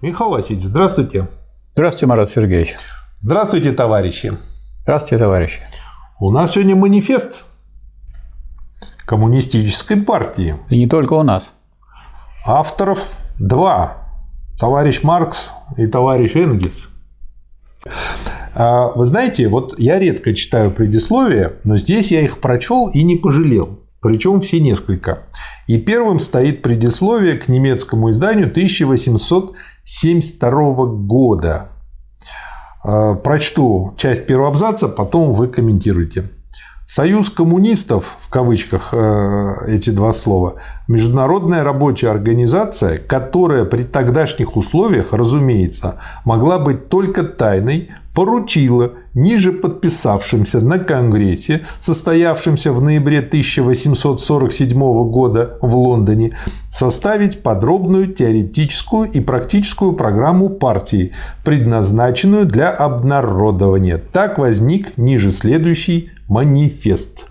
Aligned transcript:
Михаил 0.00 0.30
Васильевич, 0.30 0.66
здравствуйте. 0.66 1.28
Здравствуйте, 1.72 2.06
Марат 2.06 2.28
Сергеевич. 2.28 2.74
Здравствуйте, 3.20 3.72
товарищи. 3.72 4.36
Здравствуйте, 4.82 5.18
товарищи. 5.18 5.60
У 6.18 6.30
нас 6.30 6.52
сегодня 6.52 6.74
манифест 6.74 7.44
коммунистической 9.06 9.96
партии. 9.98 10.56
И 10.68 10.78
не 10.78 10.88
только 10.88 11.14
у 11.14 11.22
нас. 11.22 11.54
Авторов 12.44 13.08
два. 13.38 13.98
Товарищ 14.58 15.02
Маркс 15.04 15.50
и 15.76 15.86
товарищ 15.86 16.34
Энгельс. 16.34 16.88
А, 18.54 18.88
вы 18.88 19.06
знаете, 19.06 19.48
вот 19.48 19.78
я 19.78 19.98
редко 19.98 20.34
читаю 20.34 20.70
предисловия, 20.72 21.52
но 21.64 21.76
здесь 21.78 22.10
я 22.10 22.20
их 22.20 22.40
прочел 22.40 22.88
и 22.88 23.02
не 23.04 23.16
пожалел. 23.16 23.78
Причем 24.00 24.40
все 24.40 24.60
несколько. 24.60 25.22
И 25.66 25.78
первым 25.78 26.18
стоит 26.18 26.60
предисловие 26.62 27.38
к 27.38 27.48
немецкому 27.48 28.10
изданию 28.10 28.48
1872 28.48 30.86
года. 30.86 31.68
А, 32.84 33.14
прочту 33.14 33.94
часть 33.96 34.26
первого 34.26 34.48
абзаца, 34.48 34.88
потом 34.88 35.32
вы 35.32 35.46
комментируйте. 35.48 36.24
Союз 36.86 37.30
коммунистов, 37.30 38.18
в 38.20 38.28
кавычках 38.28 38.90
э, 38.92 39.54
эти 39.68 39.88
два 39.88 40.12
слова, 40.12 40.56
международная 40.86 41.64
рабочая 41.64 42.10
организация, 42.10 42.98
которая 42.98 43.64
при 43.64 43.84
тогдашних 43.84 44.54
условиях, 44.56 45.14
разумеется, 45.14 45.98
могла 46.26 46.58
быть 46.58 46.90
только 46.90 47.24
тайной, 47.24 47.88
поручила 48.14 48.92
ниже 49.12 49.52
подписавшимся 49.52 50.64
на 50.64 50.78
Конгрессе, 50.78 51.66
состоявшемся 51.80 52.72
в 52.72 52.82
ноябре 52.82 53.18
1847 53.18 54.78
года 55.10 55.58
в 55.60 55.74
Лондоне, 55.76 56.36
составить 56.70 57.42
подробную 57.42 58.06
теоретическую 58.06 59.10
и 59.10 59.20
практическую 59.20 59.92
программу 59.92 60.48
партии, 60.48 61.12
предназначенную 61.44 62.46
для 62.46 62.70
обнародования. 62.70 64.00
Так 64.12 64.38
возник 64.38 64.96
ниже 64.96 65.30
следующий 65.30 66.10
манифест. 66.28 67.26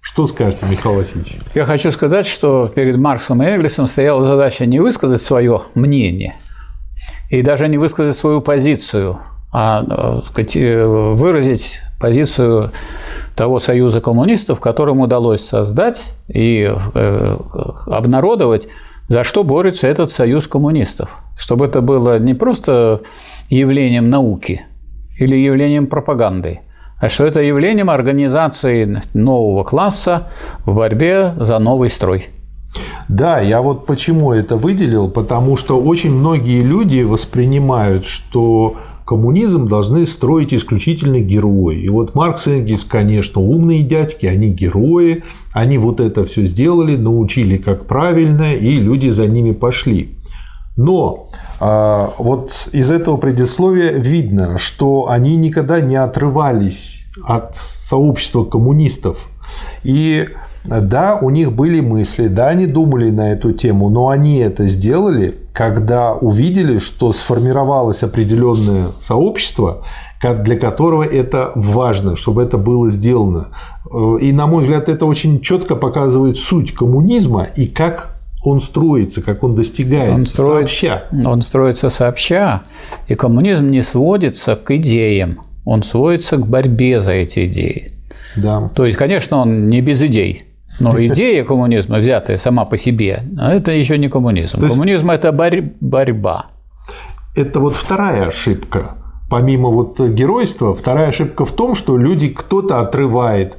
Что 0.00 0.28
скажете, 0.28 0.66
Михаил 0.70 0.96
Васильевич? 0.96 1.36
Я 1.54 1.64
хочу 1.64 1.90
сказать, 1.90 2.26
что 2.26 2.68
перед 2.68 2.96
Марксом 2.96 3.42
и 3.42 3.46
Энгельсом 3.46 3.88
стояла 3.88 4.22
задача 4.22 4.64
не 4.64 4.78
высказать 4.78 5.20
свое 5.20 5.62
мнение 5.74 6.36
и 7.28 7.42
даже 7.42 7.66
не 7.66 7.76
высказать 7.76 8.14
свою 8.14 8.40
позицию, 8.40 9.18
а 9.58 10.22
э, 10.36 10.84
выразить 11.14 11.80
позицию 11.98 12.72
того 13.34 13.58
союза 13.58 14.00
коммунистов, 14.00 14.60
которым 14.60 15.00
удалось 15.00 15.42
создать 15.42 16.12
и 16.28 16.70
э, 16.94 17.36
обнародовать, 17.86 18.68
за 19.08 19.24
что 19.24 19.44
борется 19.44 19.86
этот 19.86 20.10
союз 20.10 20.46
коммунистов. 20.46 21.16
Чтобы 21.38 21.64
это 21.64 21.80
было 21.80 22.18
не 22.18 22.34
просто 22.34 23.00
явлением 23.48 24.10
науки 24.10 24.60
или 25.18 25.34
явлением 25.34 25.86
пропаганды, 25.86 26.60
а 27.00 27.08
что 27.08 27.24
это 27.24 27.40
явлением 27.40 27.88
организации 27.88 29.00
нового 29.14 29.64
класса 29.64 30.28
в 30.66 30.74
борьбе 30.74 31.32
за 31.38 31.58
новый 31.60 31.88
строй. 31.88 32.26
Да, 33.08 33.40
я 33.40 33.62
вот 33.62 33.86
почему 33.86 34.34
это 34.34 34.56
выделил, 34.56 35.08
потому 35.08 35.56
что 35.56 35.80
очень 35.80 36.10
многие 36.10 36.62
люди 36.62 37.00
воспринимают, 37.00 38.04
что 38.04 38.76
коммунизм 39.06 39.68
должны 39.68 40.04
строить 40.04 40.52
исключительно 40.52 41.20
герои. 41.20 41.80
И 41.80 41.88
вот 41.88 42.14
Маркс 42.16 42.48
и 42.48 42.58
Энгельс, 42.58 42.84
конечно, 42.84 43.40
умные 43.40 43.82
дядьки, 43.82 44.26
они 44.26 44.48
герои, 44.48 45.22
они 45.52 45.78
вот 45.78 46.00
это 46.00 46.24
все 46.24 46.44
сделали, 46.46 46.96
научили 46.96 47.56
как 47.56 47.86
правильно, 47.86 48.54
и 48.54 48.80
люди 48.80 49.08
за 49.08 49.28
ними 49.28 49.52
пошли. 49.52 50.16
Но 50.76 51.30
а, 51.60 52.10
вот 52.18 52.68
из 52.72 52.90
этого 52.90 53.16
предисловия 53.16 53.92
видно, 53.92 54.58
что 54.58 55.08
они 55.08 55.36
никогда 55.36 55.80
не 55.80 55.96
отрывались 55.96 57.04
от 57.24 57.54
сообщества 57.54 58.44
коммунистов. 58.44 59.28
И 59.84 60.28
да, 60.64 61.16
у 61.22 61.30
них 61.30 61.52
были 61.52 61.78
мысли, 61.78 62.26
да, 62.26 62.48
они 62.48 62.66
думали 62.66 63.10
на 63.10 63.30
эту 63.30 63.52
тему, 63.52 63.88
но 63.88 64.08
они 64.08 64.38
это 64.38 64.68
сделали, 64.68 65.36
когда 65.56 66.12
увидели, 66.12 66.78
что 66.78 67.14
сформировалось 67.14 68.02
определенное 68.02 68.88
сообщество, 69.00 69.84
для 70.20 70.58
которого 70.58 71.02
это 71.02 71.52
важно, 71.54 72.14
чтобы 72.14 72.42
это 72.42 72.58
было 72.58 72.90
сделано. 72.90 73.48
И, 74.20 74.32
на 74.32 74.46
мой 74.46 74.64
взгляд, 74.64 74.90
это 74.90 75.06
очень 75.06 75.40
четко 75.40 75.74
показывает 75.74 76.36
суть 76.36 76.74
коммунизма 76.74 77.44
и 77.56 77.68
как 77.68 78.18
он 78.44 78.60
строится, 78.60 79.22
как 79.22 79.42
он 79.42 79.54
достигается 79.54 80.14
он 80.14 80.26
строится, 80.26 80.74
сообща. 80.74 81.04
Он 81.24 81.40
строится 81.40 81.88
сообща, 81.88 82.62
и 83.08 83.14
коммунизм 83.14 83.68
не 83.68 83.80
сводится 83.80 84.56
к 84.56 84.70
идеям, 84.76 85.38
он 85.64 85.82
сводится 85.82 86.36
к 86.36 86.46
борьбе 86.46 87.00
за 87.00 87.12
эти 87.12 87.46
идеи. 87.46 87.88
Да. 88.36 88.70
То 88.74 88.84
есть, 88.84 88.98
конечно, 88.98 89.38
он 89.38 89.68
не 89.70 89.80
без 89.80 90.02
идей, 90.02 90.45
но 90.80 91.04
идея 91.06 91.44
коммунизма, 91.44 91.98
взятая 91.98 92.36
сама 92.36 92.64
по 92.64 92.76
себе, 92.76 93.22
это 93.40 93.72
еще 93.72 93.98
не 93.98 94.08
коммунизм. 94.08 94.58
Есть, 94.58 94.70
коммунизм– 94.72 95.10
это 95.12 95.32
борь- 95.32 95.72
борьба. 95.80 96.46
Это 97.34 97.60
вот 97.60 97.76
вторая 97.76 98.28
ошибка. 98.28 98.96
Помимо 99.28 99.70
вот 99.70 100.00
геройства, 100.00 100.74
вторая 100.74 101.08
ошибка 101.08 101.44
в 101.44 101.52
том, 101.52 101.74
что 101.74 101.96
люди 101.98 102.28
кто-то 102.28 102.80
отрывает 102.80 103.56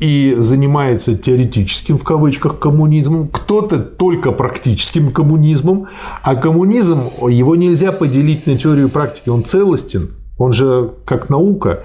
и 0.00 0.34
занимается 0.36 1.16
теоретическим 1.16 1.98
в 1.98 2.04
кавычках 2.04 2.58
коммунизмом, 2.58 3.28
кто-то 3.28 3.78
только 3.78 4.32
практическим 4.32 5.12
коммунизмом, 5.12 5.86
а 6.22 6.34
коммунизм 6.34 7.10
его 7.28 7.54
нельзя 7.54 7.92
поделить 7.92 8.46
на 8.46 8.56
теорию 8.56 8.88
и 8.88 8.90
практики, 8.90 9.28
он 9.28 9.44
целостен, 9.44 10.10
он 10.38 10.52
же 10.52 10.90
как 11.04 11.28
наука. 11.30 11.80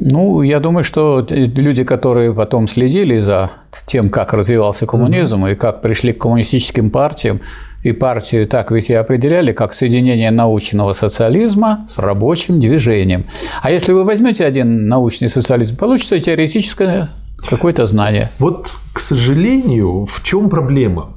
Ну, 0.00 0.42
я 0.42 0.60
думаю, 0.60 0.84
что 0.84 1.26
люди, 1.28 1.82
которые 1.82 2.32
потом 2.32 2.68
следили 2.68 3.20
за 3.20 3.50
тем, 3.86 4.10
как 4.10 4.32
развивался 4.32 4.86
коммунизм 4.86 5.44
mm-hmm. 5.44 5.52
и 5.52 5.56
как 5.56 5.82
пришли 5.82 6.12
к 6.12 6.18
коммунистическим 6.18 6.90
партиям, 6.90 7.40
и 7.82 7.92
партию 7.92 8.46
так 8.46 8.70
ведь 8.70 8.90
и 8.90 8.94
определяли 8.94 9.52
как 9.52 9.72
соединение 9.72 10.30
научного 10.30 10.92
социализма 10.92 11.84
с 11.88 11.98
рабочим 11.98 12.60
движением. 12.60 13.24
А 13.62 13.70
если 13.70 13.92
вы 13.92 14.04
возьмете 14.04 14.44
один 14.44 14.88
научный 14.88 15.28
социализм, 15.28 15.76
получится 15.76 16.18
теоретическое 16.18 17.08
какое-то 17.48 17.86
знание. 17.86 18.30
Вот, 18.38 18.68
к 18.92 18.98
сожалению, 18.98 20.06
в 20.06 20.22
чем 20.24 20.48
проблема? 20.48 21.12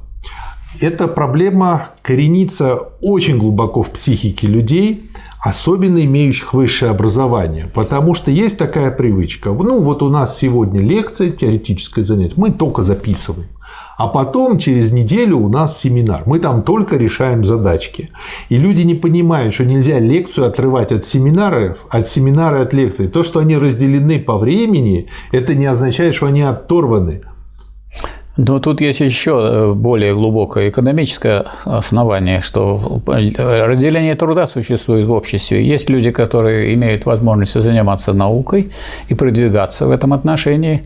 Эта 0.80 1.06
проблема 1.06 1.90
коренится 2.00 2.76
очень 3.00 3.38
глубоко 3.38 3.82
в 3.82 3.90
психике 3.90 4.46
людей, 4.46 5.10
особенно 5.42 6.04
имеющих 6.04 6.54
высшее 6.54 6.92
образование. 6.92 7.68
Потому 7.74 8.14
что 8.14 8.30
есть 8.30 8.56
такая 8.56 8.92
привычка. 8.92 9.50
Ну, 9.50 9.80
вот 9.80 10.02
у 10.02 10.08
нас 10.08 10.38
сегодня 10.38 10.80
лекция, 10.80 11.30
теоретическое 11.30 12.04
занятие, 12.04 12.34
мы 12.36 12.52
только 12.52 12.82
записываем. 12.82 13.48
А 13.98 14.06
потом 14.08 14.58
через 14.58 14.92
неделю 14.92 15.38
у 15.38 15.48
нас 15.48 15.78
семинар. 15.78 16.22
Мы 16.26 16.38
там 16.38 16.62
только 16.62 16.96
решаем 16.96 17.44
задачки. 17.44 18.08
И 18.48 18.56
люди 18.56 18.82
не 18.82 18.94
понимают, 18.94 19.52
что 19.52 19.64
нельзя 19.64 19.98
лекцию 19.98 20.46
отрывать 20.46 20.92
от 20.92 21.04
семинаров, 21.04 21.86
от 21.90 22.08
семинара 22.08 22.62
от 22.62 22.72
лекции. 22.72 23.06
То, 23.06 23.22
что 23.22 23.40
они 23.40 23.56
разделены 23.56 24.18
по 24.20 24.38
времени, 24.38 25.08
это 25.32 25.54
не 25.54 25.66
означает, 25.66 26.14
что 26.14 26.26
они 26.26 26.42
оторваны. 26.42 27.22
Но 28.36 28.60
тут 28.60 28.80
есть 28.80 29.00
еще 29.00 29.30
э, 29.30 29.72
более 29.74 30.14
глубокое 30.14 30.70
экономическое 30.70 31.44
основание, 31.64 32.40
что 32.40 33.00
разделение 33.06 34.14
труда 34.14 34.46
существует 34.46 35.06
в 35.06 35.12
обществе. 35.12 35.62
Есть 35.62 35.90
люди, 35.90 36.10
которые 36.10 36.72
имеют 36.74 37.04
возможность 37.04 37.60
заниматься 37.60 38.14
наукой 38.14 38.70
и 39.08 39.14
продвигаться 39.14 39.86
в 39.86 39.90
этом 39.90 40.14
отношении 40.14 40.82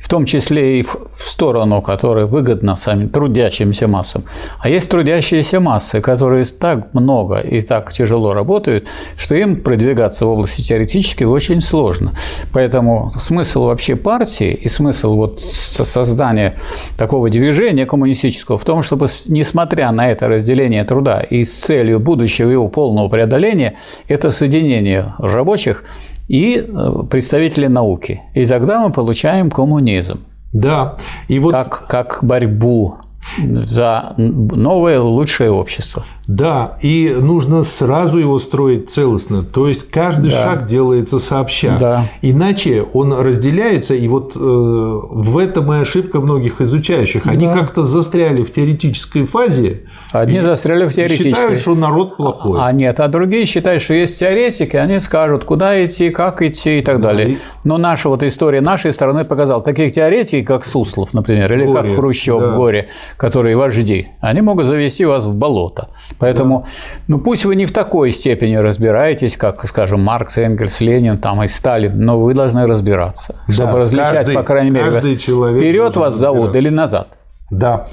в 0.00 0.08
том 0.08 0.24
числе 0.24 0.80
и 0.80 0.82
в 0.82 0.96
сторону, 1.18 1.82
которая 1.82 2.26
выгодна 2.26 2.76
самим 2.76 3.08
трудящимся 3.08 3.88
массам. 3.88 4.24
А 4.60 4.68
есть 4.68 4.88
трудящиеся 4.90 5.60
массы, 5.60 6.00
которые 6.00 6.44
так 6.44 6.94
много 6.94 7.38
и 7.38 7.60
так 7.60 7.92
тяжело 7.92 8.32
работают, 8.32 8.88
что 9.16 9.34
им 9.34 9.60
продвигаться 9.60 10.26
в 10.26 10.30
области 10.30 10.62
теоретической 10.62 11.26
очень 11.26 11.60
сложно. 11.60 12.12
Поэтому 12.52 13.12
смысл 13.18 13.64
вообще 13.64 13.96
партии 13.96 14.52
и 14.52 14.68
смысл 14.68 15.14
вот 15.14 15.40
создания 15.40 16.56
такого 16.96 17.28
движения 17.28 17.86
коммунистического 17.86 18.56
в 18.56 18.64
том, 18.64 18.82
чтобы, 18.82 19.08
несмотря 19.26 19.90
на 19.92 20.10
это 20.10 20.28
разделение 20.28 20.84
труда 20.84 21.20
и 21.20 21.44
с 21.44 21.52
целью 21.52 22.00
будущего 22.00 22.50
его 22.50 22.68
полного 22.68 23.08
преодоления, 23.08 23.74
это 24.06 24.30
соединение 24.30 25.14
рабочих 25.18 25.84
и 26.28 26.56
э, 26.56 26.92
представители 27.10 27.66
науки. 27.66 28.20
И 28.34 28.46
тогда 28.46 28.86
мы 28.86 28.92
получаем 28.92 29.50
коммунизм. 29.50 30.18
Да. 30.52 30.96
И 31.28 31.38
вот... 31.38 31.52
как, 31.52 31.86
как 31.88 32.18
борьбу 32.22 32.96
за 33.38 34.14
новое, 34.16 35.00
лучшее 35.00 35.50
общество. 35.50 36.04
Да, 36.28 36.76
и 36.82 37.16
нужно 37.18 37.64
сразу 37.64 38.18
его 38.18 38.38
строить 38.38 38.90
целостно. 38.90 39.42
То 39.42 39.66
есть 39.66 39.90
каждый 39.90 40.30
да. 40.30 40.42
шаг 40.42 40.66
делается 40.66 41.18
сообща. 41.18 41.78
Да. 41.80 42.04
Иначе 42.20 42.84
он 42.92 43.14
разделяется, 43.14 43.94
и 43.94 44.06
вот 44.08 44.36
э, 44.36 44.38
в 44.38 45.38
этом 45.38 45.72
и 45.72 45.78
ошибка 45.78 46.20
многих 46.20 46.60
изучающих. 46.60 47.26
Они 47.26 47.46
да. 47.46 47.54
как-то 47.54 47.82
застряли 47.82 48.44
в 48.44 48.52
теоретической 48.52 49.24
фазе. 49.24 49.84
Одни 50.12 50.42
застряли 50.42 50.86
в 50.86 50.94
теоретической. 50.94 51.32
Считают, 51.32 51.60
что 51.60 51.74
народ 51.74 52.18
плохой. 52.18 52.60
А 52.60 52.70
нет, 52.72 53.00
а 53.00 53.08
другие 53.08 53.46
считают, 53.46 53.82
что 53.82 53.94
есть 53.94 54.18
теоретики, 54.18 54.76
они 54.76 54.98
скажут, 54.98 55.44
куда 55.44 55.82
идти, 55.82 56.10
как 56.10 56.42
идти 56.42 56.80
и 56.80 56.82
так 56.82 57.00
далее. 57.00 57.38
Но 57.64 57.78
наша 57.78 58.10
вот 58.10 58.22
история 58.22 58.60
нашей 58.60 58.92
страны 58.92 59.24
показала, 59.24 59.62
таких 59.62 59.94
теоретиков, 59.94 60.58
как 60.58 60.66
Суслов, 60.66 61.14
например, 61.14 61.50
или 61.54 61.64
горе, 61.64 61.82
как 61.82 61.94
Хрущев 61.94 62.40
да. 62.40 62.52
Горе, 62.52 62.88
которые 63.16 63.56
вожди, 63.56 64.08
они 64.20 64.42
могут 64.42 64.66
завести 64.66 65.06
вас 65.06 65.24
в 65.24 65.34
болото. 65.34 65.88
Поэтому, 66.18 66.64
да. 66.64 66.70
ну 67.06 67.18
пусть 67.18 67.44
вы 67.44 67.54
не 67.56 67.66
в 67.66 67.72
такой 67.72 68.10
степени 68.10 68.56
разбираетесь, 68.56 69.36
как, 69.36 69.64
скажем, 69.66 70.02
Маркс, 70.02 70.38
Энгельс, 70.38 70.80
Ленин 70.80 71.18
там, 71.18 71.42
и 71.42 71.48
Сталин, 71.48 71.98
но 72.00 72.18
вы 72.18 72.34
должны 72.34 72.66
разбираться, 72.66 73.36
да, 73.46 73.52
чтобы 73.52 73.78
различать, 73.78 74.16
каждый, 74.16 74.34
по 74.34 74.42
крайней 74.42 74.70
мере, 74.70 74.90
вперед 74.90 75.96
вас 75.96 76.14
зовут 76.16 76.56
или 76.56 76.68
назад. 76.68 77.18
Да. 77.50 77.88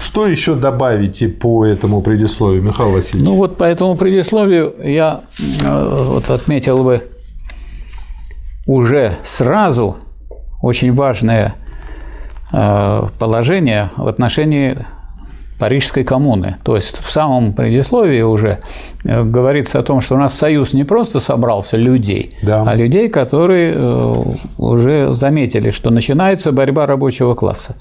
Что 0.00 0.26
еще 0.26 0.54
добавите 0.54 1.28
по 1.28 1.64
этому 1.64 2.02
предисловию, 2.02 2.62
Михаил 2.62 2.92
Васильевич? 2.92 3.28
Ну 3.28 3.36
вот 3.36 3.56
по 3.56 3.64
этому 3.64 3.94
предисловию 3.94 4.74
я 4.82 5.22
э, 5.38 6.04
вот 6.08 6.30
отметил 6.30 6.82
бы 6.82 7.02
уже 8.66 9.14
сразу 9.22 9.96
очень 10.60 10.94
важное 10.94 11.54
э, 12.52 13.06
положение 13.18 13.90
в 13.96 14.08
отношении 14.08 14.78
Парижской 15.62 16.02
коммуны. 16.02 16.56
То 16.64 16.74
есть 16.74 16.98
в 16.98 17.08
самом 17.08 17.52
предисловии 17.52 18.22
уже 18.22 18.58
э, 19.04 19.22
говорится 19.22 19.78
о 19.78 19.84
том, 19.84 20.00
что 20.00 20.16
у 20.16 20.18
нас 20.18 20.34
союз 20.34 20.72
не 20.72 20.82
просто 20.82 21.20
собрался 21.20 21.76
людей, 21.76 22.36
да. 22.42 22.64
а 22.66 22.74
людей, 22.74 23.08
которые 23.08 23.72
э, 23.76 24.12
уже 24.58 25.14
заметили, 25.14 25.70
что 25.70 25.90
начинается 25.90 26.50
борьба 26.50 26.86
рабочего 26.86 27.34
класса. 27.34 27.76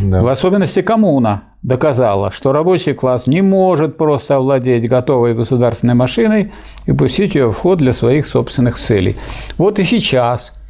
Да. 0.00 0.20
В 0.20 0.28
особенности 0.28 0.82
коммуна 0.82 1.42
доказала, 1.62 2.32
что 2.32 2.50
рабочий 2.50 2.92
класс 2.92 3.28
не 3.28 3.40
может 3.40 3.96
просто 3.96 4.34
овладеть 4.34 4.88
готовой 4.88 5.34
государственной 5.34 5.94
машиной 5.94 6.50
и 6.86 6.92
пустить 6.92 7.36
ее 7.36 7.52
в 7.52 7.54
ход 7.54 7.78
для 7.78 7.92
своих 7.92 8.26
собственных 8.26 8.76
целей. 8.78 9.16
Вот 9.58 9.78
и 9.78 9.84
сейчас– 9.84 10.54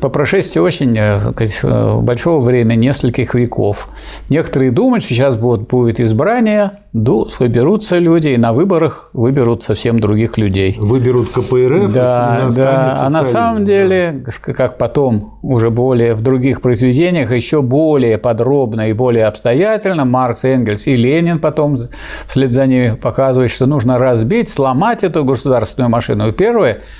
по 0.00 0.10
прошествии 0.10 0.60
очень 0.60 0.96
э, 0.98 1.18
э, 1.38 2.00
большого 2.00 2.44
времени, 2.44 2.86
нескольких 2.86 3.34
веков. 3.34 3.88
Некоторые 4.28 4.70
думают, 4.70 5.02
что 5.02 5.14
сейчас 5.14 5.34
будет, 5.34 5.66
будет 5.66 5.98
избрание, 5.98 6.72
выберутся 6.92 7.96
люди, 7.96 8.28
и 8.28 8.36
на 8.36 8.52
выборах 8.52 9.08
выберут 9.14 9.62
совсем 9.62 9.98
других 9.98 10.36
людей. 10.36 10.76
Выберут 10.78 11.30
КПРФ, 11.30 11.90
да, 11.90 12.48
да. 12.54 12.98
А 13.00 13.08
на 13.08 13.24
самом 13.24 13.64
деле, 13.64 14.22
как 14.44 14.76
потом 14.76 15.38
уже 15.42 15.70
более 15.70 16.12
в 16.12 16.20
других 16.20 16.60
произведениях, 16.60 17.32
еще 17.32 17.62
более 17.62 18.18
подробно 18.18 18.90
и 18.90 18.92
более 18.92 19.24
обстоятельно 19.24 20.04
Маркс, 20.04 20.44
Энгельс 20.44 20.86
и 20.86 20.96
Ленин 20.96 21.38
потом 21.38 21.78
вслед 22.26 22.52
за 22.52 22.66
ними 22.66 22.98
показывают, 23.00 23.50
что 23.50 23.64
нужно 23.64 23.98
разбить, 23.98 24.50
сломать 24.50 25.02
эту 25.02 25.24
государственную 25.24 25.88
машину. 25.88 26.28
И 26.28 26.32
первое– 26.32 26.82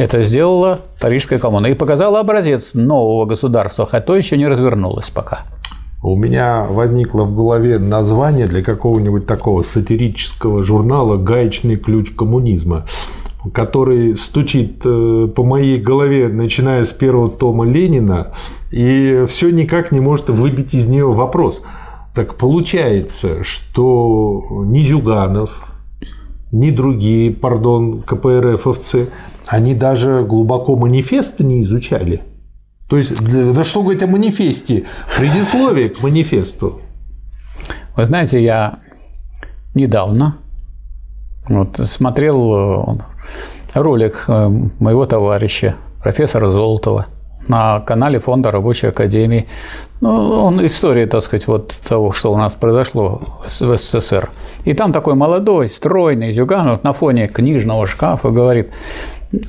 это 0.00 0.22
сделала 0.22 0.80
Парижская 0.98 1.38
коммуна 1.38 1.66
и 1.66 1.74
показала 1.74 2.20
образец 2.20 2.72
нового 2.74 3.26
государства, 3.26 3.86
хотя 3.86 4.16
еще 4.16 4.38
не 4.38 4.48
развернулось 4.48 5.10
пока. 5.10 5.40
У 6.02 6.16
меня 6.16 6.66
возникло 6.70 7.24
в 7.24 7.34
голове 7.34 7.78
название 7.78 8.46
для 8.46 8.62
какого-нибудь 8.62 9.26
такого 9.26 9.62
сатирического 9.62 10.62
журнала 10.62 11.18
«Гаечный 11.18 11.76
ключ 11.76 12.12
коммунизма», 12.12 12.86
который 13.52 14.16
стучит 14.16 14.80
э, 14.86 15.28
по 15.34 15.44
моей 15.44 15.78
голове, 15.78 16.28
начиная 16.28 16.86
с 16.86 16.92
первого 16.94 17.28
тома 17.28 17.66
Ленина, 17.66 18.28
и 18.70 19.24
все 19.28 19.50
никак 19.50 19.92
не 19.92 20.00
может 20.00 20.30
выбить 20.30 20.72
из 20.72 20.86
нее 20.86 21.12
вопрос. 21.12 21.60
Так 22.14 22.36
получается, 22.36 23.44
что 23.44 24.62
ни 24.64 24.82
Зюганов, 24.82 25.69
ни 26.52 26.70
другие, 26.70 27.32
пардон, 27.32 28.02
КПРФовцы, 28.02 29.08
они 29.46 29.74
даже 29.74 30.24
глубоко 30.24 30.76
манифесты 30.76 31.44
не 31.44 31.62
изучали. 31.62 32.22
То 32.88 32.96
есть, 32.96 33.22
да 33.54 33.62
что 33.62 33.82
говорить 33.82 34.02
о 34.02 34.08
манифесте? 34.08 34.84
Предисловие 35.16 35.90
к 35.90 36.02
манифесту. 36.02 36.80
Вы 37.96 38.04
знаете, 38.04 38.42
я 38.42 38.80
недавно 39.74 40.38
вот, 41.48 41.78
смотрел 41.78 42.54
э, 42.54 42.94
ролик 43.74 44.24
э, 44.26 44.48
моего 44.80 45.06
товарища, 45.06 45.76
профессора 46.02 46.50
Золотова, 46.50 47.06
на 47.50 47.80
канале 47.80 48.18
Фонда 48.18 48.50
Рабочей 48.50 48.86
Академии. 48.88 49.46
Ну, 50.00 50.08
он 50.44 50.64
история, 50.64 51.06
так 51.06 51.22
сказать, 51.22 51.46
вот 51.46 51.74
того, 51.86 52.12
что 52.12 52.32
у 52.32 52.36
нас 52.38 52.54
произошло 52.54 53.20
в 53.46 53.76
СССР. 53.76 54.30
И 54.64 54.72
там 54.72 54.92
такой 54.92 55.14
молодой, 55.14 55.68
стройный 55.68 56.32
Зюганов 56.32 56.82
на 56.84 56.92
фоне 56.92 57.28
книжного 57.28 57.86
шкафа 57.86 58.30
говорит, 58.30 58.70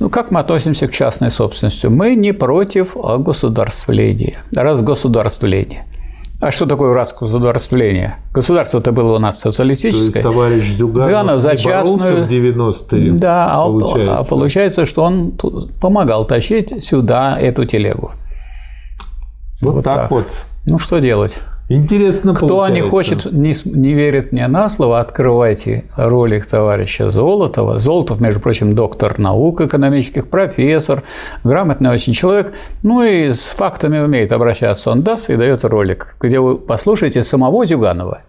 ну, 0.00 0.10
как 0.10 0.30
мы 0.30 0.40
относимся 0.40 0.88
к 0.88 0.92
частной 0.92 1.30
собственности? 1.30 1.86
Мы 1.86 2.14
не 2.14 2.32
против 2.32 2.96
государствления, 2.96 4.38
разгосударствления. 4.54 5.86
А 6.42 6.50
что 6.50 6.66
такое 6.66 6.92
разгосударствление? 6.92 8.16
Государство-то 8.32 8.90
было 8.90 9.14
у 9.14 9.18
нас 9.20 9.38
социалистическое. 9.38 10.22
То 10.24 10.28
есть 10.28 10.36
товарищ 10.36 10.76
Зюганов, 10.76 11.06
Зюганов 11.06 11.40
за 11.40 11.56
частную... 11.56 12.24
в 12.24 12.28
90-е, 12.28 13.12
Да, 13.12 13.52
а 13.52 13.64
получается. 13.64 14.18
а 14.18 14.24
получается, 14.24 14.84
что 14.84 15.04
он 15.04 15.38
помогал 15.80 16.24
тащить 16.24 16.84
сюда 16.84 17.38
эту 17.38 17.64
телегу. 17.64 18.10
Вот, 19.62 19.74
вот 19.74 19.84
так, 19.84 20.00
так 20.00 20.10
вот. 20.10 20.26
Ну, 20.66 20.78
что 20.78 20.98
делать? 20.98 21.38
Интересно 21.68 22.34
Кто 22.34 22.48
получается. 22.48 22.74
не 22.74 22.90
хочет, 22.90 23.32
не, 23.32 23.54
не 23.64 23.94
верит 23.94 24.32
мне 24.32 24.46
на 24.46 24.68
слово, 24.68 25.00
открывайте 25.00 25.84
ролик 25.96 26.46
товарища 26.46 27.08
Золотова. 27.08 27.78
Золотов, 27.78 28.20
между 28.20 28.40
прочим, 28.40 28.74
доктор 28.74 29.18
наук 29.18 29.60
экономических, 29.60 30.28
профессор, 30.28 31.02
грамотный 31.44 31.90
очень 31.90 32.12
человек, 32.12 32.52
ну 32.82 33.02
и 33.02 33.30
с 33.30 33.44
фактами 33.44 33.98
умеет 33.98 34.32
обращаться. 34.32 34.90
Он 34.90 35.02
даст 35.02 35.30
и 35.30 35.36
дает 35.36 35.64
ролик, 35.64 36.16
где 36.20 36.40
вы 36.40 36.58
послушаете 36.58 37.22
самого 37.22 37.64
Зюганова. 37.64 38.20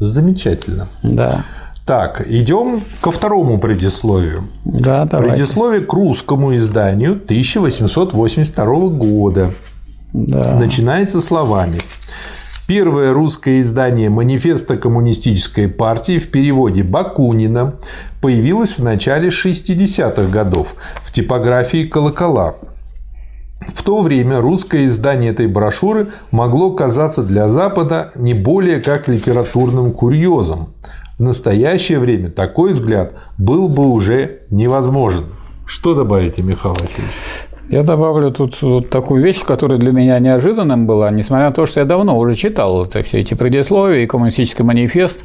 Замечательно. 0.00 0.88
Да. 1.02 1.44
Так, 1.86 2.26
идем 2.26 2.80
ко 3.02 3.10
второму 3.10 3.58
предисловию. 3.58 4.44
Да, 4.64 5.04
давайте. 5.04 5.34
Предисловие 5.34 5.80
к 5.82 5.92
русскому 5.92 6.56
изданию 6.56 7.12
1882 7.12 8.88
года. 8.88 9.50
Да. 10.14 10.54
Начинается 10.54 11.20
словами. 11.20 11.80
Первое 12.66 13.12
русское 13.12 13.60
издание 13.60 14.08
манифеста 14.08 14.78
коммунистической 14.78 15.68
партии 15.68 16.18
в 16.18 16.30
переводе 16.30 16.82
Бакунина 16.82 17.74
появилось 18.22 18.78
в 18.78 18.82
начале 18.82 19.28
60-х 19.28 20.32
годов 20.32 20.74
в 21.04 21.12
типографии 21.12 21.84
«Колокола». 21.84 22.54
В 23.66 23.82
то 23.82 24.00
время 24.00 24.40
русское 24.40 24.86
издание 24.86 25.32
этой 25.32 25.46
брошюры 25.46 26.08
могло 26.30 26.70
казаться 26.70 27.22
для 27.22 27.50
Запада 27.50 28.10
не 28.14 28.32
более 28.32 28.80
как 28.80 29.08
литературным 29.08 29.92
курьезом. 29.92 30.72
В 31.18 31.22
настоящее 31.22 31.98
время 31.98 32.30
такой 32.30 32.72
взгляд 32.72 33.12
был 33.36 33.68
бы 33.68 33.90
уже 33.90 34.40
невозможен. 34.48 35.26
Что 35.66 35.94
добавите, 35.94 36.40
Михаил 36.40 36.74
Васильевич? 36.74 37.12
Я 37.68 37.82
добавлю 37.82 38.30
тут 38.30 38.60
вот 38.62 38.90
такую 38.90 39.22
вещь, 39.22 39.42
которая 39.42 39.78
для 39.78 39.92
меня 39.92 40.18
неожиданным 40.18 40.86
была, 40.86 41.10
несмотря 41.10 41.46
на 41.46 41.52
то, 41.52 41.66
что 41.66 41.80
я 41.80 41.86
давно 41.86 42.18
уже 42.18 42.34
читал 42.34 42.84
это, 42.84 43.02
все 43.02 43.20
эти 43.20 43.34
предисловия 43.34 44.04
и 44.04 44.06
коммунистический 44.06 44.62
манифест. 44.62 45.22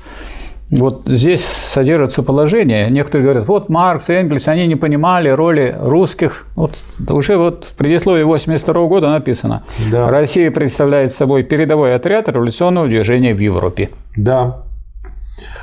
Вот 0.72 1.02
здесь 1.08 1.44
содержится 1.44 2.22
положение. 2.22 2.92
Некоторые 2.92 3.24
говорят, 3.24 3.48
вот 3.48 3.70
Маркс 3.70 4.10
и 4.10 4.14
Энгельс, 4.14 4.48
они 4.48 4.68
не 4.68 4.76
понимали 4.76 5.30
роли 5.30 5.76
русских. 5.80 6.46
Вот 6.56 6.84
уже 7.10 7.38
вот 7.38 7.66
в 7.66 7.76
предисловии 7.76 8.22
82 8.22 8.86
года 8.86 9.10
написано, 9.10 9.64
да. 9.92 10.08
Россия 10.10 10.52
представляет 10.52 11.12
собой 11.12 11.42
передовой 11.44 11.96
отряд 11.96 12.30
революционного 12.30 12.88
движения 12.88 13.34
в 13.34 13.40
Европе. 13.40 13.90
Да. 14.16 14.64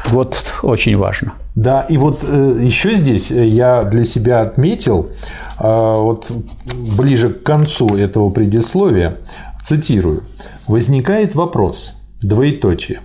Вот 0.06 0.54
очень 0.62 0.96
важно. 0.96 1.34
Да, 1.56 1.86
и 1.88 1.96
вот 1.96 2.20
э, 2.22 2.58
еще 2.60 2.94
здесь 2.94 3.30
я 3.30 3.84
для 3.84 4.04
себя 4.04 4.42
отметил, 4.42 5.08
а, 5.58 5.96
вот 5.98 6.30
ближе 6.74 7.30
к 7.30 7.42
концу 7.42 7.96
этого 7.96 8.28
предисловия, 8.28 9.16
цитирую, 9.64 10.24
возникает 10.66 11.34
вопрос, 11.34 11.94
двоеточие, 12.20 13.00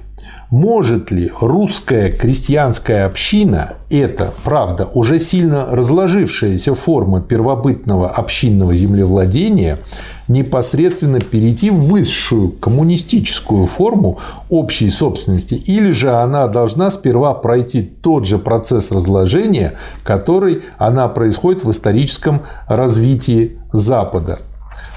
Может 0.52 1.12
ли 1.12 1.32
русская 1.40 2.12
крестьянская 2.12 3.06
община, 3.06 3.76
это, 3.90 4.34
правда, 4.44 4.86
уже 4.86 5.18
сильно 5.18 5.66
разложившаяся 5.72 6.76
форма 6.76 7.22
первобытного 7.22 8.10
общинного 8.10 8.76
землевладения, 8.76 9.80
непосредственно 10.28 11.22
перейти 11.22 11.70
в 11.70 11.86
высшую 11.86 12.52
коммунистическую 12.52 13.66
форму 13.66 14.20
общей 14.50 14.90
собственности, 14.90 15.54
или 15.54 15.92
же 15.92 16.12
она 16.12 16.50
должна 16.50 16.92
сперва 16.92 17.34
пройти 17.34 17.82
тот 17.82 18.26
же 18.26 18.38
процесс 18.38 18.92
разложения, 18.92 19.76
который 20.04 20.64
она 20.78 21.08
происходит 21.08 21.64
в 21.64 21.72
историческом 21.72 22.42
развитии 22.68 23.58
Запада. 23.72 24.40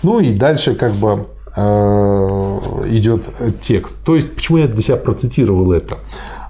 Ну 0.03 0.19
и 0.19 0.35
дальше 0.35 0.75
как 0.75 0.95
бы 0.95 1.29
идет 1.57 3.31
текст. 3.61 4.05
То 4.05 4.17
есть, 4.17 4.35
почему 4.35 4.59
я 4.59 4.67
для 4.67 4.83
себя 4.83 4.97
процитировал 4.97 5.73
это? 5.73 5.99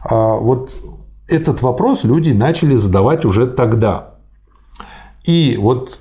А, 0.02 0.37
вот 0.37 0.76
этот 1.28 1.62
вопрос 1.62 2.04
люди 2.04 2.30
начали 2.30 2.75
задавать 2.75 3.25
уже 3.25 3.46
тогда. 3.46 4.14
И 5.25 5.56
вот 5.61 6.00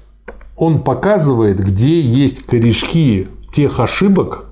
он 0.56 0.84
показывает, 0.84 1.60
где 1.60 2.00
есть 2.00 2.46
корешки 2.46 3.28
тех 3.54 3.80
ошибок, 3.80 4.46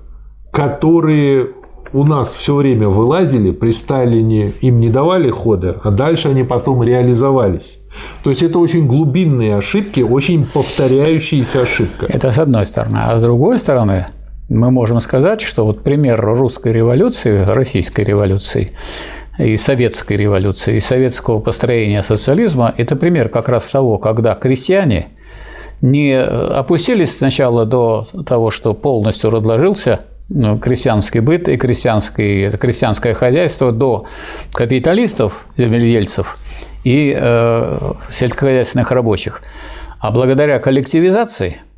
которые 0.50 1.50
у 1.92 2.04
нас 2.04 2.32
все 2.32 2.54
время 2.54 2.88
вылазили, 2.88 3.50
при 3.50 3.70
Сталине 3.70 4.52
им 4.62 4.80
не 4.80 4.88
давали 4.88 5.28
хода, 5.28 5.78
а 5.84 5.90
дальше 5.90 6.28
они 6.28 6.42
потом 6.42 6.82
реализовались. 6.82 7.78
То 8.24 8.30
есть 8.30 8.42
это 8.42 8.58
очень 8.58 8.86
глубинные 8.86 9.56
ошибки, 9.56 10.00
очень 10.00 10.46
повторяющиеся 10.46 11.62
ошибки. 11.62 12.06
Это 12.08 12.32
с 12.32 12.38
одной 12.38 12.66
стороны. 12.66 12.98
А 13.02 13.18
с 13.18 13.22
другой 13.22 13.58
стороны, 13.58 14.06
мы 14.52 14.70
можем 14.70 15.00
сказать, 15.00 15.40
что 15.40 15.64
вот 15.64 15.82
пример 15.82 16.20
русской 16.20 16.72
революции, 16.72 17.44
российской 17.44 18.02
революции, 18.02 18.72
и 19.38 19.56
советской 19.56 20.18
революции, 20.18 20.76
и 20.76 20.80
советского 20.80 21.40
построения 21.40 22.02
социализма– 22.02 22.74
это 22.76 22.94
пример 22.96 23.30
как 23.30 23.48
раз 23.48 23.68
того, 23.70 23.96
когда 23.96 24.34
крестьяне 24.34 25.08
не 25.80 26.20
опустились 26.20 27.16
сначала 27.16 27.64
до 27.64 28.06
того, 28.26 28.50
что 28.50 28.74
полностью 28.74 29.30
разложился 29.30 30.00
ну, 30.28 30.58
крестьянский 30.58 31.20
быт 31.20 31.48
и 31.48 31.56
крестьянский, 31.56 32.50
крестьянское 32.50 33.14
хозяйство 33.14 33.72
до 33.72 34.04
капиталистов, 34.52 35.46
земледельцев 35.56 36.38
и 36.84 37.16
э, 37.16 37.78
сельскохозяйственных 38.10 38.90
рабочих. 38.90 39.42
А 39.98 40.10
благодаря 40.10 40.58
коллективизации– 40.58 41.56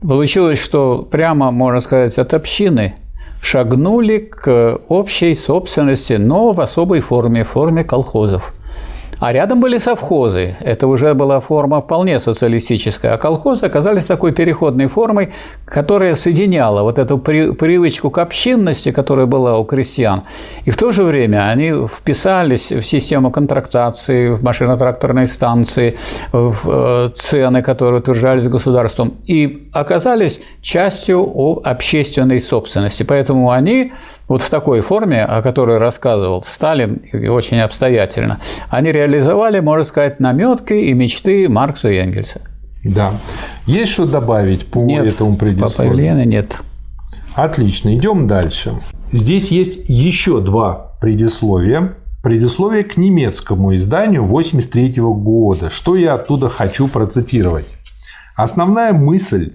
Получилось, 0.00 0.60
что 0.60 1.06
прямо, 1.10 1.50
можно 1.50 1.80
сказать, 1.80 2.18
от 2.18 2.32
общины 2.32 2.94
шагнули 3.42 4.18
к 4.18 4.78
общей 4.88 5.34
собственности, 5.34 6.12
но 6.14 6.52
в 6.52 6.60
особой 6.60 7.00
форме, 7.00 7.42
в 7.42 7.48
форме 7.48 7.82
колхозов. 7.82 8.52
А 9.20 9.32
рядом 9.32 9.60
были 9.60 9.78
совхозы. 9.78 10.56
Это 10.60 10.86
уже 10.86 11.14
была 11.14 11.40
форма 11.40 11.80
вполне 11.80 12.20
социалистическая. 12.20 13.14
А 13.14 13.18
колхозы 13.18 13.66
оказались 13.66 14.06
такой 14.06 14.32
переходной 14.32 14.86
формой, 14.86 15.32
которая 15.64 16.14
соединяла 16.14 16.82
вот 16.82 16.98
эту 16.98 17.18
привычку 17.18 18.10
к 18.10 18.18
общинности, 18.18 18.92
которая 18.92 19.26
была 19.26 19.58
у 19.58 19.64
крестьян. 19.64 20.22
И 20.64 20.70
в 20.70 20.76
то 20.76 20.92
же 20.92 21.02
время 21.02 21.48
они 21.48 21.86
вписались 21.86 22.70
в 22.70 22.82
систему 22.82 23.30
контрактации, 23.30 24.30
в 24.30 24.42
машино-тракторные 24.42 25.26
станции, 25.26 25.96
в 26.32 26.68
э, 26.68 27.08
цены, 27.14 27.62
которые 27.62 28.00
утверждались 28.00 28.46
государством, 28.48 29.14
и 29.26 29.68
оказались 29.72 30.40
частью 30.60 31.60
общественной 31.64 32.40
собственности. 32.40 33.02
Поэтому 33.02 33.50
они 33.50 33.92
вот 34.28 34.42
в 34.42 34.50
такой 34.50 34.80
форме, 34.82 35.24
о 35.24 35.42
которой 35.42 35.78
рассказывал 35.78 36.42
Сталин 36.42 36.96
и 37.12 37.28
очень 37.28 37.60
обстоятельно, 37.60 38.38
они 38.68 38.92
реализовали, 38.92 39.60
можно 39.60 39.84
сказать, 39.84 40.20
наметки 40.20 40.74
и 40.74 40.92
мечты 40.92 41.48
Маркса 41.48 41.88
и 41.88 41.96
Энгельса. 41.96 42.42
Да. 42.84 43.14
Есть 43.66 43.92
что 43.92 44.06
добавить 44.06 44.66
по 44.66 44.80
нет, 44.80 45.06
этому 45.06 45.36
предисловию? 45.36 45.92
По 45.92 46.24
нет. 46.24 46.60
Отлично, 47.34 47.94
идем 47.96 48.26
дальше. 48.26 48.72
Здесь 49.10 49.50
есть 49.50 49.88
еще 49.88 50.40
два 50.40 50.96
предисловия. 51.00 51.94
Предисловие 52.22 52.84
к 52.84 52.96
немецкому 52.96 53.74
изданию 53.74 54.24
1983 54.24 55.02
года. 55.02 55.70
Что 55.70 55.94
я 55.94 56.14
оттуда 56.14 56.48
хочу 56.48 56.88
процитировать? 56.88 57.76
Основная 58.34 58.92
мысль 58.92 59.52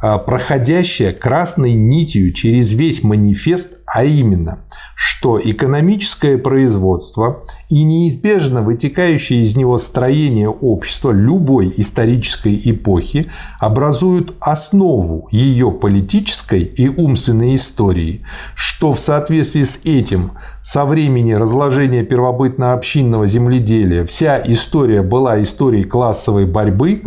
проходящая 0.00 1.12
красной 1.12 1.72
нитью 1.74 2.32
через 2.32 2.72
весь 2.72 3.02
манифест, 3.02 3.78
а 3.86 4.04
именно, 4.04 4.58
что 4.94 5.40
экономическое 5.42 6.36
производство 6.38 7.44
и 7.70 7.82
неизбежно 7.82 8.62
вытекающее 8.62 9.42
из 9.42 9.56
него 9.56 9.78
строение 9.78 10.48
общества 10.48 11.12
любой 11.12 11.72
исторической 11.76 12.60
эпохи 12.64 13.26
образуют 13.58 14.34
основу 14.40 15.28
ее 15.30 15.70
политической 15.70 16.62
и 16.62 16.88
умственной 16.88 17.54
истории, 17.54 18.22
что 18.54 18.92
в 18.92 18.98
соответствии 18.98 19.62
с 19.62 19.80
этим 19.84 20.32
со 20.62 20.84
времени 20.84 21.32
разложения 21.32 22.02
первобытно-общинного 22.02 23.26
земледелия 23.26 24.04
вся 24.04 24.42
история 24.44 25.02
была 25.02 25.40
историей 25.42 25.84
классовой 25.84 26.44
борьбы, 26.44 27.02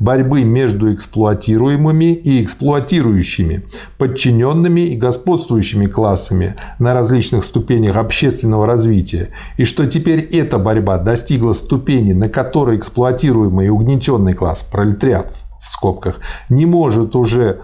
борьбы 0.00 0.42
между 0.42 0.92
эксплуатируемыми 0.92 2.12
и 2.12 2.33
эксплуатирующими, 2.42 3.64
подчиненными 3.98 4.80
и 4.80 4.96
господствующими 4.96 5.86
классами 5.86 6.54
на 6.78 6.94
различных 6.94 7.44
ступенях 7.44 7.96
общественного 7.96 8.66
развития, 8.66 9.28
и 9.56 9.64
что 9.64 9.86
теперь 9.86 10.20
эта 10.20 10.58
борьба 10.58 10.98
достигла 10.98 11.52
ступени, 11.52 12.12
на 12.12 12.28
которой 12.28 12.78
эксплуатируемый 12.78 13.66
и 13.66 13.70
угнетенный 13.70 14.34
класс, 14.34 14.62
пролетариат 14.62 15.32
в 15.60 15.70
скобках, 15.70 16.20
не 16.48 16.66
может 16.66 17.16
уже 17.16 17.60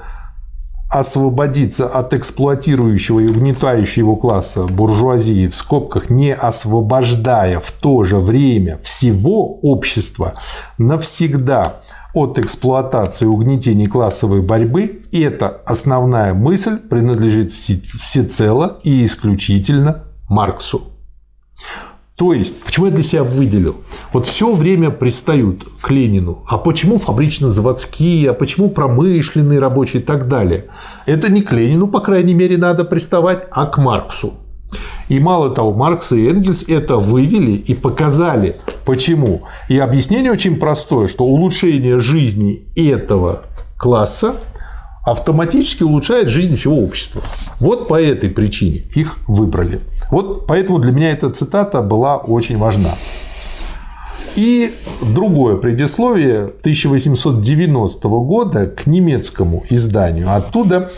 освободиться 0.90 1.86
от 1.86 2.12
эксплуатирующего 2.14 3.20
и 3.20 3.28
угнетающего 3.28 4.02
его 4.02 4.16
класса 4.16 4.64
буржуазии 4.64 5.46
в 5.46 5.54
скобках, 5.54 6.10
не 6.10 6.34
освобождая 6.34 7.60
в 7.60 7.70
то 7.70 8.02
же 8.02 8.16
время 8.16 8.80
всего 8.82 9.60
общества 9.60 10.34
навсегда 10.78 11.76
от 12.14 12.38
эксплуатации 12.38 13.24
и 13.24 13.28
угнетения 13.28 13.86
классовой 13.88 14.42
борьбы, 14.42 15.02
эта 15.12 15.48
основная 15.64 16.34
мысль 16.34 16.78
принадлежит 16.78 17.52
всецело 17.52 18.78
и 18.82 19.04
исключительно 19.04 20.04
Марксу. 20.28 20.82
То 22.16 22.34
есть, 22.34 22.60
почему 22.62 22.86
я 22.86 22.92
для 22.92 23.02
себя 23.02 23.24
выделил? 23.24 23.76
Вот 24.12 24.26
все 24.26 24.52
время 24.52 24.90
пристают 24.90 25.66
к 25.80 25.90
Ленину. 25.90 26.44
А 26.46 26.58
почему 26.58 26.98
фабрично-заводские, 26.98 28.28
а 28.28 28.34
почему 28.34 28.68
промышленные 28.68 29.58
рабочие 29.58 30.02
и 30.02 30.04
так 30.04 30.28
далее? 30.28 30.66
Это 31.06 31.32
не 31.32 31.40
к 31.40 31.50
Ленину, 31.52 31.88
по 31.88 32.00
крайней 32.00 32.34
мере, 32.34 32.58
надо 32.58 32.84
приставать, 32.84 33.44
а 33.50 33.64
к 33.64 33.78
Марксу. 33.78 34.34
И 35.10 35.18
мало 35.18 35.50
того, 35.50 35.74
Маркс 35.74 36.12
и 36.12 36.28
Энгельс 36.28 36.62
это 36.68 36.96
вывели 36.96 37.50
и 37.50 37.74
показали. 37.74 38.60
Почему? 38.84 39.42
И 39.68 39.76
объяснение 39.76 40.30
очень 40.30 40.56
простое, 40.56 41.08
что 41.08 41.24
улучшение 41.24 41.98
жизни 41.98 42.62
этого 42.76 43.42
класса 43.76 44.36
автоматически 45.04 45.82
улучшает 45.82 46.28
жизнь 46.28 46.56
всего 46.56 46.76
общества. 46.76 47.22
Вот 47.58 47.88
по 47.88 48.00
этой 48.00 48.30
причине 48.30 48.82
их 48.94 49.16
выбрали. 49.26 49.80
Вот 50.12 50.46
поэтому 50.46 50.78
для 50.78 50.92
меня 50.92 51.10
эта 51.10 51.28
цитата 51.30 51.82
была 51.82 52.16
очень 52.16 52.58
важна. 52.58 52.94
И 54.36 54.72
другое 55.02 55.56
предисловие 55.56 56.44
1890 56.44 58.08
года 58.08 58.66
к 58.68 58.86
немецкому 58.86 59.64
изданию. 59.70 60.32
Оттуда 60.32 60.88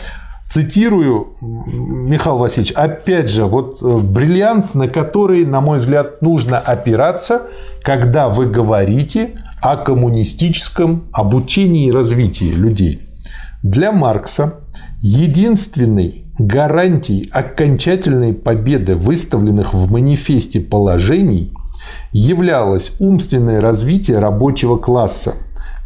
цитирую, 0.53 1.33
Михаил 1.41 2.37
Васильевич, 2.37 2.73
опять 2.73 3.27
же, 3.27 3.45
вот 3.45 3.81
э, 3.81 3.97
бриллиант, 3.97 4.75
на 4.75 4.87
который, 4.87 5.45
на 5.45 5.61
мой 5.61 5.79
взгляд, 5.79 6.21
нужно 6.21 6.59
опираться, 6.59 7.47
когда 7.81 8.29
вы 8.29 8.45
говорите 8.45 9.31
о 9.61 9.77
коммунистическом 9.77 11.05
обучении 11.11 11.87
и 11.87 11.91
развитии 11.91 12.53
людей. 12.53 13.01
Для 13.63 13.91
Маркса 13.91 14.59
единственный 15.01 16.25
гарантией 16.37 17.27
окончательной 17.31 18.33
победы 18.33 18.95
выставленных 18.95 19.73
в 19.73 19.91
манифесте 19.91 20.59
положений 20.59 21.51
являлось 22.11 22.91
умственное 22.99 23.59
развитие 23.59 24.19
рабочего 24.19 24.77
класса, 24.77 25.33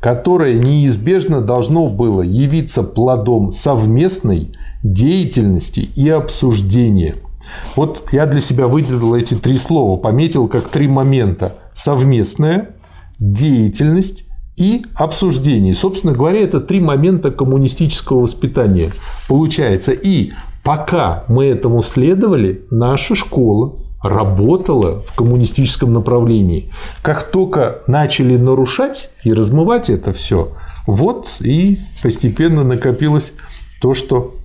которое 0.02 0.58
неизбежно 0.58 1.42
должно 1.42 1.88
было 1.88 2.22
явиться 2.22 2.84
плодом 2.84 3.52
совместной 3.52 4.52
деятельности 4.84 5.90
и 5.96 6.10
обсуждения. 6.10 7.16
Вот 7.76 8.10
я 8.12 8.26
для 8.26 8.42
себя 8.42 8.68
выделил 8.68 9.16
эти 9.16 9.34
три 9.36 9.58
слова, 9.58 9.98
пометил 9.98 10.48
как 10.48 10.68
три 10.70 10.88
момента. 10.88 11.56
Совместная, 11.74 12.76
деятельность 13.20 14.24
и 14.58 14.84
обсуждение. 14.96 15.74
Собственно 15.74 16.14
говоря, 16.14 16.40
это 16.40 16.60
три 16.60 16.80
момента 16.80 17.32
коммунистического 17.32 18.22
воспитания. 18.22 18.92
Получается 19.28 19.92
и 19.92 20.32
Пока 20.68 21.24
мы 21.30 21.46
этому 21.46 21.82
следовали, 21.82 22.66
наша 22.72 23.16
школа 23.16 23.80
работала 24.02 25.02
в 25.02 25.14
коммунистическом 25.16 25.94
направлении. 25.94 26.72
Как 27.02 27.24
только 27.24 27.80
начали 27.88 28.38
нарушать 28.38 29.10
и 29.24 29.34
размывать 29.34 29.90
это 29.90 30.14
все, 30.14 30.54
вот 30.86 31.28
и 31.42 31.80
постепенно 32.02 32.64
накопилось 32.64 33.34
то, 33.82 33.94
что 33.94 34.36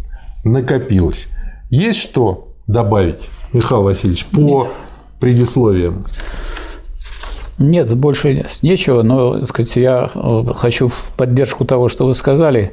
накопилось. 0.44 1.28
Есть 1.70 2.00
что 2.00 2.48
добавить, 2.66 3.20
Михаил 3.52 3.82
Васильевич, 3.82 4.26
по 4.26 4.68
предисловиям? 5.20 6.06
Нет, 7.58 7.94
больше 7.96 8.44
нечего, 8.62 9.02
но 9.02 9.38
так 9.38 9.48
сказать, 9.48 9.76
я 9.76 10.10
э, 10.12 10.44
хочу 10.54 10.88
в 10.88 11.12
поддержку 11.16 11.64
того, 11.64 11.88
что 11.88 12.06
вы 12.06 12.14
сказали, 12.14 12.72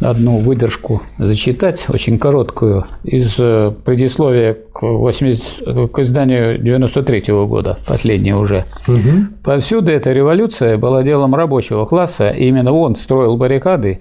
одну 0.00 0.38
выдержку 0.38 1.02
зачитать, 1.18 1.86
очень 1.88 2.18
короткую, 2.18 2.86
из 3.04 3.36
э, 3.38 3.72
предисловия 3.84 4.56
к, 4.72 4.82
80, 4.82 5.92
к 5.92 5.98
изданию 5.98 6.58
93 6.58 7.20
-го 7.20 7.46
года, 7.46 7.78
последнее 7.86 8.36
уже. 8.36 8.64
Угу. 8.88 9.42
Повсюду 9.44 9.90
эта 9.90 10.12
революция 10.12 10.78
была 10.78 11.02
делом 11.02 11.34
рабочего 11.34 11.84
класса, 11.84 12.30
и 12.30 12.46
именно 12.46 12.72
он 12.72 12.94
строил 12.94 13.36
баррикады 13.36 14.00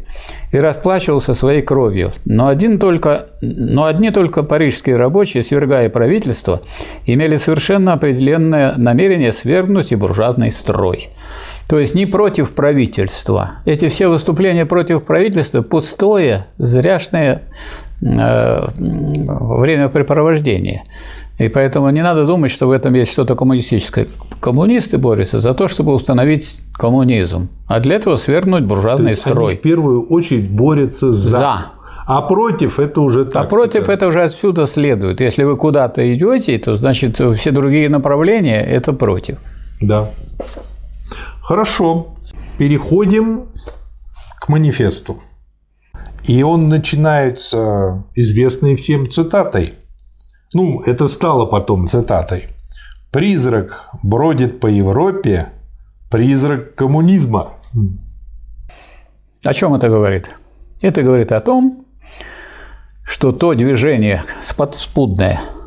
и 0.52 0.58
расплачивался 0.58 1.34
своей 1.34 1.62
кровью. 1.62 2.12
Но, 2.26 2.48
один 2.48 2.80
только, 2.80 3.28
но 3.42 3.86
одни 3.86 4.12
только 4.12 4.44
парижские 4.44 4.96
рабочие, 4.96 5.44
свергая 5.44 5.90
правительство, 5.90 6.62
имели 7.06 7.36
совершенно 7.36 7.94
определенное 7.94 8.74
намерение 8.78 9.34
свергнуть 9.34 9.92
и 9.92 9.96
буржуазный 9.96 10.52
строй. 10.52 11.10
То 11.70 11.78
есть 11.78 11.94
не 11.94 12.08
против 12.08 12.54
правительства. 12.54 13.52
Эти 13.64 13.90
все 13.90 14.08
выступления 14.08 14.66
против 14.66 15.04
правительства– 15.04 15.62
пустое, 15.64 16.48
зряшное 16.58 17.44
э, 18.02 18.66
времяпрепровождение. 18.76 20.82
И 21.38 21.48
поэтому 21.48 21.92
не 21.92 22.02
надо 22.02 22.26
думать, 22.26 22.50
что 22.50 22.68
в 22.68 22.72
этом 22.72 22.96
есть 22.96 23.12
что-то 23.12 23.36
коммунистическое. 23.36 24.08
Коммунисты 24.42 24.98
борются 24.98 25.38
за 25.38 25.54
то, 25.54 25.68
чтобы 25.68 25.94
установить 25.94 26.62
коммунизм, 26.74 27.50
а 27.68 27.80
для 27.80 27.98
этого 27.98 28.16
свергнуть 28.16 28.64
буржуазный 28.64 29.10
то 29.10 29.12
есть 29.12 29.22
строй. 29.22 29.50
Они 29.50 29.58
в 29.58 29.62
первую 29.62 30.08
очередь 30.08 30.50
борются 30.50 31.14
за. 31.14 31.38
за. 31.38 31.66
А 32.08 32.22
против 32.24 32.80
это 32.80 33.02
уже 33.02 33.26
так. 33.26 33.44
А 33.44 33.48
против 33.48 33.90
это 33.90 34.08
уже 34.08 34.24
отсюда 34.24 34.66
следует. 34.66 35.22
Если 35.22 35.44
вы 35.44 35.56
куда-то 35.56 36.02
идете, 36.16 36.58
то 36.58 36.76
значит 36.76 37.22
все 37.38 37.52
другие 37.52 37.90
направления 37.90 38.66
это 38.66 38.92
против. 38.92 39.38
Да. 39.80 40.10
Хорошо, 41.50 42.16
переходим 42.60 43.48
к 44.40 44.50
манифесту. 44.50 45.20
И 46.28 46.44
он 46.44 46.68
начинается 46.68 48.04
известной 48.14 48.76
всем 48.76 49.10
цитатой. 49.10 49.74
Ну, 50.54 50.80
это 50.82 51.08
стало 51.08 51.48
потом 51.48 51.88
цитатой. 51.88 52.50
«Призрак 53.12 53.90
бродит 54.04 54.60
по 54.60 54.68
Европе, 54.68 55.48
призрак 56.12 56.76
коммунизма». 56.76 57.54
О 59.44 59.52
чем 59.52 59.74
это 59.74 59.90
говорит? 59.90 60.30
Это 60.84 61.02
говорит 61.02 61.32
о 61.32 61.40
том, 61.40 61.88
что 63.04 63.32
то 63.32 63.56
движение 63.56 64.24
подспудное– 64.56 65.42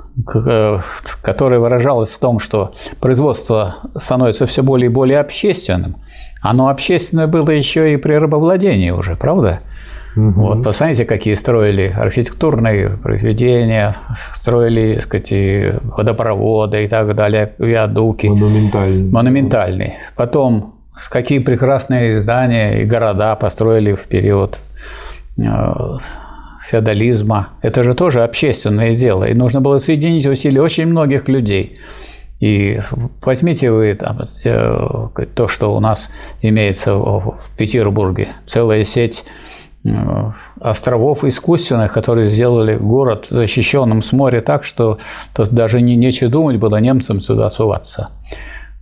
которая 1.22 1.60
выражалась 1.60 2.12
в 2.12 2.18
том, 2.18 2.38
что 2.38 2.72
производство 3.00 3.76
становится 3.96 4.46
все 4.46 4.62
более 4.62 4.86
и 4.86 4.92
более 4.92 5.20
общественным. 5.20 5.96
Оно 6.40 6.68
общественное 6.68 7.26
было 7.26 7.50
еще 7.50 7.94
и 7.94 7.96
при 7.96 8.14
рабовладении 8.14 8.90
уже, 8.90 9.16
правда? 9.16 9.60
Угу. 10.16 10.30
Вот, 10.30 10.64
посмотрите, 10.64 11.04
какие 11.04 11.34
строили 11.34 11.94
архитектурные 11.96 12.98
произведения, 13.02 13.94
строили, 14.14 14.94
так 14.94 15.04
сказать, 15.04 15.32
водопроводы 15.82 16.84
и 16.84 16.88
так 16.88 17.14
далее, 17.14 17.54
виадуки. 17.58 18.26
Монументальные. 18.26 19.12
Монументальные. 19.12 19.94
Потом, 20.16 20.74
какие 21.10 21.38
прекрасные 21.38 22.20
здания 22.20 22.82
и 22.82 22.84
города 22.84 23.34
построили 23.36 23.94
в 23.94 24.06
период 24.06 24.58
э, 25.38 25.42
феодализма. 26.72 27.50
Это 27.60 27.84
же 27.84 27.94
тоже 27.94 28.24
общественное 28.24 28.96
дело, 28.96 29.24
и 29.24 29.34
нужно 29.34 29.60
было 29.60 29.78
соединить 29.78 30.26
усилия 30.26 30.62
очень 30.62 30.86
многих 30.86 31.28
людей. 31.28 31.78
И 32.40 32.80
возьмите 33.24 33.70
вы 33.70 33.94
там, 33.94 34.20
э, 34.44 35.26
то, 35.34 35.48
что 35.48 35.76
у 35.76 35.80
нас 35.80 36.10
имеется 36.40 36.94
в 36.94 37.36
Петербурге, 37.56 38.28
целая 38.46 38.84
сеть 38.84 39.24
э, 39.84 40.30
островов 40.60 41.24
искусственных, 41.24 41.92
которые 41.92 42.26
сделали 42.26 42.76
город 42.76 43.26
защищенным 43.28 44.02
с 44.02 44.12
моря 44.12 44.40
так, 44.40 44.64
что 44.64 44.98
даже 45.36 45.82
не 45.82 45.94
нечего 45.94 46.30
думать 46.30 46.56
было 46.56 46.80
немцам 46.80 47.20
сюда 47.20 47.50
суваться. 47.50 48.08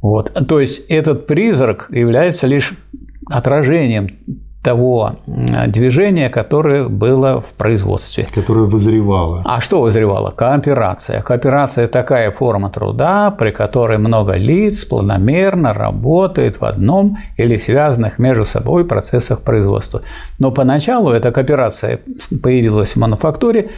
Вот. 0.01 0.33
То 0.49 0.61
есть 0.61 0.87
этот 0.89 1.27
призрак 1.27 1.89
является 1.91 2.47
лишь 2.47 2.73
отражением 3.31 4.17
того 4.63 5.13
движения, 5.69 6.29
которое 6.29 6.89
было 6.89 7.41
в 7.41 7.55
производстве. 7.55 8.27
Которое 8.35 8.69
вызревало. 8.69 9.43
А 9.47 9.61
что 9.61 9.81
вызревало? 9.81 10.31
Кооперация. 10.31 11.23
Кооперация– 11.23 11.89
такая 11.89 12.31
форма 12.31 12.69
труда, 12.69 13.31
при 13.31 13.53
которой 13.53 13.97
много 13.97 14.35
лиц 14.35 14.85
планомерно 14.85 15.73
работает 15.73 16.61
в 16.61 16.65
одном 16.65 17.17
или 17.39 17.57
связанных 17.57 18.19
между 18.19 18.45
собой 18.45 18.85
процессах 18.85 19.41
производства. 19.41 20.03
Но 20.39 20.51
поначалу 20.51 21.11
эта 21.11 21.33
кооперация 21.33 22.01
появилась 22.43 22.93
в 22.93 22.97
мануфактуре, 22.97 23.69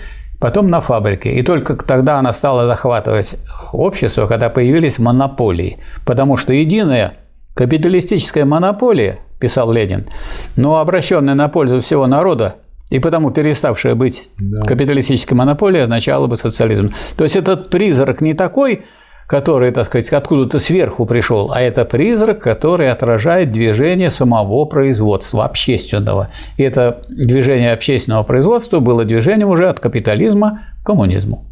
потом 0.40 0.68
на 0.68 0.81
фабрике. 0.81 1.35
И 1.35 1.42
только 1.42 1.77
тогда 1.77 2.18
она 2.18 2.33
стала 2.33 2.66
захватывать 2.66 3.37
общество, 3.73 4.27
когда 4.27 4.49
появились 4.49 4.99
монополии. 4.99 5.79
Потому 6.05 6.37
что 6.37 6.53
единая 6.53 7.12
капиталистическая 7.55 8.45
монополия 8.45 9.21
писал 9.42 9.72
Ленин, 9.72 10.07
но 10.55 10.78
обращенная 10.78 11.35
на 11.35 11.48
пользу 11.48 11.81
всего 11.81 12.07
народа 12.07 12.55
и 12.90 13.00
потому 13.00 13.33
переставшая 13.33 13.96
быть 13.96 14.28
да. 14.38 14.62
капиталистической 14.62 15.35
монополией 15.35 15.83
означала 15.83 16.28
бы 16.28 16.37
социализм. 16.37 16.92
То 17.16 17.24
есть 17.24 17.35
этот 17.37 17.70
призрак 17.70 18.20
не 18.20 18.35
такой, 18.35 18.85
который, 19.26 19.72
так 19.72 19.87
сказать, 19.88 20.11
откуда-то 20.11 20.59
сверху 20.59 21.07
пришел, 21.07 21.50
а 21.52 21.61
это 21.61 21.85
призрак, 21.85 22.40
который 22.40 22.90
отражает 22.90 23.50
движение 23.50 24.11
самого 24.11 24.66
производства 24.66 25.44
общественного. 25.44 26.28
И 26.57 26.62
это 26.62 27.02
движение 27.09 27.72
общественного 27.72 28.22
производства 28.22 28.78
было 28.78 29.05
движением 29.05 29.48
уже 29.48 29.68
от 29.68 29.81
капитализма 29.81 30.61
к 30.83 30.87
коммунизму. 30.87 31.46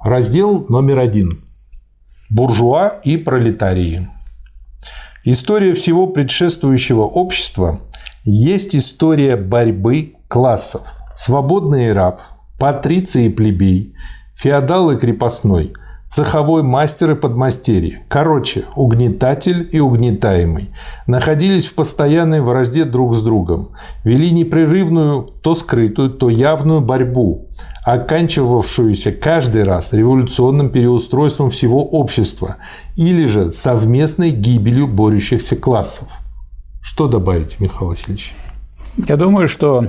Раздел 0.00 0.66
номер 0.68 1.00
один. 1.00 1.42
Буржуа 2.30 2.92
и 3.02 3.16
пролетарии. 3.16 4.08
История 5.28 5.74
всего 5.74 6.06
предшествующего 6.06 7.02
общества 7.02 7.80
есть 8.22 8.76
история 8.76 9.36
борьбы 9.36 10.14
классов. 10.28 11.00
Свободный 11.16 11.92
раб, 11.92 12.20
патриций 12.60 13.26
и 13.26 13.28
плебей, 13.28 13.96
феодал 14.36 14.92
и 14.92 14.96
крепостной, 14.96 15.72
цеховой 16.10 16.62
мастер 16.62 17.12
и 17.12 17.14
подмастерье, 17.14 18.04
короче, 18.08 18.64
угнетатель 18.74 19.68
и 19.70 19.80
угнетаемый, 19.80 20.70
находились 21.06 21.66
в 21.66 21.74
постоянной 21.74 22.40
вражде 22.40 22.84
друг 22.84 23.14
с 23.14 23.22
другом, 23.22 23.70
вели 24.04 24.30
непрерывную, 24.30 25.22
то 25.22 25.54
скрытую, 25.54 26.10
то 26.10 26.28
явную 26.28 26.80
борьбу, 26.80 27.48
оканчивавшуюся 27.84 29.12
каждый 29.12 29.64
раз 29.64 29.92
революционным 29.92 30.70
переустройством 30.70 31.50
всего 31.50 31.84
общества 31.84 32.56
или 32.96 33.26
же 33.26 33.52
совместной 33.52 34.30
гибелью 34.30 34.86
борющихся 34.86 35.56
классов. 35.56 36.08
Что 36.82 37.08
добавить, 37.08 37.60
Михаил 37.60 37.90
Васильевич? 37.90 38.34
Я 38.96 39.16
думаю, 39.16 39.48
что 39.48 39.86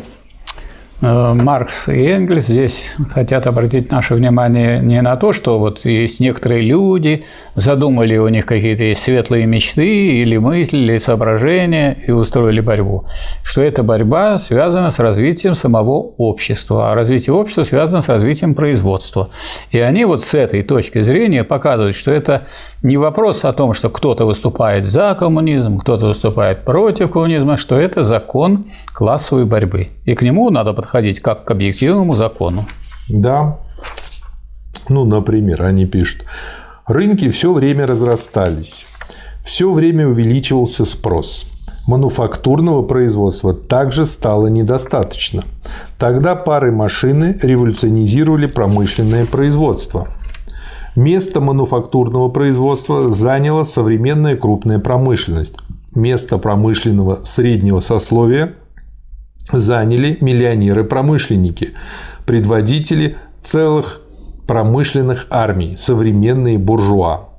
Маркс 1.00 1.90
и 1.90 2.06
Энгельс 2.06 2.46
здесь 2.46 2.96
хотят 3.14 3.46
обратить 3.46 3.92
наше 3.92 4.16
внимание 4.16 4.80
не 4.80 5.00
на 5.04 5.16
то, 5.16 5.32
что 5.32 5.60
вот 5.60 5.86
есть 5.86 6.20
некоторые 6.20 6.64
люди, 6.64 7.24
задумали 7.54 8.18
у 8.18 8.28
них 8.30 8.48
какие-то 8.48 9.00
светлые 9.00 9.46
мечты 9.46 10.22
или 10.22 10.38
мысли, 10.38 10.78
или 10.78 10.98
соображения 10.98 11.96
и 12.08 12.10
устроили 12.10 12.62
борьбу, 12.62 13.04
что 13.44 13.62
эта 13.62 13.84
борьба 13.84 14.40
связана 14.40 14.90
с 14.90 14.98
развитием 14.98 15.54
самого 15.54 16.14
общества, 16.18 16.92
а 16.92 16.96
развитие 16.96 17.36
общества 17.36 17.62
связано 17.62 18.02
с 18.02 18.10
развитием 18.10 18.56
производства. 18.56 19.30
И 19.70 19.78
они 19.78 20.04
вот 20.04 20.24
с 20.24 20.34
этой 20.34 20.64
точки 20.64 21.04
зрения 21.04 21.44
показывают, 21.44 21.96
что 21.96 22.10
это 22.10 22.48
не 22.82 22.98
вопрос 22.98 23.46
о 23.46 23.54
том, 23.54 23.74
что 23.74 23.92
кто-то 23.92 24.26
выступает 24.26 24.84
за 24.84 25.16
коммунизм, 25.20 25.78
кто-то 25.78 26.08
выступает 26.08 26.66
против 26.66 27.12
коммунизма, 27.12 27.56
что 27.56 27.80
это 27.80 28.04
закон 28.04 28.66
классовой 28.96 29.46
борьбы. 29.46 29.86
И 30.06 30.16
к 30.16 30.24
нему 30.24 30.50
надо 30.50 30.74
подходить 30.74 30.87
подходить 30.88 31.19
как 31.19 31.43
к 31.43 31.52
объективному 31.52 32.15
закону. 32.15 32.65
Да. 33.10 33.60
Ну, 34.88 35.04
например, 35.04 35.63
они 35.63 35.86
пишут, 35.86 36.23
рынки 36.88 37.30
все 37.30 37.52
время 37.52 37.86
разрастались, 37.86 38.88
все 39.43 39.69
время 39.73 40.08
увеличивался 40.08 40.86
спрос. 40.86 41.45
Мануфактурного 41.88 42.84
производства 42.84 43.54
также 43.54 44.06
стало 44.06 44.47
недостаточно. 44.47 45.43
Тогда 45.97 46.36
пары 46.36 46.71
машины 46.71 47.38
революционизировали 47.43 48.45
промышленное 48.45 49.26
производство. 49.26 50.08
Место 50.95 51.41
мануфактурного 51.41 52.30
производства 52.30 53.12
заняла 53.12 53.65
современная 53.65 54.38
крупная 54.38 54.80
промышленность. 54.80 55.56
Место 55.95 56.38
промышленного 56.38 57.19
среднего 57.26 57.82
сословия 57.82 58.54
заняли 59.52 60.18
миллионеры-промышленники, 60.22 61.74
предводители 62.26 63.18
целых 63.44 64.02
промышленных 64.48 65.28
армий, 65.30 65.76
современные 65.78 66.58
буржуа. 66.58 67.30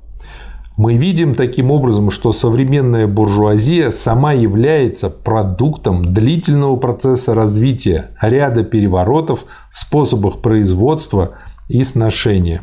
Мы 0.77 0.95
видим 0.95 1.35
таким 1.35 1.71
образом, 1.71 2.09
что 2.09 2.31
современная 2.31 3.05
буржуазия 3.05 3.91
сама 3.91 4.31
является 4.31 5.09
продуктом 5.09 6.05
длительного 6.05 6.77
процесса 6.77 7.33
развития 7.33 8.11
ряда 8.21 8.63
переворотов 8.63 9.43
в 9.71 9.77
способах 9.77 10.41
производства 10.41 11.31
и 11.67 11.83
сношения. 11.83 12.61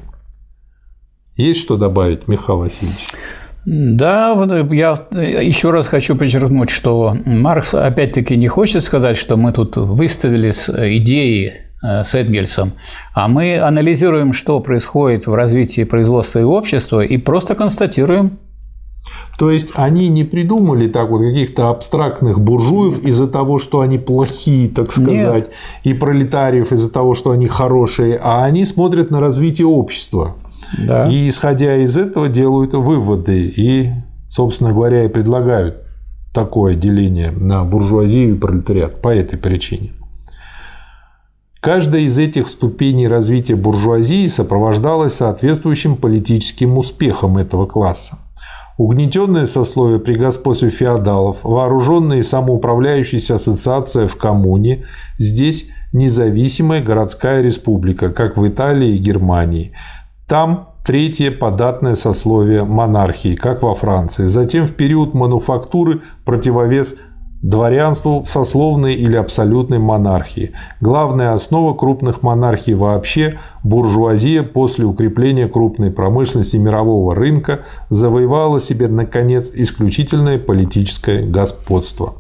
Есть 1.37 1.61
что 1.61 1.77
добавить, 1.77 2.27
Михаил 2.27 2.61
Васильевич? 2.61 3.13
Да, 3.67 4.63
я 4.71 4.91
еще 5.41 5.71
раз 5.71 5.89
хочу 5.89 6.15
подчеркнуть, 6.15 6.71
что 6.71 7.17
Маркс 7.25 7.75
опять-таки 7.75 8.37
не 8.37 8.47
хочет 8.47 8.85
сказать, 8.85 9.17
что 9.17 9.37
мы 9.37 9.53
тут 9.53 9.77
выставили 9.77 10.51
идеи 10.99 11.53
с 11.83 12.15
Энгельсом, 12.15 12.71
а 13.13 13.27
мы 13.27 13.59
анализируем, 13.59 14.33
что 14.33 14.61
происходит 14.61 15.27
в 15.27 15.35
развитии 15.35 15.83
производства 15.83 16.39
и 16.39 16.45
общества, 16.45 17.01
и 17.01 17.19
просто 17.19 17.57
констатируем. 17.57 18.39
То 19.37 19.51
есть 19.51 19.73
они 19.75 20.09
не 20.09 20.23
придумали 20.25 20.89
так 20.89 21.11
вот 21.11 21.21
каких-то 21.21 21.69
абстрактных 21.69 22.41
буржуев 22.41 23.03
из-за 23.03 23.27
того, 23.27 23.59
что 23.59 23.81
они 23.81 23.99
плохие, 23.99 24.69
так 24.69 24.93
сказать, 24.93 25.49
Нет. 25.49 25.51
и 25.83 25.93
пролетариев 25.93 26.73
из-за 26.73 26.91
того, 26.91 27.15
что 27.15 27.33
они 27.33 27.47
хорошие, 27.49 28.19
а 28.23 28.45
они 28.45 28.65
смотрят 28.65 29.11
на 29.11 29.21
развитие 29.21 29.67
общества. 29.67 30.37
Да. 30.79 31.09
И 31.09 31.29
исходя 31.29 31.77
из 31.77 31.97
этого 31.97 32.29
делают 32.29 32.75
выводы 32.75 33.53
и, 33.57 33.91
собственно 34.27 34.73
говоря, 34.73 35.05
и 35.05 35.09
предлагают 35.09 35.83
такое 36.33 36.75
деление 36.75 37.31
на 37.31 37.65
буржуазию 37.65 38.35
и 38.35 38.39
пролетариат 38.39 39.01
по 39.01 39.15
этой 39.15 39.39
причине. 39.39 39.93
Каждая 41.61 42.03
из 42.03 42.19
этих 42.19 42.47
ступеней 42.47 43.09
развития 43.09 43.57
буржуазии 43.57 44.29
сопровождалась 44.29 45.15
соответствующим 45.15 45.97
политическим 45.97 46.79
успехом 46.79 47.39
этого 47.39 47.67
класса. 47.67 48.19
Угнетенное 48.79 49.47
сословие 49.47 49.99
при 49.99 50.15
господстве 50.15 50.69
феодалов, 50.69 51.39
вооруженная 51.43 52.19
и 52.19 52.23
самоуправляющаяся 52.23 53.37
ассоциация 53.37 54.07
в 54.07 54.17
коммуне, 54.17 54.85
здесь 55.19 55.67
независимая 55.93 56.83
городская 56.83 57.41
республика, 57.41 58.11
как 58.11 58.37
в 58.37 58.47
Италии 58.47 58.95
и 58.95 58.99
Германии. 58.99 59.73
Там 60.29 60.71
третье 60.85 61.31
податное 61.31 61.95
сословие 61.95 62.65
монархии, 62.65 63.37
как 63.37 63.62
во 63.62 63.75
Франции. 63.75 64.27
Затем 64.27 64.67
в 64.67 64.73
период 64.73 65.15
мануфактуры 65.15 66.03
противовес 66.25 66.97
дворянству 67.43 68.23
в 68.23 68.29
сословной 68.29 68.95
или 68.95 69.15
абсолютной 69.15 69.79
монархии. 69.79 70.53
Главная 70.81 71.33
основа 71.33 71.75
крупных 71.75 72.23
монархий 72.23 72.75
вообще– 72.75 73.39
буржуазия 73.62 74.43
после 74.43 74.85
укрепления 74.85 75.47
крупной 75.47 75.93
промышленности 75.93 76.57
мирового 76.57 77.15
рынка 77.15 77.61
завоевала 77.89 78.59
себе, 78.59 78.89
наконец, 78.89 79.53
исключительное 79.55 80.39
политическое 80.39 81.23
господство. 81.23 82.15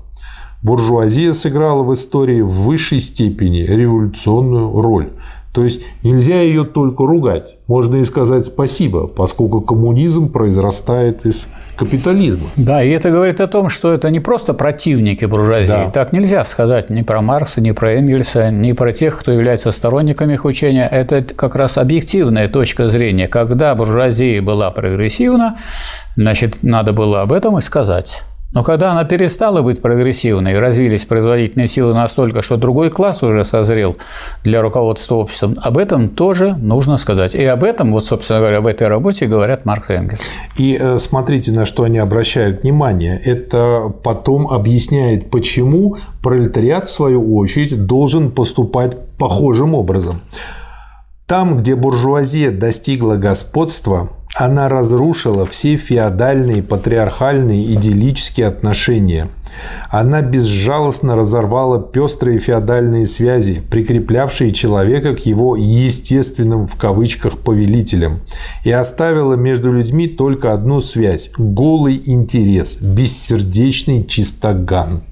Буржуазия 0.62 1.32
сыграла 1.32 1.82
в 1.82 1.92
истории 1.92 2.40
в 2.40 2.50
высшей 2.50 3.00
степени 3.00 3.60
революционную 3.60 4.80
роль. 4.80 5.12
То 5.56 5.64
есть 5.64 5.80
нельзя 6.02 6.42
ее 6.42 6.64
только 6.64 7.06
ругать, 7.06 7.56
можно 7.66 7.96
и 7.96 8.04
сказать 8.04 8.44
спасибо, 8.44 9.06
поскольку 9.06 9.62
коммунизм 9.62 10.28
произрастает 10.28 11.24
из 11.24 11.48
капитализма. 11.78 12.46
Да, 12.56 12.82
и 12.82 12.90
это 12.90 13.10
говорит 13.10 13.40
о 13.40 13.46
том, 13.46 13.70
что 13.70 13.90
это 13.94 14.10
не 14.10 14.20
просто 14.20 14.52
противники 14.52 15.24
буржуазии. 15.24 15.66
Да. 15.68 15.90
Так 15.90 16.12
нельзя 16.12 16.44
сказать 16.44 16.90
ни 16.90 17.00
про 17.00 17.22
Маркса, 17.22 17.62
ни 17.62 17.70
про 17.70 17.94
Энгельса, 17.94 18.50
ни 18.50 18.72
про 18.72 18.92
тех, 18.92 19.18
кто 19.18 19.32
является 19.32 19.70
сторонниками 19.72 20.34
их 20.34 20.44
учения. 20.44 20.86
Это 20.86 21.22
как 21.22 21.54
раз 21.54 21.78
объективная 21.78 22.48
точка 22.48 22.90
зрения. 22.90 23.26
Когда 23.26 23.74
буржуазия 23.74 24.42
была 24.42 24.70
прогрессивна, 24.70 25.56
значит, 26.16 26.58
надо 26.60 26.92
было 26.92 27.22
об 27.22 27.32
этом 27.32 27.56
и 27.56 27.62
сказать. 27.62 28.24
Но 28.56 28.62
когда 28.62 28.92
она 28.92 29.04
перестала 29.04 29.60
быть 29.60 29.82
прогрессивной 29.82 30.58
развились 30.58 31.04
производительные 31.04 31.68
силы 31.68 31.92
настолько, 31.92 32.40
что 32.40 32.56
другой 32.56 32.88
класс 32.88 33.22
уже 33.22 33.44
созрел 33.44 33.98
для 34.44 34.62
руководства 34.62 35.16
обществом, 35.16 35.58
об 35.62 35.76
этом 35.76 36.08
тоже 36.08 36.54
нужно 36.54 36.96
сказать. 36.96 37.34
И 37.34 37.44
об 37.44 37.62
этом, 37.62 37.92
вот, 37.92 38.02
собственно 38.02 38.40
говоря, 38.40 38.62
в 38.62 38.66
этой 38.66 38.88
работе 38.88 39.26
говорят 39.26 39.66
Маркс 39.66 39.90
и 39.90 39.92
Энгельс. 39.92 40.22
И 40.56 40.78
э, 40.80 40.98
смотрите, 40.98 41.52
на 41.52 41.66
что 41.66 41.82
они 41.82 41.98
обращают 41.98 42.62
внимание. 42.62 43.20
Это 43.22 43.92
потом 44.02 44.48
объясняет, 44.48 45.30
почему 45.30 45.98
пролетариат, 46.22 46.88
в 46.88 46.90
свою 46.90 47.36
очередь, 47.36 47.84
должен 47.84 48.30
поступать 48.30 48.96
похожим 49.18 49.74
образом. 49.74 50.22
Там, 51.26 51.58
где 51.58 51.74
буржуазия 51.74 52.52
достигла 52.52 53.16
господства, 53.16 54.10
она 54.36 54.68
разрушила 54.68 55.44
все 55.46 55.76
феодальные, 55.76 56.62
патриархальные, 56.62 57.72
идиллические 57.72 58.46
отношения. 58.46 59.28
Она 59.90 60.22
безжалостно 60.22 61.16
разорвала 61.16 61.80
пестрые 61.82 62.38
феодальные 62.38 63.08
связи, 63.08 63.60
прикреплявшие 63.70 64.52
человека 64.52 65.16
к 65.16 65.26
его 65.26 65.56
«естественным» 65.56 66.68
в 66.68 66.76
кавычках 66.76 67.38
повелителям, 67.38 68.20
и 68.62 68.70
оставила 68.70 69.34
между 69.34 69.72
людьми 69.72 70.06
только 70.06 70.52
одну 70.52 70.80
связь– 70.80 71.32
голый 71.38 72.00
интерес, 72.04 72.76
бессердечный 72.80 74.04
чистоган. 74.04 75.02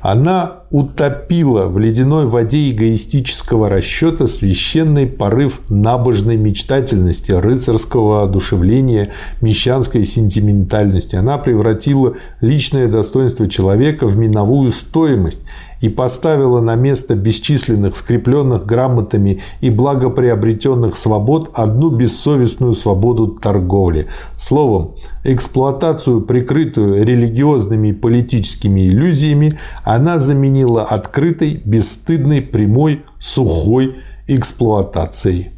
Она 0.00 0.58
утопила 0.70 1.66
в 1.66 1.78
ледяной 1.78 2.26
воде 2.26 2.70
эгоистического 2.70 3.68
расчета 3.68 4.26
священный 4.26 5.06
порыв 5.06 5.60
набожной 5.70 6.36
мечтательности, 6.36 7.32
рыцарского 7.32 8.22
одушевления, 8.22 9.12
мещанской 9.40 10.04
сентиментальности. 10.04 11.16
Она 11.16 11.38
превратила 11.38 12.14
личное 12.40 12.88
достоинство 12.88 13.48
человека 13.48 14.06
в 14.06 14.16
миновую 14.16 14.70
стоимость 14.70 15.40
и 15.80 15.88
поставила 15.88 16.60
на 16.60 16.74
место 16.74 17.14
бесчисленных 17.14 17.96
скрепленных 17.96 18.66
грамотами 18.66 19.40
и 19.60 19.70
благоприобретенных 19.70 20.96
свобод 20.96 21.50
одну 21.54 21.90
бессовестную 21.90 22.74
свободу 22.74 23.28
торговли. 23.28 24.06
Словом, 24.36 24.94
эксплуатацию, 25.24 26.20
прикрытую 26.22 27.04
религиозными 27.04 27.88
и 27.88 27.92
политическими 27.92 28.88
иллюзиями, 28.88 29.47
она 29.84 30.18
заменила 30.18 30.82
открытой, 30.82 31.60
бесстыдной, 31.64 32.42
прямой, 32.42 33.04
сухой 33.18 33.96
эксплуатацией. 34.26 35.50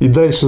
И 0.00 0.08
дальше 0.08 0.46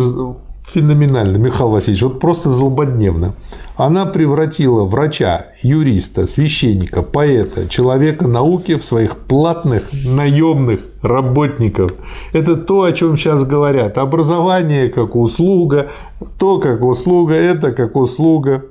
феноменально, 0.66 1.36
Михаил 1.38 1.70
Васильевич, 1.70 2.02
вот 2.02 2.20
просто 2.20 2.50
злободневно. 2.50 3.34
Она 3.76 4.06
превратила 4.06 4.84
врача, 4.84 5.46
юриста, 5.62 6.26
священника, 6.26 7.02
поэта, 7.02 7.68
человека 7.68 8.26
науки 8.26 8.76
в 8.76 8.84
своих 8.84 9.16
платных, 9.16 9.90
наемных 9.92 10.80
работников. 11.02 11.92
Это 12.32 12.56
то, 12.56 12.82
о 12.82 12.92
чем 12.92 13.16
сейчас 13.16 13.44
говорят. 13.44 13.98
Образование 13.98 14.88
как 14.88 15.14
услуга, 15.14 15.90
то 16.38 16.58
как 16.58 16.82
услуга, 16.82 17.34
это 17.34 17.72
как 17.72 17.96
услуга. 17.96 18.64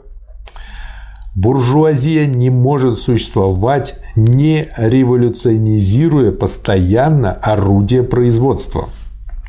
Буржуазия 1.36 2.26
не 2.26 2.50
может 2.50 2.98
существовать, 2.98 4.00
не 4.16 4.68
революционизируя 4.78 6.32
постоянно 6.32 7.34
орудие 7.34 8.04
производства– 8.04 8.90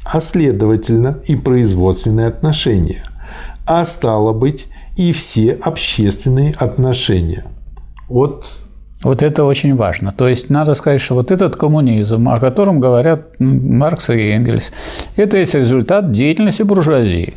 а 0.07 0.21
следовательно 0.21 1.21
и 1.27 1.35
производственные 1.35 2.29
отношения, 2.29 3.03
а 3.67 3.85
стало 3.85 4.33
быть 4.33 4.69
и 4.97 5.13
все 5.13 5.53
общественные 5.53 6.55
отношения. 6.57 7.45
Вот 8.09 8.47
вот 9.07 9.23
это 9.23 9.45
очень 9.45 9.77
важно. 9.77 10.13
То 10.17 10.27
есть 10.27 10.51
надо 10.51 10.75
сказать, 10.75 11.01
что 11.01 11.15
вот 11.15 11.31
этот 11.31 11.55
коммунизм, 11.55 12.29
о 12.29 12.41
котором 12.41 12.81
говорят 12.81 13.37
Маркс 13.39 14.11
и 14.11 14.31
Энгельс, 14.31 14.73
это 15.15 15.39
есть 15.39 15.55
результат 15.55 16.11
деятельности 16.11 16.63
буржуазии. 16.63 17.35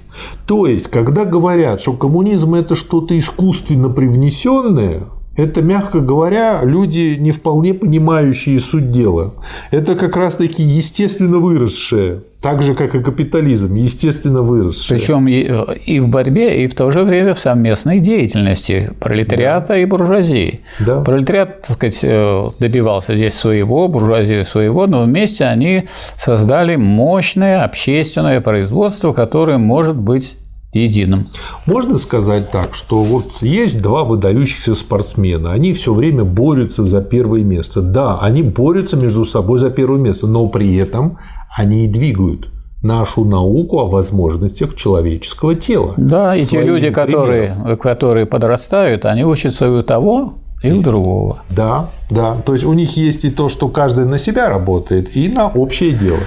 То 0.47 0.65
есть, 0.65 0.87
когда 0.87 1.25
говорят, 1.25 1.79
что 1.79 1.93
коммунизм 1.93 2.55
это 2.55 2.73
что-то 2.73 3.17
искусственно 3.17 3.89
привнесенное, 3.89 5.01
это, 5.39 5.61
мягко 5.61 5.99
говоря, 5.99 6.59
люди, 6.63 7.15
не 7.17 7.31
вполне 7.31 7.73
понимающие 7.73 8.59
суть 8.59 8.89
дела. 8.89 9.33
Это 9.71 9.95
как 9.95 10.17
раз-таки 10.17 10.63
естественно 10.63 11.37
выросшее, 11.37 12.23
так 12.41 12.61
же, 12.61 12.73
как 12.73 12.95
и 12.95 12.99
капитализм, 13.01 13.73
естественно 13.75 14.41
выросшее. 14.41 14.99
Причем 14.99 15.27
и 15.27 15.99
в 15.99 16.09
борьбе, 16.09 16.63
и 16.63 16.67
в 16.67 16.75
то 16.75 16.91
же 16.91 17.03
время 17.03 17.33
в 17.33 17.39
совместной 17.39 17.99
деятельности 17.99 18.91
пролетариата 18.99 19.69
да. 19.69 19.77
и 19.77 19.85
буржуазии. 19.85 20.61
Да. 20.79 21.01
Пролетариат, 21.01 21.61
так 21.61 21.71
сказать, 21.77 21.99
э, 22.03 22.49
добивался 22.59 23.15
здесь 23.15 23.35
своего, 23.35 23.87
буржуазия 23.87 24.43
своего, 24.43 24.87
но 24.87 25.03
вместе 25.03 25.45
они 25.45 25.87
создали 26.17 26.75
мощное 26.75 27.63
общественное 27.63 28.41
производство, 28.41 29.13
которое 29.13 29.57
может 29.57 29.95
быть 29.95 30.38
единым. 30.73 31.27
Можно 31.65 31.97
сказать 31.97 32.51
так, 32.51 32.75
что 32.75 33.03
вот 33.03 33.41
есть 33.41 33.81
два 33.81 34.03
выдающихся 34.03 34.75
спортсмена, 34.75 35.51
они 35.51 35.73
все 35.73 35.93
время 35.93 36.23
борются 36.23 36.83
за 36.83 37.01
первое 37.01 37.43
место. 37.43 37.81
Да, 37.81 38.19
они 38.19 38.43
борются 38.43 38.97
между 38.97 39.25
собой 39.25 39.59
за 39.59 39.69
первое 39.69 39.99
место, 39.99 40.27
но 40.27 40.47
при 40.47 40.75
этом 40.75 41.17
они 41.57 41.85
и 41.85 41.87
двигают 41.87 42.49
нашу 42.81 43.25
науку 43.25 43.79
о 43.79 43.87
возможностях 43.87 44.75
человеческого 44.75 45.55
тела. 45.55 45.93
Да, 45.97 46.35
и 46.35 46.43
те 46.43 46.61
люди, 46.61 46.91
которые, 46.91 47.77
которые 47.81 48.25
подрастают, 48.25 49.05
они 49.05 49.25
учатся 49.25 49.69
у 49.69 49.83
того, 49.83 50.35
и 50.61 50.71
у 50.71 50.81
другого. 50.81 51.39
Да, 51.49 51.87
да. 52.09 52.37
То 52.45 52.53
есть 52.53 52.65
у 52.65 52.73
них 52.73 52.95
есть 52.97 53.25
и 53.25 53.29
то, 53.29 53.49
что 53.49 53.69
каждый 53.69 54.05
на 54.05 54.17
себя 54.17 54.49
работает, 54.49 55.15
и 55.15 55.29
на 55.29 55.47
общее 55.47 55.91
дело. 55.91 56.19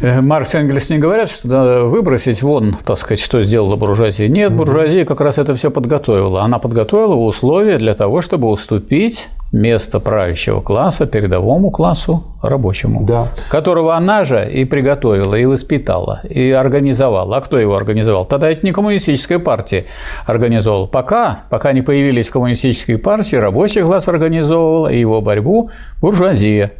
Э, 0.00 0.22
Маркс 0.22 0.54
и 0.54 0.58
Энгельс 0.58 0.88
не 0.88 0.98
говорят, 0.98 1.30
что 1.30 1.48
надо 1.48 1.84
выбросить 1.84 2.42
вон, 2.42 2.74
так 2.84 2.96
сказать, 2.96 3.20
что 3.20 3.42
сделала 3.42 3.76
буржуазия. 3.76 4.28
Нет, 4.28 4.52
буржуазия 4.52 5.04
как 5.04 5.20
раз 5.20 5.36
это 5.36 5.54
все 5.54 5.70
подготовила. 5.70 6.42
Она 6.42 6.58
подготовила 6.58 7.14
условия 7.14 7.76
для 7.76 7.92
того, 7.92 8.22
чтобы 8.22 8.48
уступить 8.48 9.28
место 9.52 10.00
правящего 10.00 10.60
класса 10.60 11.06
передовому 11.06 11.70
классу 11.70 12.24
рабочему, 12.40 13.04
да. 13.04 13.28
которого 13.50 13.96
она 13.96 14.24
же 14.24 14.50
и 14.50 14.64
приготовила, 14.64 15.34
и 15.34 15.44
воспитала, 15.44 16.20
и 16.22 16.50
организовала. 16.50 17.36
А 17.36 17.40
кто 17.40 17.58
его 17.58 17.76
организовал? 17.76 18.24
Тогда 18.24 18.50
это 18.50 18.64
не 18.64 18.72
коммунистическая 18.72 19.38
партия 19.38 19.84
организовала. 20.24 20.86
Пока, 20.86 21.40
пока 21.50 21.72
не 21.72 21.82
появились 21.82 22.30
коммунистические 22.30 22.98
партии, 22.98 23.36
рабочий 23.36 23.82
класс 23.82 24.08
организовывал 24.08 24.88
и 24.88 24.98
его 24.98 25.20
борьбу 25.20 25.70
буржуазия. 26.00 26.72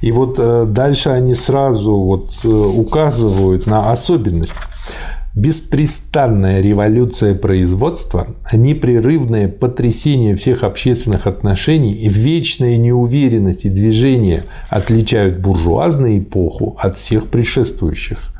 И 0.00 0.12
вот 0.12 0.36
э, 0.38 0.66
дальше 0.66 1.10
они 1.10 1.34
сразу 1.34 1.96
вот 1.96 2.32
э, 2.44 2.48
указывают 2.48 3.66
на 3.66 3.90
особенность. 3.90 4.56
Беспрестанная 5.34 6.60
революция 6.60 7.34
производства, 7.34 8.28
непрерывное 8.52 9.48
потрясение 9.48 10.36
всех 10.36 10.62
общественных 10.62 11.26
отношений 11.26 11.92
и 11.92 12.08
вечная 12.08 12.76
неуверенность 12.76 13.64
и 13.64 13.70
движение 13.70 14.44
отличают 14.68 15.40
буржуазную 15.40 16.20
эпоху 16.20 16.76
от 16.78 16.96
всех 16.96 17.28
предшествующих. 17.30 18.33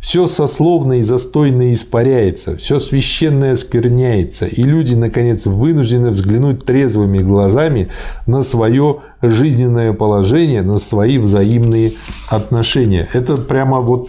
Все 0.00 0.26
сословное 0.28 0.98
и 0.98 1.02
застойное 1.02 1.74
испаряется, 1.74 2.56
все 2.56 2.78
священное 2.78 3.54
скверняется, 3.54 4.46
и 4.46 4.62
люди, 4.62 4.94
наконец, 4.94 5.44
вынуждены 5.44 6.08
взглянуть 6.08 6.64
трезвыми 6.64 7.18
глазами 7.18 7.88
на 8.26 8.42
свое 8.42 9.00
жизненное 9.20 9.92
положение, 9.92 10.62
на 10.62 10.78
свои 10.78 11.18
взаимные 11.18 11.92
отношения. 12.30 13.08
Это 13.12 13.36
прямо 13.36 13.80
вот 13.80 14.08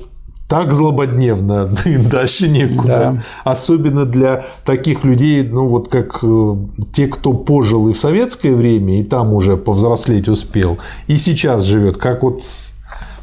так 0.51 0.73
злободневно, 0.73 1.69
дальше 2.11 2.49
некуда. 2.49 3.11
Да. 3.13 3.21
Особенно 3.43 4.05
для 4.05 4.45
таких 4.65 5.03
людей, 5.03 5.43
ну 5.43 5.67
вот 5.67 5.89
как 5.89 6.19
э, 6.23 6.55
те, 6.91 7.07
кто 7.07 7.33
пожил 7.33 7.87
и 7.89 7.93
в 7.93 7.99
советское 7.99 8.53
время, 8.53 8.99
и 8.99 9.03
там 9.03 9.33
уже 9.33 9.55
повзрослеть 9.55 10.27
успел, 10.27 10.77
и 11.07 11.17
сейчас 11.17 11.63
живет, 11.63 11.97
как 11.97 12.23
вот 12.23 12.43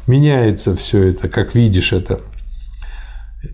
меняется 0.07 0.75
все 0.75 1.03
это, 1.09 1.29
как 1.29 1.53
видишь 1.53 1.93
это. 1.93 2.19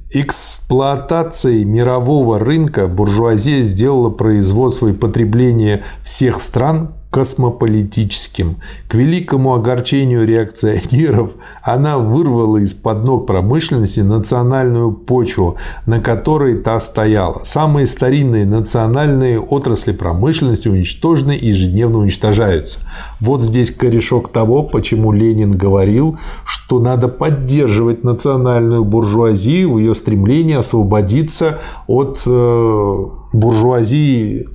Эксплуатацией 0.09 1.63
мирового 1.63 2.39
рынка 2.39 2.87
буржуазия 2.87 3.61
сделала 3.63 4.09
производство 4.09 4.87
и 4.87 4.93
потребление 4.93 5.83
всех 6.03 6.41
стран 6.41 6.95
космополитическим. 7.15 8.57
К 8.89 8.95
великому 8.95 9.53
огорчению 9.53 10.27
реакционеров 10.27 11.31
она 11.63 11.97
вырвала 11.97 12.57
из-под 12.57 13.05
ног 13.05 13.25
промышленности 13.25 14.01
национальную 14.01 14.91
почву, 14.91 15.55
на 15.85 16.01
которой 16.01 16.57
та 16.57 16.77
стояла. 16.81 17.39
Самые 17.45 17.87
старинные 17.87 18.45
национальные 18.45 19.39
отрасли 19.39 19.93
промышленности 19.93 20.67
уничтожены 20.67 21.37
и 21.37 21.47
ежедневно 21.47 21.99
уничтожаются. 21.99 22.79
Вот 23.21 23.41
здесь 23.41 23.71
корешок 23.71 24.33
того, 24.33 24.63
почему 24.63 25.13
Ленин 25.13 25.57
говорил, 25.57 26.19
что 26.43 26.79
надо 26.79 27.07
поддерживать 27.07 28.03
национальную 28.03 28.83
буржуазию 28.83 29.71
в 29.71 29.79
ее 29.79 29.95
стремлении 29.95 30.57
освободиться 30.57 31.59
от 31.87 32.21
э, 32.27 33.05
буржуазии 33.31 34.47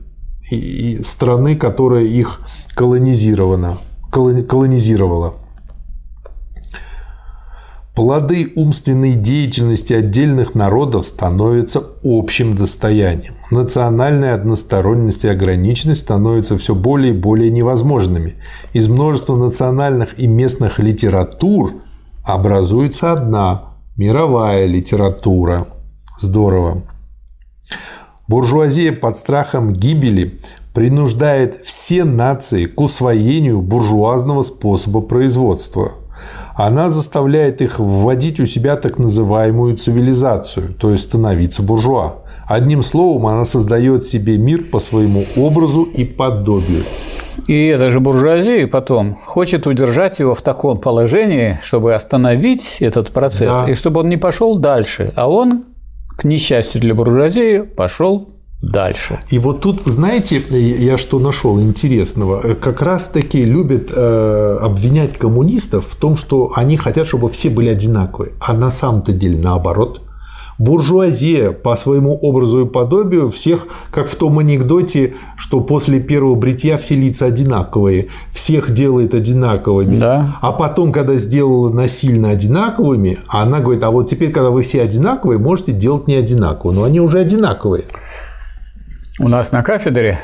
и 0.51 1.03
страны, 1.03 1.57
которая 1.57 2.05
их 2.05 2.41
колонизирована, 2.75 3.77
колонизировала. 4.11 5.35
Плоды 7.95 8.53
умственной 8.55 9.15
деятельности 9.15 9.93
отдельных 9.93 10.55
народов 10.55 11.05
становятся 11.07 11.83
общим 12.03 12.55
достоянием. 12.55 13.35
Национальная 13.51 14.35
односторонность 14.35 15.25
и 15.25 15.29
ограниченность 15.29 16.03
становятся 16.03 16.57
все 16.57 16.75
более 16.75 17.13
и 17.13 17.17
более 17.17 17.51
невозможными. 17.51 18.37
Из 18.73 18.89
множества 18.89 19.37
национальных 19.37 20.19
и 20.19 20.27
местных 20.29 20.79
литератур 20.79 21.83
образуется 22.25 23.13
одна– 23.13 23.75
мировая 23.97 24.67
литература. 24.67 25.67
Здорово. 26.19 26.85
Буржуазия 28.31 28.93
под 28.93 29.17
страхом 29.17 29.73
гибели 29.73 30.39
принуждает 30.73 31.57
все 31.65 32.05
нации 32.05 32.67
к 32.67 32.81
усвоению 32.81 33.61
буржуазного 33.61 34.43
способа 34.43 35.01
производства. 35.01 35.95
Она 36.55 36.91
заставляет 36.91 37.61
их 37.61 37.81
вводить 37.81 38.39
у 38.39 38.47
себя 38.47 38.77
так 38.77 39.01
называемую 39.01 39.77
цивилизацию, 39.77 40.75
то 40.75 40.93
есть 40.93 41.07
становиться 41.07 41.65
буржуа. 41.65 42.23
Одним 42.47 42.85
словом, 42.85 43.27
она 43.27 43.45
создает 43.45 44.05
себе 44.05 44.39
мир 44.39 44.63
по 44.63 44.79
своему 44.79 45.25
образу 45.35 45.83
и 45.83 46.05
подобию. 46.05 46.85
И 47.49 47.67
эта 47.67 47.91
же 47.91 47.99
буржуазия 47.99 48.69
потом 48.69 49.17
хочет 49.17 49.67
удержать 49.67 50.21
его 50.21 50.37
в 50.37 50.43
таком 50.43 50.79
положении, 50.79 51.59
чтобы 51.65 51.97
остановить 51.97 52.77
этот 52.79 53.11
процесс, 53.11 53.63
да. 53.63 53.69
и 53.69 53.75
чтобы 53.75 54.01
он 54.01 54.09
не 54.09 54.19
пошел 54.19 54.57
дальше. 54.57 55.13
А 55.17 55.29
он 55.29 55.65
к 56.21 56.25
несчастью 56.25 56.83
для 56.83 56.95
буржуазии, 56.95 57.61
пошел 57.63 58.29
дальше. 58.61 59.19
И 59.31 59.39
вот 59.39 59.63
тут, 59.63 59.81
знаете, 59.81 60.43
я 60.51 60.99
что 60.99 61.19
нашел 61.19 61.59
интересного? 61.61 62.55
Как 62.55 62.83
раз-таки 62.83 63.43
любят 63.43 63.91
э, 63.91 64.59
обвинять 64.61 65.17
коммунистов 65.17 65.87
в 65.87 65.97
том, 65.97 66.17
что 66.17 66.53
они 66.55 66.77
хотят, 66.77 67.07
чтобы 67.07 67.31
все 67.31 67.49
были 67.49 67.69
одинаковые. 67.69 68.33
А 68.39 68.53
на 68.53 68.69
самом-то 68.69 69.13
деле 69.13 69.39
наоборот– 69.39 70.03
буржуазия 70.61 71.53
по 71.53 71.75
своему 71.75 72.17
образу 72.17 72.67
и 72.67 72.69
подобию 72.69 73.31
всех, 73.31 73.67
как 73.91 74.09
в 74.09 74.15
том 74.15 74.39
анекдоте, 74.39 75.15
что 75.37 75.61
после 75.61 76.01
первого 76.01 76.35
бритья 76.35 76.77
все 76.77 76.95
лица 76.95 77.27
одинаковые, 77.27 78.09
всех 78.33 78.71
делает 78.71 79.15
одинаковыми. 79.15 79.97
Да. 79.97 80.37
А 80.43 80.53
потом, 80.53 80.93
когда 80.93 81.15
сделала 81.15 81.73
насильно 81.73 82.31
одинаковыми, 82.31 83.19
она 83.29 83.61
говорит, 83.61 83.83
а 83.83 83.91
вот 83.91 84.11
теперь, 84.11 84.31
когда 84.31 84.51
вы 84.51 84.63
все 84.63 84.83
одинаковые, 84.83 85.39
можете 85.39 85.73
делать 85.73 86.07
не 86.07 86.15
одинаково. 86.15 86.73
Но 86.73 86.85
они 86.85 87.01
уже 87.01 87.21
одинаковые. 87.21 87.85
У 89.19 89.29
нас 89.29 89.53
на 89.53 89.63
кафедре 89.63 90.19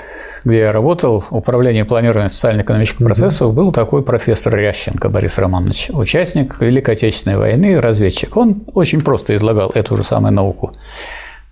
где 0.46 0.60
я 0.60 0.72
работал, 0.72 1.24
управление 1.30 1.84
планирования 1.84 2.28
социально-экономических 2.28 3.04
процессов, 3.04 3.52
был 3.52 3.72
такой 3.72 4.04
профессор 4.04 4.54
Рященко 4.54 5.08
Борис 5.08 5.38
Романович, 5.38 5.90
участник 5.92 6.60
Великой 6.60 6.94
Отечественной 6.94 7.36
войны, 7.36 7.80
разведчик. 7.80 8.36
Он 8.36 8.62
очень 8.72 9.02
просто 9.02 9.34
излагал 9.34 9.70
эту 9.70 9.96
же 9.96 10.04
самую 10.04 10.32
науку. 10.32 10.72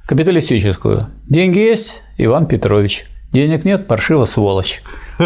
Капиталистическую. 0.07 1.09
Деньги 1.27 1.59
есть, 1.59 2.03
Иван 2.19 2.47
Петрович. 2.47 3.07
Денег 3.35 3.65
нет, 3.65 3.89
паршиво 3.89 4.25
сволочь. 4.25 4.83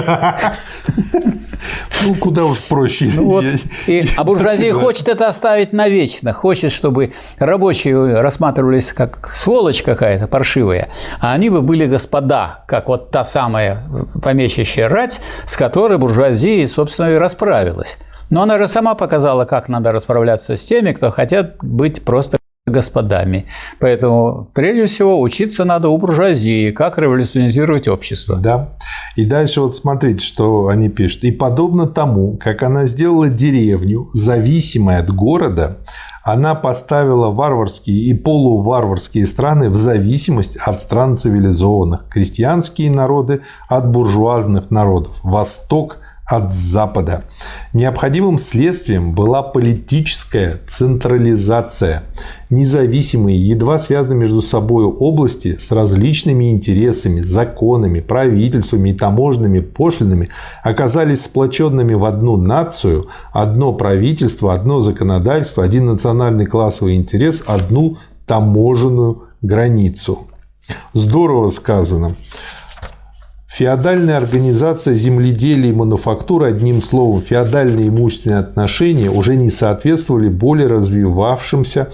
Ну, 2.05 2.15
куда 2.15 2.45
уж 2.45 2.61
проще. 2.63 3.11
Ну, 3.17 3.25
вот, 3.25 3.45
и, 3.89 4.07
а 4.17 4.23
буржуазия 4.23 4.73
хочет 4.73 5.09
это 5.09 5.27
оставить 5.27 5.73
навечно, 5.73 6.33
хочет, 6.33 6.71
чтобы 6.71 7.13
рабочие 7.39 8.21
рассматривались 8.21 8.93
как 8.93 9.29
сволочь 9.35 9.83
какая-то 9.83 10.29
паршивая, 10.29 10.89
а 11.21 11.33
они 11.33 11.51
бы 11.51 11.61
были 11.61 11.87
господа, 11.87 12.65
как 12.69 12.87
вот 12.87 13.11
та 13.11 13.25
самая 13.25 13.83
помещащая 14.23 14.89
рать, 14.89 15.21
с 15.47 15.57
которой 15.57 15.99
буржуазия, 15.99 16.65
собственно, 16.69 17.11
и 17.11 17.15
расправилась. 17.17 17.99
Но 18.31 18.43
она 18.43 18.59
же 18.59 18.69
сама 18.69 18.95
показала, 18.95 19.45
как 19.45 19.69
надо 19.69 19.91
расправляться 19.91 20.57
с 20.57 20.65
теми, 20.65 20.93
кто 20.93 21.11
хотят 21.11 21.57
быть 21.61 22.05
просто 22.05 22.38
господами. 22.69 23.47
Поэтому, 23.81 24.49
прежде 24.55 24.87
всего, 24.87 25.21
учиться 25.21 25.65
надо 25.65 25.89
у 25.89 25.99
буржуазии, 25.99 26.71
как 26.71 26.99
революционизировать 26.99 27.89
общество. 27.89 28.37
Да. 28.37 28.71
И 29.17 29.25
дальше 29.25 29.61
вот 29.61 29.75
смотрите, 29.75 30.25
что 30.25 30.69
они 30.69 30.89
пишут. 30.89 31.25
И 31.25 31.33
подобно 31.33 31.87
тому, 31.87 32.37
как 32.37 32.63
она 32.63 32.87
сделала 32.87 33.29
деревню, 33.29 34.09
зависимой 34.13 34.99
от 34.99 35.11
города, 35.13 35.79
она 36.23 36.55
поставила 36.55 37.31
варварские 37.31 38.11
и 38.11 38.15
полуварварские 38.15 39.27
страны 39.27 39.71
в 39.71 39.75
зависимость 39.75 40.57
от 40.57 40.79
стран 40.79 41.17
цивилизованных, 41.17 42.09
крестьянские 42.11 42.91
народы 42.91 43.41
от 43.69 43.91
буржуазных 43.91 44.71
народов, 44.71 45.17
Восток 45.23 45.99
от 46.29 46.53
Запада. 46.53 47.25
Необходимым 47.73 48.39
следствием 48.39 49.15
была 49.15 49.43
политическая 49.43 50.61
централизация. 50.67 52.03
Независимые, 52.51 53.41
едва 53.41 53.79
связанные 53.79 54.21
между 54.21 54.43
собой 54.43 54.85
области 54.85 55.57
с 55.57 55.73
различными 55.73 56.51
интересами, 56.51 57.21
законами, 57.21 58.01
правительствами 58.01 58.91
и 58.91 58.95
таможенными 58.95 59.61
пошлинами 59.61 60.29
оказались 60.63 61.25
сплоченными 61.25 61.95
в 61.95 62.05
одну 62.05 62.37
нацию, 62.37 63.07
одно 63.33 63.73
правительство, 63.73 64.53
одно 64.53 64.83
законодательство, 64.83 65.65
один 65.65 65.87
национальный 65.87 66.45
классовый 66.45 66.97
интерес, 66.97 67.43
одну 67.47 67.97
таможенную 68.27 69.23
границу. 69.41 70.29
Здорово 70.93 71.49
сказано. 71.49 72.17
Феодальная 73.59 74.17
организация 74.17 74.95
земледелия 74.95 75.71
и 75.71 75.73
мануфактуры, 75.73 76.47
одним 76.47 76.81
словом, 76.81 77.23
феодальные 77.23 77.89
имущественные 77.89 78.39
отношения 78.39 79.11
уже 79.11 79.35
не 79.35 79.51
соответствовали 79.51 80.29
более 80.29 80.69
развивавшимся 80.69 81.89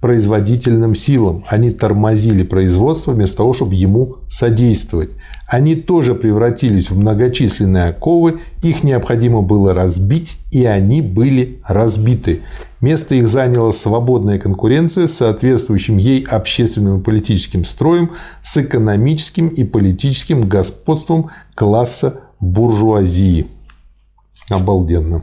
производительным 0.00 0.94
силам. 0.94 1.44
Они 1.46 1.70
тормозили 1.70 2.42
производство 2.42 3.12
вместо 3.12 3.38
того, 3.38 3.52
чтобы 3.52 3.74
ему 3.74 4.16
содействовать. 4.28 5.10
Они 5.46 5.74
тоже 5.74 6.14
превратились 6.14 6.90
в 6.90 6.98
многочисленные 6.98 7.84
оковы, 7.90 8.40
их 8.62 8.82
необходимо 8.82 9.42
было 9.42 9.74
разбить, 9.74 10.38
и 10.50 10.64
они 10.64 11.02
были 11.02 11.60
разбиты. 11.66 12.40
Место 12.80 13.14
их 13.14 13.28
заняла 13.28 13.72
свободная 13.72 14.38
конкуренция 14.38 15.06
с 15.06 15.14
соответствующим 15.14 15.98
ей 15.98 16.24
общественным 16.24 17.00
и 17.00 17.02
политическим 17.02 17.64
строем, 17.64 18.12
с 18.40 18.56
экономическим 18.56 19.48
и 19.48 19.64
политическим 19.64 20.48
господством 20.48 21.30
класса 21.54 22.20
буржуазии. 22.40 23.46
Обалденно. 24.48 25.22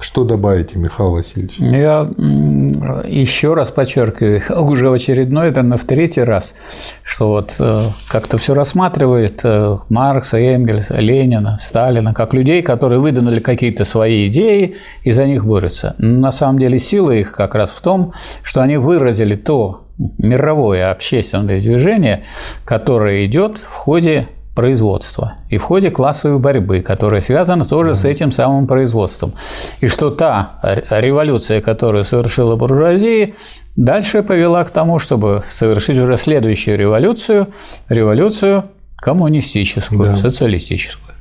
Что 0.00 0.24
добавите, 0.24 0.78
Михаил 0.78 1.10
Васильевич? 1.10 1.58
Я 1.58 2.10
еще 3.06 3.54
раз 3.54 3.70
подчеркиваю, 3.70 4.42
уже 4.68 4.88
в 4.88 4.92
очередной, 4.92 5.48
это 5.48 5.62
на 5.62 5.76
в 5.76 5.84
третий 5.84 6.22
раз, 6.22 6.54
что 7.02 7.28
вот 7.28 7.56
э, 7.58 7.86
как-то 8.08 8.38
все 8.38 8.54
рассматривает 8.54 9.40
э, 9.44 9.76
Маркса, 9.88 10.38
Энгельса, 10.38 10.96
Ленина, 10.96 11.58
Сталина, 11.60 12.14
как 12.14 12.32
людей, 12.32 12.62
которые 12.62 13.00
выдвинули 13.00 13.40
какие-то 13.40 13.84
свои 13.84 14.28
идеи 14.28 14.76
и 15.02 15.12
за 15.12 15.26
них 15.26 15.44
борются. 15.44 15.94
На 15.98 16.32
самом 16.32 16.58
деле 16.58 16.78
сила 16.78 17.10
их 17.10 17.32
как 17.32 17.54
раз 17.54 17.70
в 17.70 17.80
том, 17.80 18.12
что 18.42 18.62
они 18.62 18.76
выразили 18.76 19.34
то 19.34 19.84
мировое 20.18 20.90
общественное 20.90 21.60
движение, 21.60 22.22
которое 22.64 23.24
идет 23.26 23.58
в 23.58 23.72
ходе 23.72 24.28
производства 24.54 25.36
и 25.48 25.58
в 25.58 25.62
ходе 25.62 25.90
классовой 25.90 26.38
борьбы, 26.38 26.80
которая 26.80 27.20
связана 27.20 27.64
тоже 27.64 27.94
с 27.96 28.04
этим 28.04 28.32
самым 28.32 28.66
производством. 28.66 29.32
И 29.80 29.88
что 29.88 30.10
та 30.10 30.58
революция, 30.90 31.60
которую 31.60 32.04
совершила 32.04 32.56
буржуазия, 32.56 33.34
дальше 33.76 34.22
повела 34.22 34.64
к 34.64 34.70
тому, 34.70 34.98
чтобы 34.98 35.42
совершить 35.48 35.98
уже 35.98 36.16
следующую 36.16 36.76
революцию, 36.76 37.46
революцию 37.88 38.64
коммунистическую, 38.96 40.02
да. 40.02 40.16
социалистическую. 40.16 41.14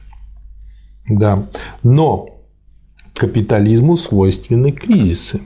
Да, 1.10 1.46
но 1.84 2.28
капитализму 3.14 3.98
свойственны 3.98 4.72
кризисы. 4.72 5.42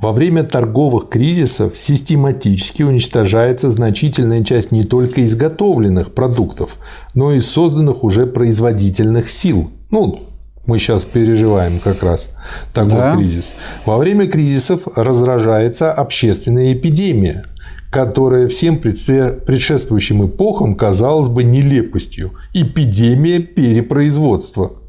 Во 0.00 0.12
время 0.12 0.42
торговых 0.42 1.08
кризисов 1.08 1.76
систематически 1.76 2.82
уничтожается 2.82 3.70
значительная 3.70 4.44
часть 4.44 4.72
не 4.72 4.84
только 4.84 5.24
изготовленных 5.24 6.12
продуктов, 6.12 6.78
но 7.14 7.32
и 7.32 7.40
созданных 7.40 8.04
уже 8.04 8.26
производительных 8.26 9.30
сил. 9.30 9.70
Ну, 9.90 10.20
мы 10.66 10.78
сейчас 10.78 11.04
переживаем 11.04 11.78
как 11.78 12.02
раз 12.02 12.30
такой 12.72 12.92
да. 12.92 13.16
кризис. 13.16 13.52
Во 13.84 13.98
время 13.98 14.26
кризисов 14.26 14.88
разражается 14.96 15.92
общественная 15.92 16.72
эпидемия, 16.72 17.44
которая 17.90 18.48
всем 18.48 18.78
предшествующим 18.78 20.26
эпохам 20.26 20.74
казалась 20.74 21.28
бы 21.28 21.44
нелепостью. 21.44 22.32
Эпидемия 22.52 23.38
перепроизводства– 23.38 24.72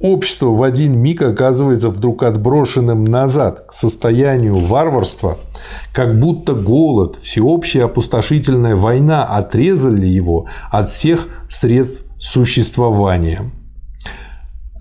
общество 0.00 0.46
в 0.46 0.62
один 0.62 0.98
миг 0.98 1.22
оказывается 1.22 1.88
вдруг 1.88 2.22
отброшенным 2.22 3.04
назад 3.04 3.66
к 3.68 3.72
состоянию 3.72 4.58
варварства, 4.58 5.38
как 5.92 6.18
будто 6.18 6.54
голод, 6.54 7.16
всеобщая 7.20 7.84
опустошительная 7.84 8.76
война 8.76 9.24
отрезали 9.24 10.06
его 10.06 10.46
от 10.70 10.88
всех 10.88 11.28
средств 11.48 12.02
существования. 12.18 13.50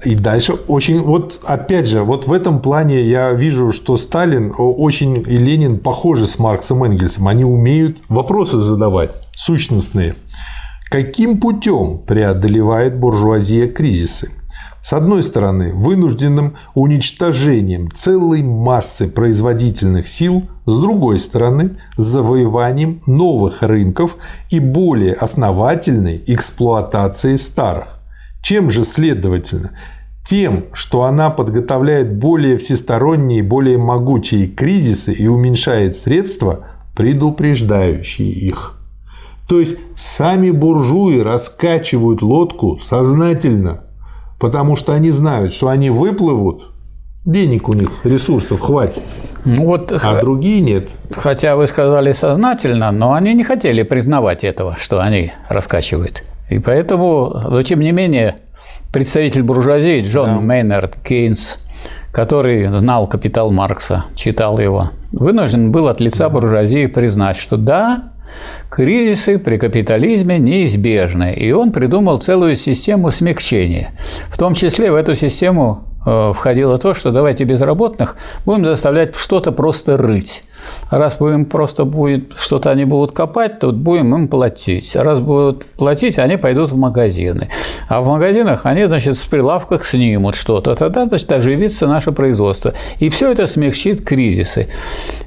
И 0.06 0.14
дальше 0.14 0.54
очень, 0.54 1.00
вот 1.00 1.40
опять 1.44 1.88
же, 1.88 2.04
вот 2.04 2.28
в 2.28 2.34
этом 2.34 2.62
плане 2.62 3.02
я 3.02 3.32
вижу, 3.34 3.72
что 3.72 3.98
Сталин 3.98 4.54
очень 4.56 5.18
и 5.18 5.38
Ленин 5.38 5.80
похожи 5.80 6.28
с 6.28 6.38
Марксом 6.38 6.84
Энгельсом. 6.84 7.28
Они 7.28 7.44
умеют 7.44 7.98
вопросы 8.08 8.60
задавать, 8.60 9.16
сущностные. 9.34 10.16
Каким 10.92 11.40
путем 11.40 11.98
преодолевает 12.06 12.98
буржуазия 13.00 13.68
кризисы? 13.68 14.32
С 14.88 14.94
одной 14.94 15.22
стороны, 15.22 15.74
вынужденным 15.74 16.56
уничтожением 16.74 17.92
целой 17.92 18.42
массы 18.42 19.10
производительных 19.10 20.08
сил, 20.08 20.46
с 20.66 20.80
другой 20.80 21.20
стороны, 21.20 21.72
завоеванием 21.98 23.02
новых 23.06 23.64
рынков 23.64 24.16
и 24.50 24.62
более 24.62 25.12
основательной 25.12 26.24
эксплуатацией 26.28 27.38
старых. 27.38 28.00
Чем 28.42 28.70
же 28.70 28.86
следовательно? 28.86 29.72
Тем, 30.24 30.68
что 30.72 31.04
она 31.04 31.32
подготовляет 31.32 32.18
более 32.18 32.58
всесторонние, 32.58 33.44
более 33.44 33.78
могучие 33.78 34.48
кризисы 34.48 35.12
и 35.12 35.28
уменьшает 35.28 35.98
средства, 35.98 36.66
предупреждающие 36.96 38.30
их. 38.30 38.80
То 39.50 39.60
есть 39.60 39.76
сами 39.98 40.52
буржуи 40.52 41.20
раскачивают 41.20 42.22
лодку 42.22 42.80
сознательно– 42.82 43.82
потому 44.40 44.76
что 44.76 44.94
они 44.94 45.12
знают, 45.12 45.54
что 45.54 45.70
они 45.70 45.90
выплывут, 45.90 46.72
денег 47.26 47.70
у 47.70 47.74
них, 47.74 47.90
ресурсов 48.04 48.62
хватит. 48.62 49.04
Ну 49.46 49.66
вот, 49.66 49.92
а 50.04 50.20
другие 50.20 50.62
нет. 50.62 50.88
Хотя 51.12 51.56
вы 51.56 51.68
сказали 51.68 52.12
сознательно, 52.12 52.92
но 52.92 53.14
они 53.14 53.34
не 53.34 53.44
хотели 53.44 53.84
признавать 53.84 54.44
этого, 54.44 54.76
что 54.80 55.00
они 55.02 55.32
раскачивают. 55.50 56.24
И 56.50 56.60
поэтому, 56.60 57.42
но 57.50 57.62
тем 57.62 57.80
не 57.80 57.92
менее, 57.92 58.36
представитель 58.92 59.44
буржуазии 59.44 60.02
Джон 60.02 60.36
да. 60.36 60.42
Мейнард 60.42 60.98
Кейнс, 61.04 61.58
который 62.12 62.68
знал 62.72 63.08
«Капитал 63.08 63.52
Маркса», 63.52 64.06
читал 64.16 64.60
его, 64.60 64.92
вынужден 65.12 65.72
был 65.72 65.88
от 65.88 66.00
лица 66.00 66.28
да. 66.28 66.30
буржуазии 66.30 66.88
признать, 66.88 67.38
что 67.38 67.58
да, 67.58 68.12
Кризисы 68.70 69.40
при 69.40 69.58
капитализме 69.58 70.40
неизбежны, 70.40 71.34
и 71.34 71.52
он 71.52 71.72
придумал 71.72 72.20
целую 72.20 72.56
систему 72.56 73.12
смягчения. 73.12 73.92
В 74.30 74.38
том 74.38 74.54
числе 74.54 74.92
в 74.92 74.96
эту 74.96 75.16
систему 75.16 75.80
Э, 76.08 76.32
входило 76.34 76.78
то, 76.78 76.94
что 76.94 77.12
давайте 77.12 77.44
безработных 77.44 78.16
будем 78.46 78.66
заставлять 78.66 79.18
что-то 79.18 79.52
просто 79.52 79.98
рыть. 79.98 80.44
Раз 80.90 81.18
будем 81.18 81.46
просто 81.46 81.86
будет 81.86 82.34
что-то 82.38 82.72
они 82.72 82.86
будут 82.86 83.12
копать, 83.12 83.60
то 83.60 83.72
будем 83.72 84.16
им 84.16 84.28
платить. 84.28 84.96
Раз 84.96 85.20
будут 85.20 85.66
платить, 85.66 86.18
они 86.18 86.38
пойдут 86.38 86.72
в 86.72 86.78
магазины. 86.78 87.50
А 87.90 88.02
в 88.02 88.08
магазинах 88.08 88.66
они, 88.66 88.86
значит, 88.86 89.18
с 89.18 89.26
прилавках 89.26 89.86
снимут 89.86 90.36
что-то. 90.36 90.76
Тогда, 90.76 91.06
значит, 91.06 91.32
оживится 91.32 91.88
наше 91.88 92.12
производство. 92.12 92.74
И 93.00 93.10
все 93.10 93.32
это 93.32 93.48
смягчит 93.48 94.06
кризисы. 94.06 94.68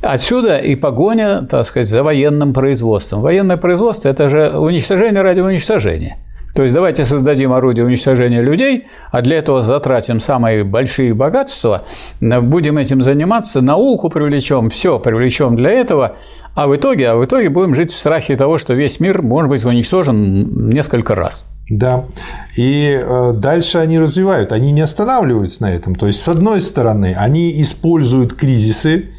Отсюда 0.03 0.59
и 0.59 0.75
погоня, 0.77 1.47
так 1.51 1.67
сказать, 1.67 1.89
за 1.89 2.03
военным 2.03 2.53
производством. 2.53 3.21
Военное 3.21 3.57
производство– 3.57 4.09
это 4.11 4.29
же 4.29 4.51
уничтожение 4.51 5.23
ради 5.23 5.41
уничтожения. 5.41 6.17
То 6.55 6.65
есть 6.65 6.75
давайте 6.75 7.05
создадим 7.05 7.53
орудие 7.53 7.85
уничтожения 7.85 8.43
людей, 8.43 8.87
а 9.11 9.23
для 9.23 9.39
этого 9.39 9.63
затратим 9.63 10.21
самые 10.21 10.65
большие 10.65 11.15
богатства, 11.15 11.85
будем 12.21 12.79
этим 12.79 13.03
заниматься, 13.03 13.61
науку 13.61 14.11
привлечем, 14.11 14.69
все 14.71 14.99
привлечем 14.99 15.57
для 15.57 15.71
этого, 15.71 16.17
а 16.55 16.67
в 16.67 16.75
итоге, 16.75 17.11
а 17.11 17.17
в 17.17 17.25
итоге 17.25 17.49
будем 17.49 17.75
жить 17.75 17.93
в 17.93 17.99
страхе 17.99 18.37
того, 18.37 18.59
что 18.59 18.75
весь 18.75 18.99
мир 18.99 19.23
может 19.23 19.49
быть 19.49 19.65
уничтожен 19.65 20.69
несколько 20.71 21.15
раз. 21.15 21.47
Да. 21.71 22.05
И 22.57 23.01
э, 23.01 23.33
дальше 23.33 23.79
они 23.79 24.01
развивают, 24.01 24.51
они 24.51 24.73
не 24.73 24.81
останавливаются 24.81 25.63
на 25.63 25.73
этом. 25.73 25.95
То 25.95 26.09
есть, 26.09 26.21
с 26.21 26.29
одной 26.29 26.61
стороны, 26.61 27.15
они 27.17 27.63
используют 27.63 28.35
кризисы 28.35 29.11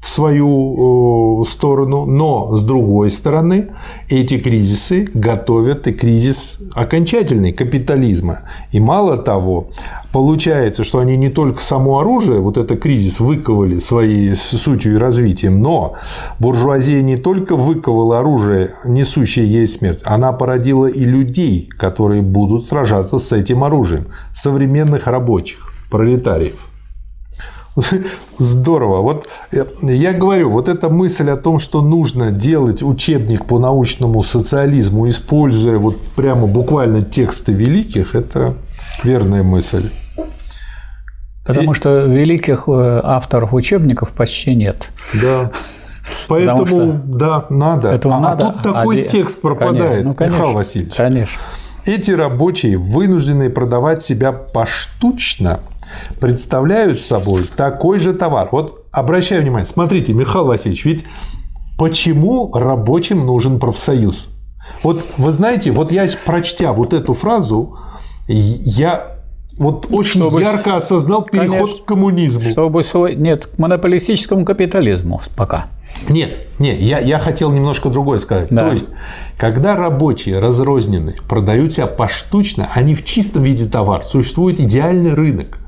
в 0.00 0.08
свою 0.08 1.44
сторону, 1.44 2.06
но 2.06 2.54
с 2.56 2.62
другой 2.62 3.10
стороны 3.10 3.70
эти 4.08 4.38
кризисы 4.38 5.08
готовят 5.12 5.86
и 5.88 5.92
кризис 5.92 6.58
окончательный 6.74 7.52
капитализма. 7.52 8.40
И 8.70 8.80
мало 8.80 9.16
того, 9.16 9.70
получается, 10.12 10.84
что 10.84 10.98
они 10.98 11.16
не 11.16 11.30
только 11.30 11.60
само 11.60 11.98
оружие, 11.98 12.40
вот 12.40 12.56
это 12.56 12.76
кризис 12.76 13.18
выковали 13.18 13.80
своей 13.80 14.34
сутью 14.34 14.94
и 14.94 14.98
развитием, 14.98 15.60
но 15.60 15.96
буржуазия 16.38 17.02
не 17.02 17.16
только 17.16 17.56
выковала 17.56 18.20
оружие, 18.20 18.70
несущее 18.84 19.46
ей 19.50 19.66
смерть, 19.66 20.02
она 20.04 20.32
породила 20.32 20.86
и 20.86 21.04
людей, 21.04 21.68
которые 21.76 22.22
будут 22.22 22.64
сражаться 22.64 23.18
с 23.18 23.32
этим 23.32 23.64
оружием, 23.64 24.06
современных 24.32 25.08
рабочих, 25.08 25.72
пролетариев. 25.90 26.67
Здорово. 28.38 29.02
Вот 29.02 29.28
э, 29.52 29.64
я 29.82 30.12
говорю, 30.12 30.50
вот 30.50 30.68
эта 30.68 30.88
мысль 30.88 31.30
о 31.30 31.36
том, 31.36 31.58
что 31.58 31.82
нужно 31.82 32.30
делать 32.30 32.82
учебник 32.82 33.46
по 33.46 33.58
научному 33.58 34.22
социализму, 34.22 35.08
используя 35.08 35.78
вот 35.78 36.00
прямо 36.16 36.46
буквально 36.46 37.02
тексты 37.02 37.52
великих, 37.52 38.14
это 38.14 38.54
верная 39.04 39.42
мысль. 39.42 39.90
Потому 41.46 41.72
И... 41.72 41.74
что 41.74 42.04
великих 42.06 42.68
э, 42.68 43.00
авторов 43.02 43.54
учебников 43.54 44.10
почти 44.10 44.54
нет. 44.54 44.90
Да. 45.14 45.50
Поэтому, 46.28 46.66
что 46.66 47.00
да, 47.04 47.46
надо. 47.50 47.88
Поэтому 47.90 48.14
а, 48.14 48.20
надо. 48.20 48.52
тут 48.52 48.62
такой 48.62 49.04
а, 49.04 49.08
текст 49.08 49.40
пропадает, 49.40 49.78
конечно, 49.78 50.08
ну, 50.08 50.14
конечно, 50.14 50.36
Михаил 50.36 50.54
Васильевич. 50.54 50.94
Конечно. 50.94 51.40
Эти 51.84 52.10
рабочие 52.10 52.76
вынуждены 52.76 53.50
продавать 53.50 54.02
себя 54.02 54.32
поштучно– 54.32 55.60
представляют 56.20 57.00
собой 57.00 57.44
такой 57.56 57.98
же 57.98 58.12
товар. 58.12 58.48
Вот 58.52 58.86
обращаю 58.92 59.42
внимание, 59.42 59.66
смотрите, 59.66 60.12
Михаил 60.12 60.46
Васильевич, 60.46 60.84
ведь 60.84 61.04
почему 61.78 62.52
рабочим 62.52 63.26
нужен 63.26 63.58
профсоюз? 63.58 64.28
Вот 64.82 65.04
вы 65.16 65.32
знаете, 65.32 65.70
вот 65.70 65.92
я 65.92 66.08
прочтя 66.24 66.72
вот 66.72 66.92
эту 66.92 67.14
фразу, 67.14 67.78
я 68.26 69.18
вот 69.58 69.88
очень 69.90 70.20
чтобы, 70.20 70.40
ярко 70.40 70.76
осознал 70.76 71.24
переход 71.24 71.58
конечно, 71.58 71.82
к 71.82 71.84
коммунизму. 71.84 72.50
Чтобы 72.50 72.82
нет 73.16 73.46
к 73.46 73.58
монополистическому 73.58 74.44
капитализму 74.44 75.20
пока. 75.36 75.66
Нет, 76.08 76.46
нет, 76.58 76.78
я, 76.80 76.98
я 77.00 77.18
хотел 77.18 77.50
немножко 77.50 77.88
другое 77.88 78.18
сказать. 78.18 78.48
Да. 78.50 78.68
То 78.68 78.72
есть, 78.72 78.86
когда 79.36 79.74
рабочие 79.74 80.38
разрознены, 80.38 81.16
продают 81.28 81.72
себя 81.72 81.86
поштучно, 81.86 82.68
они 82.74 82.94
в 82.94 83.04
чистом 83.04 83.42
виде 83.42 83.66
товар, 83.66 84.04
существует 84.04 84.60
идеальный 84.60 85.14
рынок. 85.14 85.58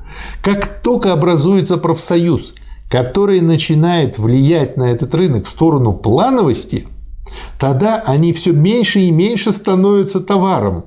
Как 0.41 0.81
только 0.81 1.13
образуется 1.13 1.77
профсоюз, 1.77 2.53
который 2.89 3.41
начинает 3.41 4.17
влиять 4.17 4.77
на 4.77 4.91
этот 4.91 5.15
рынок 5.15 5.45
в 5.45 5.49
сторону 5.49 5.93
плановости, 5.93 6.87
тогда 7.59 8.01
они 8.05 8.33
все 8.33 8.51
меньше 8.51 8.99
и 8.99 9.11
меньше 9.11 9.51
становятся 9.51 10.19
товаром. 10.19 10.85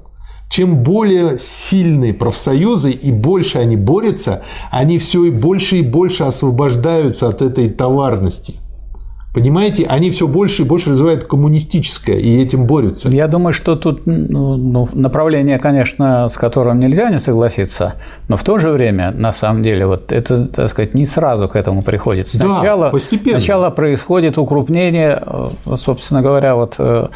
Чем 0.51 0.82
более 0.82 1.39
сильные 1.39 2.14
профсоюзы 2.14 2.91
и 2.93 3.11
больше 3.11 3.59
они 3.59 3.76
борются, 3.76 4.43
они 4.70 4.99
все 4.99 5.24
и 5.24 5.30
больше 5.30 5.78
и 5.78 5.82
больше 5.82 6.24
освобождаются 6.24 7.28
от 7.28 7.43
этой 7.43 7.70
товарности. 7.70 8.57
Понимаете, 9.35 9.85
они 9.87 10.12
все 10.12 10.28
больше 10.28 10.62
и 10.62 10.64
больше 10.64 10.91
развивают 10.91 11.24
коммунистическое 11.24 12.16
и 12.16 12.41
этим 12.41 12.66
борются. 12.66 13.09
Я 13.09 13.26
думаю, 13.26 13.53
что 13.53 13.74
тут 13.74 14.07
ну, 14.07 14.57
ну, 14.57 14.89
направление, 14.93 15.59
конечно, 15.59 16.28
с 16.28 16.37
которым 16.37 16.78
нельзя 16.78 17.11
не 17.11 17.18
согласиться, 17.18 17.95
но 18.28 18.37
в 18.37 18.45
то 18.45 18.59
же 18.59 18.70
время, 18.70 19.11
на 19.11 19.32
самом 19.32 19.64
деле, 19.64 19.89
вот 19.89 20.12
это, 20.12 20.47
так 20.47 20.70
сказать, 20.70 20.95
не 20.95 21.05
сразу 21.05 21.49
к 21.49 21.57
этому 21.57 21.82
приходит. 21.82 22.28
Сначала, 22.28 22.87
да, 22.87 22.91
постепенно. 22.93 23.41
сначала 23.41 23.70
происходит 23.70 24.39
укрупнение, 24.39 25.20
э, 25.26 25.51
собственно 25.74 26.22
говоря, 26.22 26.55
вот 26.55 26.76
э, 26.78 27.09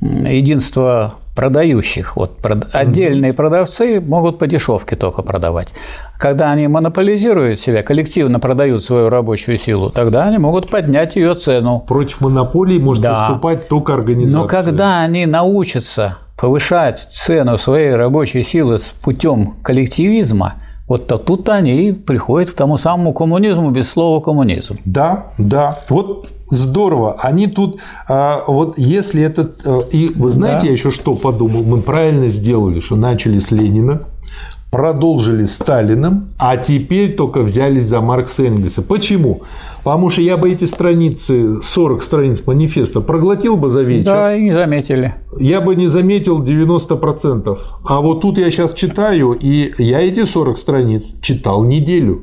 единство 0.00 1.16
продающих. 1.38 2.16
Вот 2.16 2.44
отдельные 2.72 3.32
продавцы 3.32 4.00
могут 4.00 4.40
по 4.40 4.48
дешевке 4.48 4.96
только 4.96 5.22
продавать. 5.22 5.72
Когда 6.18 6.50
они 6.50 6.66
монополизируют 6.66 7.60
себя, 7.60 7.84
коллективно 7.84 8.40
продают 8.40 8.82
свою 8.82 9.08
рабочую 9.08 9.56
силу, 9.56 9.88
тогда 9.90 10.24
они 10.24 10.38
могут 10.38 10.68
поднять 10.68 11.14
ее 11.14 11.34
цену. 11.34 11.84
Против 11.86 12.22
монополии 12.22 12.80
может 12.80 13.04
да. 13.04 13.28
выступать 13.28 13.68
только 13.68 13.94
организация. 13.94 14.40
Но 14.40 14.48
когда 14.48 15.02
они 15.02 15.26
научатся 15.26 16.18
повышать 16.36 16.98
цену 16.98 17.56
своей 17.56 17.94
рабочей 17.94 18.42
силы 18.42 18.78
с 18.78 18.86
путем 18.86 19.54
коллективизма– 19.62 20.54
вот 20.88 21.06
то 21.06 21.18
тут 21.18 21.48
они 21.50 21.88
и 21.88 21.92
приходят 21.92 22.50
к 22.50 22.54
тому 22.54 22.78
самому 22.78 23.12
коммунизму 23.12 23.70
без 23.70 23.90
слова 23.90 24.20
коммунизм. 24.20 24.78
Да, 24.84 25.26
да. 25.36 25.80
Вот 25.88 26.32
здорово. 26.48 27.16
Они 27.18 27.46
тут, 27.46 27.80
а, 28.08 28.42
вот 28.46 28.78
если 28.78 29.22
это... 29.22 29.50
Э, 29.64 29.82
и 29.92 30.08
вы 30.14 30.30
знаете, 30.30 30.60
да. 30.60 30.66
я 30.66 30.72
еще 30.72 30.90
что 30.90 31.14
подумал? 31.14 31.62
Мы 31.62 31.82
правильно 31.82 32.28
сделали, 32.28 32.80
что 32.80 32.96
начали 32.96 33.38
с 33.38 33.50
Ленина, 33.50 34.02
продолжили 34.70 35.44
Сталиным, 35.44 36.28
а 36.38 36.56
теперь 36.56 37.14
только 37.14 37.40
взялись 37.42 37.84
за 37.84 38.00
Маркса 38.00 38.44
и 38.44 38.46
Энгельса. 38.46 38.82
Почему? 38.82 39.42
Потому 39.88 40.10
что 40.10 40.20
я 40.20 40.36
бы 40.36 40.50
эти 40.50 40.66
страницы, 40.66 41.62
40 41.62 42.02
страниц 42.02 42.46
манифеста, 42.46 43.00
проглотил 43.00 43.56
бы 43.56 43.70
за 43.70 43.80
вечер. 43.80 44.12
Да, 44.12 44.36
и 44.36 44.42
не 44.42 44.52
заметили. 44.52 45.14
Я 45.38 45.62
бы 45.62 45.74
не 45.76 45.86
заметил 45.86 46.42
90%. 46.42 47.58
А 47.86 48.00
вот 48.02 48.20
тут 48.20 48.36
я 48.36 48.50
сейчас 48.50 48.74
читаю, 48.74 49.32
и 49.32 49.72
я 49.78 50.02
эти 50.02 50.26
40 50.26 50.58
страниц 50.58 51.14
читал 51.22 51.64
неделю. 51.64 52.20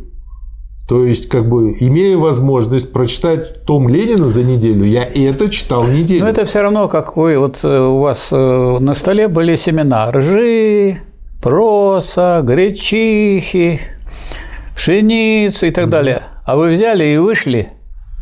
То 0.87 1.03
есть, 1.05 1.27
как 1.27 1.49
бы, 1.49 1.75
имея 1.79 2.17
возможность 2.17 2.93
прочитать 2.93 3.65
том 3.65 3.89
Ленина 3.89 4.29
за 4.29 4.43
неделю, 4.43 4.85
я 4.85 5.03
это 5.03 5.49
читал 5.49 5.85
неделю. 5.87 6.23
Но 6.23 6.29
это 6.29 6.45
все 6.45 6.61
равно, 6.61 6.87
как 6.87 7.17
вы, 7.17 7.39
вот 7.39 7.61
э, 7.63 7.79
у 7.79 7.97
вас 7.97 8.27
э, 8.31 8.77
на 8.79 8.93
столе 8.93 9.27
были 9.27 9.55
семена 9.55 10.11
ржи, 10.11 10.99
проса, 11.41 12.43
гречихи, 12.43 13.79
пшеницу 14.75 15.65
и 15.65 15.71
так 15.71 15.89
далее. 15.89 16.23
А 16.45 16.55
вы 16.55 16.73
взяли 16.73 17.05
и 17.05 17.17
вышли 17.17 17.71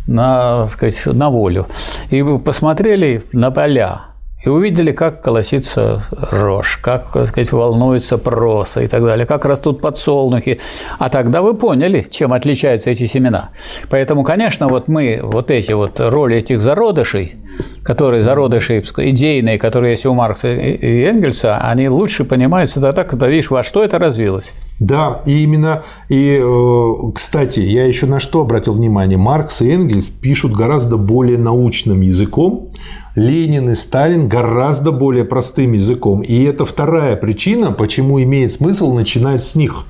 на, 0.07 0.65
сказать, 0.67 1.05
на 1.05 1.29
волю, 1.29 1.67
и 2.09 2.21
вы 2.21 2.39
посмотрели 2.39 3.21
на 3.33 3.51
поля, 3.51 4.12
и 4.43 4.49
увидели, 4.49 4.91
как 4.91 5.21
колосится 5.21 6.03
рожь, 6.11 6.77
как, 6.81 7.09
так 7.11 7.27
сказать, 7.27 7.51
волнуется 7.51 8.17
проса 8.17 8.81
и 8.81 8.87
так 8.87 9.03
далее, 9.03 9.25
как 9.25 9.45
растут 9.45 9.81
подсолнухи. 9.81 10.59
А 10.99 11.09
тогда 11.09 11.41
вы 11.41 11.53
поняли, 11.53 12.05
чем 12.09 12.33
отличаются 12.33 12.89
эти 12.89 13.05
семена. 13.05 13.51
Поэтому, 13.89 14.23
конечно, 14.23 14.67
вот 14.67 14.87
мы, 14.87 15.21
вот 15.23 15.49
эти 15.49 15.71
вот 15.71 15.99
роли 15.99 16.37
этих 16.37 16.59
зародышей, 16.59 17.35
которые 17.83 18.23
зародыши 18.23 18.79
идейные, 18.79 19.57
которые 19.57 19.91
есть 19.91 20.05
у 20.05 20.13
Маркса 20.13 20.49
и 20.49 21.01
Энгельса, 21.03 21.57
они 21.57 21.87
лучше 21.87 22.25
понимаются 22.25 22.81
тогда, 22.81 23.03
когда 23.05 23.27
видишь, 23.27 23.49
во 23.49 23.63
что 23.63 23.83
это 23.83 23.97
развилось. 23.97 24.53
Да, 24.79 25.21
и 25.25 25.43
именно, 25.43 25.83
и, 26.09 26.39
э, 26.41 26.93
кстати, 27.13 27.59
я 27.61 27.85
еще 27.85 28.07
на 28.07 28.19
что 28.19 28.41
обратил 28.41 28.73
внимание, 28.73 29.17
Маркс 29.17 29.61
и 29.61 29.69
Энгельс 29.69 30.09
пишут 30.09 30.53
гораздо 30.53 30.97
более 30.97 31.37
научным 31.37 32.01
языком, 32.01 32.71
Ленин 33.15 33.69
и 33.69 33.75
Сталин 33.75 34.27
гораздо 34.27 34.91
более 34.91 35.23
простым 35.23 35.73
языком. 35.73 36.21
И 36.21 36.43
это 36.43 36.65
вторая 36.65 37.15
причина, 37.15 37.71
почему 37.71 38.21
имеет 38.21 38.51
смысл 38.51 38.93
начинать 38.93 39.43
с 39.43 39.55
них. 39.55 39.85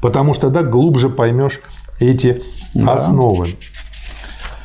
Потому 0.00 0.34
что 0.34 0.48
тогда 0.50 0.62
глубже 0.62 1.08
поймешь 1.08 1.60
эти 2.00 2.42
да. 2.74 2.92
основы. 2.92 3.56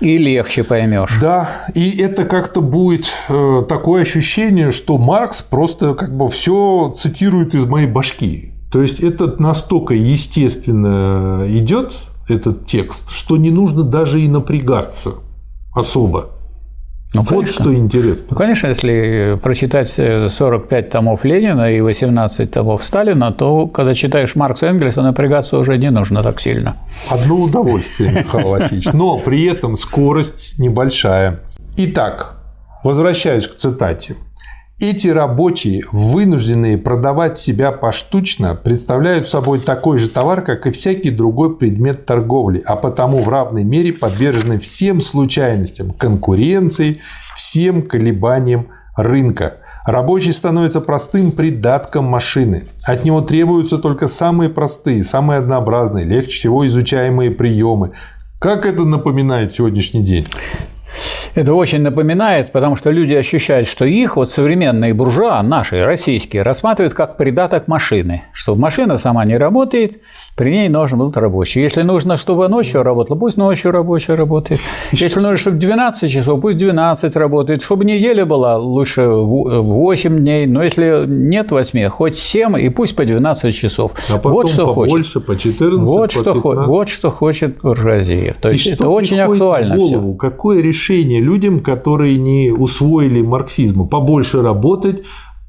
И 0.02 0.18
легче 0.18 0.64
поймешь. 0.64 1.18
Да, 1.22 1.50
и 1.76 1.98
это 2.02 2.26
как-то 2.26 2.62
будет 2.62 3.06
э, 3.30 3.64
такое 3.70 4.02
ощущение, 4.02 4.72
что 4.72 4.98
Маркс 4.98 5.44
просто 5.44 5.94
как 5.94 6.16
бы 6.16 6.28
все 6.28 6.94
цитирует 6.98 7.54
из 7.54 7.66
моей 7.66 7.88
башки. 7.88 8.52
То 8.72 8.82
есть 8.82 9.00
это 9.00 9.40
настолько 9.40 9.94
естественно 9.94 11.46
идет 11.48 11.94
этот 12.28 12.66
текст, 12.66 13.12
что 13.12 13.38
не 13.38 13.52
нужно 13.52 13.84
даже 13.84 14.22
и 14.22 14.28
напрягаться 14.28 15.16
особо. 15.74 16.32
Ну, 17.14 17.22
вот 17.22 17.30
конечно. 17.30 17.64
что 17.64 17.76
интересно. 17.76 18.28
Ну, 18.30 18.38
конечно, 18.38 18.68
если 18.68 19.38
прочитать 19.44 19.90
45 19.90 20.90
томов 20.90 21.26
Ленина 21.26 21.72
и 21.72 21.82
18 21.82 22.50
томов 22.50 22.84
Сталина, 22.84 23.34
то 23.34 23.68
когда 23.68 23.94
читаешь 23.94 24.36
Маркса 24.36 24.68
и 24.68 24.70
Энгельса, 24.70 25.02
напрягаться 25.02 25.58
уже 25.58 25.78
не 25.78 25.92
нужно 25.92 26.24
так 26.24 26.40
сильно. 26.40 26.78
Одно 27.10 27.36
удовольствие, 27.36 28.12
Михаил 28.20 28.50
Васильевич. 28.50 28.88
Но 28.94 29.18
при 29.18 29.46
этом 29.46 29.76
скорость 29.76 30.58
небольшая. 30.58 31.42
Итак, 31.76 32.38
возвращаюсь 32.84 33.48
к 33.48 33.56
цитате. 33.56 34.16
Эти 34.82 35.10
рабочие, 35.10 35.84
вынужденные 35.92 36.76
продавать 36.76 37.38
себя 37.38 37.72
поштучно, 37.72 38.56
представляют 38.56 39.28
собой 39.28 39.60
такой 39.60 40.00
же 40.00 40.10
товар, 40.10 40.42
как 40.42 40.66
и 40.66 40.72
всякий 40.72 41.12
другой 41.12 41.56
предмет 41.56 42.08
торговли, 42.08 42.64
а 42.66 42.76
потому 42.76 43.22
в 43.22 43.30
равной 43.30 43.64
мере 43.64 43.94
подвержены 43.94 44.58
всем 44.58 45.00
случайностям, 45.00 45.92
конкуренции, 45.92 47.00
всем 47.36 47.84
колебаниям 47.84 48.70
рынка. 48.98 49.58
Рабочий 49.86 50.32
становится 50.32 50.82
простым 50.82 51.32
придатком 51.32 52.06
машины. 52.06 52.64
От 52.84 53.06
него 53.06 53.22
требуются 53.22 53.78
только 53.78 54.08
самые 54.08 54.50
простые, 54.50 55.04
самые 55.04 55.38
однообразные, 55.38 56.06
легче 56.06 56.38
всего 56.38 56.66
изучаемые 56.66 57.30
приемы, 57.30 57.92
Как 58.40 58.66
это 58.66 58.84
напоминает 58.84 59.52
сегодняшний 59.52 60.02
день? 60.04 60.26
Это 61.36 61.54
очень 61.54 61.82
напоминает, 61.82 62.52
потому 62.52 62.76
что 62.76 62.92
люди 62.92 63.14
ощущают, 63.14 63.68
что 63.68 63.86
их 63.86 64.18
вот 64.18 64.30
современные 64.30 64.94
буржуа, 64.94 65.42
наши, 65.42 65.86
российские, 65.86 66.42
рассматривают 66.42 66.94
как 66.94 67.18
придаток 67.18 67.68
машины, 67.68 68.24
что 68.34 68.56
машина 68.56 68.98
сама 68.98 69.24
не 69.24 69.38
работает, 69.38 70.02
при 70.36 70.52
ней 70.52 70.70
нужен 70.70 71.00
был 71.00 71.12
рабочий. 71.14 71.62
Если 71.62 71.84
нужно, 71.84 72.18
чтобы 72.18 72.48
ночью 72.50 72.84
работала, 72.84 73.18
пусть 73.18 73.38
ночью 73.38 73.72
рабочий 73.72 74.14
работает. 74.14 74.60
Если 74.92 75.20
нужно, 75.20 75.38
чтобы 75.38 75.58
12 75.58 76.12
часов, 76.12 76.42
пусть 76.42 76.58
12 76.58 77.16
работает. 77.16 77.62
Чтобы 77.62 77.86
неделя 77.86 78.26
была, 78.26 78.58
лучше 78.58 79.08
8 79.08 80.20
дней, 80.20 80.48
но 80.48 80.64
если 80.64 81.06
нет 81.08 81.52
8, 81.52 81.88
хоть 81.90 82.18
7, 82.18 82.60
и 82.60 82.70
пусть 82.70 82.96
по 82.96 83.06
12 83.06 83.56
часов. 83.56 83.94
А 84.10 84.18
потом 84.18 84.34
вот 84.34 84.50
что 84.50 84.68
побольше, 84.68 85.14
хочет. 85.14 85.26
по 85.26 85.38
14, 85.38 85.88
вот 85.88 86.14
по 86.14 86.20
что, 86.20 86.34
15. 86.34 86.68
Вот 86.68 86.90
что 86.90 87.10
хочет 87.10 87.62
буржуазия. 87.62 88.36
То 88.42 88.50
есть 88.50 88.68
это 88.68 88.90
очень 88.90 89.20
актуально. 89.20 89.78
Голову, 89.78 90.12
все. 90.12 90.18
Какое 90.18 90.62
решение 90.62 90.81
людям, 90.90 91.60
которые 91.60 92.18
не 92.18 92.52
усвоили 92.52 93.22
марксизма, 93.22 93.86
побольше 93.86 94.42
работать, 94.42 95.04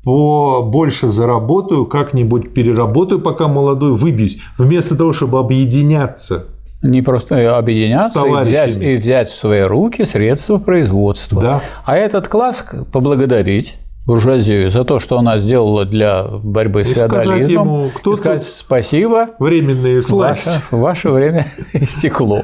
побольше 0.05 1.09
заработаю, 1.09 1.87
как-нибудь 1.87 2.55
переработаю, 2.55 3.21
пока 3.21 3.49
молодой, 3.49 3.93
выбьюсь, 3.93 4.39
вместо 4.59 4.97
того, 4.97 5.13
чтобы 5.13 5.39
объединяться. 5.39 6.47
Не 6.83 7.01
просто 7.01 7.57
объединяться 7.57 8.25
и 8.25 8.45
взять, 8.45 8.77
и 8.77 8.97
взять 8.97 9.29
в 9.29 9.35
свои 9.35 9.63
руки 9.63 10.05
средства 10.05 10.59
производства. 10.59 11.41
Да. 11.41 11.63
А 11.85 11.97
этот 11.97 12.27
класс 12.27 12.65
поблагодарить 12.93 13.79
буржуазию 14.05 14.69
за 14.69 14.85
то, 14.85 14.99
что 14.99 15.19
она 15.19 15.39
сделала 15.39 15.85
для 15.85 16.25
борьбы 16.25 16.85
с 16.85 16.91
и 16.91 16.95
феодализмом. 16.95 17.69
Ему, 17.69 17.91
кто 17.95 18.17
сказать 18.17 18.43
спасибо. 18.43 19.29
Временные 19.39 20.03
сласть. 20.03 20.47
Ваше, 20.47 20.61
ваше 20.71 21.09
время 21.11 21.47
истекло. 21.73 22.43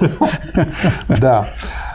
Да. 1.09 1.49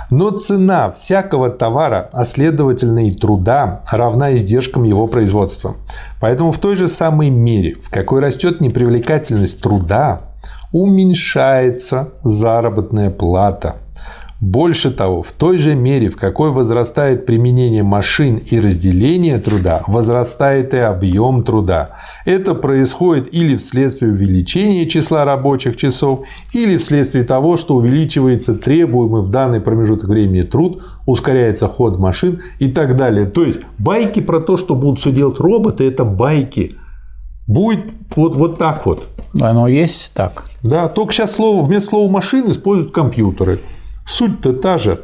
Но 0.09 0.31
цена 0.31 0.91
всякого 0.91 1.49
товара, 1.49 2.09
а 2.11 2.25
следовательно 2.25 3.07
и 3.07 3.11
труда, 3.11 3.81
равна 3.91 4.35
издержкам 4.35 4.83
его 4.83 5.07
производства. 5.07 5.75
Поэтому 6.19 6.51
в 6.51 6.59
той 6.59 6.75
же 6.75 6.87
самой 6.87 7.29
мере, 7.29 7.75
в 7.75 7.89
какой 7.89 8.21
растет 8.21 8.61
непривлекательность 8.61 9.61
труда, 9.61 10.21
уменьшается 10.71 12.09
заработная 12.23 13.09
плата. 13.09 13.75
Больше 14.43 14.91
того, 14.91 15.21
в 15.21 15.31
той 15.31 15.57
же 15.57 15.73
мере, 15.73 16.09
в 16.09 16.17
какой 16.17 16.51
возрастает 16.51 17.25
применение 17.25 17.81
машин 17.81 18.35
и 18.35 18.59
разделение 18.59 19.37
труда, 19.37 19.83
возрастает 19.87 20.73
и 20.73 20.79
объем 20.79 21.45
труда. 21.45 21.91
Это 22.25 22.53
происходит 22.53 23.33
или 23.33 23.55
вследствие 23.55 24.11
увеличения 24.11 24.85
числа 24.85 25.23
рабочих 25.23 25.77
часов, 25.77 26.25
или 26.53 26.75
вследствие 26.75 27.23
того, 27.23 27.55
что 27.55 27.77
увеличивается 27.77 28.53
требуемый 28.53 29.21
в 29.21 29.29
данный 29.29 29.61
промежуток 29.61 30.09
времени 30.09 30.41
труд, 30.41 30.83
ускоряется 31.05 31.69
ход 31.69 31.97
машин 31.97 32.41
и 32.59 32.69
так 32.69 32.97
далее. 32.97 33.25
То 33.25 33.45
есть 33.45 33.61
байки 33.79 34.19
про 34.19 34.41
то, 34.41 34.57
что 34.57 34.75
будут 34.75 34.99
все 34.99 35.13
делать 35.13 35.39
роботы, 35.39 35.87
это 35.87 36.03
байки. 36.03 36.75
Будет 37.47 37.85
вот, 38.13 38.35
вот 38.35 38.57
так 38.57 38.85
вот. 38.85 39.07
Оно 39.39 39.69
есть 39.69 40.11
так. 40.13 40.43
Да, 40.63 40.89
только 40.89 41.13
сейчас 41.13 41.31
слово, 41.31 41.63
вместо 41.63 41.91
слова 41.91 42.11
машин 42.11 42.51
используют 42.51 42.93
компьютеры. 42.93 43.59
Суть-то 44.13 44.53
та 44.53 44.77
же. 44.77 44.99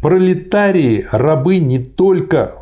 Пролетарии– 0.00 1.04
рабы 1.12 1.58
не 1.58 1.78
только 1.78 2.52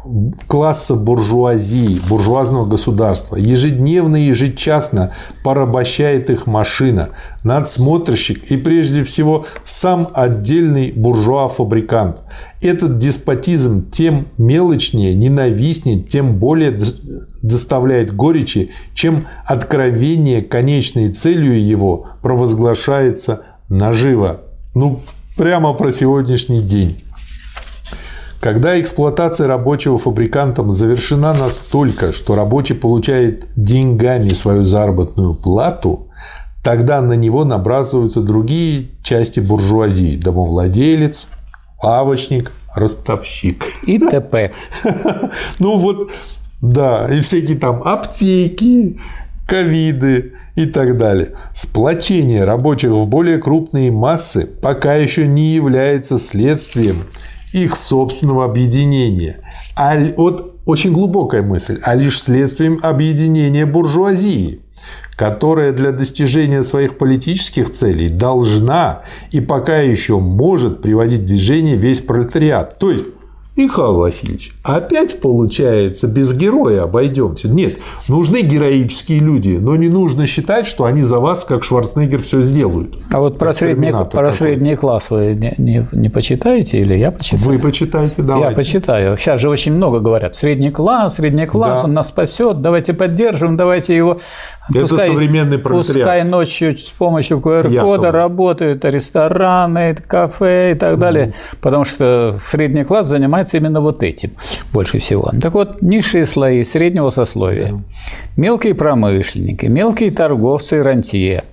класса 0.49 0.97
буржуазии, 0.97 2.01
буржуазного 2.09 2.66
государства. 2.66 3.37
Ежедневно 3.37 4.16
и 4.16 4.27
ежечасно 4.27 5.12
порабощает 5.45 6.29
их 6.29 6.49
машина, 6.49 7.11
надсмотрщик 7.45 8.51
и, 8.51 8.57
прежде 8.57 9.05
всего, 9.05 9.47
сам 9.62 10.09
отдельный 10.12 10.91
буржуа-фабрикант. 10.91 12.23
Этот 12.61 12.99
деспотизм 12.99 13.93
тем 13.93 14.27
мелочнее, 14.39 15.14
ненавистнее, 15.14 16.01
тем 16.03 16.41
более 16.41 16.77
доставляет 17.43 18.12
горечи, 18.12 18.73
чем 18.93 19.29
откровение 19.47 20.43
конечной 20.43 21.11
целью 21.11 21.64
его 21.64 22.09
провозглашается 22.23 23.43
наживо. 23.68 24.41
Ну, 24.75 25.01
прямо 25.37 25.75
про 25.75 25.91
сегодняшний 25.91 26.61
день. 26.61 27.03
Когда 28.41 28.81
эксплуатация 28.81 29.47
рабочего 29.47 29.99
фабрикантом 29.99 30.73
завершена 30.73 31.35
настолько, 31.35 32.12
что 32.12 32.35
рабочий 32.35 32.75
получает 32.75 33.47
деньгами 33.55 34.33
свою 34.33 34.64
заработную 34.64 35.35
плату, 35.35 36.09
тогда 36.64 37.03
на 37.03 37.12
него 37.12 37.45
набрасываются 37.45 38.20
другие 38.20 38.89
части 39.03 39.41
буржуазии– 39.41 40.16
домовладелец, 40.23 41.27
лавочник, 41.83 42.51
ростовщик. 42.75 43.64
И 43.87 43.99
т.п. 43.99 44.53
Ну 45.59 45.77
вот, 45.77 46.11
да, 46.62 47.07
и 47.14 47.20
всякие 47.20 47.59
там 47.59 47.83
аптеки, 47.85 48.99
ковиды 49.47 50.33
и 50.55 50.66
так 50.66 50.96
далее. 50.98 51.30
Сплочение 51.55 52.44
рабочих 52.44 52.90
в 52.90 53.07
более 53.07 53.38
крупные 53.38 53.90
массы 53.90 54.46
пока 54.46 54.94
еще 54.94 55.26
не 55.26 55.55
является 55.55 56.18
следствием 56.18 57.05
их 57.53 57.76
собственного 57.76 58.44
объединения. 58.44 59.40
А 59.76 59.96
вот 60.16 60.57
очень 60.64 60.92
глубокая 60.92 61.42
мысль, 61.42 61.80
а 61.82 61.94
лишь 61.94 62.20
следствием 62.20 62.78
объединения 62.82 63.66
буржуазии, 63.66 64.61
которая 65.16 65.72
для 65.72 65.92
достижения 65.92 66.62
своих 66.62 66.98
политических 66.98 67.70
целей 67.70 68.09
должна 68.09 69.03
и 69.30 69.40
пока 69.40 69.78
еще 69.78 70.18
может 70.18 70.82
приводить 70.82 71.22
в 71.22 71.26
движение 71.26 71.76
весь 71.76 72.00
пролетариат. 72.00 72.78
То 72.78 72.90
есть 72.90 73.07
Михаил 73.55 73.98
Васильевич, 73.98 74.53
опять 74.62 75.20
получается, 75.20 76.09
без 76.09 76.32
героя 76.32 76.84
обойдемся. 76.84 77.48
Нет, 77.48 77.80
нужны 78.09 78.40
героические 78.40 79.20
люди, 79.20 79.59
но 79.61 79.76
не 79.76 79.88
нужно 79.88 80.26
считать, 80.26 80.66
что 80.66 80.84
они 80.84 81.03
за 81.03 81.18
вас, 81.20 81.44
как 81.44 81.62
Шварценеггер, 81.62 82.22
все 82.22 82.40
сделают. 82.40 82.96
А 83.11 83.20
вот 83.20 83.38
про, 83.38 83.53
средний, 83.53 83.92
про 84.11 84.32
средний 84.32 84.74
класс 84.74 85.11
вы 85.11 85.34
не, 85.34 85.55
не, 85.59 85.86
не 85.92 86.09
почитаете 86.09 86.78
или 86.78 86.94
я 86.94 87.11
почитаю? 87.11 87.44
Вы 87.44 87.59
почитайте, 87.59 88.22
давайте. 88.22 88.48
Я 88.48 88.57
почитаю. 88.57 89.18
Сейчас 89.18 89.38
же 89.38 89.50
очень 89.50 89.74
много 89.74 90.00
говорят. 90.00 90.34
Средний 90.34 90.70
класс, 90.70 91.16
средний 91.16 91.46
класс, 91.46 91.80
да. 91.80 91.88
он 91.88 91.92
нас 91.92 92.09
спасет, 92.09 92.62
давайте 92.62 92.94
поддержим, 92.94 93.59
давайте 93.59 93.94
его 93.94 94.18
это 94.70 94.80
пускай, 94.80 95.09
современный 95.09 95.59
пролетариат. 95.59 95.96
Пускай 95.96 96.24
ночью 96.24 96.78
с 96.78 96.90
помощью 96.90 97.38
QR-кода 97.38 98.12
работают 98.12 98.84
рестораны, 98.84 99.94
кафе 99.94 100.72
и 100.72 100.74
так 100.74 100.98
далее, 100.98 101.26
mm. 101.26 101.57
потому 101.61 101.84
что 101.84 102.36
средний 102.40 102.84
класс 102.84 103.09
занимается 103.43 103.57
именно 103.57 103.80
вот 103.80 104.03
этим 104.03 104.30
больше 104.72 104.99
всего. 104.99 105.30
Так 105.40 105.55
вот, 105.55 105.82
низшие 105.82 106.26
слои 106.26 106.64
среднего 106.64 107.11
сословия, 107.11 107.72
мелкие 108.36 108.74
промышленники, 108.74 109.66
мелкие 109.66 110.11
торговцы 110.11 110.78
и 110.78 110.80
рантье, 110.80 111.45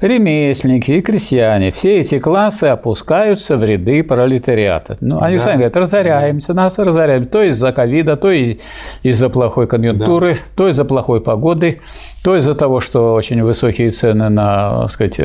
ремесленники 0.00 0.92
и 0.92 1.00
крестьяне, 1.00 1.70
все 1.70 2.00
эти 2.00 2.18
классы 2.18 2.64
опускаются 2.64 3.56
в 3.56 3.64
ряды 3.64 4.02
пролетариата. 4.02 4.96
Ну, 5.00 5.20
они 5.20 5.36
да. 5.36 5.42
сами 5.42 5.54
говорят, 5.54 5.76
разоряемся, 5.76 6.54
нас 6.54 6.78
разоряем, 6.78 7.26
то 7.26 7.42
из-за 7.42 7.72
ковида, 7.72 8.16
то 8.16 8.30
из-за 8.30 9.28
плохой 9.28 9.66
конъюнктуры, 9.66 10.34
да. 10.34 10.40
то 10.56 10.68
из-за 10.68 10.84
плохой 10.84 11.20
погоды, 11.20 11.78
то 12.22 12.36
из-за 12.36 12.54
того, 12.54 12.80
что 12.80 13.14
очень 13.14 13.42
высокие 13.42 13.90
цены 13.90 14.28
на, 14.28 14.88
сказать, 14.88 15.18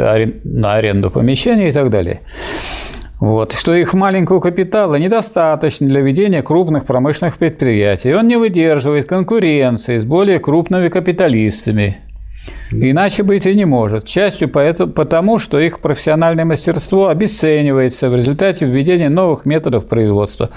на 0.44 0.74
аренду 0.74 1.10
помещений 1.12 1.70
и 1.70 1.72
так 1.72 1.90
далее. 1.90 2.22
Вот, 3.22 3.54
что 3.54 3.76
их 3.76 3.94
маленького 3.94 4.40
капитала 4.40 4.96
недостаточно 4.96 5.88
для 5.88 6.02
ведения 6.02 6.42
крупных 6.42 6.86
промышленных 6.86 7.38
предприятий. 7.38 8.16
Он 8.16 8.28
не 8.28 8.36
выдерживает 8.36 9.08
конкуренции 9.08 10.00
с 10.00 10.04
более 10.04 10.40
крупными 10.40 10.88
капиталистами, 10.88 12.00
Иначе 12.72 13.24
быть 13.24 13.46
и 13.46 13.56
не 13.56 13.66
может. 13.66 14.06
Частью 14.06 14.50
потому, 14.50 15.40
что 15.40 15.60
их 15.60 15.80
профессиональное 15.80 16.46
мастерство 16.46 17.08
обесценивается 17.08 18.10
в 18.10 18.16
результате 18.16 18.66
введения 18.66 19.10
новых 19.10 19.46
методов 19.46 19.88
производства. 19.88 20.50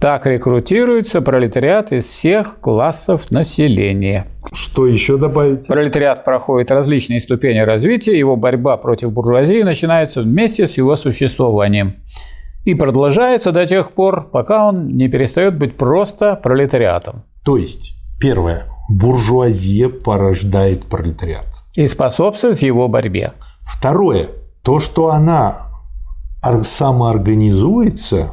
Так 0.00 0.26
рекрутируется 0.26 1.20
пролетариат 1.20 1.92
из 1.92 2.06
всех 2.06 2.60
классов 2.60 3.30
населения. 3.30 4.26
Что 4.52 4.86
еще 4.86 5.16
добавить? 5.16 5.66
Пролетариат 5.66 6.24
проходит 6.24 6.70
различные 6.70 7.20
ступени 7.20 7.58
развития, 7.58 8.18
его 8.18 8.36
борьба 8.36 8.76
против 8.76 9.12
буржуазии 9.12 9.62
начинается 9.62 10.22
вместе 10.22 10.66
с 10.66 10.76
его 10.76 10.96
существованием 10.96 11.96
и 12.64 12.74
продолжается 12.74 13.52
до 13.52 13.66
тех 13.66 13.92
пор, 13.92 14.28
пока 14.30 14.66
он 14.66 14.88
не 14.88 15.08
перестает 15.08 15.58
быть 15.58 15.76
просто 15.76 16.36
пролетариатом. 16.36 17.24
То 17.44 17.56
есть, 17.56 17.94
первое, 18.20 18.66
буржуазия 18.90 19.88
порождает 19.88 20.84
пролетариат. 20.84 21.46
И 21.74 21.86
способствует 21.86 22.60
его 22.60 22.88
борьбе. 22.88 23.32
Второе. 23.62 24.28
То, 24.62 24.80
что 24.80 25.10
она 25.10 25.68
самоорганизуется, 26.64 28.30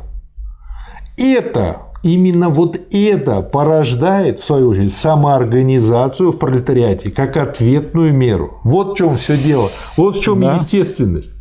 это 1.17 1.77
именно 2.03 2.49
вот 2.49 2.79
это 2.91 3.41
порождает, 3.41 4.39
в 4.39 4.43
свою 4.43 4.69
очередь, 4.69 4.93
самоорганизацию 4.93 6.31
в 6.31 6.37
пролетариате 6.37 7.11
как 7.11 7.37
ответную 7.37 8.13
меру. 8.13 8.59
Вот 8.63 8.93
в 8.93 8.97
чем 8.97 9.17
все 9.17 9.37
дело. 9.37 9.69
Вот 9.95 10.15
в 10.15 10.21
чем 10.21 10.41
да. 10.41 10.55
естественность. 10.55 11.33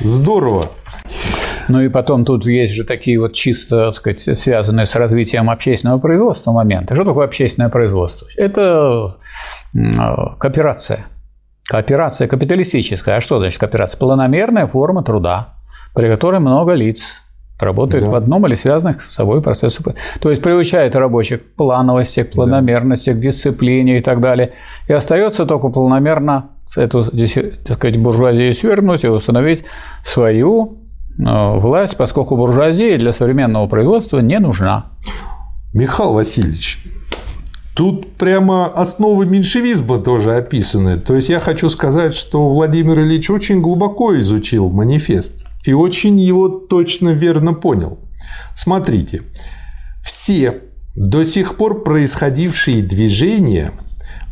Здорово. 0.00 0.68
Ну 1.68 1.80
и 1.80 1.88
потом 1.88 2.24
тут 2.24 2.46
есть 2.46 2.72
же 2.74 2.84
такие 2.84 3.18
вот 3.18 3.32
чисто, 3.32 3.86
так 3.86 3.94
сказать, 3.94 4.38
связанные 4.38 4.86
с 4.86 4.94
развитием 4.94 5.50
общественного 5.50 5.98
производства 5.98 6.52
моменты. 6.52 6.94
Что 6.94 7.04
такое 7.04 7.26
общественное 7.26 7.68
производство? 7.70 8.26
Это 8.36 9.16
кооперация. 10.38 11.06
Кооперация 11.68 12.28
капиталистическая. 12.28 13.16
А 13.16 13.20
что 13.20 13.38
значит 13.38 13.58
кооперация? 13.58 13.98
Планомерная 13.98 14.66
форма 14.66 15.02
труда, 15.02 15.54
при 15.94 16.08
которой 16.08 16.40
много 16.40 16.74
лиц 16.74 17.22
работает 17.58 18.04
да. 18.04 18.10
в 18.10 18.14
одном 18.14 18.46
или 18.46 18.54
связанных 18.54 19.02
с 19.02 19.10
собой 19.10 19.42
процессах. 19.42 19.86
То 20.20 20.30
есть 20.30 20.42
приучает 20.42 20.94
рабочих 20.94 21.40
к 21.40 21.56
плановости, 21.56 22.22
к 22.22 22.32
планомерности, 22.32 23.10
да. 23.10 23.16
к 23.16 23.20
дисциплине 23.20 23.98
и 23.98 24.00
так 24.00 24.20
далее. 24.20 24.52
И 24.88 24.92
остается 24.92 25.46
только 25.46 25.68
планомерно 25.68 26.48
эту, 26.76 27.04
так 27.04 27.76
сказать, 27.76 27.96
буржуазию 27.98 28.54
свергнуть 28.54 29.04
и 29.04 29.08
установить 29.08 29.64
свою 30.04 30.74
э, 30.74 30.85
власть, 31.18 31.96
поскольку 31.96 32.36
буржуазия 32.36 32.98
для 32.98 33.12
современного 33.12 33.66
производства 33.66 34.18
не 34.18 34.38
нужна. 34.38 34.86
Михаил 35.72 36.12
Васильевич, 36.12 36.78
Тут 37.76 38.16
прямо 38.16 38.68
основы 38.68 39.26
меньшевизма 39.26 39.98
тоже 39.98 40.34
описаны. 40.34 40.96
То 40.96 41.14
есть 41.14 41.28
я 41.28 41.40
хочу 41.40 41.68
сказать, 41.68 42.14
что 42.14 42.48
Владимир 42.48 43.00
Ильич 43.00 43.28
очень 43.28 43.60
глубоко 43.60 44.18
изучил 44.18 44.70
манифест 44.70 45.46
и 45.66 45.74
очень 45.74 46.18
его 46.18 46.48
точно 46.48 47.10
верно 47.10 47.52
понял. 47.52 47.98
Смотрите, 48.54 49.20
все 50.02 50.62
до 50.94 51.22
сих 51.24 51.58
пор 51.58 51.84
происходившие 51.84 52.82
движения 52.82 53.72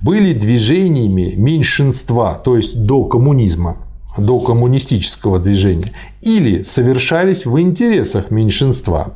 были 0.00 0.32
движениями 0.32 1.34
меньшинства, 1.36 2.40
то 2.42 2.56
есть 2.56 2.82
до 2.84 3.04
коммунизма, 3.04 3.76
до 4.18 4.40
коммунистического 4.40 5.38
движения, 5.38 5.92
или 6.22 6.62
совершались 6.62 7.46
в 7.46 7.58
интересах 7.60 8.30
меньшинства. 8.30 9.14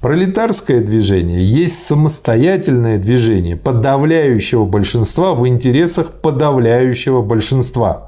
Пролетарское 0.00 0.80
движение 0.80 1.44
есть 1.44 1.82
самостоятельное 1.82 2.98
движение 2.98 3.56
подавляющего 3.56 4.64
большинства 4.64 5.34
в 5.34 5.48
интересах 5.48 6.12
подавляющего 6.20 7.20
большинства. 7.20 8.07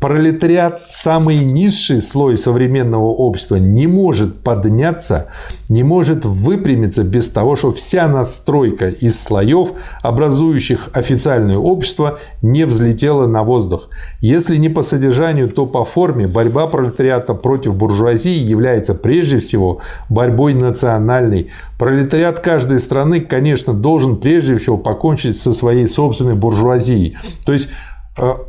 Пролетариат, 0.00 0.80
самый 0.90 1.44
низший 1.44 2.00
слой 2.00 2.38
современного 2.38 3.06
общества, 3.06 3.56
не 3.56 3.86
может 3.86 4.42
подняться, 4.42 5.26
не 5.68 5.82
может 5.82 6.24
выпрямиться 6.24 7.04
без 7.04 7.28
того, 7.28 7.54
что 7.54 7.70
вся 7.70 8.08
настройка 8.08 8.88
из 8.88 9.20
слоев, 9.20 9.72
образующих 10.02 10.88
официальное 10.94 11.58
общество, 11.58 12.18
не 12.40 12.64
взлетела 12.64 13.26
на 13.26 13.42
воздух. 13.42 13.90
Если 14.20 14.56
не 14.56 14.70
по 14.70 14.82
содержанию, 14.82 15.50
то 15.50 15.66
по 15.66 15.84
форме 15.84 16.26
борьба 16.26 16.66
пролетариата 16.66 17.34
против 17.34 17.74
буржуазии 17.74 18.42
является 18.42 18.94
прежде 18.94 19.38
всего 19.38 19.80
борьбой 20.08 20.54
национальной. 20.54 21.50
Пролетариат 21.78 22.40
каждой 22.40 22.80
страны, 22.80 23.20
конечно, 23.20 23.74
должен 23.74 24.16
прежде 24.16 24.56
всего 24.56 24.78
покончить 24.78 25.36
со 25.36 25.52
своей 25.52 25.86
собственной 25.86 26.34
буржуазией. 26.34 27.16
То 27.44 27.52
есть 27.52 27.68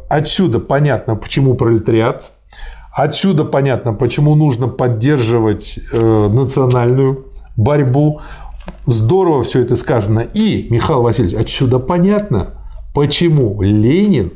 отсюда 0.09 0.59
понятно, 0.59 1.15
почему 1.15 1.55
пролетариат. 1.55 2.31
Отсюда 2.93 3.45
понятно, 3.45 3.93
почему 3.93 4.35
нужно 4.35 4.67
поддерживать 4.67 5.79
э, 5.93 6.27
национальную 6.31 7.27
борьбу. 7.55 8.21
Здорово 8.85 9.43
все 9.43 9.61
это 9.61 9.75
сказано. 9.75 10.19
И, 10.19 10.67
Михаил 10.69 11.01
Васильевич, 11.01 11.35
отсюда 11.39 11.79
понятно, 11.79 12.49
почему 12.93 13.61
Ленин 13.61 14.33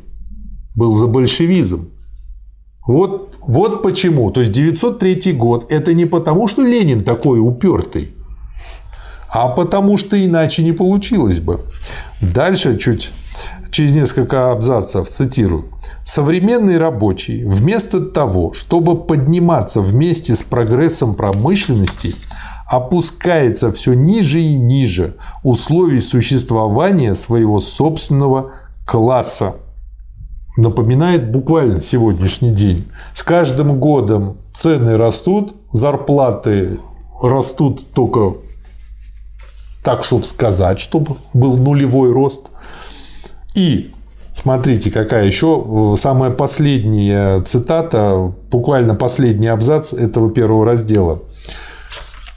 был 0.76 0.96
за 0.96 1.08
большевизм. 1.08 1.90
Вот, 2.88 3.36
вот 3.42 3.82
почему. 3.84 4.30
То 4.32 4.42
есть 4.42 4.52
903 4.52 5.34
год– 5.34 5.66
это 5.70 5.94
не 5.94 6.06
потому, 6.06 6.48
что 6.48 6.62
Ленин 6.62 7.04
такой 7.04 7.40
упертый, 7.40 8.14
а 9.30 9.50
потому 9.50 9.98
что 9.98 10.24
иначе 10.24 10.64
не 10.64 10.72
получилось 10.72 11.40
бы. 11.40 11.60
Дальше 12.22 12.78
чуть 12.78 13.12
через 13.76 13.94
несколько 13.94 14.54
абзацев, 14.54 15.10
цитирую. 15.10 15.66
Современный 16.06 16.78
рабочий 16.78 17.44
вместо 17.44 18.00
того, 18.00 18.54
чтобы 18.54 18.96
подниматься 18.96 19.82
вместе 19.82 20.34
с 20.34 20.44
прогрессом 20.44 21.14
промышленности, 21.14 22.16
опускается 22.70 23.74
все 23.74 23.94
ниже 23.94 24.40
и 24.40 24.56
ниже 24.56 25.16
условий 25.44 26.00
существования 26.00 27.16
своего 27.16 27.60
собственного 27.60 28.54
класса. 28.86 29.56
Напоминает 30.56 31.30
буквально 31.30 31.82
сегодняшний 31.82 32.52
день. 32.52 32.90
С 33.14 33.24
каждым 33.24 33.78
годом 33.78 34.38
цены 34.54 34.96
растут, 34.96 35.54
зарплаты 35.74 36.80
растут 37.22 37.92
только 37.92 38.38
так, 39.84 40.06
чтобы 40.06 40.24
сказать, 40.24 40.80
чтобы 40.80 41.18
был 41.34 41.58
нулевой 41.58 42.14
рост– 42.14 42.52
и 43.56 43.92
Смотрите, 44.36 44.92
какая 44.92 45.26
еще 45.26 45.64
э, 45.66 45.98
самая 45.98 46.30
последняя 46.30 47.42
цитата, 47.42 48.34
буквально 48.52 48.94
последний 48.94 49.48
абзац 49.48 49.94
этого 49.94 50.30
первого 50.30 50.66
раздела. 50.66 51.22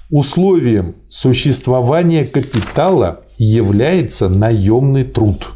Условием 0.09 0.95
существования 1.09 2.25
капитала 2.25 3.23
является 3.37 4.29
наемный 4.29 5.03
труд. 5.03 5.49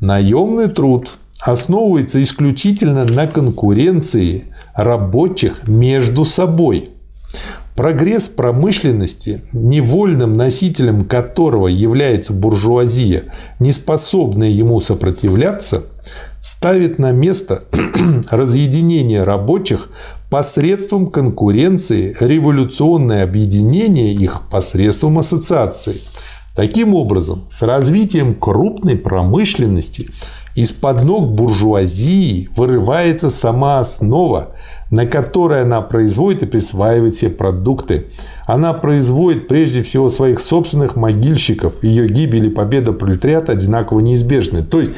Наемный 0.00 0.68
труд 0.68 1.10
основывается 1.40 2.22
исключительно 2.22 3.04
на 3.04 3.26
конкуренции 3.26 4.44
рабочих 4.76 5.66
между 5.66 6.24
собой– 6.24 6.90
Прогресс 7.80 8.28
промышленности, 8.28 9.40
невольным 9.54 10.34
носителем 10.34 11.06
которого 11.06 11.66
является 11.66 12.34
буржуазия, 12.34 13.32
не 13.58 13.72
способная 13.72 14.50
ему 14.50 14.82
сопротивляться, 14.82 15.84
ставит 16.42 16.98
на 16.98 17.12
место 17.12 17.62
разъединение 18.30 19.22
рабочих 19.22 19.88
посредством 20.28 21.10
конкуренции, 21.10 22.14
революционное 22.20 23.24
объединение 23.24 24.12
их 24.12 24.42
посредством 24.50 25.18
ассоциации. 25.18 26.02
Таким 26.54 26.94
образом, 26.94 27.46
с 27.48 27.62
развитием 27.62 28.34
крупной 28.34 28.98
промышленности 28.98 30.10
из-под 30.54 31.04
ног 31.04 31.30
буржуазии 31.32 32.50
вырывается 32.54 33.30
сама 33.30 33.78
основа, 33.80 34.54
на 34.90 35.06
которой 35.06 35.62
она 35.62 35.80
производит 35.80 36.42
и 36.42 36.46
присваивает 36.46 37.14
все 37.14 37.30
продукты. 37.30 38.06
Она 38.46 38.72
производит 38.72 39.46
прежде 39.48 39.82
всего 39.82 40.10
своих 40.10 40.40
собственных 40.40 40.96
могильщиков. 40.96 41.82
Ее 41.82 42.08
гибель 42.08 42.46
и 42.46 42.50
победа 42.50 42.92
пролетариата 42.92 43.52
одинаково 43.52 44.00
неизбежны. 44.00 44.62
То 44.62 44.80
есть 44.80 44.92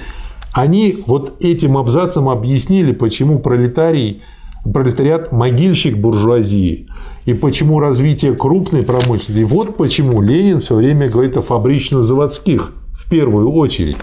они 0.52 1.02
вот 1.06 1.42
этим 1.42 1.76
абзацем 1.76 2.28
объяснили, 2.28 2.92
почему 2.92 3.38
пролетарий 3.38 4.22
пролетариат– 4.64 5.32
могильщик 5.32 5.98
буржуазии. 5.98 6.88
И 7.24 7.34
почему 7.34 7.80
развитие 7.80 8.34
крупной 8.34 8.82
промышленности. 8.82 9.40
И 9.40 9.44
вот 9.44 9.76
почему 9.76 10.20
Ленин 10.22 10.60
все 10.60 10.76
время 10.76 11.08
говорит 11.08 11.36
о 11.36 11.42
фабрично-заводских 11.42 12.72
в 12.92 13.10
первую 13.10 13.50
очередь. 13.52 13.96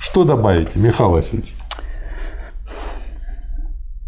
Что 0.00 0.24
добавите, 0.24 0.72
Михаил 0.74 1.10
Васильевич? 1.10 1.54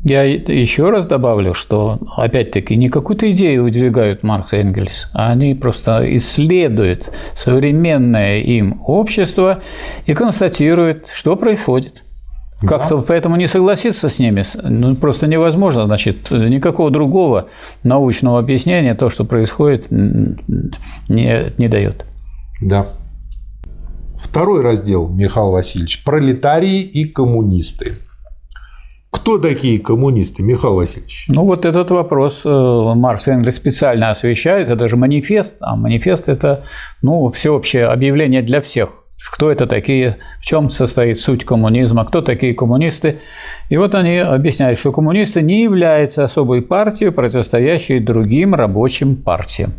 Я 0.04 0.24
еще 0.24 0.90
раз 0.90 1.06
добавлю, 1.06 1.54
что, 1.54 1.98
опять-таки, 2.16 2.74
не 2.74 2.88
какую-то 2.88 3.30
идею 3.30 3.62
выдвигают 3.62 4.24
Маркс 4.24 4.52
и 4.52 4.56
Энгельс, 4.56 5.08
а 5.12 5.30
они 5.30 5.54
просто 5.54 6.04
исследуют 6.16 7.12
современное 7.36 8.40
им 8.40 8.82
общество 8.84 9.62
и 10.06 10.14
констатируют, 10.14 11.06
что 11.12 11.36
происходит. 11.36 12.02
Как-то 12.66 12.96
да. 12.96 13.04
поэтому 13.06 13.36
не 13.36 13.46
согласиться 13.46 14.08
с 14.08 14.18
ними 14.18 14.44
ну, 14.62 14.94
просто 14.94 15.26
невозможно. 15.26 15.84
Значит, 15.84 16.30
никакого 16.30 16.90
другого 16.90 17.46
научного 17.82 18.38
объяснения 18.38 18.94
то, 18.94 19.10
что 19.10 19.24
происходит, 19.24 19.90
не, 19.90 21.46
не 21.58 21.68
дает. 21.68 22.06
Да. 22.60 22.86
Второй 24.16 24.62
раздел, 24.62 25.08
Михаил 25.08 25.50
Васильевич. 25.50 26.04
Пролетарии 26.04 26.80
и 26.80 27.04
коммунисты. 27.04 27.98
Кто 29.12 29.38
такие 29.38 29.78
коммунисты, 29.78 30.42
Михаил 30.42 30.74
Васильевич? 30.74 31.26
Ну, 31.28 31.44
вот 31.44 31.66
этот 31.66 31.90
вопрос 31.90 32.42
э, 32.46 32.48
Маркс 32.48 33.28
и 33.28 33.30
Энгельс 33.30 33.56
специально 33.56 34.08
освещают. 34.08 34.70
Это 34.70 34.88
же 34.88 34.96
манифест, 34.96 35.56
а 35.60 35.76
манифест– 35.76 36.28
это 36.30 36.62
ну, 37.02 37.28
всеобщее 37.28 37.86
объявление 37.86 38.40
для 38.40 38.62
всех. 38.62 39.04
Кто 39.32 39.52
это 39.52 39.66
такие, 39.66 40.16
в 40.40 40.46
чем 40.46 40.70
состоит 40.70 41.18
суть 41.18 41.44
коммунизма, 41.44 42.06
кто 42.06 42.22
такие 42.22 42.54
коммунисты. 42.54 43.20
И 43.68 43.76
вот 43.76 43.94
они 43.94 44.16
объясняют, 44.16 44.78
что 44.78 44.92
коммунисты 44.92 45.42
не 45.42 45.62
являются 45.62 46.24
особой 46.24 46.62
партией, 46.62 47.12
противостоящей 47.12 48.00
другим 48.00 48.54
рабочим 48.54 49.16
партиям. 49.16 49.74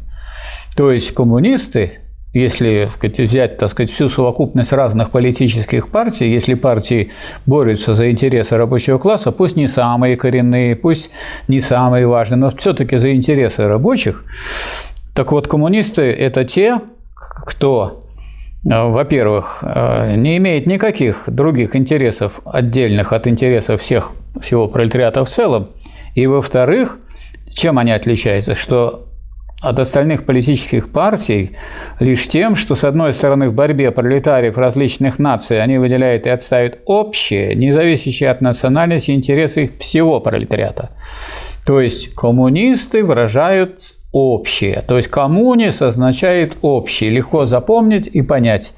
То 0.77 0.91
есть 0.91 1.11
коммунисты 1.11 2.02
если 2.33 2.89
сказать, 2.91 3.19
взять 3.19 3.57
так 3.57 3.69
сказать, 3.69 3.91
всю 3.91 4.09
совокупность 4.09 4.73
разных 4.73 5.11
политических 5.11 5.89
партий, 5.89 6.31
если 6.31 6.55
партии 6.55 7.11
борются 7.45 7.93
за 7.93 8.09
интересы 8.09 8.57
рабочего 8.57 8.97
класса, 8.97 9.31
пусть 9.31 9.55
не 9.55 9.67
самые 9.67 10.17
коренные, 10.17 10.75
пусть 10.75 11.11
не 11.47 11.59
самые 11.59 12.07
важные, 12.07 12.39
но 12.39 12.49
все-таки 12.49 12.97
за 12.97 13.13
интересы 13.13 13.67
рабочих, 13.67 14.25
так 15.13 15.31
вот, 15.31 15.47
коммунисты– 15.47 16.01
это 16.11 16.43
те, 16.43 16.81
кто 17.45 17.99
э, 18.65 18.83
во-первых, 18.83 19.59
э, 19.61 20.15
не 20.15 20.37
имеет 20.37 20.65
никаких 20.65 21.25
других 21.27 21.75
интересов 21.75 22.41
отдельных 22.45 23.13
от 23.13 23.27
интересов 23.27 23.79
всех, 23.79 24.11
всего 24.41 24.67
пролетариата 24.67 25.23
в 25.23 25.29
целом, 25.29 25.69
и, 26.15 26.25
во-вторых, 26.25 26.97
чем 27.51 27.77
они 27.77 27.91
отличаются? 27.91 28.55
Что 28.55 29.07
от 29.63 29.79
остальных 29.79 30.25
политических 30.25 30.91
партий 30.91 31.51
лишь 31.99 32.27
тем, 32.27 32.55
что, 32.55 32.75
с 32.75 32.83
одной 32.83 33.13
стороны, 33.13 33.49
в 33.49 33.53
борьбе 33.53 33.91
пролетариев 33.91 34.57
различных 34.57 35.19
наций 35.19 35.61
они 35.63 35.77
выделяют 35.77 36.27
и 36.27 36.29
отставят 36.29 36.79
общие, 36.85 37.55
независящие 37.55 38.29
от 38.29 38.41
национальности 38.41 39.11
интересы 39.11 39.71
всего 39.79 40.19
пролетариата. 40.19 40.91
То 41.65 41.79
есть 41.79 42.13
коммунисты 42.13 43.03
выражают 43.03 43.79
общее. 44.11 44.83
То 44.85 44.97
есть 44.97 45.09
коммунис 45.09 45.81
означает 45.81 46.57
общий, 46.61 47.09
легко 47.09 47.45
запомнить 47.45 48.07
и 48.07 48.21
понять. 48.21 48.73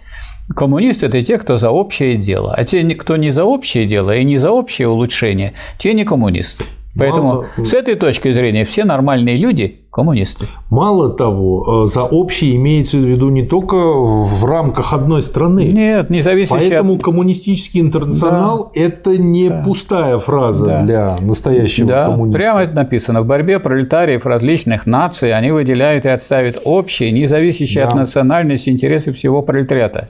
Коммунисты– 0.55 1.05
это 1.07 1.21
те, 1.23 1.39
кто 1.39 1.57
за 1.57 1.71
общее 1.71 2.15
дело. 2.15 2.53
А 2.55 2.63
те, 2.63 2.83
кто 2.93 3.17
не 3.17 3.31
за 3.31 3.43
общее 3.43 3.85
дело 3.85 4.15
и 4.15 4.23
не 4.23 4.37
за 4.37 4.51
общее 4.51 4.87
улучшение, 4.87 5.53
те 5.79 5.93
не 5.93 6.05
коммунисты. 6.05 6.65
Поэтому 6.97 7.27
Мало... 7.27 7.45
с 7.57 7.73
этой 7.73 7.95
точки 7.95 8.31
зрения 8.31 8.63
все 8.63 8.85
нормальные 8.85 9.37
люди– 9.37 9.81
коммунисты. 9.91 10.47
Мало 10.69 11.09
того, 11.09 11.85
э, 11.85 11.87
за 11.87 12.03
общее 12.03 12.55
имеется 12.55 12.97
в 12.97 13.01
виду 13.01 13.29
не 13.29 13.43
только 13.43 13.75
в 13.75 14.43
рамках 14.45 14.93
одной 14.93 15.21
страны. 15.21 15.65
Нет, 15.71 16.09
не 16.09 16.21
зависит 16.21 16.51
Поэтому 16.51 16.95
от... 16.95 17.03
коммунистический 17.03 17.79
интернационал 17.79 18.71
да.– 18.73 18.81
это 18.81 19.17
не 19.17 19.49
да. 19.49 19.61
пустая 19.63 20.17
фраза 20.19 20.65
да. 20.65 20.83
для 20.83 21.17
настоящего 21.21 21.87
да. 21.87 22.05
коммуниста. 22.07 22.37
Прямо 22.37 22.63
это 22.63 22.73
написано. 22.75 23.21
В 23.21 23.25
борьбе 23.25 23.59
пролетариев 23.59 24.25
различных 24.25 24.85
наций 24.85 25.33
они 25.33 25.51
выделяют 25.51 26.05
и 26.05 26.09
отставят 26.09 26.59
общие, 26.65 27.11
не 27.11 27.25
зависящие 27.25 27.83
да. 27.85 27.89
от 27.89 27.95
национальности 27.95 28.69
интересы 28.69 29.13
всего 29.13 29.41
пролетариата. 29.41 30.09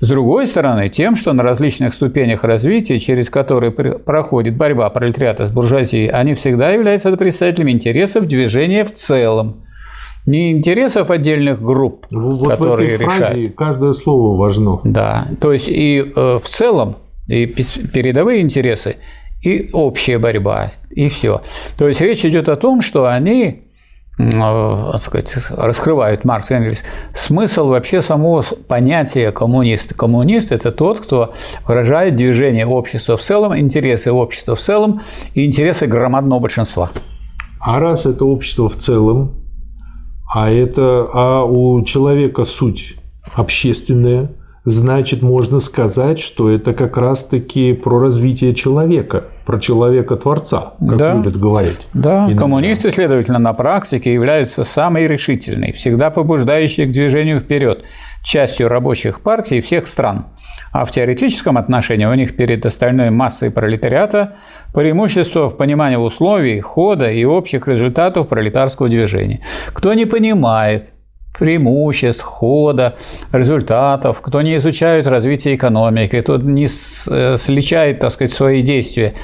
С 0.00 0.06
другой 0.06 0.46
стороны, 0.46 0.88
тем, 0.88 1.16
что 1.16 1.32
на 1.32 1.42
различных 1.42 1.92
ступенях 1.92 2.44
развития, 2.44 2.98
через 2.98 3.30
которые 3.30 3.72
проходит 3.72 4.56
борьба 4.56 4.88
пролетариата 4.90 5.48
с 5.48 5.50
буржуазией, 5.50 6.08
они 6.08 6.34
всегда 6.34 6.70
являются 6.70 7.16
представителями 7.16 7.72
интересов 7.72 8.26
движения 8.26 8.84
в 8.84 8.92
целом, 8.92 9.62
не 10.24 10.52
интересов 10.52 11.10
отдельных 11.10 11.60
групп, 11.60 12.06
вот 12.10 12.50
которые 12.50 12.90
в 12.90 12.94
этой 12.94 13.04
решают. 13.04 13.28
Фразе 13.28 13.48
каждое 13.48 13.92
слово 13.92 14.36
важно. 14.36 14.80
Да, 14.84 15.28
то 15.40 15.52
есть 15.52 15.68
и 15.68 16.12
э, 16.14 16.38
в 16.38 16.46
целом 16.46 16.96
и 17.26 17.46
передовые 17.46 18.42
интересы, 18.42 18.96
и 19.42 19.70
общая 19.72 20.18
борьба, 20.18 20.70
и 20.90 21.08
все. 21.08 21.42
То 21.76 21.88
есть 21.88 22.00
речь 22.00 22.24
идет 22.24 22.48
о 22.48 22.56
том, 22.56 22.82
что 22.82 23.06
они 23.06 23.60
так 24.18 25.00
сказать, 25.00 25.36
раскрывают 25.50 26.24
Маркс 26.24 26.50
и 26.50 26.54
Энгельс, 26.54 26.82
смысл 27.14 27.68
вообще 27.68 28.02
самого 28.02 28.42
понятия 28.66 29.30
коммунист. 29.30 29.94
Коммунист– 29.94 30.50
это 30.52 30.72
тот, 30.72 31.00
кто 31.00 31.32
выражает 31.66 32.16
движение 32.16 32.66
общества 32.66 33.16
в 33.16 33.20
целом, 33.20 33.56
интересы 33.56 34.10
общества 34.10 34.56
в 34.56 34.60
целом 34.60 35.00
и 35.34 35.46
интересы 35.46 35.86
громадного 35.86 36.40
большинства. 36.40 36.90
А 37.60 37.78
раз 37.78 38.06
это 38.06 38.24
общество 38.24 38.68
в 38.68 38.76
целом, 38.76 39.36
а 40.34 40.50
это 40.50 41.08
а 41.12 41.44
у 41.44 41.82
человека 41.84 42.44
суть 42.44 42.96
общественная, 43.34 44.32
значит, 44.64 45.22
можно 45.22 45.60
сказать, 45.60 46.18
что 46.18 46.50
это 46.50 46.74
как 46.74 46.96
раз-таки 46.96 47.72
про 47.72 48.00
развитие 48.00 48.54
человека, 48.54 49.24
про 49.48 49.58
человека-творца, 49.58 50.74
как 50.78 50.98
да. 50.98 51.14
любят 51.14 51.38
говорить. 51.38 51.88
Да, 51.94 52.26
иногда. 52.26 52.38
коммунисты, 52.38 52.90
следовательно, 52.90 53.38
на 53.38 53.54
практике 53.54 54.12
являются 54.12 54.62
самой 54.62 55.06
решительной, 55.06 55.72
всегда 55.72 56.10
побуждающей 56.10 56.84
к 56.84 56.92
движению 56.92 57.40
вперед, 57.40 57.82
частью 58.22 58.68
рабочих 58.68 59.22
партий 59.22 59.62
всех 59.62 59.86
стран. 59.86 60.26
А 60.70 60.84
в 60.84 60.90
теоретическом 60.90 61.56
отношении 61.56 62.04
у 62.04 62.12
них 62.12 62.36
перед 62.36 62.66
остальной 62.66 63.08
массой 63.08 63.50
пролетариата 63.50 64.34
преимущество 64.74 65.48
в 65.48 65.56
понимании 65.56 65.96
условий, 65.96 66.60
хода 66.60 67.10
и 67.10 67.24
общих 67.24 67.66
результатов 67.68 68.28
пролетарского 68.28 68.90
движения. 68.90 69.40
Кто 69.68 69.94
не 69.94 70.04
понимает, 70.04 70.90
преимуществ, 71.38 72.22
хода, 72.22 72.96
результатов, 73.32 74.20
кто 74.20 74.42
не 74.42 74.56
изучает 74.56 75.06
развитие 75.06 75.54
экономики, 75.54 76.20
кто 76.20 76.36
не 76.36 76.66
э, 76.66 77.36
сличает, 77.36 78.00
так 78.00 78.10
сказать, 78.10 78.32
свои 78.32 78.62
действия, 78.62 79.14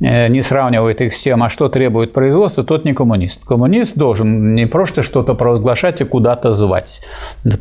э, 0.00 0.28
не 0.28 0.42
сравнивает 0.42 1.00
их 1.00 1.14
с 1.14 1.22
тем, 1.22 1.42
а 1.42 1.48
что 1.48 1.68
требует 1.68 2.12
производства, 2.12 2.64
тот 2.64 2.84
не 2.84 2.92
коммунист. 2.92 3.44
Коммунист 3.44 3.96
должен 3.96 4.54
не 4.54 4.66
просто 4.66 5.02
что-то 5.02 5.34
провозглашать 5.34 6.00
и 6.00 6.04
куда-то 6.04 6.54
звать, 6.54 7.02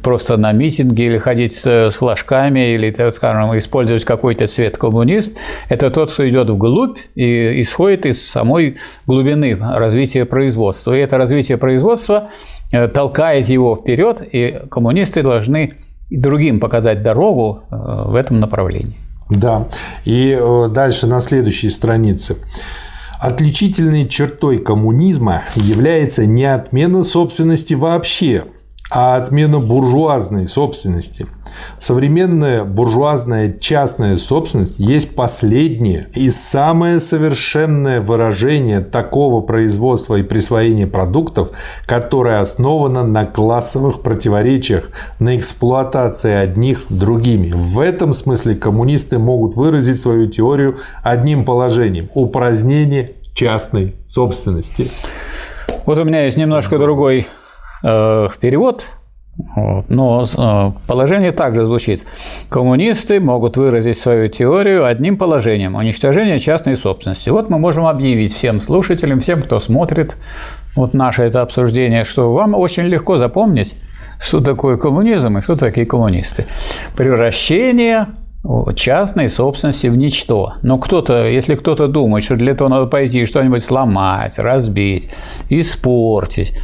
просто 0.01 0.37
на 0.37 0.51
митинги 0.51 1.03
или 1.03 1.17
ходить 1.17 1.53
с 1.53 1.91
флажками, 1.91 2.73
или, 2.73 2.91
так 2.91 3.13
скажем, 3.13 3.57
использовать 3.57 4.03
какой-то 4.03 4.47
цвет. 4.47 4.77
Коммунист– 4.77 5.37
это 5.69 5.89
тот, 5.89 6.11
кто 6.11 6.27
идет 6.27 6.49
вглубь 6.49 6.97
и 7.15 7.61
исходит 7.61 8.05
из 8.05 8.27
самой 8.27 8.77
глубины 9.07 9.57
развития 9.59 10.25
производства. 10.25 10.93
И 10.93 10.99
это 10.99 11.17
развитие 11.17 11.57
производства 11.57 12.29
толкает 12.93 13.49
его 13.49 13.76
вперед, 13.76 14.21
и 14.32 14.61
коммунисты 14.69 15.21
должны 15.21 15.76
другим 16.09 16.59
показать 16.59 17.03
дорогу 17.03 17.61
э, 17.69 17.76
в 17.76 18.15
этом 18.15 18.39
направлении. 18.39 18.97
Да, 19.30 19.67
и 20.05 20.38
э, 20.39 20.67
дальше 20.69 21.07
на 21.07 21.21
следующей 21.21 21.69
странице. 21.69 22.38
Отличительной 23.19 24.07
чертой 24.07 24.57
коммунизма 24.57 25.43
является 25.55 26.26
не 26.26 26.45
отмена 26.45 27.03
собственности 27.03 27.74
вообще, 27.74 28.43
а 28.91 29.15
отмена 29.15 29.59
буржуазной 29.59 30.47
собственности– 30.47 31.26
Современная 31.80 32.64
буржуазная 32.64 33.54
частная 33.54 34.18
собственность 34.18 34.80
есть 34.80 35.16
последнее 35.16 36.08
и 36.14 36.30
самое 36.30 36.99
совершенное 36.99 38.01
выражение 38.01 38.82
такого 38.82 39.41
производства 39.41 40.16
и 40.16 40.24
присвоения 40.24 40.88
продуктов, 40.88 41.51
которое 41.86 42.39
основано 42.39 43.04
на 43.04 43.26
классовых 43.26 44.01
противоречиях, 44.01 44.89
на 45.20 45.38
эксплуатации 45.38 46.34
одних 46.34 46.86
другими. 46.89 47.51
В 47.54 47.80
этом 47.80 48.14
смысле 48.14 48.56
коммунисты 48.56 49.20
могут 49.20 49.56
выразить 49.56 49.99
свою 49.99 50.28
теорию 50.28 50.78
одним 51.04 51.45
положением– 51.45 52.10
упразднение 52.14 53.14
частной 53.34 53.95
собственности. 54.08 54.91
Вот 55.86 55.97
у 55.97 56.04
меня 56.04 56.26
есть 56.26 56.38
немножко 56.38 56.78
другой 56.78 57.28
э, 57.84 58.28
перевод 58.39 58.86
но 59.55 60.25
э, 60.25 60.71
положение 60.88 61.31
также 61.31 61.65
звучит. 61.65 62.05
Коммунисты 62.49 63.19
могут 63.19 63.57
выразить 63.57 63.97
свою 63.97 64.29
теорию 64.29 64.86
одним 64.86 65.17
положением– 65.17 65.75
уничтожение 65.75 66.38
частной 66.38 66.77
собственности. 66.77 67.29
Вот 67.29 67.49
мы 67.49 67.57
можем 67.57 67.88
объявить 67.88 68.34
всем 68.34 68.61
слушателям, 68.61 69.19
всем, 69.19 69.41
кто 69.41 69.59
смотрит 69.59 70.17
вот 70.75 70.93
наше 70.93 71.23
это 71.23 71.41
обсуждение, 71.41 72.03
что 72.03 72.31
вам 72.31 72.53
очень 72.53 72.84
легко 72.84 73.17
запомнить, 73.17 73.75
что 74.19 74.39
такое 74.39 74.77
коммунизм 74.77 75.38
и 75.38 75.41
что 75.41 75.55
такие 75.55 75.88
коммунисты. 75.88 76.45
Превращение 76.95 78.07
частной 78.75 79.29
собственности 79.29 79.88
в 79.88 79.97
ничто. 79.97 80.53
Но 80.63 80.77
кто-то, 80.77 81.27
если 81.27 81.55
кто-то 81.55 81.88
думает, 81.88 82.23
что 82.23 82.36
для 82.36 82.51
этого 82.51 82.67
надо 82.67 82.88
пойти 82.88 83.25
что-нибудь 83.25 83.63
сломать, 83.63 84.38
разбить, 84.38 85.09
испортить, 85.49 86.59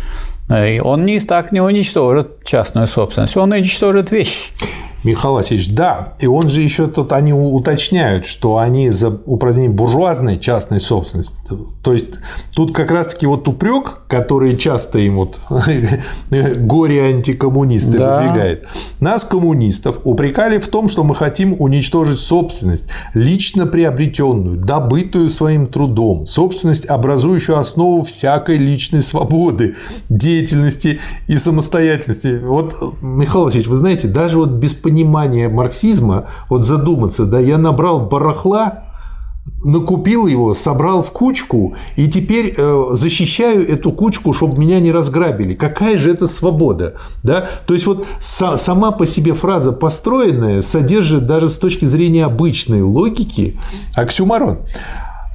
он 0.49 1.05
не 1.05 1.19
так 1.19 1.51
не 1.51 1.61
уничтожит 1.61 2.43
частную 2.43 2.87
собственность, 2.87 3.37
он 3.37 3.51
уничтожит 3.51 4.11
вещь. 4.11 4.51
Михаил 5.03 5.35
Васильевич, 5.35 5.73
да, 5.73 6.13
и 6.19 6.27
он 6.27 6.49
же 6.49 6.61
еще 6.61 6.87
тут 6.87 7.13
они 7.13 7.33
уточняют, 7.33 8.25
что 8.25 8.57
они 8.57 8.89
за 8.89 9.09
упразднение 9.09 9.71
буржуазной 9.71 10.37
частной 10.37 10.81
собственности. 10.81 11.35
То 11.83 11.93
есть 11.93 12.19
тут 12.53 12.75
как 12.75 12.91
раз-таки 12.91 13.25
вот 13.25 13.47
упрек, 13.47 14.01
который 14.07 14.57
часто 14.57 14.99
им 14.99 15.15
вот 15.15 15.39
горе 16.29 17.03
антикоммунисты 17.05 17.97
да. 17.97 18.21
выдвигает. 18.21 18.67
Нас, 18.99 19.23
коммунистов, 19.23 20.01
упрекали 20.03 20.59
в 20.59 20.67
том, 20.67 20.89
что 20.89 21.03
мы 21.03 21.15
хотим 21.15 21.55
уничтожить 21.59 22.19
собственность, 22.19 22.89
лично 23.13 23.65
приобретенную, 23.65 24.57
добытую 24.57 25.29
своим 25.29 25.65
трудом, 25.65 26.25
собственность, 26.25 26.85
образующую 26.85 27.57
основу 27.57 28.01
всякой 28.03 28.57
личной 28.57 29.01
свободы, 29.01 29.75
деятельности 30.09 30.99
и 31.27 31.37
самостоятельности. 31.37 32.41
Вот, 32.43 32.73
Михаил 33.01 33.45
Васильевич, 33.45 33.69
вы 33.69 33.75
знаете, 33.77 34.07
даже 34.07 34.37
вот 34.37 34.49
без 34.49 34.73
понимания 34.89 35.49
марксизма, 35.49 36.25
вот 36.49 36.63
задуматься, 36.63 37.25
да, 37.25 37.39
я 37.39 37.59
набрал 37.59 38.07
барахла, 38.07 38.85
накупил 39.63 40.25
его, 40.25 40.55
собрал 40.55 41.03
в 41.03 41.11
кучку, 41.11 41.75
и 41.95 42.07
теперь 42.07 42.55
э, 42.57 42.85
защищаю 42.91 43.67
эту 43.67 43.91
кучку, 43.91 44.33
чтобы 44.33 44.59
меня 44.59 44.79
не 44.79 44.91
разграбили. 44.91 45.53
Какая 45.53 45.97
же 45.97 46.11
это 46.11 46.27
свобода? 46.27 46.95
Да? 47.23 47.49
То 47.67 47.73
есть 47.73 47.85
вот 47.85 48.05
сама 48.19 48.91
по 48.91 49.05
себе 49.05 49.33
фраза 49.33 49.71
построенная 49.71 50.61
содержит 50.61 51.27
даже 51.27 51.49
с 51.49 51.57
точки 51.57 51.85
зрения 51.85 52.25
обычной 52.25 52.81
логики 52.81 53.59
оксюмарон. 53.95 54.59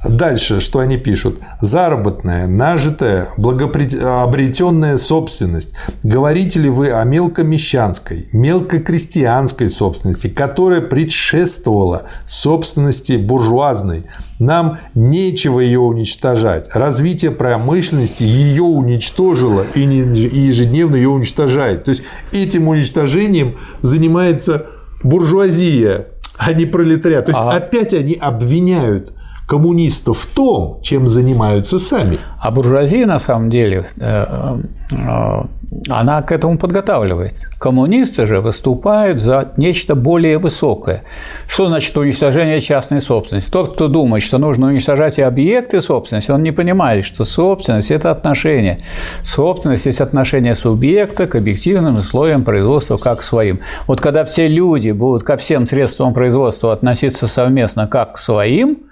Дальше, 0.07 0.59
что 0.59 0.79
они 0.79 0.97
пишут? 0.97 1.39
Заработная, 1.61 2.47
нажитая, 2.47 3.29
благоприобретенная 3.37 4.97
собственность. 4.97 5.73
Говорите 6.03 6.59
ли 6.59 6.69
вы 6.69 6.91
о 6.91 7.03
мелкомещанской, 7.03 8.29
мелкокрестьянской 8.31 9.69
собственности, 9.69 10.27
которая 10.27 10.81
предшествовала 10.81 12.03
собственности 12.25 13.13
буржуазной? 13.13 14.05
Нам 14.37 14.77
нечего 14.93 15.59
ее 15.59 15.79
уничтожать. 15.79 16.69
Развитие 16.73 17.31
промышленности 17.31 18.23
ее 18.23 18.63
уничтожило 18.63 19.65
и 19.73 19.81
ежедневно 19.81 20.97
ее 20.97 21.09
уничтожает. 21.09 21.85
То 21.85 21.89
есть 21.89 22.03
этим 22.31 22.67
уничтожением 22.67 23.57
занимается 23.81 24.67
буржуазия, 25.03 26.07
а 26.37 26.53
не 26.53 26.65
пролетариат. 26.65 27.25
То 27.25 27.31
есть 27.31 27.41
а... 27.41 27.51
опять 27.51 27.93
они 27.93 28.13
обвиняют 28.13 29.13
коммунистов 29.47 30.19
в 30.19 30.25
том, 30.25 30.79
чем 30.81 31.07
занимаются 31.07 31.79
сами. 31.79 32.17
А 32.39 32.51
буржуазия, 32.51 33.05
на 33.05 33.19
самом 33.19 33.49
деле, 33.49 33.87
э, 33.97 34.59
э, 34.91 35.43
она 35.89 36.21
к 36.21 36.31
этому 36.31 36.57
подготавливает. 36.57 37.45
Коммунисты 37.59 38.25
же 38.27 38.39
выступают 38.39 39.19
за 39.19 39.53
нечто 39.57 39.95
более 39.95 40.39
высокое. 40.39 41.03
Что 41.47 41.67
значит 41.67 41.95
уничтожение 41.97 42.59
частной 42.59 43.01
собственности? 43.01 43.51
Тот, 43.51 43.73
кто 43.73 43.87
думает, 43.87 44.23
что 44.23 44.37
нужно 44.37 44.67
уничтожать 44.67 45.19
и 45.19 45.21
объекты 45.21 45.81
собственности, 45.81 46.31
он 46.31 46.43
не 46.43 46.51
понимает, 46.51 47.05
что 47.05 47.23
собственность– 47.23 47.91
это 47.91 48.11
отношение. 48.11 48.79
Собственность 49.23 49.85
есть 49.85 50.01
отношение 50.01 50.55
субъекта 50.55 51.27
к 51.27 51.35
объективным 51.35 51.97
условиям 51.97 52.43
производства 52.43 52.97
как 52.97 53.19
к 53.19 53.23
своим. 53.23 53.59
Вот 53.87 54.01
когда 54.01 54.23
все 54.23 54.47
люди 54.47 54.91
будут 54.91 55.23
ко 55.23 55.37
всем 55.37 55.67
средствам 55.67 56.13
производства 56.13 56.71
относиться 56.71 57.27
совместно 57.27 57.87
как 57.87 58.13
к 58.13 58.17
своим– 58.17 58.77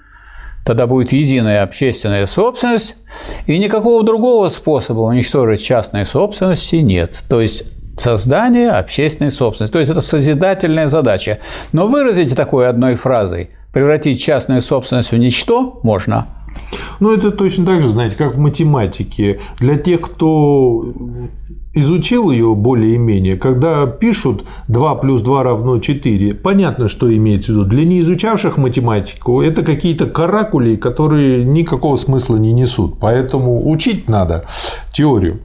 Тогда 0.65 0.87
будет 0.87 1.11
единая 1.11 1.63
общественная 1.63 2.25
собственность, 2.25 2.95
и 3.47 3.57
никакого 3.57 4.03
другого 4.03 4.47
способа 4.47 5.01
уничтожить 5.01 5.61
частные 5.61 6.05
собственности 6.05 6.77
нет. 6.77 7.23
То 7.27 7.41
есть 7.41 7.65
создание 7.97 8.71
общественной 8.71 9.31
собственности. 9.31 9.73
То 9.73 9.79
есть 9.79 9.91
это 9.91 10.01
созидательная 10.01 10.87
задача. 10.87 11.39
Но 11.71 11.87
выразить 11.87 12.35
такой 12.35 12.67
одной 12.67 12.95
фразой, 12.95 13.49
превратить 13.71 14.21
частную 14.21 14.61
собственность 14.61 15.11
в 15.11 15.17
ничто 15.17 15.79
можно. 15.83 16.27
Ну, 16.99 17.13
это 17.13 17.31
точно 17.31 17.65
так 17.65 17.81
же, 17.81 17.89
знаете, 17.89 18.15
как 18.15 18.35
в 18.35 18.39
математике. 18.39 19.39
Для 19.59 19.75
тех, 19.75 20.01
кто 20.01 20.85
изучил 21.73 22.31
ее 22.31 22.53
более-менее, 22.55 23.35
когда 23.35 23.85
пишут 23.87 24.45
2 24.67 24.95
плюс 24.95 25.21
2 25.21 25.43
равно 25.43 25.79
4, 25.79 26.35
понятно, 26.35 26.87
что 26.87 27.13
имеется 27.13 27.51
в 27.51 27.55
виду. 27.55 27.65
Для 27.65 27.85
неизучавших 27.85 28.57
математику 28.57 29.41
это 29.41 29.63
какие-то 29.63 30.05
каракули, 30.05 30.75
которые 30.75 31.43
никакого 31.43 31.97
смысла 31.97 32.37
не 32.37 32.53
несут. 32.53 32.99
Поэтому 32.99 33.69
учить 33.69 34.07
надо 34.07 34.45
теорию. 34.93 35.39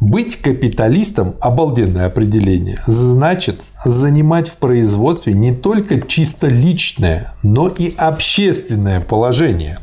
Быть 0.00 0.36
капиталистом– 0.36 1.34
обалденное 1.40 2.06
определение. 2.06 2.78
Значит, 2.86 3.62
занимать 3.84 4.48
в 4.48 4.56
производстве 4.56 5.32
не 5.32 5.54
только 5.54 6.00
чисто 6.00 6.48
личное, 6.48 7.32
но 7.42 7.68
и 7.68 7.94
общественное 7.96 9.00
положение. 9.00 9.78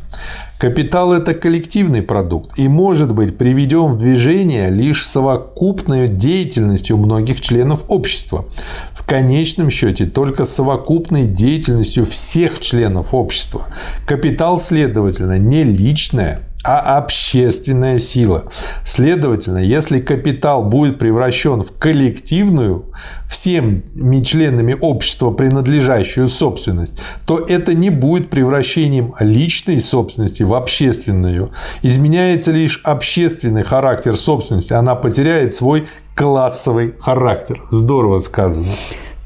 Капитал– 0.62 1.12
это 1.16 1.34
коллективный 1.34 2.04
продукт 2.04 2.60
и 2.60 2.68
может 2.68 3.16
быть 3.16 3.36
приведен 3.36 3.94
в 3.94 3.98
движение 3.98 4.70
лишь 4.70 5.08
совокупной 5.08 6.08
деятельностью 6.08 6.98
многих 6.98 7.42
членов 7.42 7.86
общества. 7.88 8.46
В 8.94 9.04
конечном 9.04 9.72
счете 9.72 10.06
только 10.06 10.46
совокупной 10.46 11.26
деятельностью 11.26 12.06
всех 12.06 12.60
членов 12.60 13.16
общества. 13.16 13.66
Капитал, 14.06 14.60
следовательно, 14.60 15.40
не 15.40 15.64
личное, 15.64 16.42
а 16.64 16.98
общественная 16.98 17.98
сила. 18.00 18.46
Следовательно, 18.86 19.58
если 19.58 20.00
капитал 20.00 20.64
будет 20.64 21.00
превращен 21.00 21.64
в 21.64 21.72
коллективную, 21.72 22.86
всеми 23.30 24.24
членами 24.24 24.76
общества 24.80 25.32
принадлежащую 25.32 26.28
собственность, 26.28 27.00
то 27.26 27.40
это 27.40 27.74
не 27.74 27.90
будет 27.90 28.30
превращением 28.30 29.14
личной 29.20 29.80
собственности 29.80 30.44
в 30.44 30.54
общественную. 30.54 31.50
Изменяется 31.82 32.52
лишь 32.52 32.82
общественный 32.84 33.64
характер 33.64 34.16
собственности, 34.16 34.74
она 34.74 34.96
потеряет 34.96 35.54
свой 35.54 35.88
классовый 36.16 36.94
характер. 37.00 37.64
Здорово 37.72 38.20
сказано. 38.20 38.70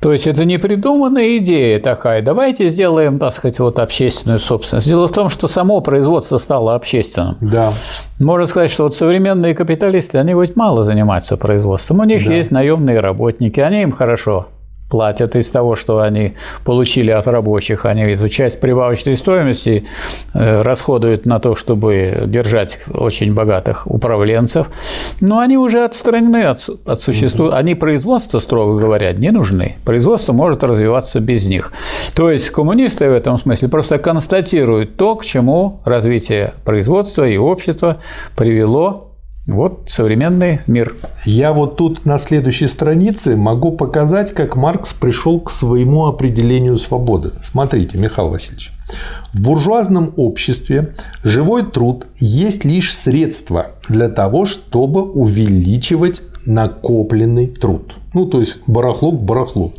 То 0.05 0.13
есть 0.13 0.27
это 0.27 0.45
не 0.45 0.59
придуманная 0.59 1.37
идея 1.37 1.79
такая. 1.79 2.21
Давайте 2.21 2.69
сделаем, 2.69 3.17
так 3.17 3.33
сказать, 3.33 3.57
вот 3.57 3.79
общественную 3.79 4.37
собственность. 4.37 4.85
Дело 4.85 5.07
в 5.07 5.11
том, 5.11 5.29
что 5.29 5.47
само 5.47 5.81
производство 5.81 6.37
стало 6.37 6.75
общественным. 6.75 7.37
Да. 7.41 7.73
Можно 8.19 8.45
сказать, 8.45 8.69
что 8.69 8.83
вот 8.83 8.93
современные 8.93 9.55
капиталисты, 9.55 10.19
они 10.19 10.35
ведь 10.39 10.55
мало 10.55 10.83
занимаются 10.83 11.37
производством. 11.37 12.01
У 12.01 12.03
них 12.03 12.23
да. 12.23 12.35
есть 12.35 12.51
наемные 12.51 12.99
работники, 12.99 13.59
они 13.59 13.81
им 13.81 13.91
хорошо 13.91 14.45
платят 14.89 15.36
из 15.36 15.49
того, 15.51 15.75
что 15.75 15.99
они 15.99 16.33
получили 16.63 17.11
от 17.11 17.27
рабочих. 17.27 17.86
Они 17.86 18.03
эту 18.03 18.29
часть 18.29 18.59
прибавочной 18.59 19.17
стоимости 19.17 19.86
э, 20.33 20.61
расходуют 20.61 21.25
на 21.25 21.39
то, 21.39 21.55
чтобы 21.55 22.23
держать 22.27 22.79
очень 22.93 23.33
богатых 23.33 23.88
управленцев. 23.88 24.67
Но 25.21 25.39
они 25.39 25.57
уже 25.57 25.83
отстранены 25.83 26.43
от, 26.43 26.69
от 26.86 27.01
существующего. 27.01 27.57
Они 27.57 27.75
производство, 27.75 28.39
строго 28.39 28.79
говоря, 28.79 29.11
не 29.13 29.31
нужны. 29.31 29.77
Производство 29.86 30.33
может 30.33 30.63
развиваться 30.63 31.19
без 31.19 31.47
них. 31.47 31.71
То 32.15 32.29
есть 32.29 32.49
коммунисты 32.51 33.09
в 33.09 33.13
этом 33.13 33.38
смысле 33.38 33.69
просто 33.69 33.97
констатируют 33.97 34.97
то, 34.97 35.15
к 35.15 35.25
чему 35.25 35.81
развитие 35.86 36.53
производства 36.63 37.27
и 37.27 37.38
общества 37.38 37.97
привело 38.36 39.14
вот 39.47 39.83
современный 39.87 40.61
мир. 40.65 40.95
Я 41.25 41.53
вот 41.53 41.77
тут 41.77 42.05
на 42.05 42.17
следующей 42.17 42.67
странице 42.67 43.35
могу 43.35 43.71
показать, 43.71 44.33
как 44.33 44.55
Маркс 44.55 44.93
пришел 44.93 45.39
к 45.39 45.51
своему 45.51 46.07
определению 46.07 46.77
свободы. 46.77 47.31
Смотрите, 47.43 47.97
Михаил 47.97 48.29
Васильевич. 48.29 48.71
В 49.33 49.41
буржуазном 49.41 50.13
обществе 50.17 50.95
живой 51.23 51.63
труд 51.63 52.07
есть 52.15 52.65
лишь 52.65 52.95
средство 52.95 53.67
для 53.87 54.09
того, 54.09 54.45
чтобы 54.45 55.03
увеличивать 55.03 56.21
накопленный 56.45 57.47
труд. 57.47 57.95
Ну, 58.13 58.25
то 58.25 58.39
есть 58.39 58.59
барахло 58.67 59.11
к 59.11 59.21
барахлу. 59.21 59.73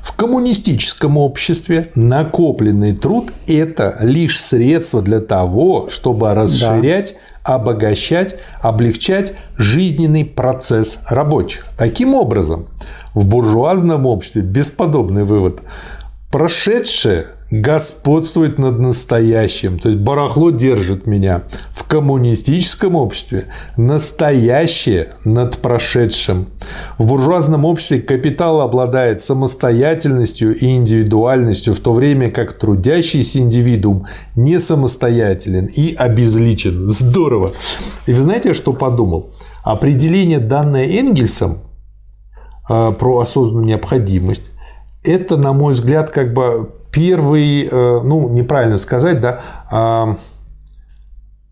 В 0.00 0.14
коммунистическом 0.16 1.16
обществе 1.18 1.88
накопленный 1.94 2.92
труд– 2.94 3.32
это 3.46 3.96
лишь 4.00 4.40
средство 4.40 5.02
для 5.02 5.20
того, 5.20 5.88
чтобы 5.90 6.32
расширять 6.34 7.14
да 7.14 7.29
обогащать, 7.42 8.36
облегчать 8.60 9.32
жизненный 9.56 10.24
процесс 10.24 10.98
рабочих. 11.08 11.66
Таким 11.78 12.14
образом, 12.14 12.68
в 13.14 13.24
буржуазном 13.24 14.06
обществе 14.06 14.42
бесподобный 14.42 15.24
вывод. 15.24 15.62
Прошедшее 16.30 17.26
господствует 17.50 18.58
над 18.58 18.78
настоящим, 18.78 19.78
то 19.78 19.88
есть 19.88 20.00
барахло 20.00 20.50
держит 20.50 21.06
меня. 21.06 21.42
В 21.72 21.84
коммунистическом 21.84 22.94
обществе 22.94 23.46
настоящее 23.76 25.08
над 25.24 25.58
прошедшим. 25.58 26.46
В 26.98 27.06
буржуазном 27.06 27.64
обществе 27.64 28.00
капитал 28.00 28.60
обладает 28.60 29.20
самостоятельностью 29.20 30.56
и 30.56 30.76
индивидуальностью, 30.76 31.74
в 31.74 31.80
то 31.80 31.92
время 31.92 32.30
как 32.30 32.52
трудящийся 32.52 33.40
индивидуум 33.40 34.06
не 34.36 34.60
самостоятелен 34.60 35.66
и 35.66 35.94
обезличен. 35.94 36.88
Здорово! 36.88 37.52
И 38.06 38.12
вы 38.12 38.20
знаете, 38.20 38.54
что 38.54 38.72
подумал? 38.72 39.30
Определение, 39.64 40.38
данное 40.38 40.86
Энгельсом 40.86 41.58
э, 42.68 42.92
про 42.92 43.18
осознанную 43.18 43.66
необходимость, 43.66 44.44
это, 45.02 45.36
на 45.36 45.52
мой 45.52 45.74
взгляд, 45.74 46.10
как 46.10 46.32
бы 46.34 46.70
первый, 46.92 47.68
э, 47.70 48.00
ну, 48.02 48.28
неправильно 48.28 48.78
сказать, 48.78 49.20
да, 49.20 49.40
а, 49.70 50.16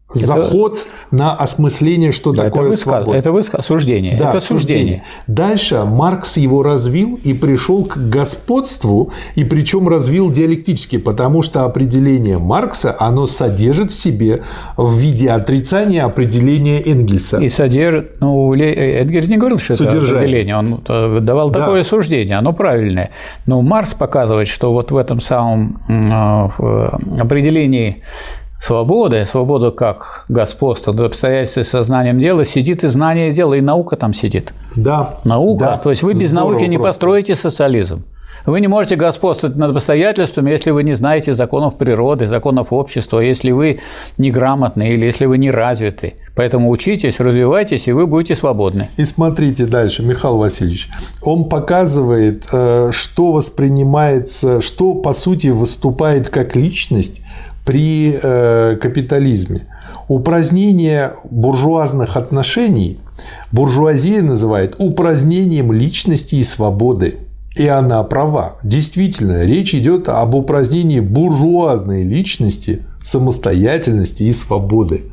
заход 0.09 0.75
это... 0.75 1.17
на 1.17 1.35
осмысление, 1.35 2.13
что 2.13 2.33
да, 2.33 2.45
такое 2.45 2.69
это 2.69 2.77
свобода. 2.77 3.19
Это 3.19 3.31
выск... 3.31 3.55
суждение. 3.63 4.17
Да, 4.19 4.31
это 4.31 4.41
суждение. 4.41 4.79
суждение. 4.79 5.03
Дальше 5.27 5.85
Маркс 5.85 6.39
его 6.39 6.63
развил 6.63 7.19
и 7.23 7.35
пришел 7.35 7.85
к 7.85 7.97
господству, 7.97 9.13
и 9.35 9.45
причем 9.45 9.89
развил 9.89 10.31
диалектически, 10.31 10.99
потому 10.99 11.43
что 11.43 11.65
определение 11.65 12.39
Маркса, 12.39 12.97
оно 12.99 13.27
содержит 13.27 13.93
в 13.93 14.01
себе 14.01 14.43
в 14.77 14.97
виде 14.97 15.31
отрицания 15.31 16.05
определения 16.05 16.81
Энгельса. 16.81 17.39
И 17.39 17.49
содержит, 17.49 18.21
ну, 18.21 18.55
Энгельс 18.55 19.29
не 19.29 19.37
говорил, 19.37 19.59
что 19.59 19.77
Содержание. 19.77 20.09
это 20.09 20.17
определение, 20.17 20.57
он 20.57 20.83
э, 20.89 21.21
давал 21.21 21.51
да. 21.51 21.61
такое 21.61 21.83
суждение, 21.83 22.37
оно 22.37 22.53
правильное. 22.53 23.11
Но 23.47 23.61
Маркс 23.61 23.93
показывает, 23.95 24.49
что 24.49 24.73
вот 24.73 24.91
в 24.91 24.97
этом 24.97 25.21
самом 25.21 25.79
э, 25.89 27.21
определении 27.21 28.03
свободы, 28.59 29.25
свобода 29.27 29.71
как 29.71 30.25
господство 30.29 30.93
над 30.93 31.07
обстоятельствами 31.07 31.65
сознанием 31.65 32.19
дела, 32.19 32.45
сидит 32.45 32.85
и 32.85 32.89
знание 32.89 33.33
дела, 33.33 33.55
и 33.55 33.61
наука 33.61 33.97
там 33.97 34.13
сидит. 34.15 34.53
Да. 34.77 35.15
Наука. 35.25 35.65
Да. 35.65 35.77
То 35.77 35.91
есть 35.91 36.03
вы 36.03 36.15
без 36.15 36.31
Здорово 36.31 36.53
науки 36.53 36.65
не 36.65 36.77
просто. 36.77 36.89
построите 36.89 37.37
социализм. 37.37 38.05
Вы 38.47 38.61
не 38.61 38.69
можете 38.69 38.97
господствовать 38.97 39.57
над 39.57 39.73
обстоятельствами, 39.73 40.51
если 40.51 40.71
вы 40.71 40.83
не 40.83 40.95
знаете 40.95 41.35
законов 41.35 41.77
природы, 41.77 42.27
законов 42.27 42.73
общества, 42.73 43.21
если 43.21 43.51
вы 43.51 43.81
неграмотны 44.17 44.91
или 44.91 45.05
если 45.05 45.27
вы 45.27 45.39
не 45.39 45.51
развиты. 45.51 46.15
Поэтому 46.35 46.71
учитесь, 46.71 47.21
развивайтесь, 47.21 47.89
и 47.89 47.93
вы 47.93 48.07
будете 48.07 48.35
свободны. 48.35 48.89
И 48.97 49.05
смотрите 49.05 49.67
дальше, 49.67 50.03
Михаил 50.03 50.39
Васильевич. 50.39 50.89
Он 51.23 51.45
показывает, 51.45 52.45
э, 52.53 52.91
что 52.93 53.33
воспринимается, 53.33 54.61
что 54.61 54.95
по 54.95 55.13
сути 55.13 55.49
выступает 55.49 56.31
как 56.31 56.57
личность 56.57 57.21
при 57.69 58.19
э, 58.23 58.79
капитализме. 58.81 59.61
Упразднение 60.09 61.13
буржуазных 61.31 62.17
отношений 62.17 62.99
буржуазия 63.53 64.23
называет 64.23 64.77
упразднением 64.79 65.71
личности 65.71 66.37
и 66.37 66.45
свободы. 66.45 67.17
И 67.57 67.67
она 67.67 68.03
права. 68.05 68.57
Действительно, 68.63 69.45
речь 69.45 69.75
идет 69.75 70.09
об 70.09 70.35
упразднении 70.35 71.01
буржуазной 71.01 72.05
личности, 72.05 72.87
самостоятельности 73.05 74.23
и 74.23 74.33
свободы. 74.33 75.05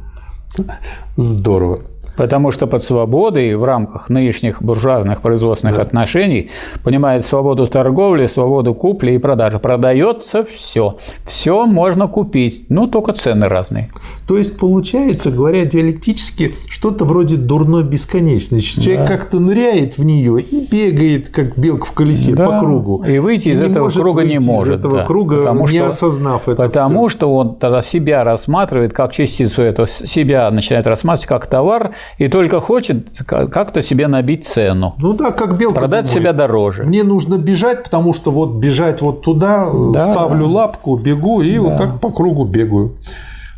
Здорово. 1.18 1.82
Потому 2.16 2.52
что 2.52 2.68
под 2.68 2.84
свободой 2.84 3.56
в 3.56 3.64
рамках 3.64 4.10
нынешних 4.10 4.62
буржуазных 4.62 5.22
производственных 5.22 5.76
да. 5.76 5.82
отношений 5.82 6.50
понимает 6.84 7.26
свободу 7.26 7.68
торговли, 7.68 8.28
свободу 8.28 8.74
купли 8.74 9.12
и 9.12 9.18
продажи. 9.18 9.60
Продается 9.60 10.44
все. 10.44 10.98
Все 11.26 11.66
можно 11.66 12.08
купить, 12.08 12.66
ну 12.70 12.88
только 12.88 13.14
цены 13.14 13.48
разные. 13.48 13.90
То 14.28 14.38
есть 14.38 14.58
получается, 14.58 15.32
говоря 15.32 15.66
диалектически, 15.66 16.54
что-то 16.68 17.06
вроде 17.06 17.36
дурной 17.36 17.84
бесконечности. 17.84 18.80
Человек 18.80 19.08
да. 19.08 19.18
как-то 19.18 19.40
ныряет 19.40 19.98
в 19.98 20.04
нее 20.04 20.42
и 20.42 20.66
бегает, 20.66 21.30
как 21.30 21.58
белка 21.58 21.86
в 21.86 21.92
колесе 21.92 22.34
да. 22.34 22.46
по 22.46 22.60
кругу. 22.60 23.04
И 23.08 23.20
выйти 23.20 23.50
из 23.50 23.60
этого 23.60 23.90
круга 23.90 24.24
не 24.24 24.40
может. 24.40 24.76
Из 24.76 24.80
этого 24.80 24.98
да. 24.98 25.06
круга, 25.06 25.38
потому 25.38 25.68
не 25.68 25.78
что, 25.78 25.88
осознав 25.88 26.48
это. 26.48 26.56
Потому 26.56 27.08
все. 27.08 27.18
что 27.18 27.36
он 27.36 27.56
тогда 27.56 27.82
себя 27.82 28.24
рассматривает 28.24 28.94
как 28.94 29.12
частицу 29.12 29.62
этого, 29.62 29.88
себя 29.88 30.50
начинает 30.52 30.88
рассматривать 30.88 31.28
как 31.28 31.48
товар, 31.48 31.92
и 32.18 32.28
только 32.28 32.60
хочет 32.60 33.22
как-то 33.26 33.82
себе 33.82 34.08
набить 34.08 34.46
цену. 34.46 34.96
Ну 35.00 35.14
да, 35.14 35.32
как 35.32 35.58
белка. 35.58 35.82
Продать 35.82 36.06
думает. 36.06 36.22
себя 36.22 36.34
дороже. 36.34 36.84
Мне 36.84 37.04
нужно 37.04 37.38
бежать, 37.38 37.84
потому 37.84 38.14
что 38.14 38.32
вот 38.32 38.56
бежать 38.56 39.02
вот 39.02 39.22
туда, 39.22 39.70
да, 39.94 40.12
ставлю 40.12 40.48
да. 40.48 40.54
лапку, 40.54 40.98
бегу 40.98 41.42
и 41.42 41.56
да. 41.56 41.62
вот 41.62 41.78
так 41.78 42.00
по 42.00 42.12
кругу 42.12 42.46
бегаю. 42.46 42.96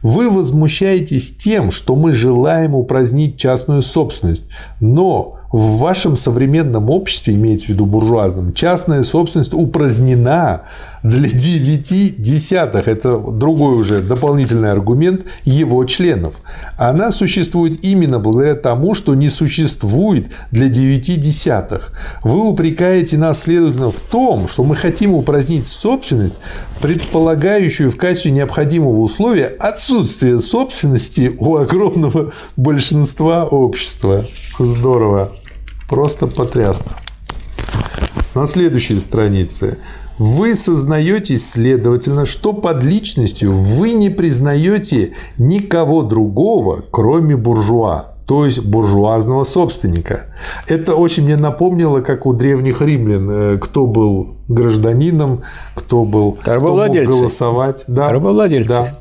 Вы 0.04 0.30
возмущаетесь 0.30 1.36
тем, 1.36 1.72
что 1.72 1.96
мы 1.96 2.14
желаем 2.14 2.76
упразднить 2.76 3.38
частную 3.38 3.82
собственность, 3.82 4.46
но 4.80 5.38
в 5.52 5.78
вашем 5.78 6.16
современном 6.16 6.90
обществе, 6.90 7.34
имеется 7.36 7.68
в 7.68 7.70
виду 7.70 7.86
буржуазном, 7.86 8.54
частная 8.54 9.04
собственность 9.04 9.54
упразднена 9.54 10.64
для 11.08 11.30
9 11.30 12.22
десятых. 12.22 12.88
Это 12.88 13.18
другой 13.18 13.76
уже 13.76 14.02
дополнительный 14.02 14.72
аргумент 14.72 15.26
его 15.44 15.84
членов. 15.86 16.36
Она 16.78 17.12
существует 17.12 17.84
именно 17.84 18.20
благодаря 18.20 18.56
тому, 18.56 18.94
что 18.94 19.16
не 19.16 19.30
существует 19.30 20.28
для 20.52 20.68
9 20.68 21.20
десятых. 21.20 21.92
Вы 22.24 22.50
упрекаете 22.50 23.18
нас, 23.18 23.44
следовательно, 23.44 23.92
в 23.92 24.00
том, 24.00 24.48
что 24.48 24.64
мы 24.64 24.76
хотим 24.76 25.14
упразднить 25.14 25.66
собственность, 25.66 26.36
предполагающую 26.82 27.90
в 27.90 27.98
качестве 27.98 28.32
необходимого 28.32 29.00
условия 29.00 29.48
отсутствие 29.48 30.40
собственности 30.40 31.34
у 31.38 31.56
огромного 31.58 32.34
большинства 32.58 33.46
общества. 33.46 34.26
Здорово. 34.60 35.32
Просто 35.90 36.28
потрясно. 36.28 36.92
На 38.36 38.46
следующей 38.46 39.00
странице. 39.00 39.78
Вы 40.18 40.56
сознаетесь, 40.56 41.52
следовательно, 41.52 42.26
что 42.26 42.54
под 42.54 42.84
личностью 42.84 43.56
вы 43.56 43.94
не 43.94 44.10
признаете 44.10 45.14
никого 45.38 46.02
другого, 46.02 46.84
кроме 46.90 47.36
буржуа, 47.36 48.16
то 48.26 48.46
есть 48.46 48.64
буржуазного 48.64 49.44
собственника. 49.44 50.26
Это 50.68 50.96
очень 50.96 51.24
мне 51.24 51.38
напомнило, 51.38 52.02
как 52.02 52.26
у 52.26 52.34
древних 52.34 52.82
римлян, 52.82 53.30
э, 53.30 53.58
кто 53.60 53.86
был 53.86 54.38
гражданином, 54.48 55.42
кто 55.76 56.04
был, 56.04 56.34
кто 56.34 56.60
мог 56.60 56.92
голосовать. 56.92 57.84
Да, 57.88 58.12
Рабовладельцы. 58.12 58.70
Да 58.70 58.94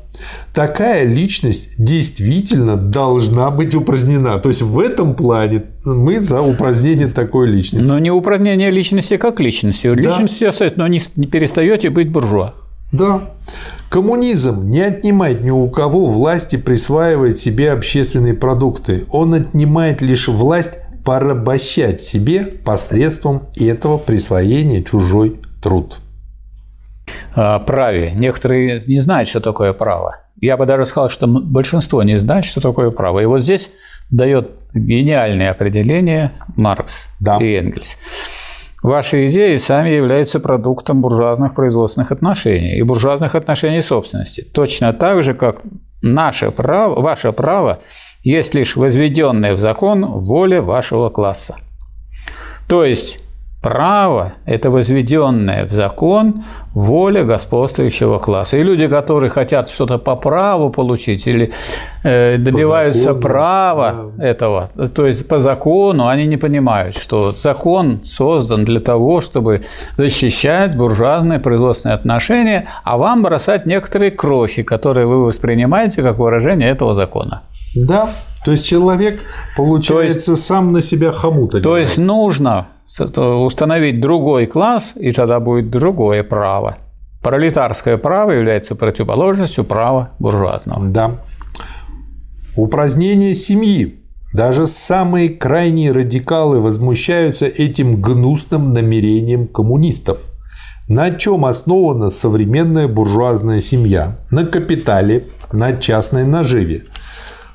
такая 0.53 1.03
личность 1.03 1.69
действительно 1.77 2.75
должна 2.75 3.51
быть 3.51 3.75
упразднена. 3.75 4.37
То 4.39 4.49
есть 4.49 4.61
в 4.61 4.79
этом 4.79 5.15
плане 5.15 5.63
мы 5.85 6.19
за 6.19 6.41
упразднение 6.41 7.07
такой 7.07 7.47
личности. 7.47 7.87
Но 7.87 7.99
не 7.99 8.11
упразднение 8.11 8.71
личности 8.71 9.17
как 9.17 9.39
личности. 9.39 9.87
Да. 9.87 9.93
Личностью 9.93 10.49
остается, 10.49 10.79
но 10.79 10.87
не, 10.87 11.01
не 11.15 11.27
перестаете 11.27 11.89
быть 11.89 12.09
буржуа. 12.09 12.53
Да. 12.91 13.21
Коммунизм 13.89 14.69
не 14.69 14.81
отнимает 14.81 15.41
ни 15.41 15.49
у 15.49 15.69
кого 15.69 16.05
власти 16.05 16.57
присваивает 16.57 17.37
себе 17.37 17.71
общественные 17.71 18.33
продукты. 18.33 19.05
Он 19.11 19.33
отнимает 19.33 20.01
лишь 20.01 20.27
власть 20.27 20.79
порабощать 21.05 22.01
себе 22.01 22.41
посредством 22.41 23.43
этого 23.55 23.97
присвоения 23.97 24.83
чужой 24.83 25.39
труд 25.61 25.99
праве. 27.37 28.13
Некоторые 28.15 28.81
не 28.87 28.99
знают, 28.99 29.29
что 29.29 29.39
такое 29.39 29.73
право. 29.73 30.15
Я 30.41 30.57
бы 30.57 30.65
даже 30.65 30.85
сказал, 30.85 31.09
что 31.09 31.27
большинство 31.27 32.01
не 32.01 32.19
знает, 32.19 32.45
что 32.45 32.61
такое 32.61 32.89
право. 32.89 33.19
И 33.19 33.25
вот 33.25 33.41
здесь 33.41 33.69
дает 34.09 34.51
гениальное 34.73 35.51
определение 35.51 36.31
Маркс 36.55 37.09
да. 37.19 37.37
и 37.37 37.53
Энгельс. 37.53 37.97
Ваши 38.81 39.27
идеи 39.27 39.57
сами 39.57 39.89
являются 39.89 40.39
продуктом 40.39 41.01
буржуазных 41.01 41.53
производственных 41.53 42.11
отношений 42.11 42.77
и 42.77 42.81
буржуазных 42.83 43.35
отношений 43.35 43.81
собственности. 43.81 44.41
Точно 44.41 44.93
так 44.93 45.23
же, 45.23 45.33
как 45.33 45.61
наше 46.01 46.51
право, 46.51 47.01
ваше 47.01 47.31
право 47.33 47.79
есть 48.23 48.53
лишь 48.53 48.75
возведенное 48.75 49.55
в 49.55 49.59
закон 49.59 50.05
воля 50.05 50.61
вашего 50.61 51.09
класса. 51.09 51.55
То 52.67 52.83
есть 52.83 53.19
Право– 53.67 54.33
это 54.45 54.69
возведенная 54.69 55.65
в 55.65 55.71
закон 55.71 56.35
воля 56.73 57.23
господствующего 57.23 58.17
класса. 58.17 58.57
И 58.57 58.63
люди, 58.63 58.87
которые 58.87 59.29
хотят 59.29 59.69
что-то 59.69 59.97
по 59.97 60.15
праву 60.15 60.69
получить 60.69 61.27
или 61.27 61.51
э, 62.03 62.37
добиваются 62.37 63.01
закону, 63.01 63.21
права 63.21 63.95
да. 64.17 64.25
этого, 64.25 64.67
то 64.67 65.05
есть 65.05 65.27
по 65.27 65.39
закону, 65.39 66.07
они 66.07 66.27
не 66.27 66.37
понимают, 66.37 66.95
что 66.95 67.33
закон 67.33 67.99
создан 68.03 68.63
для 68.63 68.79
того, 68.79 69.19
чтобы 69.19 69.65
защищать 69.97 70.77
буржуазные 70.77 71.39
производственные 71.39 71.95
отношения, 71.95 72.67
а 72.85 72.97
вам 72.97 73.23
бросать 73.23 73.65
некоторые 73.65 74.11
крохи, 74.11 74.63
которые 74.63 75.07
вы 75.07 75.25
воспринимаете 75.25 76.03
как 76.03 76.19
выражение 76.19 76.69
этого 76.69 76.93
закона. 76.93 77.41
Да, 77.85 78.09
то 78.45 78.51
есть 78.51 78.65
человек, 78.65 79.21
получается, 79.55 80.31
есть, 80.31 80.45
сам 80.45 80.71
на 80.71 80.81
себя 80.81 81.11
хомут 81.11 81.55
одевает. 81.55 81.63
То 81.63 81.77
есть 81.77 81.97
нужно 81.97 82.67
установить 82.85 83.99
другой 83.99 84.45
класс, 84.45 84.93
и 84.95 85.11
тогда 85.11 85.39
будет 85.39 85.69
другое 85.69 86.23
право. 86.23 86.77
Пролетарское 87.21 87.97
право 87.97 88.31
является 88.31 88.75
противоположностью 88.75 89.65
права 89.65 90.11
буржуазного. 90.19 90.85
Да. 90.85 91.11
Упразднение 92.55 93.35
семьи. 93.35 94.03
Даже 94.33 94.67
самые 94.67 95.29
крайние 95.29 95.91
радикалы 95.91 96.61
возмущаются 96.61 97.45
этим 97.45 98.01
гнусным 98.01 98.71
намерением 98.73 99.47
коммунистов. 99.47 100.19
На 100.87 101.11
чем 101.11 101.43
основана 101.43 102.09
современная 102.09 102.87
буржуазная 102.87 103.59
семья? 103.59 104.19
На 104.31 104.45
капитале, 104.45 105.27
на 105.51 105.75
частной 105.75 106.25
наживе. 106.25 106.83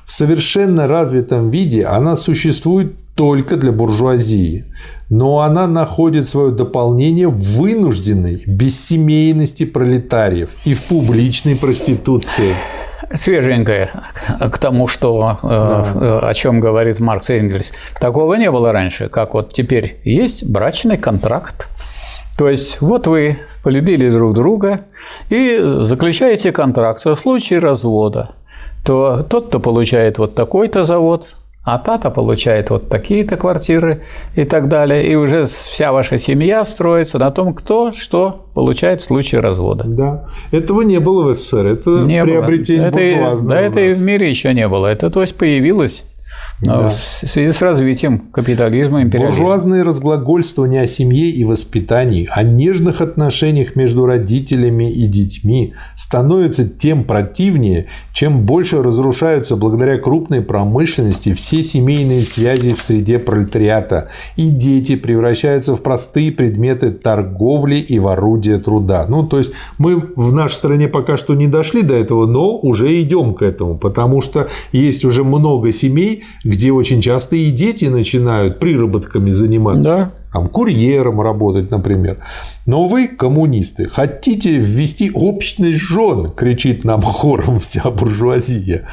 В 0.05 0.11
совершенно 0.11 0.87
развитом 0.87 1.49
виде 1.49 1.85
она 1.85 2.15
существует 2.15 2.93
только 3.15 3.57
для 3.57 3.71
буржуазии, 3.71 4.65
но 5.09 5.39
она 5.39 5.67
находит 5.67 6.27
свое 6.27 6.51
дополнение 6.51 7.27
в 7.27 7.57
вынужденной 7.57 8.43
бессемейности 8.47 9.65
пролетариев 9.65 10.55
и 10.65 10.73
в 10.73 10.83
публичной 10.83 11.55
проституции. 11.55 12.55
свеженькое 13.13 13.91
к 14.39 14.57
тому, 14.57 14.87
что, 14.87 15.37
э, 15.43 15.83
да. 15.99 16.19
о 16.19 16.33
чем 16.33 16.59
говорит 16.59 16.99
Маркс 16.99 17.29
и 17.29 17.33
Энгельс. 17.33 17.71
Такого 17.99 18.33
не 18.35 18.49
было 18.49 18.71
раньше, 18.71 19.07
как 19.07 19.35
вот 19.35 19.53
теперь 19.53 19.99
есть 20.03 20.45
брачный 20.49 20.97
контракт. 20.97 21.67
То 22.37 22.49
есть 22.49 22.81
вот 22.81 23.05
вы 23.05 23.37
полюбили 23.63 24.09
друг 24.09 24.33
друга 24.33 24.81
и 25.29 25.59
заключаете 25.81 26.51
контракт. 26.51 27.05
В 27.05 27.15
случае 27.15 27.59
развода, 27.59 28.31
то 28.83 29.23
тот, 29.27 29.47
кто 29.47 29.59
получает 29.59 30.17
вот 30.17 30.35
такой-то 30.35 30.83
завод, 30.83 31.35
а 31.63 31.77
тата 31.77 32.09
получает 32.09 32.69
вот 32.69 32.89
такие-то 32.89 33.37
квартиры 33.37 34.03
и 34.35 34.43
так 34.43 34.67
далее. 34.67 35.07
И 35.07 35.15
уже 35.15 35.45
вся 35.45 35.93
ваша 35.93 36.17
семья 36.17 36.65
строится 36.65 37.17
на 37.19 37.31
том, 37.31 37.53
кто 37.53 37.93
что 37.93 38.45
получает 38.53 38.99
в 38.99 39.05
случае 39.05 39.39
развода. 39.39 39.85
Да. 39.87 40.27
Этого 40.51 40.81
не 40.81 40.99
было 40.99 41.23
в 41.23 41.33
СССР. 41.33 41.65
Это 41.65 41.89
не 42.01 42.21
приобретение 42.21 42.91
было. 42.91 42.99
Это, 42.99 43.45
Да, 43.45 43.61
это 43.61 43.79
и 43.79 43.93
в 43.93 44.01
мире 44.01 44.29
еще 44.29 44.53
не 44.53 44.67
было. 44.67 44.87
Это 44.87 45.09
то 45.09 45.21
есть 45.21 45.37
появилось 45.37 46.03
да. 46.61 46.89
В 46.89 46.93
связи 46.93 47.51
с 47.51 47.61
развитием 47.61 48.19
капитализма 48.19 49.01
и 49.01 49.03
империализма. 49.03 49.37
Буржуазные 49.37 49.83
разглагольствования 49.83 50.81
о 50.81 50.87
семье 50.87 51.29
и 51.29 51.43
воспитании, 51.43 52.27
о 52.31 52.43
нежных 52.43 53.01
отношениях 53.01 53.75
между 53.75 54.05
родителями 54.05 54.91
и 54.91 55.05
детьми 55.07 55.73
становятся 55.97 56.67
тем 56.67 57.03
противнее, 57.03 57.87
чем 58.13 58.45
больше 58.45 58.81
разрушаются 58.81 59.55
благодаря 59.55 59.97
крупной 59.97 60.41
промышленности 60.41 61.33
все 61.33 61.63
семейные 61.63 62.23
связи 62.23 62.73
в 62.73 62.81
среде 62.81 63.19
пролетариата, 63.19 64.09
и 64.35 64.49
дети 64.49 64.95
превращаются 64.95 65.75
в 65.75 65.81
простые 65.81 66.31
предметы 66.31 66.91
торговли 66.91 67.75
и 67.75 67.99
в 67.99 68.07
орудие 68.07 68.57
труда. 68.57 69.05
Ну, 69.09 69.23
то 69.23 69.37
есть 69.37 69.53
мы 69.77 69.95
в 70.15 70.33
нашей 70.33 70.55
стране 70.55 70.87
пока 70.87 71.17
что 71.17 71.35
не 71.35 71.47
дошли 71.47 71.81
до 71.81 71.95
этого, 71.95 72.25
но 72.25 72.57
уже 72.57 73.01
идем 73.01 73.33
к 73.33 73.41
этому, 73.41 73.77
потому 73.77 74.21
что 74.21 74.47
есть 74.71 75.03
уже 75.03 75.23
много 75.23 75.71
семей, 75.71 76.22
где 76.43 76.71
очень 76.71 77.01
часто 77.01 77.35
и 77.35 77.51
дети 77.51 77.85
начинают 77.85 78.59
приработками 78.59 79.31
заниматься. 79.31 79.83
Да 79.83 80.13
там, 80.33 80.49
курьером 80.49 81.21
работать, 81.21 81.69
например. 81.69 82.17
Но 82.65 82.87
вы, 82.87 83.07
коммунисты, 83.07 83.87
хотите 83.87 84.57
ввести 84.57 85.11
общность 85.13 85.79
жен, 85.79 86.31
кричит 86.31 86.83
нам 86.83 87.01
хором 87.03 87.59
вся 87.59 87.89
буржуазия. 87.91 88.87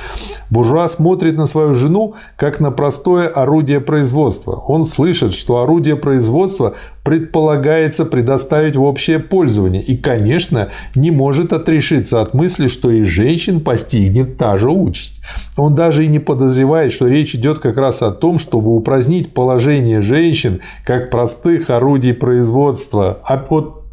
Буржуа 0.51 0.87
смотрит 0.89 1.37
на 1.37 1.47
свою 1.47 1.73
жену 1.73 2.15
как 2.37 2.61
на 2.61 2.71
простое 2.71 3.27
орудие 3.27 3.81
производства. 3.81 4.53
Он 4.53 4.85
слышит, 4.85 5.33
что 5.33 5.63
орудие 5.63 5.97
производства 5.97 6.75
предполагается 7.05 8.05
предоставить 8.05 8.77
в 8.77 8.83
общее 8.83 9.19
пользование 9.19 9.83
и, 9.83 9.97
конечно, 9.97 10.69
не 10.95 11.11
может 11.11 11.53
отрешиться 11.53 12.21
от 12.21 12.35
мысли, 12.35 12.67
что 12.67 12.91
и 12.91 13.03
женщин 13.03 13.61
постигнет 13.61 14.37
та 14.37 14.57
же 14.57 14.71
участь. 14.71 15.23
Он 15.57 15.75
даже 15.75 16.05
и 16.05 16.09
не 16.09 16.19
подозревает, 16.19 16.93
что 16.93 17.07
речь 17.07 17.35
идет 17.35 17.59
как 17.59 17.79
раз 17.79 18.03
о 18.03 18.11
том, 18.11 18.39
чтобы 18.39 18.75
упразднить 18.75 19.33
положение 19.33 20.01
женщин 20.01 20.61
как 20.85 21.11
простых 21.11 21.71
орудий 21.71 22.15
производства. 22.15 23.19
А 23.25 23.45
вот 23.49 23.85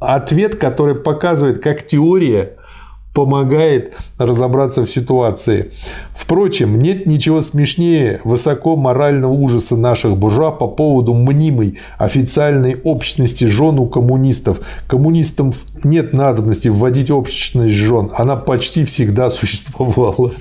ответ, 0.00 0.56
который 0.56 0.94
показывает, 0.94 1.62
как 1.62 1.86
теория 1.86 2.56
помогает 3.14 3.94
разобраться 4.18 4.84
в 4.84 4.90
ситуации. 4.90 5.70
Впрочем, 6.14 6.78
нет 6.78 7.06
ничего 7.06 7.42
смешнее 7.42 8.20
высоко 8.24 8.76
морального 8.76 9.32
ужаса 9.32 9.76
наших 9.76 10.16
буржуа 10.16 10.50
по 10.50 10.66
поводу 10.66 11.14
мнимой 11.14 11.78
официальной 11.98 12.80
общности 12.82 13.44
жен 13.44 13.78
у 13.78 13.86
коммунистов. 13.86 14.60
Коммунистам 14.86 15.52
нет 15.84 16.12
надобности 16.12 16.68
вводить 16.68 17.10
общность 17.10 17.74
жен, 17.74 18.10
она 18.14 18.36
почти 18.36 18.84
всегда 18.84 19.30
существовала. 19.30 20.32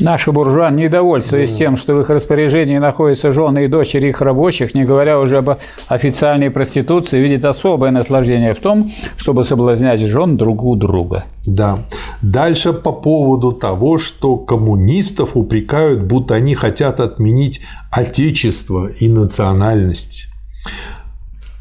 Наши 0.00 0.32
буржуа, 0.32 0.70
недовольствуясь 0.70 1.52
да. 1.52 1.56
тем, 1.56 1.76
что 1.76 1.94
в 1.94 2.00
их 2.00 2.10
распоряжении 2.10 2.78
находятся 2.78 3.32
жены 3.32 3.64
и 3.64 3.68
дочери 3.68 4.08
их 4.08 4.20
рабочих, 4.20 4.74
не 4.74 4.84
говоря 4.84 5.20
уже 5.20 5.38
об 5.38 5.58
официальной 5.88 6.50
проституции, 6.50 7.20
видит 7.20 7.44
особое 7.44 7.90
наслаждение 7.90 8.54
в 8.54 8.60
том, 8.60 8.90
чтобы 9.16 9.44
соблазнять 9.44 10.00
жен 10.00 10.36
друг 10.36 10.64
у 10.64 10.74
друга. 10.74 11.24
Да. 11.46 11.84
Дальше 12.22 12.72
по 12.72 12.92
поводу 12.92 13.52
того, 13.52 13.98
что 13.98 14.36
коммунистов 14.36 15.36
упрекают, 15.36 16.02
будто 16.02 16.34
они 16.34 16.54
хотят 16.54 17.00
отменить 17.00 17.60
отечество 17.90 18.88
и 18.88 19.08
национальность. 19.08 20.26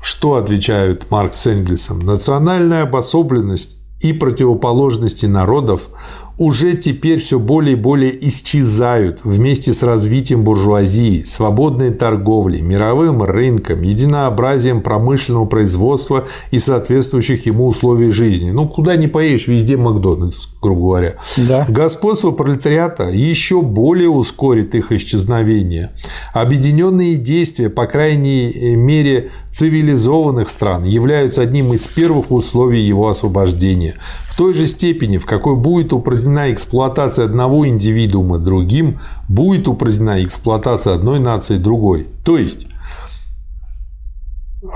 Что 0.02 0.36
отвечают 0.36 1.10
Маркс 1.12 1.42
с 1.42 1.48
Энгельсом? 1.48 2.00
Национальная 2.00 2.84
обособленность 2.84 3.78
и 4.02 4.12
противоположности 4.14 5.26
народов 5.26 5.90
уже 6.38 6.74
теперь 6.74 7.20
все 7.20 7.40
более 7.40 7.74
и 7.74 7.80
более 7.80 8.28
исчезают 8.28 9.20
вместе 9.24 9.74
с 9.74 9.84
развитием 9.84 10.44
буржуазии, 10.44 11.24
свободной 11.24 11.92
торговли, 11.92 12.60
мировым 12.60 13.24
рынком, 13.24 13.82
единообразием 13.82 14.82
промышленного 14.82 15.46
производства 15.46 16.26
и 16.52 16.60
соответствующих 16.60 17.46
ему 17.46 17.68
условий 17.68 18.12
жизни. 18.12 18.52
Ну, 18.52 18.68
куда 18.68 18.96
не 18.96 19.08
поедешь, 19.08 19.48
везде 19.48 19.78
Макдональдс, 19.78 20.48
грубо 20.62 20.82
говоря. 20.82 21.16
Да. 21.38 21.66
Господство 21.70 22.32
пролетариата 22.32 23.10
еще 23.10 23.62
более 23.62 24.10
ускорит 24.10 24.76
их 24.76 24.92
исчезновение. 24.92 25.92
Объединенные 26.34 27.16
действия, 27.16 27.70
по 27.70 27.86
крайней 27.86 28.76
мере, 28.76 29.30
цивилизованных 29.54 30.50
стран 30.50 30.84
являются 30.84 31.42
одним 31.42 31.74
из 31.74 31.88
первых 31.88 32.32
условий 32.32 32.82
его 32.82 33.08
освобождения. 33.08 33.96
В 34.28 34.36
той 34.36 34.56
же 34.56 34.66
степени, 34.66 35.20
в 35.20 35.26
какой 35.28 35.56
будет 35.56 35.94
упразднена 35.94 36.52
эксплуатация 36.52 37.26
одного 37.26 37.68
индивидуума 37.68 38.40
другим, 38.40 39.00
будет 39.30 39.68
упразднена 39.68 40.24
эксплуатация 40.24 40.96
одной 40.96 41.20
нации 41.20 41.58
другой. 41.58 42.08
То 42.26 42.40
есть 42.40 42.66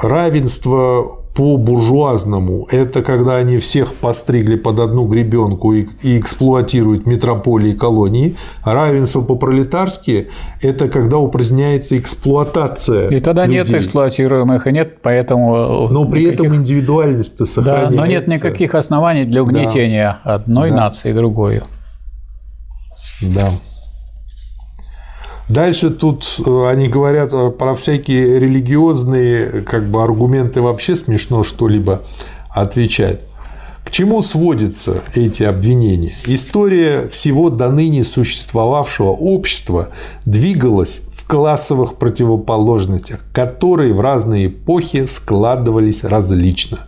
равенство 0.01 1.16
по-буржуазному. 1.37 2.67
Это 2.71 3.03
когда 3.03 3.35
они 3.35 3.59
всех 3.59 3.93
постригли 3.93 4.55
под 4.55 4.79
одну 4.79 5.05
гребенку 5.05 5.71
и, 5.71 5.87
и 6.01 6.19
эксплуатируют 6.19 7.05
метрополии 7.05 7.69
и 7.69 7.75
колонии. 7.75 8.35
А 8.63 8.73
равенство 8.73 9.21
по-пролетарски– 9.21 10.29
это 10.63 10.89
когда 10.89 11.19
упраздняется 11.19 11.95
эксплуатация 11.95 13.09
И 13.09 13.19
тогда 13.19 13.45
людей. 13.45 13.59
нет 13.59 13.69
эксплуатируемых, 13.69 14.65
и 14.65 14.71
нет 14.71 14.97
поэтому… 15.03 15.87
Но 15.91 16.05
при 16.05 16.21
никаких... 16.21 16.39
этом 16.39 16.55
индивидуальность-то 16.55 17.45
сохраняется. 17.45 17.91
Да, 17.91 17.97
но 17.97 18.05
нет 18.07 18.27
никаких 18.27 18.73
оснований 18.73 19.25
для 19.25 19.43
угнетения 19.43 20.17
да. 20.25 20.35
одной 20.35 20.71
да. 20.71 20.75
нации 20.75 21.13
другой. 21.13 21.61
Да. 23.21 23.49
Дальше 25.49 25.91
тут 25.91 26.41
э, 26.45 26.67
они 26.67 26.89
говорят 26.89 27.31
э, 27.31 27.51
про 27.51 27.73
всякие 27.73 28.39
религиозные 28.39 29.61
как 29.61 29.89
бы, 29.89 30.03
аргументы 30.03 30.61
вообще 30.61 30.95
смешно 30.95 31.43
что-либо 31.43 32.01
отвечать. 32.49 33.25
К 33.85 33.89
чему 33.89 34.21
сводятся 34.21 35.01
эти 35.15 35.43
обвинения? 35.43 36.13
История 36.25 37.07
всего 37.07 37.49
до 37.49 37.69
ныне 37.69 38.03
существовавшего 38.03 39.11
общества 39.11 39.87
двигалась 40.25 40.99
в 41.13 41.25
классовых 41.25 41.95
противоположностях, 41.95 43.23
которые 43.31 43.93
в 43.93 44.01
разные 44.01 44.47
эпохи 44.47 45.05
складывались 45.05 46.03
различно. 46.03 46.79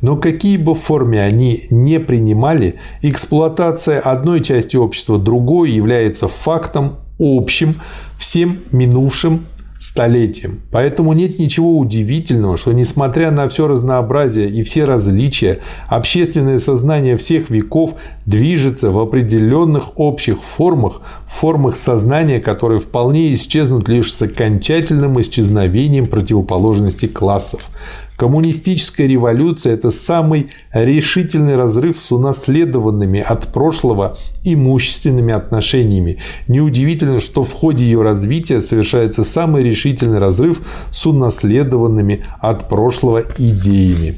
Но 0.00 0.16
какие 0.16 0.56
бы 0.56 0.74
форме 0.74 1.20
они 1.20 1.64
не 1.68 2.00
принимали, 2.00 2.76
эксплуатация 3.02 4.00
одной 4.00 4.42
части 4.42 4.76
общества 4.76 5.18
другой 5.18 5.70
является 5.70 6.26
фактом 6.26 6.96
общим 7.18 7.80
всем 8.18 8.60
минувшим 8.72 9.46
столетиям. 9.78 10.60
Поэтому 10.70 11.12
нет 11.12 11.38
ничего 11.38 11.78
удивительного, 11.78 12.56
что 12.56 12.72
несмотря 12.72 13.30
на 13.30 13.48
все 13.48 13.68
разнообразие 13.68 14.48
и 14.48 14.62
все 14.62 14.84
различия, 14.84 15.60
общественное 15.88 16.58
сознание 16.58 17.16
всех 17.16 17.50
веков 17.50 17.94
движется 18.24 18.90
в 18.90 18.98
определенных 18.98 19.98
общих 19.98 20.42
формах, 20.42 21.02
формах 21.26 21.76
сознания, 21.76 22.40
которые 22.40 22.80
вполне 22.80 23.32
исчезнут 23.34 23.88
лишь 23.88 24.12
с 24.12 24.22
окончательным 24.22 25.20
исчезновением 25.20 26.06
противоположности 26.06 27.06
классов. 27.06 27.70
Коммунистическая 28.16 29.06
революция– 29.06 29.72
это 29.74 29.90
самый 29.90 30.48
решительный 30.72 31.56
разрыв 31.56 31.98
с 32.00 32.12
унаследованными 32.12 33.20
от 33.20 33.48
прошлого 33.52 34.16
имущественными 34.42 35.34
отношениями. 35.34 36.18
Неудивительно, 36.48 37.20
что 37.20 37.44
в 37.44 37.52
ходе 37.52 37.84
ее 37.84 38.00
развития 38.02 38.62
совершается 38.62 39.22
самый 39.22 39.62
решительный 39.62 40.18
разрыв 40.18 40.62
с 40.90 41.06
унаследованными 41.06 42.24
от 42.40 42.68
прошлого 42.68 43.22
идеями. 43.38 44.16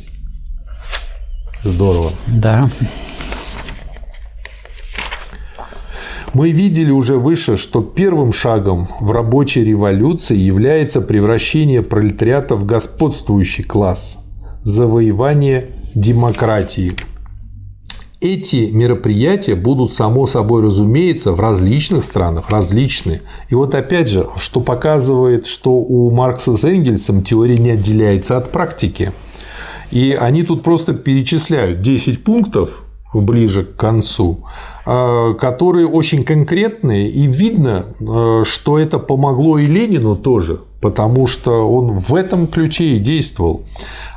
Здорово. 1.64 2.12
Да. 2.28 2.70
Мы 6.34 6.50
видели 6.50 6.90
уже 6.90 7.16
выше, 7.16 7.56
что 7.56 7.80
первым 7.80 8.32
шагом 8.32 8.86
в 9.00 9.10
рабочей 9.10 9.64
революции 9.64 10.36
является 10.36 11.00
превращение 11.00 11.82
пролетариата 11.82 12.54
в 12.54 12.66
господствующий 12.66 13.64
класс, 13.64 14.18
завоевание 14.62 15.68
демократии. 15.94 16.94
Эти 18.20 18.70
мероприятия 18.72 19.54
будут, 19.54 19.92
само 19.92 20.26
собой 20.26 20.62
разумеется, 20.62 21.32
в 21.32 21.40
различных 21.40 22.04
странах, 22.04 22.50
различные. 22.50 23.22
И 23.48 23.54
вот 23.54 23.74
опять 23.74 24.08
же, 24.08 24.26
что 24.36 24.60
показывает, 24.60 25.46
что 25.46 25.70
у 25.70 26.10
Маркса 26.10 26.56
с 26.56 26.64
Энгельсом 26.64 27.22
теория 27.22 27.58
не 27.58 27.70
отделяется 27.70 28.36
от 28.36 28.50
практики. 28.50 29.12
И 29.92 30.16
они 30.18 30.42
тут 30.42 30.62
просто 30.62 30.94
перечисляют 30.94 31.80
10 31.80 32.24
пунктов, 32.24 32.84
ближе 33.12 33.64
к 33.64 33.76
концу, 33.76 34.44
а, 34.86 35.34
которые 35.34 35.86
очень 35.86 36.24
конкретные, 36.24 37.08
и 37.08 37.26
видно, 37.26 37.86
а, 38.00 38.42
что 38.44 38.78
это 38.78 38.98
помогло 38.98 39.58
и 39.58 39.66
Ленину 39.66 40.16
тоже, 40.16 40.60
потому 40.80 41.26
что 41.26 41.68
он 41.70 41.98
в 41.98 42.14
этом 42.14 42.46
ключе 42.46 42.84
и 42.94 42.98
действовал. 42.98 43.64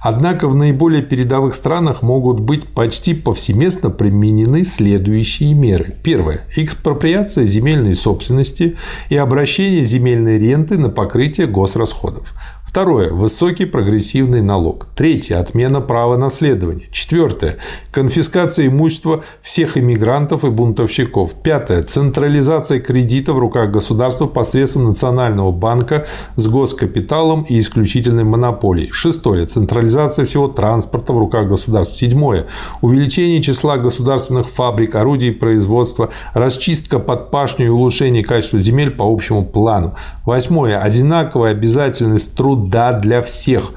Однако 0.03 0.47
в 0.47 0.55
наиболее 0.55 1.01
передовых 1.01 1.55
странах 1.55 2.01
могут 2.01 2.39
быть 2.39 2.67
почти 2.67 3.13
повсеместно 3.13 3.89
применены 3.89 4.63
следующие 4.63 5.53
меры. 5.53 5.95
Первое. 6.03 6.41
Экспроприация 6.55 7.45
земельной 7.45 7.95
собственности 7.95 8.77
и 9.09 9.15
обращение 9.15 9.85
земельной 9.85 10.38
ренты 10.39 10.77
на 10.77 10.89
покрытие 10.89 11.47
госрасходов. 11.47 12.33
Второе. 12.71 13.09
Высокий 13.09 13.65
прогрессивный 13.65 14.41
налог. 14.41 14.88
Третье. 14.95 15.39
Отмена 15.39 15.81
права 15.81 16.15
наследования. 16.15 16.85
Четвертое. 16.89 17.57
Конфискация 17.91 18.67
имущества 18.67 19.25
всех 19.41 19.77
иммигрантов 19.77 20.45
и 20.45 20.49
бунтовщиков. 20.49 21.33
Пятое. 21.33 21.83
Централизация 21.83 22.79
кредита 22.79 23.33
в 23.33 23.39
руках 23.39 23.71
государства 23.71 24.25
посредством 24.25 24.85
Национального 24.85 25.51
банка 25.51 26.05
с 26.38 26.47
госкапиталом 26.51 27.43
и 27.49 27.59
исключительной 27.59 28.23
монополией. 28.23 28.91
Шестое. 28.91 29.45
Централизация 29.45 30.25
всего 30.25 30.47
транспорта 30.47 31.13
в 31.13 31.17
руках 31.17 31.47
государства. 31.47 31.97
Седьмое. 31.97 32.45
Увеличение 32.81 33.41
числа 33.41 33.77
государственных 33.77 34.49
фабрик, 34.49 34.95
орудий 34.95 35.31
производства, 35.31 36.09
расчистка 36.33 36.99
под 36.99 37.31
пашню 37.31 37.65
и 37.65 37.69
улучшение 37.69 38.23
качества 38.23 38.59
земель 38.59 38.91
по 38.91 39.03
общему 39.03 39.45
плану. 39.45 39.95
Восьмое. 40.25 40.79
Одинаковая 40.79 41.51
обязательность 41.51 42.35
труда 42.35 42.93
для 42.93 43.21
всех. 43.21 43.71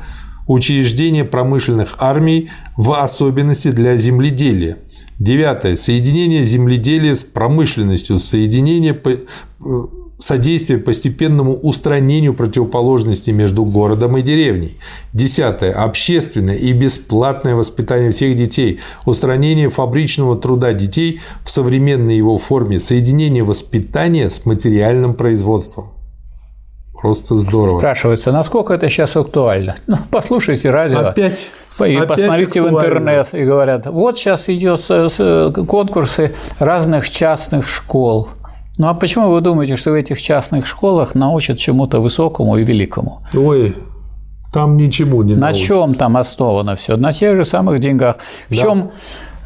Учреждение 0.46 1.24
промышленных 1.24 1.96
армий, 2.00 2.50
в 2.76 2.92
особенности 2.92 3.68
для 3.70 3.96
земледелия. 3.96 4.76
Девятое. 5.18 5.76
Соединение 5.76 6.44
земледелия 6.44 7.14
с 7.14 7.24
промышленностью. 7.24 8.18
Соединение 8.18 9.00
э, 9.04 9.16
содействие 10.18 10.78
постепенному 10.78 11.54
устранению 11.54 12.34
противоположностей 12.34 13.32
между 13.32 13.64
городом 13.64 14.16
и 14.16 14.22
деревней. 14.22 14.78
Десятое. 15.12 15.72
Общественное 15.72 16.56
и 16.56 16.72
бесплатное 16.72 17.54
воспитание 17.54 18.10
всех 18.10 18.36
детей. 18.36 18.80
Устранение 19.06 19.68
фабричного 19.68 20.36
труда 20.36 20.72
детей 20.72 21.20
в 21.44 21.50
современной 21.50 22.16
его 22.16 22.38
форме. 22.38 22.80
Соединение 22.80 23.42
воспитания 23.42 24.30
с 24.30 24.46
материальным 24.46 25.14
производством. 25.14 25.90
Просто 26.98 27.38
здорово. 27.38 27.80
Спрашивается, 27.80 28.32
насколько 28.32 28.72
это 28.72 28.88
сейчас 28.88 29.14
актуально? 29.14 29.76
Ну, 29.86 29.98
послушайте 30.10 30.70
радио. 30.70 31.00
Опять. 31.00 31.50
И 31.80 31.96
опять 31.96 32.08
посмотрите 32.08 32.60
актуально. 32.60 32.78
в 32.78 32.82
интернет 32.82 33.28
и 33.32 33.44
говорят, 33.44 33.86
вот 33.86 34.16
сейчас 34.16 34.48
идет 34.48 34.80
конкурсы 35.68 36.32
разных 36.58 37.10
частных 37.10 37.68
школ. 37.68 38.28
Ну 38.76 38.88
а 38.88 38.94
почему 38.94 39.30
вы 39.30 39.40
думаете, 39.40 39.76
что 39.76 39.92
в 39.92 39.94
этих 39.94 40.20
частных 40.20 40.66
школах 40.66 41.14
научат 41.14 41.58
чему-то 41.58 42.00
высокому 42.00 42.56
и 42.56 42.64
великому? 42.64 43.22
Ой, 43.34 43.76
там 44.52 44.76
ничему 44.76 45.22
не 45.22 45.34
На 45.34 45.40
научат. 45.40 45.62
чем 45.62 45.94
там 45.94 46.16
основано 46.16 46.74
все? 46.74 46.96
На 46.96 47.12
тех 47.12 47.36
же 47.36 47.44
самых 47.44 47.78
деньгах. 47.78 48.16
В 48.48 48.56
да. 48.56 48.62
чем 48.62 48.90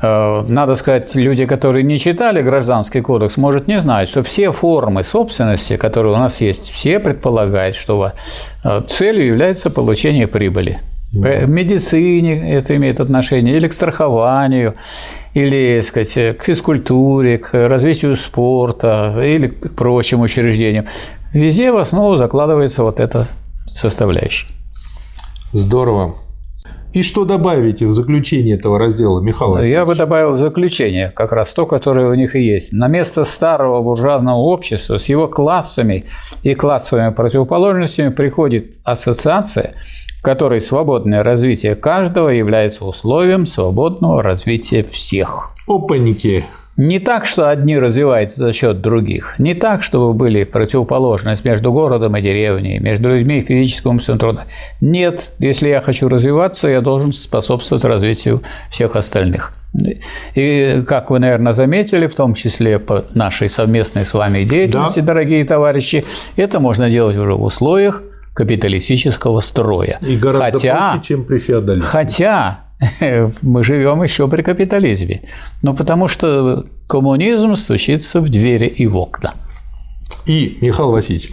э, 0.03 0.43
надо 0.49 0.75
сказать, 0.77 1.15
люди, 1.15 1.45
которые 1.45 1.83
не 1.83 1.99
читали 1.99 2.43
гражданский 2.43 3.03
кодекс, 3.03 3.37
может 3.37 3.69
не 3.69 3.81
знать, 3.81 4.09
что 4.09 4.23
все 4.23 4.51
формы 4.51 5.05
собственности, 5.05 5.77
которые 5.77 6.15
у 6.15 6.19
нас 6.19 6.41
есть, 6.41 6.71
все 6.71 6.99
предполагают, 6.99 7.77
что 7.77 8.13
э, 8.65 8.81
целью 8.89 9.27
является 9.27 9.69
получение 9.69 10.27
прибыли. 10.27 10.79
Да. 11.13 11.47
В 11.47 11.49
медицине 11.49 12.53
это 12.53 12.77
имеет 12.77 13.01
отношение, 13.01 13.57
или 13.57 13.67
к 13.69 13.73
страхованию, 13.73 14.75
или 15.33 15.81
сказать, 15.81 16.37
к 16.37 16.45
физкультуре, 16.45 17.39
к 17.39 17.69
развитию 17.69 18.15
спорта 18.17 19.19
или 19.25 19.49
к 19.49 19.75
прочим 19.75 20.21
учреждениям. 20.21 20.87
Везде 21.33 21.73
в 21.73 21.79
основу 21.79 22.17
закладывается 22.17 22.83
вот 22.83 23.01
эта 23.01 23.27
составляющая. 23.67 24.49
Здорово. 25.53 26.15
И 26.93 27.03
что 27.03 27.25
добавите 27.25 27.87
в 27.87 27.93
заключение 27.93 28.57
этого 28.57 28.79
раздела, 28.79 29.21
Михаил 29.21 29.59
Я 29.59 29.85
бы 29.85 29.95
добавил 29.95 30.35
заключение, 30.35 31.13
как 31.15 31.33
раз 31.33 31.53
то, 31.53 31.67
которое 31.67 32.09
у 32.09 32.15
них 32.15 32.35
и 32.35 32.43
есть. 32.43 32.73
На 32.73 32.89
место 32.89 33.25
старого 33.25 33.83
буржуазного 33.83 34.39
общества 34.39 34.97
с 34.97 35.07
его 35.07 35.29
классами 35.29 36.07
и 36.43 36.55
классовыми 36.55 37.11
противоположностями 37.11 38.11
приходит 38.11 38.77
ассоциация– 38.85 39.75
которой 40.29 40.61
свободное 40.61 41.23
развитие 41.23 41.75
каждого 41.75 42.29
является 42.29 42.85
условием 42.85 43.47
свободного 43.47 44.23
развития 44.23 44.83
всех. 44.83 45.55
Опаньки! 45.67 46.45
Не 46.77 46.99
так, 46.99 47.25
что 47.25 47.49
одни 47.49 47.79
развиваются 47.79 48.37
за 48.45 48.53
счет 48.53 48.83
других. 48.83 49.39
Не 49.39 49.55
так, 49.55 49.83
чтобы 49.83 50.13
были 50.13 50.45
противоположность 50.45 51.47
между 51.47 51.73
городом 51.73 52.15
и 52.15 52.21
деревней, 52.21 52.79
между 52.79 53.09
людьми 53.09 53.39
и 53.39 53.41
физическим 53.41 53.93
умственным 53.93 54.19
трудом. 54.19 54.45
Нет, 54.83 55.33
если 55.39 55.71
я 55.71 55.81
хочу 55.81 56.09
развиваться, 56.09 56.69
я 56.69 56.83
должен 56.83 57.15
способствовать 57.15 57.85
развитию 57.85 58.43
всех 58.71 58.97
остальных. 58.97 59.55
И, 60.35 60.83
как 60.87 61.09
вы, 61.09 61.21
наверное, 61.21 61.55
заметили, 61.55 62.07
в 62.07 62.15
том 62.15 62.35
числе 62.35 62.79
по 62.79 63.03
нашей 63.15 63.49
совместной 63.49 64.05
с 64.05 64.13
вами 64.13 64.45
деятельности, 64.45 65.01
да. 65.01 65.07
дорогие 65.07 65.47
товарищи, 65.47 66.05
это 66.37 66.61
можно 66.61 66.91
делать 66.91 67.17
уже 67.17 67.33
в 67.33 67.43
условиях 67.43 68.03
капиталистического 68.39 69.41
строя. 69.41 69.99
И 70.01 70.17
гораздо 70.17 70.59
хотя, 70.59 70.93
проще, 70.93 71.09
чем 71.09 71.25
при 71.25 71.39
феодализме. 71.39 71.89
Хотя 71.89 72.61
мы 73.43 73.65
живем 73.65 74.05
еще 74.05 74.29
при 74.29 74.43
капитализме. 74.43 75.23
Ну, 75.63 75.75
потому 75.75 76.07
что 76.07 76.65
коммунизм 76.87 77.57
стучится 77.57 78.21
в 78.21 78.29
двери 78.29 78.67
и 78.67 78.87
в 78.87 78.97
окна. 78.97 79.35
И, 80.27 80.59
Михаил 80.61 80.93
Васильевич, 80.93 81.31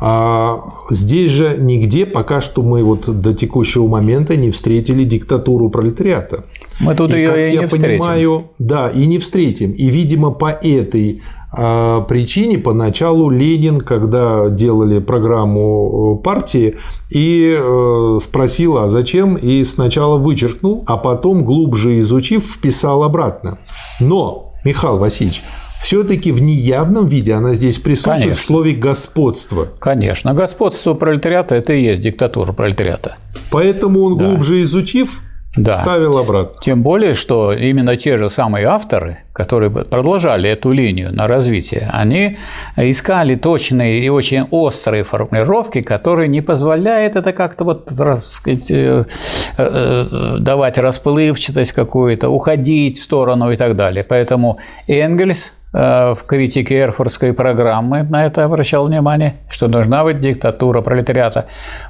а 0.00 0.64
здесь 0.90 1.30
же 1.30 1.56
нигде 1.58 2.06
пока 2.06 2.40
что 2.40 2.62
мы 2.62 2.82
вот 2.82 3.08
до 3.20 3.34
текущего 3.34 3.86
момента 3.86 4.34
не 4.36 4.50
встретили 4.50 5.04
диктатуру 5.04 5.70
пролетариата. 5.70 6.44
Мы 6.80 6.96
тут 6.96 7.12
и, 7.12 7.18
ее 7.18 7.50
и 7.50 7.54
я 7.54 7.60
не 7.60 7.68
понимаю, 7.68 8.48
встретим. 8.50 8.66
Да, 8.66 8.88
и 8.88 9.06
не 9.06 9.18
встретим. 9.18 9.72
И, 9.72 9.90
видимо, 9.90 10.30
по 10.30 10.50
этой 10.50 11.22
причине 11.50 12.58
поначалу 12.58 13.30
Ленин, 13.30 13.80
когда 13.80 14.48
делали 14.50 14.98
программу 14.98 16.18
э, 16.18 16.22
партии, 16.22 16.76
и 17.10 17.56
э, 17.58 18.18
спросил, 18.22 18.76
а 18.76 18.90
зачем, 18.90 19.36
и 19.36 19.64
сначала 19.64 20.18
вычеркнул, 20.18 20.84
а 20.86 20.98
потом, 20.98 21.44
глубже 21.44 21.98
изучив, 22.00 22.44
вписал 22.44 23.02
обратно. 23.02 23.58
Но, 23.98 24.52
Михаил 24.64 24.98
Васильевич, 24.98 25.42
все-таки 25.80 26.32
в 26.32 26.42
неявном 26.42 27.06
виде 27.06 27.32
она 27.32 27.54
здесь 27.54 27.78
присутствует 27.78 28.20
Конечно. 28.20 28.42
в 28.42 28.44
слове 28.44 28.72
господство. 28.72 29.68
Конечно, 29.78 30.34
господство 30.34 30.94
пролетариата– 30.94 31.54
это 31.56 31.72
и 31.72 31.82
есть 31.82 32.02
диктатура 32.02 32.52
пролетариата. 32.52 33.16
Поэтому 33.50 34.02
он, 34.02 34.18
да. 34.18 34.26
глубже 34.26 34.60
изучив, 34.62 35.22
да. 35.56 35.80
ставил 35.80 36.18
обратно. 36.18 36.60
Тем 36.60 36.82
более, 36.82 37.14
что 37.14 37.52
именно 37.52 37.96
те 37.96 38.18
же 38.18 38.30
самые 38.30 38.66
авторы, 38.66 39.18
которые 39.32 39.70
продолжали 39.70 40.48
эту 40.48 40.72
линию 40.72 41.12
на 41.12 41.26
развитие, 41.26 41.88
они 41.92 42.36
искали 42.76 43.34
точные 43.34 44.00
и 44.00 44.08
очень 44.08 44.46
острые 44.50 45.04
формулировки, 45.04 45.80
которые 45.80 46.28
не 46.28 46.40
позволяют 46.40 47.16
это 47.16 47.32
как-то 47.32 47.64
вот, 47.64 47.86
так 47.86 48.18
сказать, 48.18 48.70
э, 48.70 49.04
э, 49.56 50.36
давать 50.38 50.78
расплывчатость 50.78 51.72
какую-то, 51.72 52.28
уходить 52.28 52.98
в 52.98 53.04
сторону 53.04 53.50
и 53.50 53.56
так 53.56 53.76
далее. 53.76 54.04
Поэтому 54.08 54.58
Энгельс 54.86 55.52
э, 55.72 56.14
в 56.14 56.24
критике 56.26 56.80
Эрфуртской 56.80 57.32
программы 57.32 58.02
на 58.02 58.26
это 58.26 58.44
обращал 58.44 58.86
внимание, 58.86 59.36
что 59.50 59.68
должна 59.68 60.04
быть 60.04 60.20
диктатура 60.20 60.82
пролетариата. 60.82 61.46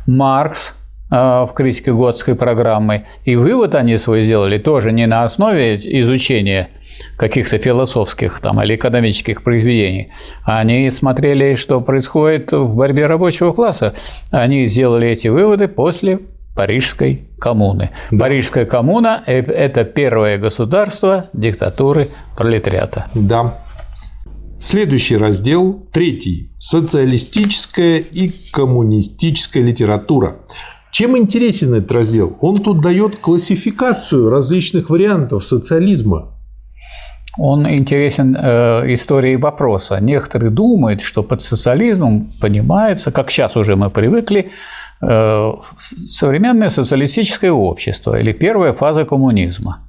Маркс 0.06 0.74
Э, 0.77 0.77
в 1.10 1.50
критике 1.54 1.92
Готской 1.92 2.34
программы. 2.34 3.06
И 3.24 3.36
вывод 3.36 3.74
они 3.74 3.96
свой 3.96 4.22
сделали 4.22 4.58
тоже 4.58 4.92
не 4.92 5.06
на 5.06 5.24
основе 5.24 5.76
изучения 6.02 6.68
каких-то 7.16 7.58
философских 7.58 8.40
там, 8.40 8.62
или 8.62 8.74
экономических 8.74 9.42
произведений. 9.42 10.12
Они 10.44 10.90
смотрели, 10.90 11.54
что 11.54 11.80
происходит 11.80 12.52
в 12.52 12.74
борьбе 12.74 13.06
рабочего 13.06 13.52
класса. 13.52 13.94
Они 14.30 14.66
сделали 14.66 15.08
эти 15.08 15.28
выводы 15.28 15.68
после 15.68 16.20
Парижской 16.56 17.28
коммуны. 17.38 17.90
Да. 18.10 18.24
Парижская 18.24 18.64
коммуна– 18.64 19.22
это 19.26 19.84
первое 19.84 20.38
государство 20.38 21.26
диктатуры 21.32 22.08
пролетариата. 22.36 23.06
Да. 23.14 23.54
Следующий 24.58 25.16
раздел, 25.16 25.86
третий. 25.92 26.50
Социалистическая 26.58 27.98
и 27.98 28.32
коммунистическая 28.50 29.62
литература. 29.62 30.38
Чем 30.98 31.16
интересен 31.16 31.74
этот 31.74 31.92
раздел? 31.92 32.36
Он 32.40 32.56
тут 32.56 32.80
дает 32.80 33.18
классификацию 33.20 34.30
различных 34.30 34.90
вариантов 34.90 35.46
социализма. 35.46 36.34
он 37.38 37.70
интересен 37.70 38.36
э, 38.36 38.92
историей 38.94 39.36
вопроса. 39.36 40.00
Некоторые 40.00 40.50
думают, 40.50 41.00
что 41.00 41.22
под 41.22 41.40
социализмом 41.40 42.26
понимается, 42.40 43.12
как 43.12 43.30
сейчас 43.30 43.56
уже 43.56 43.76
мы 43.76 43.90
привыкли, 43.90 44.50
э, 45.00 45.52
современное 45.78 46.68
социалистическое 46.68 47.52
общество 47.52 48.18
или 48.18 48.32
первая 48.32 48.72
фаза 48.72 49.04
коммунизма. 49.04 49.86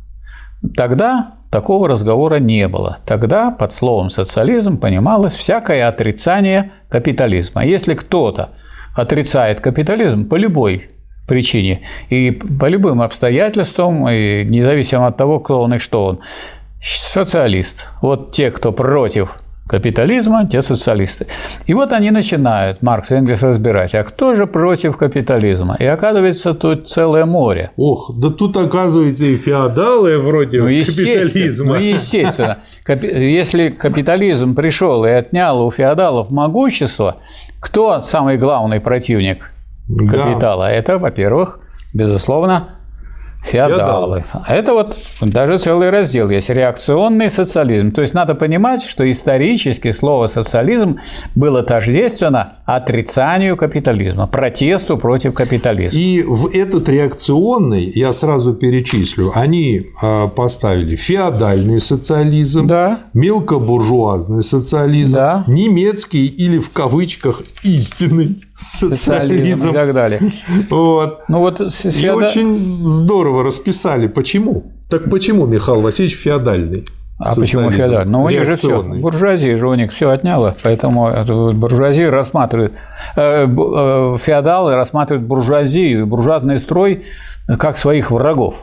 Тогда 0.77 1.31
такого 1.49 1.87
разговора 1.87 2.35
не 2.35 2.67
было. 2.67 2.99
Тогда 3.07 3.49
под 3.49 3.71
словом 3.71 4.11
социализм 4.11 4.77
понималось 4.77 5.33
всякое 5.33 5.87
отрицание 5.87 6.71
капитализма. 6.87 7.65
Если 7.65 7.95
кто-то 7.95 8.49
отрицает 8.95 9.59
капитализм 9.59 10.29
по 10.29 10.35
любой 10.35 10.87
причине 11.29 11.81
и 12.09 12.31
по 12.31 12.65
любым 12.65 13.01
обстоятельствам, 13.01 14.09
и 14.09 14.43
независимо 14.43 15.07
от 15.07 15.15
того, 15.15 15.39
кто 15.39 15.61
он 15.61 15.75
и 15.75 15.77
что 15.77 16.05
он, 16.05 16.19
социалист. 16.81 17.89
Вот 18.01 18.31
те, 18.31 18.51
кто 18.51 18.73
против 18.73 19.37
капитализма, 19.69 20.47
те 20.47 20.61
социалисты. 20.61 21.27
И 21.67 21.75
вот 21.75 21.93
они 21.93 22.09
начинают, 22.09 22.81
Маркс 22.81 23.11
и 23.11 23.15
Энгельс, 23.15 23.43
разбирать, 23.43 23.93
а 23.93 24.03
кто 24.03 24.35
же 24.35 24.47
против 24.47 24.97
капитализма? 24.97 25.77
И 25.79 25.85
оказывается, 25.85 26.53
тут 26.55 26.89
целое 26.89 27.25
море. 27.25 27.71
Ох, 27.77 28.11
да 28.15 28.29
тут 28.29 28.57
оказывается 28.57 29.25
и 29.25 29.37
феодалы 29.37 30.17
вроде 30.17 30.63
ну, 30.63 30.65
капитализма. 30.65 31.75
Ну, 31.75 31.79
естественно. 31.79 32.57
Если 32.87 33.69
капитализм 33.69 34.55
пришел 34.55 35.05
и 35.05 35.09
отнял 35.09 35.63
у 35.63 35.69
феодалов 35.69 36.31
могущество, 36.31 37.17
кто 37.59 38.01
самый 38.01 38.37
главный 38.37 38.79
противник 38.79 39.51
капитала? 39.97 40.65
Да. 40.65 40.71
Это, 40.71 40.97
во-первых, 40.97 41.59
безусловно, 41.93 42.79
Феодалы. 43.41 44.25
Это 44.47 44.73
вот 44.73 44.97
даже 45.21 45.57
целый 45.57 45.89
раздел 45.89 46.29
есть. 46.29 46.49
Реакционный 46.49 47.29
социализм. 47.29 47.91
То 47.91 48.01
есть 48.01 48.13
надо 48.13 48.35
понимать, 48.35 48.83
что 48.83 49.09
исторически 49.09 49.91
слово 49.91 50.27
социализм 50.27 50.99
было 51.35 51.63
тождественно 51.63 52.53
отрицанию 52.65 53.55
капитализма, 53.55 54.27
протесту 54.27 54.97
против 54.97 55.33
капитализма. 55.33 55.99
И 55.99 56.21
в 56.21 56.47
этот 56.53 56.89
реакционный, 56.89 57.85
я 57.85 58.11
сразу 58.11 58.53
перечислю, 58.53 59.31
они 59.33 59.83
а, 60.01 60.27
поставили 60.27 60.95
феодальный 60.95 61.79
социализм, 61.79 62.67
да. 62.67 62.99
мелкобуржуазный 63.13 64.43
социализм, 64.43 65.15
да. 65.15 65.45
немецкий 65.47 66.27
или 66.27 66.59
в 66.59 66.71
кавычках 66.71 67.41
истинный 67.63 68.43
социализм 68.59 69.69
и 69.69 69.73
так 69.73 69.93
далее. 69.93 70.19
Вот. 70.69 71.21
Ну 71.27 71.39
вот 71.39 71.61
и 71.61 72.09
очень 72.09 72.85
здорово 72.85 73.43
расписали. 73.43 74.07
Почему? 74.07 74.73
Так 74.89 75.09
почему 75.09 75.45
Михаил 75.45 75.81
Васильевич 75.81 76.17
феодальный? 76.17 76.85
А 77.17 77.35
почему 77.35 77.71
феодальный? 77.71 78.11
Ну, 78.11 78.23
у 78.23 78.29
них 78.29 78.45
же 78.45 78.55
все, 78.55 78.81
буржуазия 78.81 79.57
же 79.57 79.67
у 79.67 79.73
них 79.75 79.93
все 79.93 80.09
отняла, 80.09 80.55
поэтому 80.63 81.53
буржуазия 81.53 82.09
рассматривает, 82.09 82.73
э, 83.15 83.45
э, 83.45 84.17
феодалы 84.19 84.75
рассматривают 84.75 85.27
буржуазию 85.27 86.01
и 86.01 86.03
буржуазный 86.03 86.59
строй 86.59 87.03
как 87.57 87.77
своих 87.77 88.11
врагов. 88.11 88.55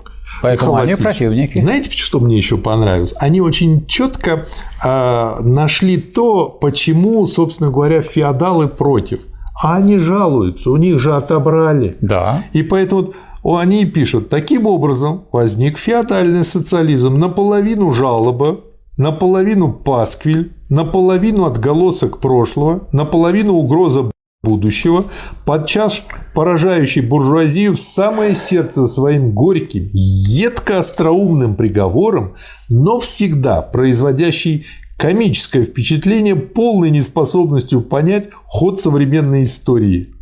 Поэтому 0.42 0.72
Михаил 0.72 0.88
они 0.88 1.02
противники. 1.02 1.60
Знаете, 1.60 1.90
что 1.90 2.20
мне 2.20 2.36
еще 2.36 2.56
понравилось? 2.58 3.14
Они 3.18 3.40
очень 3.40 3.86
четко 3.86 4.46
э, 4.84 5.34
нашли 5.40 5.98
то, 5.98 6.48
почему, 6.48 7.26
собственно 7.26 7.70
говоря, 7.70 8.00
феодалы 8.00 8.68
против. 8.68 9.20
А 9.62 9.76
они 9.76 9.98
жалуются, 9.98 10.70
у 10.70 10.76
них 10.76 10.98
же 10.98 11.14
отобрали. 11.14 11.96
Да. 12.00 12.44
И 12.52 12.62
поэтому 12.62 13.12
они 13.42 13.86
пишут, 13.86 14.28
таким 14.28 14.66
образом 14.66 15.26
возник 15.32 15.78
феодальный 15.78 16.44
социализм, 16.44 17.18
наполовину 17.18 17.90
жалоба, 17.90 18.60
наполовину 18.96 19.72
пасквиль, 19.72 20.52
наполовину 20.68 21.44
отголосок 21.44 22.18
прошлого, 22.20 22.88
наполовину 22.92 23.54
угроза 23.54 24.10
будущего, 24.42 25.04
подчас 25.44 26.02
поражающий 26.34 27.02
буржуазию 27.02 27.74
в 27.74 27.80
самое 27.80 28.34
сердце 28.34 28.86
своим 28.86 29.32
горьким, 29.32 29.88
едко-остроумным 29.92 31.56
приговором, 31.56 32.34
но 32.68 33.00
всегда 33.00 33.62
производящий 33.62 34.66
комическое 34.96 35.64
впечатление 35.64 36.36
полной 36.36 36.90
неспособностью 36.90 37.82
понять 37.82 38.28
ход 38.44 38.80
современной 38.80 39.42
истории. 39.42 40.12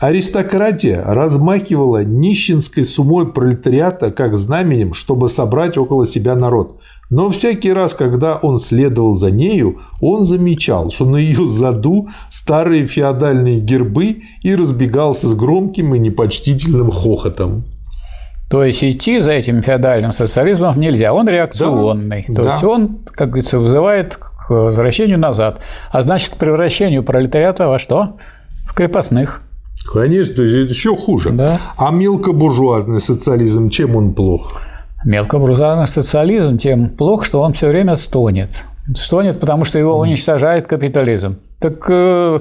Аристократия 0.00 1.02
размахивала 1.02 2.04
нищенской 2.04 2.84
сумой 2.84 3.32
пролетариата 3.32 4.10
как 4.10 4.36
знаменем, 4.36 4.92
чтобы 4.92 5.28
собрать 5.28 5.78
около 5.78 6.04
себя 6.06 6.34
народ. 6.34 6.80
Но 7.08 7.30
всякий 7.30 7.72
раз, 7.72 7.94
когда 7.94 8.36
он 8.36 8.58
следовал 8.58 9.14
за 9.14 9.30
нею, 9.30 9.80
он 10.00 10.24
замечал, 10.24 10.90
что 10.90 11.04
на 11.04 11.16
ее 11.16 11.46
заду 11.46 12.08
старые 12.30 12.86
феодальные 12.86 13.60
гербы 13.60 14.22
и 14.42 14.54
разбегался 14.54 15.28
с 15.28 15.34
громким 15.34 15.94
и 15.94 15.98
непочтительным 15.98 16.90
хохотом. 16.90 17.64
То 18.52 18.64
есть 18.64 18.84
идти 18.84 19.18
за 19.18 19.30
этим 19.30 19.62
феодальным 19.62 20.12
социализмом 20.12 20.78
нельзя, 20.78 21.14
он 21.14 21.26
реакционный. 21.26 22.26
Да, 22.28 22.34
То 22.34 22.42
да. 22.42 22.52
есть 22.52 22.64
он, 22.64 22.98
как 23.06 23.28
говорится, 23.28 23.58
вызывает 23.58 24.16
к 24.16 24.50
возвращению 24.50 25.18
назад. 25.18 25.62
А 25.90 26.02
значит, 26.02 26.34
к 26.34 26.36
превращению 26.36 27.02
пролетариата 27.02 27.66
во 27.66 27.78
что? 27.78 28.18
В 28.66 28.74
крепостных. 28.74 29.40
Конечно, 29.90 30.42
еще 30.42 30.94
хуже. 30.94 31.30
Да. 31.30 31.58
А 31.78 31.90
мелкобуржуазный 31.92 33.00
социализм, 33.00 33.70
чем 33.70 33.96
он 33.96 34.12
плох? 34.12 34.52
Мелкобуржуазный 35.06 35.86
социализм 35.86 36.58
тем 36.58 36.90
плох, 36.90 37.24
что 37.24 37.40
он 37.40 37.54
все 37.54 37.68
время 37.68 37.96
стонет. 37.96 38.50
Стонет, 38.94 39.40
потому 39.40 39.64
что 39.64 39.78
его 39.78 39.98
уничтожает 39.98 40.66
капитализм. 40.66 41.38
Так 41.58 41.86
э, 41.88 42.40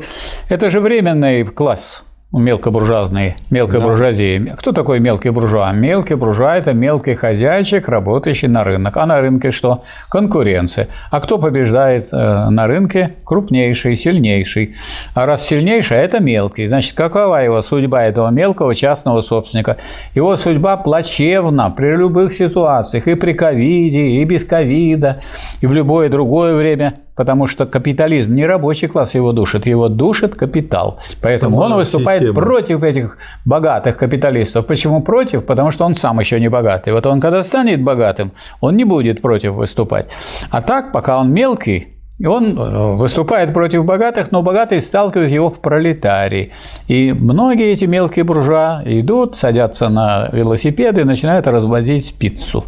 это 0.49 0.69
же 0.69 0.81
временный 0.81 1.45
класс 1.45 2.03
мелкобуржуазные, 2.31 3.35
мелкая 3.49 3.81
да. 3.81 3.87
буржуазия. 3.87 4.55
Кто 4.55 4.71
такой 4.71 4.99
мелкий 4.99 5.29
буржуа? 5.29 5.71
Мелкий 5.73 6.15
буржуа– 6.15 6.55
это 6.57 6.73
мелкий 6.73 7.15
хозяйчик, 7.15 7.87
работающий 7.89 8.47
на 8.47 8.63
рынок. 8.63 8.95
А 8.95 9.05
на 9.05 9.19
рынке 9.19 9.51
что? 9.51 9.79
Конкуренция. 10.09 10.87
А 11.09 11.19
кто 11.19 11.37
побеждает 11.37 12.07
э, 12.11 12.49
на 12.49 12.67
рынке? 12.67 13.15
Крупнейший, 13.25 13.95
сильнейший. 13.97 14.75
А 15.13 15.25
раз 15.25 15.45
сильнейший– 15.45 15.97
это 15.99 16.21
мелкий. 16.21 16.67
Значит, 16.67 16.95
какова 16.95 17.37
его 17.37 17.61
судьба 17.61 18.03
этого 18.05 18.29
мелкого 18.29 18.73
частного 18.75 19.19
собственника? 19.21 19.77
Его 20.15 20.37
судьба 20.37 20.77
плачевна 20.77 21.69
при 21.69 21.97
любых 21.97 22.33
ситуациях, 22.33 23.07
и 23.07 23.15
при 23.15 23.33
ковиде, 23.33 24.21
и 24.21 24.23
без 24.23 24.45
ковида, 24.45 25.21
и 25.59 25.67
в 25.67 25.73
любое 25.73 26.07
другое 26.07 26.55
время 26.55 26.99
потому 27.15 27.47
что 27.47 27.65
капитализм 27.65 28.33
не 28.33 28.45
рабочий 28.45 28.87
класс 28.87 29.15
его 29.15 29.31
душит, 29.31 29.65
его 29.65 29.87
душит 29.89 30.35
капитал. 30.35 30.99
Поэтому 31.21 31.57
Сама 31.57 31.65
он 31.65 31.79
выступает 31.79 32.21
система. 32.21 32.41
против 32.41 32.83
этих 32.83 33.17
богатых 33.45 33.97
капиталистов. 33.97 34.65
Почему 34.65 35.01
против? 35.01 35.45
Потому 35.45 35.71
что 35.71 35.85
он 35.85 35.95
сам 35.95 36.19
еще 36.19 36.39
не 36.39 36.49
богатый. 36.49 36.93
Вот 36.93 37.05
он 37.05 37.19
когда 37.19 37.43
станет 37.43 37.81
богатым, 37.81 38.31
он 38.59 38.75
не 38.75 38.85
будет 38.85 39.21
против 39.21 39.53
выступать. 39.53 40.09
А 40.49 40.61
так, 40.61 40.91
пока 40.91 41.19
он 41.19 41.31
мелкий, 41.31 41.87
он 42.25 42.57
э, 42.57 42.95
выступает 42.95 43.53
против 43.53 43.85
богатых, 43.85 44.31
но 44.31 44.41
богатые 44.41 44.81
сталкивают 44.81 45.31
его 45.31 45.49
в 45.49 45.59
пролетарии. 45.59 46.51
И 46.87 47.13
многие 47.13 47.71
эти 47.71 47.85
мелкие 47.85 48.23
буржуа 48.23 48.81
идут, 48.85 49.35
садятся 49.35 49.89
на 49.89 50.29
велосипеды 50.31 51.01
и 51.01 51.03
начинают 51.03 51.47
развозить 51.47 52.13
пиццу. 52.17 52.63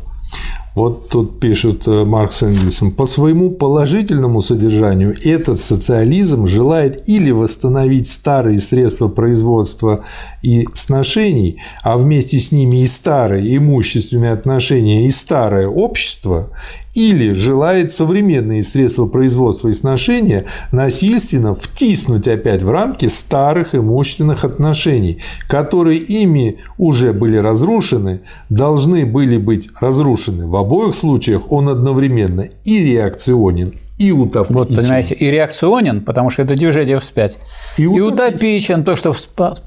Вот 0.75 1.09
тут 1.09 1.39
пишут 1.39 1.87
э, 1.87 2.03
Маркс 2.03 2.37
с 2.37 2.43
Энгельсом, 2.43 2.91
по 2.91 3.05
своему 3.05 3.51
положительному 3.51 4.41
содержанию 4.41 5.15
этот 5.23 5.59
социализм 5.59 6.47
желает 6.47 7.07
или 7.07 7.29
восстановить 7.29 8.07
старые 8.07 8.59
средства 8.59 9.07
производства 9.07 10.03
и 10.41 10.67
сношений, 10.73 11.61
а 11.83 11.97
вместе 11.97 12.39
с 12.39 12.51
ними 12.51 12.81
и 12.81 12.87
старые 12.87 13.55
имущественные 13.55 14.31
отношения 14.31 15.05
и 15.05 15.11
старое 15.11 15.67
общество, 15.67 16.49
или 16.94 17.34
желает 17.34 17.91
современные 17.91 18.64
средства 18.64 19.06
производства 19.07 19.70
и 19.70 19.74
сношения 19.74 20.45
насильственно 20.72 21.56
втиснуть 21.56 22.28
опять 22.28 22.64
в 22.64 22.70
рамки 22.70 23.07
старых 23.07 23.76
имущественных 23.76 24.44
отношений, 24.45 25.20
которые 25.48 25.98
ими 25.98 26.57
уже 26.78 27.14
были 27.14 27.38
разрушены, 27.38 28.22
должны 28.49 29.06
были 29.06 29.38
быть 29.38 29.70
разрушены. 29.80 30.48
В 30.48 30.56
обоих 30.56 30.95
случаях 30.95 31.52
он 31.52 31.70
одновременно 31.70 32.48
и 32.64 32.84
реакционен, 32.84 33.74
и 34.03 34.11
утопичен. 34.11 34.55
Вот, 34.55 34.75
понимаете, 34.75 35.15
и 35.15 35.30
реакционен, 35.30 36.01
потому 36.01 36.30
что 36.30 36.41
это 36.41 36.55
движение 36.55 36.99
вспять. 36.99 37.39
И, 37.77 37.84
и 37.84 37.99
утопичен, 37.99 38.84
то, 38.84 38.95
что 38.95 39.15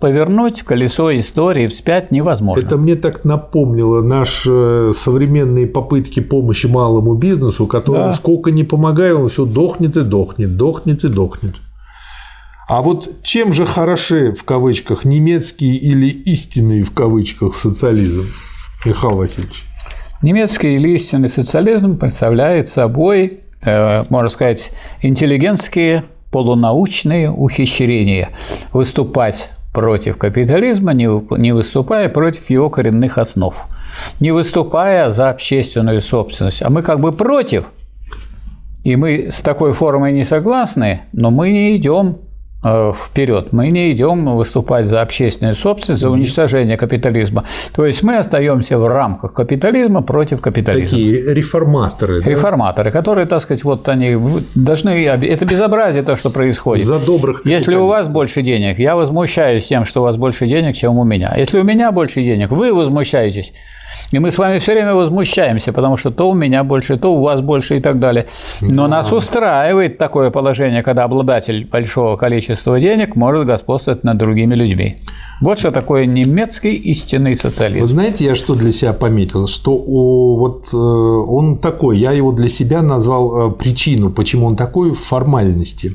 повернуть 0.01 0.63
колесо 0.63 1.17
истории 1.17 1.67
вспять 1.69 2.11
невозможно. 2.11 2.63
Это 2.65 2.77
мне 2.77 2.97
так 2.97 3.25
напомнило 3.25 4.03
наши 4.03 4.91
современные 4.93 5.67
попытки 5.67 6.21
помощи 6.21 6.67
малому 6.67 7.15
бизнесу, 7.15 7.67
которому 7.67 8.07
да. 8.07 8.13
сколько 8.13 8.51
не 8.51 8.65
помогаю, 8.65 9.23
он 9.23 9.29
все 9.29 9.45
дохнет 9.45 9.97
и 9.97 10.03
дохнет, 10.03 10.57
дохнет 10.57 11.05
и 11.05 11.09
дохнет. 11.09 11.55
А 12.69 12.83
вот 12.83 13.23
чем 13.23 13.53
же 13.53 13.65
хороши, 13.65 14.33
в 14.33 14.43
кавычках, 14.43 15.05
немецкий 15.05 15.77
или 15.77 16.09
истинный, 16.09 16.83
в 16.83 16.93
кавычках, 16.93 17.55
социализм, 17.55 18.25
Михаил 18.85 19.17
Васильевич? 19.17 19.63
Немецкий 20.23 20.75
или 20.75 20.89
истинный 20.91 21.29
социализм 21.29 21.97
представляет 21.99 22.69
собой, 22.69 23.27
э, 23.27 23.46
можно 23.65 24.29
сказать, 24.29 24.71
интеллигентские 25.03 26.05
полунаучные 26.31 27.31
ухищрения. 27.31 28.31
Выступать 28.73 29.51
против 29.73 30.17
капитализма, 30.17 30.95
не 30.95 31.53
выступая 31.53 32.09
против 32.09 32.49
его 32.51 32.71
коренных 32.71 33.19
основ, 33.19 33.55
не 34.21 34.33
выступая 34.33 35.11
за 35.11 35.31
общественную 35.31 36.01
собственность. 36.01 36.63
А 36.63 36.71
мы 36.71 36.83
как 36.83 37.01
бы 37.01 37.13
против, 37.13 37.67
и 38.85 38.97
мы 38.97 39.31
с 39.31 39.41
такой 39.41 39.73
формой 39.73 40.13
не 40.13 40.25
согласны, 40.25 41.03
но 41.13 41.31
мы 41.31 41.51
не 41.51 41.77
идем 41.77 42.19
Э, 42.19 42.26
вперед. 42.95 43.53
Мы 43.53 43.71
не 43.71 43.93
идем 43.93 44.37
выступать 44.37 44.87
за 44.87 45.03
общественную 45.03 45.55
собственность, 45.55 46.03
за 46.03 46.11
уничтожение 46.11 46.77
капитализма. 46.77 47.45
То 47.75 47.87
есть 47.87 48.03
мы 48.03 48.17
остаемся 48.17 48.79
в 48.79 48.87
рамках 48.87 49.35
капитализма 49.35 50.03
против 50.03 50.41
капитализма. 50.41 50.99
Такие 50.99 51.35
реформаторы. 51.35 52.23
Реформаторы, 52.23 52.91
да? 52.91 52.99
которые, 52.99 53.27
так 53.27 53.43
сказать, 53.43 53.65
вот 53.65 53.89
они 53.89 54.17
должны. 54.55 55.05
Это 55.07 55.45
безобразие 55.45 56.03
то, 56.03 56.17
что 56.17 56.31
происходит. 56.31 56.85
За 56.85 56.99
добрых. 56.99 57.43
Если 57.45 57.75
у 57.75 57.87
вас 57.87 58.09
больше 58.09 58.43
денег, 58.43 58.79
я 58.79 58.97
возмущаюсь 58.97 59.67
тем, 59.67 59.85
что 59.85 60.01
у 60.01 60.05
вас 60.05 60.17
больше 60.17 60.47
денег, 60.47 60.77
чем 60.77 60.99
у 60.99 61.05
меня. 61.05 61.35
Если 61.37 61.59
у 61.59 61.65
меня 61.65 61.93
больше 61.93 62.23
денег, 62.23 62.51
вы 62.51 62.73
возмущаетесь. 62.75 63.53
И 64.13 64.19
мы 64.19 64.31
с 64.31 64.39
вами 64.39 64.59
все 64.59 64.73
время 64.73 64.95
возмущаемся, 64.95 65.73
потому 65.73 65.97
что 65.97 66.11
то 66.11 66.31
у 66.31 66.35
меня 66.35 66.65
больше, 66.65 66.97
то 66.97 67.15
у 67.15 67.23
вас 67.23 67.41
больше 67.41 67.77
и 67.77 67.81
так 67.81 67.99
далее. 67.99 68.27
Но 68.61 68.83
да. 68.83 68.89
нас 68.89 69.13
устраивает 69.13 69.99
такое 69.99 70.31
положение, 70.31 70.83
когда 70.83 71.05
обладатель 71.05 71.67
большого 71.67 72.17
количества 72.17 72.81
денег 72.81 73.17
может 73.17 73.47
господствовать 73.47 74.05
над 74.05 74.19
другими 74.19 74.55
людьми. 74.55 74.97
Вот 75.41 75.59
что 75.59 75.71
такое 75.71 76.07
немецкий 76.07 76.75
истинный 76.75 77.37
социализм. 77.37 77.81
Вы 77.83 77.87
знаете, 77.87 78.25
я 78.25 78.35
что 78.35 78.55
для 78.55 78.73
себя 78.73 78.93
пометил? 78.93 79.47
Что 79.47 79.73
о, 79.75 80.37
вот 80.39 80.69
э, 80.73 80.77
он 80.77 81.59
такой, 81.59 81.99
я 81.99 82.13
его 82.13 82.33
для 82.33 82.49
себя 82.49 82.83
назвал 82.83 83.51
э, 83.51 83.55
причину, 83.55 84.11
почему 84.11 84.47
он 84.47 84.57
такой 84.57 84.93
в 84.93 84.99
формальности. 84.99 85.93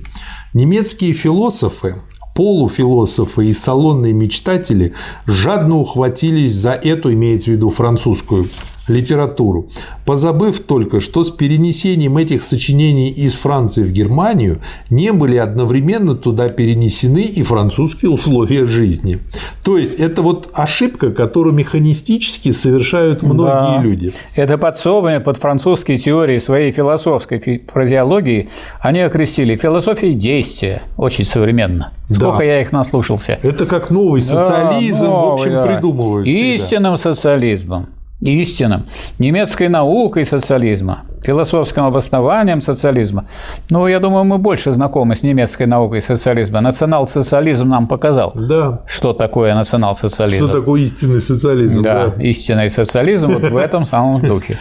Немецкие 0.54 1.14
философы 1.14 1.96
полуфилософы 2.34 3.48
и 3.48 3.54
салонные 3.54 4.14
мечтатели 4.14 4.94
жадно 5.26 5.78
ухватились 5.78 6.54
за 6.54 6.72
эту, 6.72 7.14
имеется 7.14 7.52
в 7.52 7.54
виду 7.54 7.70
французскую 7.70 8.50
литературу, 8.88 9.70
позабыв 10.06 10.60
только, 10.62 11.00
что 11.00 11.24
с 11.24 11.32
перенесением 11.32 12.18
этих 12.18 12.44
сочинений 12.44 13.10
из 13.10 13.36
Франции 13.36 13.84
в 13.84 13.92
Германию 13.92 14.60
не 14.90 15.12
были 15.12 15.38
одновременно 15.38 16.16
туда 16.16 16.50
перенесены 16.50 17.22
и 17.22 17.44
французские 17.44 18.12
условия 18.12 18.66
жизни. 18.66 19.20
То 19.64 19.78
есть 19.78 19.96
это 19.96 20.22
вот 20.22 20.50
ошибка, 20.54 21.12
которую 21.12 21.54
механистически 21.54 22.52
совершают 22.52 23.22
многие 23.22 23.78
да. 23.78 23.82
люди. 23.82 24.14
Это 24.36 24.58
подсобное 24.58 25.20
под 25.20 25.38
французские 25.38 25.98
теории 25.98 26.40
своей 26.40 26.72
философской 26.72 27.64
фразеологии 27.72 28.50
они 28.80 29.02
окрестили 29.02 29.56
философией 29.56 30.16
действия, 30.16 30.82
очень 30.98 31.24
современно. 31.24 31.92
Сколько 32.10 32.40
да. 32.40 32.44
я 32.44 32.62
их 32.62 32.72
наслушался. 32.72 33.38
Это 33.42 33.66
как 33.66 33.90
новый 33.90 34.22
социализм, 34.22 35.02
да, 35.02 35.08
новый, 35.08 35.30
в 35.30 35.34
общем, 35.34 35.52
да. 35.52 35.66
придумывают. 35.66 36.28
Истинным 36.28 36.98
социализмом 36.98 37.88
истинам, 38.22 38.86
немецкой 39.20 39.68
наукой 39.68 40.26
социализма, 40.26 41.04
философским 41.24 41.84
обоснованием 41.84 42.62
социализма. 42.62 43.26
Ну, 43.70 43.88
я 43.88 44.00
думаю, 44.00 44.24
мы 44.26 44.38
больше 44.38 44.72
знакомы 44.74 45.16
с 45.16 45.24
немецкой 45.24 45.68
наукой 45.68 46.02
социализма. 46.02 46.62
Национал-социализм 46.62 47.68
нам 47.70 47.88
показал, 47.88 48.34
да. 48.36 48.82
что 48.88 49.14
такое 49.14 49.54
национал-социализм. 49.56 50.46
Что 50.48 50.60
такое 50.60 50.82
истинный 50.82 51.22
социализм. 51.22 51.82
Да, 51.82 52.08
да. 52.16 52.24
истинный 52.24 52.70
социализм 52.70 53.32
вот 53.32 53.50
в 53.50 53.58
этом 53.58 53.86
самом 53.86 54.22
духе. 54.22 54.58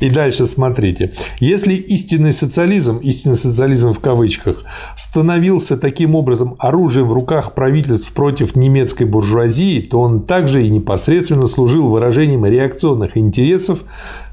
И 0.00 0.10
дальше 0.10 0.46
смотрите. 0.46 1.12
Если 1.40 1.74
истинный 1.74 2.32
социализм, 2.32 2.98
истинный 2.98 3.36
социализм 3.36 3.92
в 3.92 4.00
кавычках, 4.00 4.64
становился 4.96 5.76
таким 5.76 6.14
образом 6.14 6.56
оружием 6.58 7.06
в 7.08 7.12
руках 7.12 7.54
правительств 7.54 8.12
против 8.12 8.56
немецкой 8.56 9.04
буржуазии, 9.04 9.80
то 9.80 10.00
он 10.00 10.22
также 10.22 10.64
и 10.64 10.68
непосредственно 10.68 11.46
служил 11.46 11.88
выражением 11.88 12.44
реакционных 13.04 13.16
интересов 13.16 13.84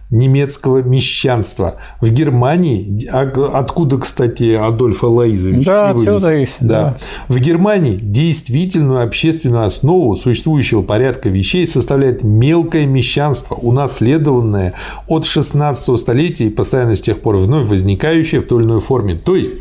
немецкого 0.10 0.84
мещанства. 0.84 1.76
В 2.02 2.10
Германии, 2.10 3.07
откуда, 3.07 3.98
кстати, 3.98 4.56
Адольф 4.56 5.06
Алаизович 5.06 5.65
да, 5.65 5.91
есть, 5.91 6.57
да. 6.60 6.68
да. 6.68 6.98
В 7.30 7.39
Германии 7.39 7.98
действительную 8.02 9.03
общественную 9.03 9.64
основу 9.64 10.18
существующего 10.18 10.81
порядка 10.81 11.30
вещей 11.30 11.65
составляет 11.65 12.23
мелкое 12.23 12.88
мещанство, 12.88 13.56
унаследованное 13.56 14.73
от 15.07 15.23
16 15.23 15.98
столетия 15.98 16.48
и 16.48 16.49
постоянно 16.49 16.98
с 16.98 17.02
тех 17.02 17.22
пор 17.22 17.38
вновь 17.38 17.68
возникающее 17.68 18.41
в 18.41 18.48
той 18.48 18.64
или 18.64 18.68
иной 18.68 18.81
форме. 18.81 19.15
То 19.15 19.38
есть 19.38 19.53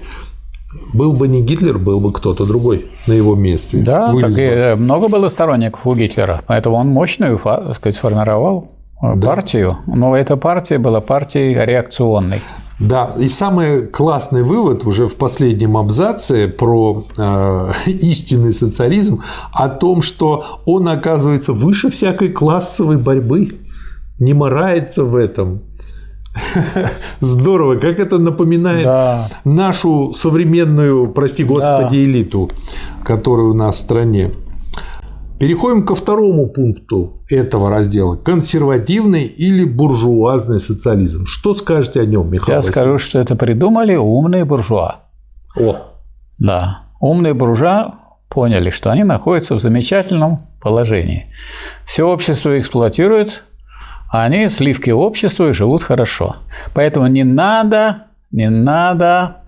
был 0.93 1.13
бы 1.13 1.29
не 1.29 1.43
Гитлер, 1.43 1.79
был 1.79 2.01
бы 2.01 2.13
кто-то 2.13 2.45
другой 2.45 2.91
на 3.07 3.13
его 3.13 3.37
месте. 3.37 3.77
Да, 3.79 4.13
так 4.21 4.37
и 4.37 4.43
э, 4.43 4.75
много 4.75 5.07
было 5.07 5.29
сторонников 5.29 5.87
у 5.87 5.95
Гитлера, 5.95 6.41
поэтому 6.49 6.75
он 6.75 6.89
мощную, 6.89 7.39
сказать, 7.39 7.95
сформировал 7.95 8.80
да. 9.03 9.29
партию, 9.29 9.79
но 9.87 10.17
эта 10.17 10.37
партия 10.37 10.79
была 10.79 11.01
партией 11.01 11.55
реакционной. 11.65 12.41
Да, 12.81 13.11
и 13.19 13.29
самый 13.29 13.87
классный 13.87 14.43
вывод 14.43 14.87
уже 14.87 15.07
в 15.07 15.17
последнем 15.17 15.77
абзаце 15.77 16.49
про 16.49 17.05
э, 17.17 17.73
истинный 17.87 18.55
социализм 18.55 19.23
о 19.53 19.69
том, 19.69 20.01
что 20.01 20.45
он 20.65 20.89
оказывается 20.89 21.53
выше 21.53 21.91
всякой 21.91 22.31
классовой 22.31 22.97
борьбы, 22.97 23.59
не 24.19 24.33
морается 24.33 25.05
в 25.05 25.15
этом. 25.15 25.63
Здорово, 27.21 27.77
как 27.77 27.99
это 27.99 28.17
напоминает 28.19 28.85
да. 28.85 29.29
нашу 29.45 30.15
современную, 30.15 31.09
прости 31.09 31.45
господи, 31.45 31.91
да. 31.91 31.97
элиту, 31.97 32.51
которая 33.05 33.47
у 33.47 33.55
нас 33.55 33.77
в 33.77 33.79
стране. 33.79 34.31
Переходим 35.41 35.87
ко 35.87 35.95
второму 35.95 36.49
пункту 36.49 37.23
этого 37.31 37.71
раздела. 37.71 38.15
Консервативный 38.15 39.25
или 39.25 39.65
буржуазный 39.65 40.61
социализм. 40.61 41.25
Что 41.25 41.55
скажете 41.55 42.03
о 42.03 42.05
нем, 42.05 42.31
Михаил 42.31 42.51
Я 42.51 42.57
Васильевич? 42.59 42.75
скажу, 42.75 42.99
что 42.99 43.19
это 43.19 43.37
придумали 43.37 43.97
умные 43.97 44.45
буржуа. 44.45 44.97
О! 45.59 45.77
Да. 46.39 46.81
Умные 47.01 47.33
буржуа 47.33 47.95
поняли, 48.29 48.69
что 48.69 48.91
они 48.91 49.03
находятся 49.03 49.55
в 49.55 49.61
замечательном 49.61 50.37
положении. 50.61 51.33
Все 51.87 52.03
общество 52.05 52.61
эксплуатирует, 52.61 53.43
а 54.13 54.25
они 54.25 54.47
сливки 54.51 54.91
общества 54.91 55.49
и 55.49 55.53
живут 55.55 55.83
хорошо. 55.83 56.37
Поэтому 56.75 57.07
не 57.07 57.25
надо, 57.25 58.09
не 58.31 58.51
надо 58.51 59.39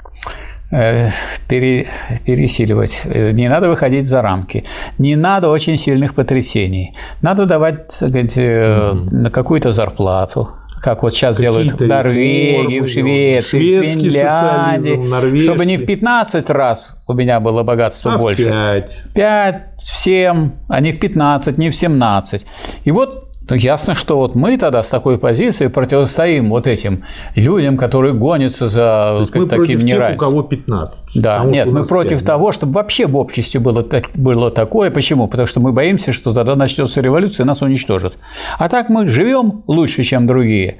пере, 1.48 1.86
пересиливать, 2.24 3.02
э, 3.04 3.32
не 3.32 3.48
надо 3.48 3.68
выходить 3.68 4.06
за 4.06 4.22
рамки, 4.22 4.64
не 4.98 5.16
надо 5.16 5.50
очень 5.50 5.76
сильных 5.76 6.14
потрясений, 6.14 6.94
надо 7.20 7.44
давать 7.44 7.92
mm-hmm. 8.00 9.30
какую-то 9.30 9.72
зарплату, 9.72 10.48
как 10.80 11.02
вот 11.02 11.14
сейчас 11.14 11.38
делают 11.38 11.72
в 11.72 11.86
Норвегии, 11.86 12.80
в 12.80 12.88
Швеции, 12.88 13.80
в 13.80 14.12
Финляндии, 14.12 15.40
чтобы 15.42 15.66
не 15.66 15.76
в 15.76 15.86
15 15.86 16.50
раз 16.50 16.96
у 17.06 17.12
меня 17.12 17.38
было 17.38 17.62
богатство 17.62 18.14
а 18.14 18.18
больше. 18.18 18.44
В 18.44 19.14
5. 19.14 19.14
5, 19.14 19.56
в 19.76 19.96
7, 19.96 20.50
а 20.68 20.80
не 20.80 20.92
в 20.92 20.98
15, 20.98 21.58
не 21.58 21.70
в 21.70 21.74
17. 21.74 22.46
И 22.84 22.90
вот 22.90 23.31
то 23.48 23.54
ясно, 23.54 23.94
что 23.94 24.18
вот 24.18 24.34
мы 24.34 24.56
тогда 24.56 24.82
с 24.82 24.88
такой 24.88 25.18
позиции 25.18 25.66
противостоим 25.66 26.50
вот 26.50 26.66
этим 26.66 27.04
людям, 27.34 27.76
которые 27.76 28.14
гонятся 28.14 28.68
за 28.68 29.24
сказать, 29.26 29.34
мы 29.34 29.48
таким 29.48 29.78
против 29.80 29.86
тех, 29.86 30.14
у 30.14 30.18
кого 30.18 30.42
15. 30.42 31.22
Да, 31.22 31.44
нет, 31.44 31.68
мы 31.68 31.84
против 31.84 32.18
5, 32.18 32.24
того, 32.26 32.52
чтобы 32.52 32.74
вообще 32.74 33.06
в 33.06 33.16
обществе 33.16 33.60
было, 33.60 33.82
так, 33.82 34.10
было 34.14 34.50
такое. 34.50 34.90
Почему? 34.90 35.28
Потому 35.28 35.46
что 35.46 35.60
мы 35.60 35.72
боимся, 35.72 36.12
что 36.12 36.32
тогда 36.32 36.56
начнется 36.56 37.00
революция 37.00 37.44
и 37.44 37.46
нас 37.46 37.62
уничтожат. 37.62 38.14
А 38.58 38.68
так 38.68 38.88
мы 38.88 39.08
живем 39.08 39.62
лучше, 39.66 40.02
чем 40.04 40.26
другие. 40.26 40.78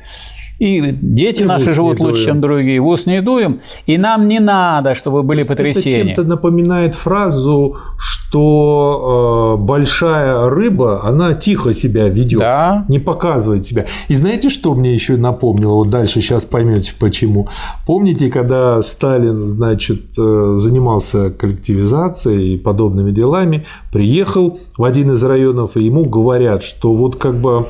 И 0.63 0.93
дети 0.93 1.43
и 1.43 1.45
наши 1.45 1.75
живут 1.75 1.99
лучше, 1.99 2.27
чем 2.27 2.41
другие, 2.41 2.81
в 2.81 2.87
ус 2.87 3.07
не 3.07 3.21
дуем, 3.21 3.59
и 3.87 3.99
нам 3.99 4.29
не 4.29 4.39
надо, 4.39 4.95
чтобы 4.95 5.25
были 5.25 5.43
потрясения. 5.43 6.13
Это 6.13 6.15
чем-то 6.15 6.23
напоминает 6.23 6.95
фразу, 6.95 7.77
что 7.99 9.57
э, 9.59 9.61
большая 9.61 10.49
рыба, 10.49 11.05
она 11.05 11.35
тихо 11.35 11.75
себя 11.75 12.09
ведет, 12.09 12.39
да. 12.39 12.85
не 12.89 13.01
показывает 13.01 13.67
себя. 13.67 13.87
И 14.07 14.15
знаете, 14.15 14.51
что 14.51 14.75
мне 14.77 14.95
еще 14.95 15.17
напомнило? 15.17 15.75
Вот 15.75 15.91
дальше 15.91 16.21
сейчас 16.21 16.45
поймете 16.45 16.95
почему. 16.97 17.49
Помните, 17.85 18.31
когда 18.31 18.81
Сталин, 18.83 19.49
значит, 19.49 20.17
э, 20.17 20.55
занимался 20.59 21.31
коллективизацией 21.31 22.55
и 22.55 22.57
подобными 22.57 23.11
делами, 23.11 23.67
приехал 23.91 24.61
в 24.79 24.85
один 24.85 25.11
из 25.11 25.25
районов, 25.25 25.77
и 25.77 25.83
ему 25.83 26.05
говорят, 26.05 26.63
что 26.63 26.95
вот 26.95 27.17
как 27.17 27.41
бы 27.41 27.67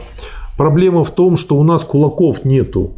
Проблема 0.62 1.02
в 1.02 1.10
том, 1.10 1.36
что 1.36 1.56
у 1.56 1.64
нас 1.64 1.82
кулаков 1.82 2.44
нету. 2.44 2.92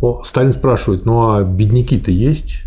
О, 0.00 0.22
Сталин 0.22 0.52
спрашивает, 0.52 1.04
ну 1.04 1.32
а 1.32 1.42
бедняки-то 1.42 2.12
есть? 2.12 2.58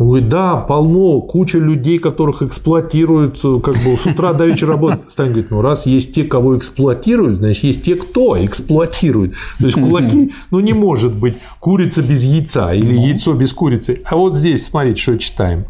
Он 0.00 0.06
говорит, 0.06 0.30
да, 0.30 0.56
полно, 0.56 1.20
куча 1.20 1.58
людей, 1.58 1.98
которых 1.98 2.40
эксплуатируют, 2.40 3.42
как 3.42 3.74
бы 3.74 3.98
с 4.02 4.06
утра 4.06 4.32
до 4.32 4.46
вечера 4.46 4.72
работают. 4.72 5.02
Сталин 5.10 5.32
говорит, 5.32 5.50
ну 5.50 5.60
раз 5.60 5.84
есть 5.84 6.14
те, 6.14 6.24
кого 6.24 6.56
эксплуатируют, 6.56 7.40
значит, 7.40 7.64
есть 7.64 7.82
те, 7.82 7.96
кто 7.96 8.42
эксплуатирует. 8.42 9.34
То 9.58 9.66
есть 9.66 9.78
кулаки, 9.78 10.32
ну 10.50 10.60
не 10.60 10.72
может 10.72 11.14
быть 11.14 11.34
курица 11.60 12.00
без 12.00 12.22
яйца 12.22 12.72
или 12.72 12.96
яйцо 12.96 13.34
без 13.34 13.52
курицы. 13.52 14.00
А 14.06 14.16
вот 14.16 14.34
здесь, 14.34 14.64
смотрите, 14.64 15.02
что 15.02 15.18
читаем. 15.18 15.66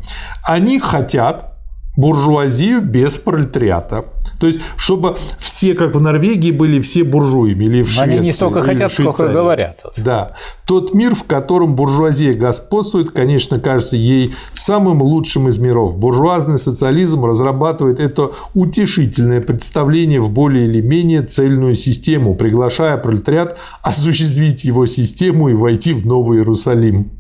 Они 0.47 0.79
хотят 0.79 1.59
буржуазию 1.97 2.83
без 2.83 3.19
пролетариата. 3.19 4.05
То 4.39 4.47
есть, 4.47 4.61
чтобы 4.77 5.17
все, 5.39 5.75
как 5.75 5.95
в 5.95 6.01
Норвегии, 6.01 6.51
были 6.51 6.81
все 6.81 7.05
буржуями 7.05 7.65
или 7.65 7.83
в 7.83 7.91
Швеции. 7.91 8.17
Они 8.17 8.19
не 8.19 8.33
столько 8.33 8.63
хотят, 8.63 8.93
сколько 8.93 9.29
говорят. 9.29 9.83
Да. 9.99 10.33
Тот 10.67 10.95
мир, 10.95 11.15
в 11.15 11.25
котором 11.25 11.75
буржуазия 11.75 12.35
господствует, 12.35 13.11
конечно, 13.11 13.61
кажется 13.61 13.97
ей 13.97 14.35
самым 14.55 15.03
лучшим 15.03 15.49
из 15.49 15.59
миров. 15.59 15.97
Буржуазный 15.97 16.59
социализм 16.59 17.25
разрабатывает 17.25 18.01
это 18.01 18.31
утешительное 18.55 19.41
представление 19.41 20.21
в 20.21 20.31
более 20.31 20.67
или 20.67 20.81
менее 20.81 21.23
цельную 21.23 21.75
систему, 21.75 22.35
приглашая 22.35 22.97
пролетариат 22.97 23.59
осуществить 23.83 24.65
его 24.65 24.87
систему 24.87 25.49
и 25.49 25.55
войти 25.55 25.93
в 25.93 26.07
Новый 26.07 26.39
Иерусалим. 26.39 27.11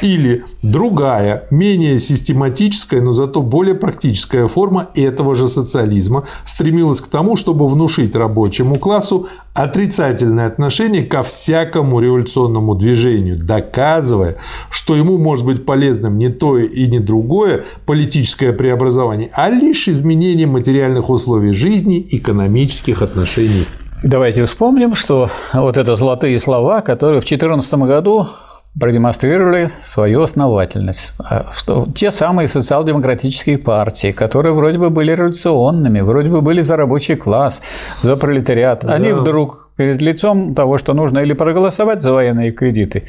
Или 0.00 0.44
другая, 0.62 1.46
менее 1.50 1.98
систематическая, 1.98 3.00
но 3.00 3.12
зато 3.12 3.42
более 3.42 3.74
практическая 3.74 4.48
форма 4.48 4.88
этого 4.94 5.34
же 5.34 5.48
социализма 5.48 6.24
стремилась 6.44 7.00
к 7.00 7.06
тому, 7.06 7.36
чтобы 7.36 7.66
внушить 7.68 8.14
рабочему 8.14 8.76
классу 8.76 9.28
отрицательное 9.54 10.46
отношение 10.46 11.04
ко 11.04 11.22
всякому 11.22 12.00
революционному 12.00 12.74
движению, 12.74 13.36
доказывая, 13.38 14.36
что 14.68 14.96
ему 14.96 15.16
может 15.18 15.46
быть 15.46 15.64
полезным 15.64 16.18
не 16.18 16.28
то 16.28 16.58
и 16.58 16.86
не 16.86 16.98
другое 16.98 17.64
политическое 17.86 18.52
преобразование, 18.52 19.30
а 19.32 19.48
лишь 19.48 19.88
изменение 19.88 20.46
материальных 20.46 21.08
условий 21.08 21.52
жизни, 21.52 22.04
экономических 22.10 23.02
отношений. 23.02 23.66
Давайте 24.02 24.44
вспомним, 24.44 24.94
что 24.94 25.30
вот 25.54 25.78
это 25.78 25.96
золотые 25.96 26.38
слова, 26.38 26.82
которые 26.82 27.22
в 27.22 27.24
2014 27.24 27.74
году 27.74 28.26
продемонстрировали 28.78 29.70
свою 29.84 30.22
основательность. 30.22 31.12
А 31.18 31.46
что 31.52 31.86
те 31.94 32.10
самые 32.10 32.48
социал-демократические 32.48 33.58
партии, 33.58 34.12
которые 34.12 34.52
вроде 34.52 34.78
бы 34.78 34.90
были 34.90 35.12
революционными, 35.12 36.00
вроде 36.00 36.30
бы 36.30 36.42
были 36.42 36.60
за 36.60 36.76
рабочий 36.76 37.14
класс, 37.14 37.62
за 38.02 38.16
пролетариат, 38.16 38.80
да. 38.82 38.94
они 38.94 39.12
вдруг 39.12 39.70
перед 39.76 40.02
лицом 40.02 40.54
того, 40.54 40.78
что 40.78 40.92
нужно 40.94 41.20
или 41.20 41.34
проголосовать 41.34 42.02
за 42.02 42.12
военные 42.12 42.50
кредиты, 42.50 43.04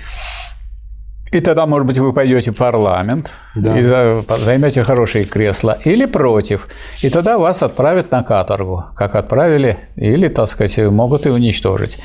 и 1.31 1.41
тогда, 1.41 1.65
может 1.65 1.85
быть, 1.85 1.97
вы 1.97 2.13
пойдете 2.13 2.51
в 2.51 2.55
парламент 2.55 3.31
да. 3.55 3.77
и 3.77 3.81
займете 3.81 4.83
хорошие 4.83 5.25
кресла, 5.25 5.77
или 5.83 6.05
против. 6.05 6.69
И 7.01 7.09
тогда 7.09 7.37
вас 7.37 7.61
отправят 7.61 8.09
на 8.11 8.23
каторгу, 8.23 8.85
как 8.95 9.15
отправили, 9.15 9.77
или, 9.97 10.29
так 10.29 10.47
сказать, 10.47 10.77
могут 10.77 11.25
и 11.25 11.29
уничтожить. 11.29 11.97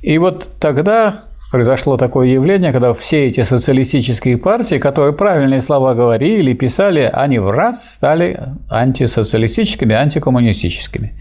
И 0.00 0.16
вот 0.16 0.48
тогда 0.60 1.24
произошло 1.54 1.96
такое 1.96 2.26
явление, 2.26 2.72
когда 2.72 2.92
все 2.92 3.28
эти 3.28 3.44
социалистические 3.44 4.38
партии, 4.38 4.78
которые 4.78 5.12
правильные 5.12 5.60
слова 5.60 5.94
говорили, 5.94 6.52
писали, 6.52 7.08
они 7.12 7.38
в 7.38 7.48
раз 7.48 7.92
стали 7.94 8.40
антисоциалистическими, 8.68 9.94
антикоммунистическими. 9.94 11.12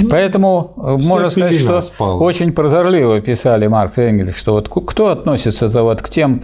Ну, 0.00 0.08
Поэтому 0.08 0.72
э, 0.78 0.96
можно 0.96 1.28
сказать, 1.28 1.60
что 1.60 1.82
спал. 1.82 2.22
очень 2.22 2.52
прозорливо 2.54 3.20
писали 3.20 3.66
Маркс 3.66 3.98
и 3.98 4.00
Энгельс, 4.00 4.34
что 4.34 4.52
вот 4.52 4.70
кто 4.70 5.08
относится 5.08 5.66
-то 5.66 5.82
вот 5.82 6.00
к 6.00 6.08
тем 6.08 6.40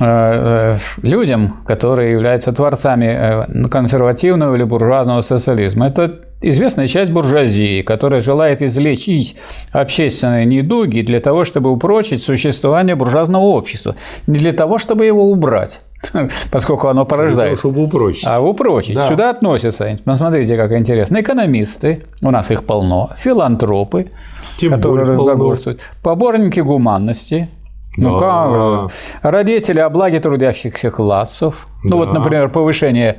э, 0.00 0.04
э, 0.04 0.78
людям, 1.02 1.56
которые 1.66 2.12
являются 2.12 2.52
творцами 2.52 3.68
консервативного 3.68 4.54
или 4.54 4.62
буржуазного 4.62 5.22
социализма. 5.22 5.88
Это 5.88 6.20
известная 6.50 6.88
часть 6.88 7.10
буржуазии, 7.10 7.82
которая 7.82 8.20
желает 8.20 8.62
излечить 8.62 9.36
общественные 9.72 10.44
недуги 10.44 11.00
для 11.00 11.20
того, 11.20 11.44
чтобы 11.44 11.70
упрочить 11.70 12.22
существование 12.22 12.96
буржуазного 12.96 13.44
общества, 13.44 13.96
не 14.26 14.38
для 14.38 14.52
того, 14.52 14.78
чтобы 14.78 15.06
его 15.06 15.24
убрать 15.30 15.80
поскольку 16.50 16.88
оно 16.88 17.06
порождает. 17.06 17.58
Того, 17.60 17.70
чтобы 17.70 17.84
упрочить. 17.84 18.26
А 18.26 18.40
упрочить. 18.40 18.94
Да. 18.94 19.08
Сюда 19.08 19.30
относятся, 19.30 19.98
посмотрите, 20.04 20.56
как 20.56 20.72
интересно, 20.72 21.20
экономисты, 21.20 22.04
у 22.22 22.30
нас 22.30 22.50
их 22.50 22.64
полно, 22.64 23.10
филантропы, 23.16 24.10
Тем 24.58 24.72
которые 24.72 25.08
разглагольствуют, 25.08 25.80
поборники 26.02 26.60
гуманности, 26.60 27.48
ну 27.96 28.18
как? 28.18 28.90
Родители 29.22 29.78
о 29.78 29.88
благе 29.88 30.18
трудящихся 30.18 30.90
классов. 30.90 31.68
Да. 31.84 31.90
Ну 31.90 31.96
вот, 31.98 32.12
например, 32.12 32.48
повышение 32.48 33.18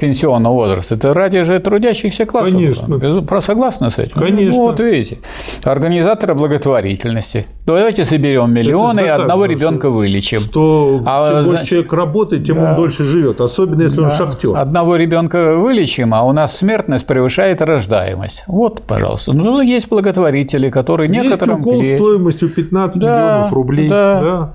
пенсионного 0.00 0.54
возраста, 0.54 0.94
это 0.94 1.14
ради 1.14 1.42
же 1.42 1.58
трудящихся 1.58 2.26
классов. 2.26 2.52
Конечно. 2.52 3.22
Про 3.22 3.40
согласны 3.40 3.90
с 3.90 3.98
этим? 3.98 4.18
Конечно. 4.18 4.60
Вот 4.60 4.80
видите. 4.80 5.18
Организаторы 5.64 6.34
благотворительности. 6.34 7.46
Давайте 7.66 8.04
соберем 8.04 8.52
миллионы 8.52 9.00
и 9.00 9.08
одного 9.08 9.46
ребенка 9.46 9.88
вылечим. 9.88 10.40
Что 10.40 11.02
а, 11.06 11.42
чем 11.42 11.44
больше 11.44 11.66
человек 11.66 11.92
работает, 11.92 12.46
тем 12.46 12.56
да. 12.56 12.70
он 12.70 12.76
дольше 12.76 13.04
живет, 13.04 13.40
особенно 13.40 13.82
если 13.82 13.96
да. 13.96 14.02
он 14.04 14.10
шахтер. 14.10 14.56
Одного 14.56 14.96
ребенка 14.96 15.56
вылечим, 15.56 16.14
а 16.14 16.24
у 16.24 16.32
нас 16.32 16.56
смертность 16.56 17.06
превышает 17.06 17.62
рождаемость. 17.62 18.44
Вот, 18.46 18.82
пожалуйста. 18.82 19.32
Ну, 19.32 19.60
есть 19.60 19.88
благотворители, 19.88 20.70
которые 20.70 21.08
есть 21.08 21.22
некоторым... 21.22 21.64
Есть 21.64 21.66
укол 21.66 22.08
стоимостью 22.08 22.48
15 22.50 23.00
да, 23.00 23.06
миллионов 23.06 23.52
рублей. 23.52 23.88
Да. 23.88 24.20
да. 24.20 24.54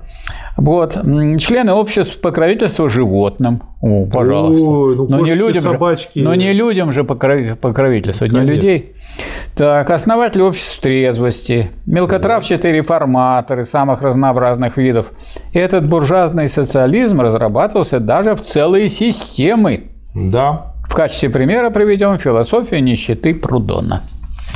Вот. 0.58 0.94
Члены 1.38 1.72
обществ 1.72 2.20
покровительства 2.20 2.88
животным. 2.88 3.62
О, 3.80 4.06
пожалуйста. 4.06 4.60
Ой, 4.60 4.96
ну, 4.96 5.06
но, 5.08 5.20
не 5.20 5.34
людям 5.34 5.62
собачки. 5.62 6.18
Же, 6.18 6.24
но 6.24 6.34
не 6.34 6.52
людям 6.52 6.92
же 6.92 7.04
покровительствовать, 7.04 8.32
не 8.32 8.40
людей. 8.40 8.88
Так, 9.54 9.88
основатель 9.90 10.42
общества 10.42 10.82
трезвости, 10.82 11.70
мелкотравчатые 11.86 12.74
реформаторы 12.74 13.64
самых 13.64 14.02
разнообразных 14.02 14.76
видов. 14.76 15.12
Этот 15.52 15.88
буржуазный 15.88 16.48
социализм 16.48 17.20
разрабатывался 17.20 18.00
даже 18.00 18.34
в 18.34 18.42
целые 18.42 18.88
системы. 18.88 19.84
Да. 20.12 20.72
В 20.88 20.94
качестве 20.94 21.30
примера 21.30 21.70
приведем 21.70 22.18
философию 22.18 22.82
нищеты 22.82 23.32
Прудона. 23.32 24.02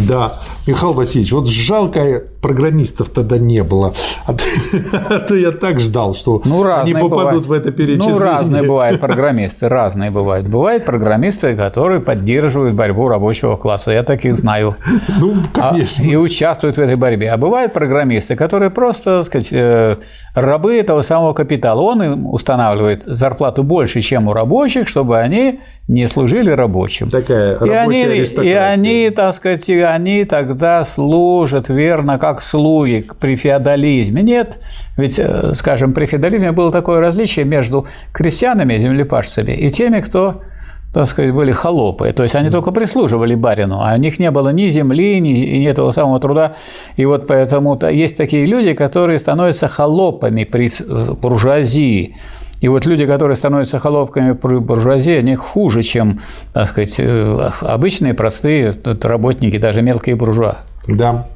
Да, 0.01 0.41
Михаил 0.67 0.95
Васильевич, 0.95 1.31
вот 1.33 1.49
жалко 1.49 2.23
программистов 2.43 3.09
тогда 3.09 3.39
не 3.39 3.63
было, 3.63 3.95
а, 4.27 4.35
а 5.09 5.19
то 5.21 5.35
я 5.35 5.53
так 5.53 5.79
ждал, 5.79 6.15
что 6.15 6.43
ну, 6.45 6.65
они 6.65 6.93
попадут 6.93 7.11
бывают. 7.11 7.47
в 7.47 7.53
это 7.53 7.71
перечисление. 7.71 8.15
Ну, 8.15 8.19
разные 8.19 8.63
бывают 8.65 9.01
программисты, 9.01 9.69
разные 9.69 10.11
бывают. 10.11 10.49
Бывают 10.49 10.85
программисты, 10.85 11.57
которые 11.57 12.01
поддерживают 12.01 12.75
борьбу 12.75 13.09
рабочего 13.09 13.57
класса, 13.57 13.93
я 13.93 14.03
таких 14.03 14.37
знаю. 14.37 14.77
Ну, 15.21 15.37
конечно. 15.53 16.05
А, 16.05 16.09
и 16.09 16.17
участвуют 16.17 16.77
в 16.77 16.81
этой 16.81 16.97
борьбе. 16.97 17.31
А 17.31 17.37
бывают 17.37 17.73
программисты, 17.73 18.35
которые 18.35 18.71
просто, 18.71 19.19
так 19.19 19.25
сказать, 19.25 19.49
э, 19.53 19.97
рабы 20.35 20.77
этого 20.77 21.03
самого 21.03 21.35
капитала. 21.35 21.81
Он 21.81 22.03
им 22.03 22.27
устанавливает 22.27 23.05
зарплату 23.05 23.63
больше, 23.63 24.01
чем 24.01 24.29
у 24.29 24.33
рабочих, 24.33 24.89
чтобы 24.89 25.19
они 25.19 25.61
не 25.89 26.07
служили 26.09 26.51
рабочим. 26.51 27.09
Такая 27.09 27.57
и 27.57 27.69
они, 27.71 28.05
и 28.05 28.53
они, 28.53 29.11
так 29.11 29.35
сказать, 29.35 29.69
они 29.69 30.25
тогда 30.25 30.85
служат 30.85 31.69
верно, 31.69 32.19
как 32.19 32.32
слуги 32.41 33.07
при 33.21 33.37
феодализме. 33.37 34.23
Нет, 34.23 34.61
ведь, 34.97 35.19
э, 35.19 35.53
скажем, 35.55 35.93
при 35.93 36.07
феодализме 36.07 36.53
было 36.53 36.73
такое 36.73 37.01
различие 37.01 37.45
между 37.45 37.87
крестьянами, 38.13 38.79
землепашцами 38.79 39.53
и 39.53 39.69
теми, 39.71 40.01
кто 40.01 40.41
так 40.93 41.09
сказать, 41.09 41.33
были 41.33 41.53
холопы. 41.53 42.13
То 42.13 42.23
есть 42.23 42.35
они 42.35 42.51
только 42.51 42.71
прислуживали 42.71 43.35
барину, 43.35 43.81
а 43.81 43.95
у 43.95 43.97
них 43.97 44.19
не 44.19 44.31
было 44.31 44.51
ни 44.51 44.69
земли, 44.69 45.21
ни, 45.21 45.31
ни 45.31 45.67
этого 45.67 45.91
самого 45.93 46.21
труда. 46.21 46.53
И 46.97 47.07
вот 47.07 47.27
поэтому 47.27 47.75
-то 47.77 47.91
есть 47.91 48.17
такие 48.17 48.47
люди, 48.47 48.75
которые 48.75 49.19
становятся 49.19 49.69
холопами 49.69 50.45
при 50.45 50.69
буржуазии. 51.15 52.15
И 52.63 52.69
вот 52.69 52.87
люди, 52.87 53.07
которые 53.07 53.37
становятся 53.37 53.79
холопками 53.79 54.33
при 54.33 54.59
буржуазии, 54.59 55.19
они 55.19 55.35
хуже, 55.35 55.83
чем, 55.83 56.21
так 56.53 56.69
сказать, 56.69 56.95
э, 56.99 57.51
обычные 57.63 58.15
простые 58.15 58.77
работники, 59.03 59.59
даже 59.59 59.83
мелкие 59.83 60.15
буржуа. 60.15 60.57
Да. 60.89 61.27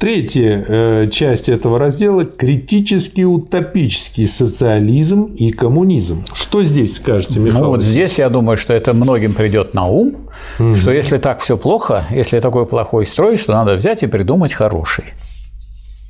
Третья 0.00 0.64
э, 0.66 1.08
часть 1.10 1.50
этого 1.50 1.78
раздела– 1.78 2.24
критический 2.38 3.26
утопический 3.26 4.26
социализм 4.26 5.24
и 5.24 5.50
коммунизм. 5.52 6.24
Что 6.32 6.64
здесь 6.64 6.96
скажете, 6.96 7.38
Михаил? 7.38 7.64
Ну 7.64 7.68
вот 7.68 7.82
здесь 7.82 8.18
я 8.18 8.30
думаю, 8.30 8.56
что 8.56 8.72
это 8.72 8.94
многим 8.94 9.34
придет 9.34 9.74
на 9.74 9.88
ум, 9.88 10.16
угу. 10.58 10.74
что 10.74 10.90
если 10.90 11.18
так 11.18 11.40
все 11.40 11.58
плохо, 11.58 12.06
если 12.10 12.40
такой 12.40 12.64
плохой 12.64 13.04
строй, 13.04 13.36
что 13.36 13.52
надо 13.52 13.74
взять 13.74 14.02
и 14.02 14.06
придумать 14.06 14.54
хороший. 14.54 15.04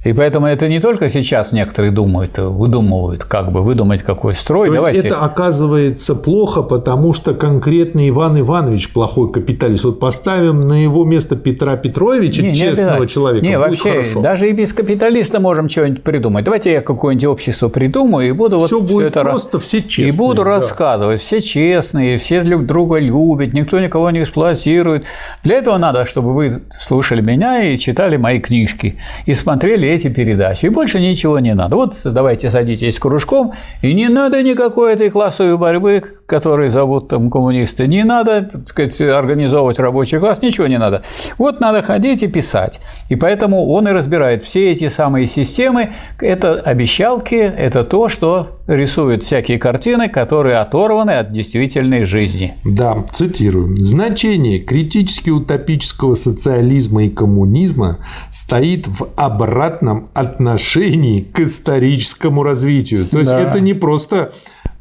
И 0.02 0.14
поэтому 0.14 0.46
это 0.46 0.66
не 0.66 0.80
только 0.80 1.10
сейчас 1.10 1.52
некоторые 1.52 1.90
думают, 1.90 2.38
выдумывают, 2.38 3.24
как 3.24 3.52
бы 3.52 3.60
выдумать 3.60 4.02
какой 4.02 4.34
строй. 4.34 4.68
То 4.68 4.74
Давайте... 4.74 4.98
есть 4.98 5.06
это 5.08 5.20
оказывается 5.20 6.14
плохо, 6.14 6.62
потому 6.62 7.12
что 7.12 7.34
конкретно 7.34 8.08
Иван 8.08 8.40
Иванович 8.40 8.94
плохой 8.94 9.30
капиталист. 9.30 9.84
Вот 9.84 10.00
поставим 10.00 10.66
на 10.66 10.82
его 10.82 11.04
место 11.04 11.36
Петра 11.36 11.76
Петровича, 11.76 12.40
не, 12.40 12.54
честного 12.54 13.02
не 13.02 13.08
человека. 13.08 13.46
Не, 13.46 13.58
вообще, 13.58 14.02
хорошо. 14.04 14.20
даже 14.22 14.48
и 14.48 14.52
без 14.52 14.72
капиталиста 14.72 15.38
можем 15.38 15.68
что-нибудь 15.68 16.02
придумать. 16.02 16.46
Давайте 16.46 16.72
я 16.72 16.80
какое-нибудь 16.80 17.26
общество 17.26 17.68
придумаю 17.68 18.30
и 18.30 18.32
буду 18.32 18.58
все 18.60 18.80
вот 18.80 18.88
будет 18.88 19.00
все 19.00 19.08
это 19.08 19.20
просто, 19.20 19.60
все 19.60 19.82
честные. 19.82 20.08
И 20.08 20.12
буду 20.12 20.44
да. 20.44 20.50
рассказывать, 20.50 21.20
все 21.20 21.42
честные, 21.42 22.16
все 22.16 22.40
друг 22.40 22.64
друга 22.64 22.98
любят, 22.98 23.52
никто 23.52 23.78
никого 23.78 24.10
не 24.10 24.22
эксплуатирует. 24.22 25.04
Для 25.44 25.58
этого 25.58 25.76
надо, 25.76 26.06
чтобы 26.06 26.32
вы 26.32 26.62
слушали 26.80 27.20
меня 27.20 27.64
и 27.64 27.76
читали 27.76 28.16
мои 28.16 28.40
книжки 28.40 28.96
и 29.26 29.34
смотрели 29.34 29.89
эти 29.90 30.08
передачи 30.08 30.66
больше 30.66 31.00
ничего 31.00 31.38
не 31.38 31.54
надо. 31.54 31.76
Вот 31.76 31.96
давайте 32.04 32.50
садитесь 32.50 32.98
кружком, 32.98 33.52
и 33.82 33.94
не 33.94 34.08
надо 34.08 34.42
никакой 34.42 34.94
этой 34.94 35.10
классовой 35.10 35.56
борьбы, 35.56 36.18
которую 36.30 36.70
зовут 36.70 37.08
там 37.08 37.28
коммунисты, 37.28 37.88
не 37.88 38.04
надо, 38.04 38.42
так 38.42 38.68
сказать, 38.68 39.00
организовывать 39.00 39.80
рабочий 39.80 40.20
класс, 40.20 40.40
ничего 40.40 40.68
не 40.68 40.78
надо. 40.78 41.02
Вот 41.38 41.58
надо 41.58 41.82
ходить 41.82 42.22
и 42.22 42.28
писать. 42.28 42.80
И 43.08 43.16
поэтому 43.16 43.66
он 43.66 43.88
и 43.88 43.90
разбирает 43.90 44.44
все 44.44 44.70
эти 44.70 44.88
самые 44.88 45.26
системы. 45.26 45.90
Это 46.20 46.54
обещалки, 46.54 47.34
это 47.34 47.82
то, 47.82 48.08
что 48.08 48.60
рисует 48.68 49.24
всякие 49.24 49.58
картины, 49.58 50.08
которые 50.08 50.58
оторваны 50.58 51.10
от 51.18 51.32
действительной 51.32 52.04
жизни. 52.04 52.54
Да, 52.64 53.04
цитирую. 53.12 53.74
Значение 53.76 54.60
критически 54.60 55.30
утопического 55.30 56.14
социализма 56.14 57.02
и 57.02 57.08
коммунизма 57.08 57.98
стоит 58.30 58.86
в 58.86 59.08
обратном 59.16 60.08
отношении 60.14 61.22
к 61.22 61.40
историческому 61.40 62.44
развитию. 62.44 63.04
То 63.06 63.18
есть 63.18 63.32
да. 63.32 63.40
это 63.40 63.60
не 63.60 63.74
просто 63.74 64.30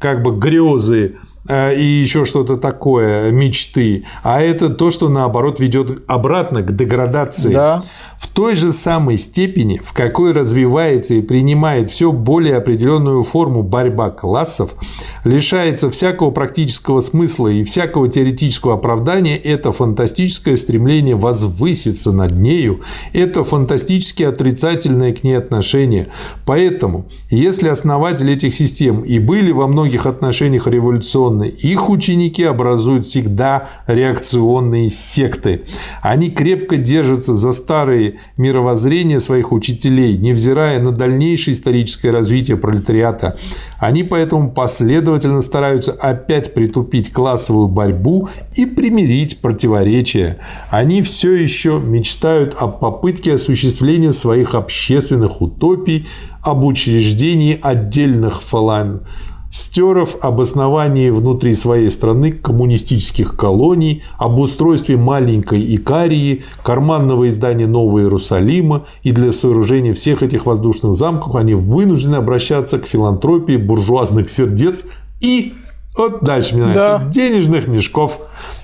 как 0.00 0.22
бы 0.22 0.34
грезы 0.34 1.16
Э, 1.48 1.74
и 1.74 1.82
еще 1.82 2.24
что-то 2.24 2.56
такое, 2.56 3.30
мечты, 3.30 4.04
а 4.22 4.42
это 4.42 4.68
то, 4.68 4.90
что 4.90 5.08
наоборот 5.08 5.58
ведет 5.58 6.04
обратно 6.06 6.62
к 6.62 6.76
деградации. 6.76 7.52
Да. 7.52 7.82
В 8.20 8.28
той 8.28 8.54
же 8.54 8.72
самой 8.72 9.18
степени, 9.18 9.80
в 9.82 9.92
какой 9.92 10.32
развивается 10.32 11.14
и 11.14 11.20
принимает 11.20 11.90
все 11.90 12.12
более 12.12 12.56
определенную 12.56 13.24
форму 13.24 13.62
борьба 13.62 14.10
классов, 14.10 14.76
лишается 15.24 15.90
всякого 15.90 16.30
практического 16.30 17.00
смысла 17.00 17.48
и 17.48 17.64
всякого 17.64 18.08
теоретического 18.08 18.74
оправдания 18.74 19.36
это 19.36 19.72
фантастическое 19.72 20.56
стремление 20.56 21.16
возвыситься 21.16 22.12
над 22.12 22.32
нею, 22.32 22.80
это 23.12 23.42
фантастически 23.42 24.22
отрицательное 24.22 25.12
к 25.12 25.24
ней 25.24 25.34
отношение. 25.34 26.08
Поэтому, 26.46 27.06
если 27.30 27.68
основатели 27.68 28.34
этих 28.34 28.54
систем 28.54 29.00
и 29.00 29.18
были 29.18 29.50
во 29.50 29.66
многих 29.66 30.06
отношениях 30.06 30.66
революционными, 30.66 31.00
реакционны. 31.00 31.44
Их 31.44 31.88
ученики 31.88 32.44
образуют 32.44 33.06
всегда 33.06 33.68
реакционные 33.86 34.90
секты. 34.90 35.64
Они 36.02 36.30
крепко 36.30 36.76
держатся 36.76 37.34
за 37.34 37.52
старые 37.52 38.09
мировоззрения 38.36 39.20
своих 39.20 39.52
учителей, 39.52 40.16
невзирая 40.16 40.80
на 40.80 40.92
дальнейшее 40.92 41.54
историческое 41.54 42.10
развитие 42.10 42.56
пролетариата. 42.56 43.36
Они 43.78 44.02
поэтому 44.02 44.50
последовательно 44.50 45.42
стараются 45.42 45.92
опять 45.92 46.54
притупить 46.54 47.12
классовую 47.12 47.68
борьбу 47.68 48.28
и 48.56 48.66
примирить 48.66 49.40
противоречия. 49.40 50.38
Они 50.70 51.02
все 51.02 51.32
еще 51.32 51.80
мечтают 51.80 52.54
о 52.58 52.68
попытке 52.68 53.34
осуществления 53.34 54.12
своих 54.12 54.54
общественных 54.54 55.40
утопий, 55.40 56.06
об 56.42 56.64
учреждении 56.64 57.58
отдельных 57.60 58.42
фалан 58.42 59.02
Стеров 59.50 60.16
об 60.20 60.40
основании 60.40 61.10
внутри 61.10 61.56
своей 61.56 61.90
страны 61.90 62.30
коммунистических 62.30 63.36
колоний, 63.36 64.04
об 64.16 64.38
устройстве 64.38 64.96
маленькой 64.96 65.74
Икарии, 65.74 66.44
карманного 66.62 67.26
издания 67.26 67.66
Нового 67.66 67.98
Иерусалима 67.98 68.86
и 69.02 69.10
для 69.10 69.32
сооружения 69.32 69.92
всех 69.92 70.22
этих 70.22 70.46
воздушных 70.46 70.94
замков 70.94 71.34
они 71.34 71.54
вынуждены 71.54 72.16
обращаться 72.16 72.78
к 72.78 72.86
филантропии 72.86 73.56
буржуазных 73.56 74.30
сердец 74.30 74.84
и 75.20 75.52
вот 75.96 76.22
дальше 76.22 76.54
мне 76.54 76.66
нравится. 76.66 77.04
Да. 77.04 77.10
Денежных 77.10 77.66
мешков. 77.66 78.20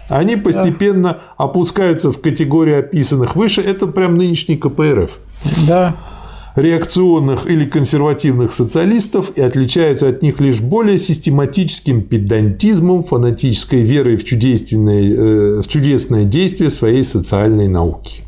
Они 0.09 0.37
постепенно 0.37 1.15
да. 1.15 1.21
опускаются 1.37 2.13
в 2.13 2.21
категорию 2.21 2.79
описанных 2.79 3.35
выше. 3.35 3.61
Это 3.61 3.89
прям 3.89 4.17
нынешний 4.17 4.57
КПРФ. 4.57 5.19
Да 5.67 5.97
реакционных 6.57 7.47
или 7.47 7.65
консервативных 7.67 8.53
социалистов 8.53 9.33
и 9.37 9.43
отличаются 9.43 10.09
от 10.09 10.23
них 10.23 10.41
лишь 10.41 10.61
более 10.61 10.99
систематическим 10.99 12.03
педантизмом, 12.03 13.05
фанатической 13.05 13.83
верой 13.83 14.17
в, 14.17 14.25
чудесное, 14.25 15.03
э, 15.03 15.61
в 15.61 15.69
чудесное 15.69 16.25
действие 16.25 16.71
своей 16.71 17.05
социальной 17.05 17.69
науки. 17.69 18.23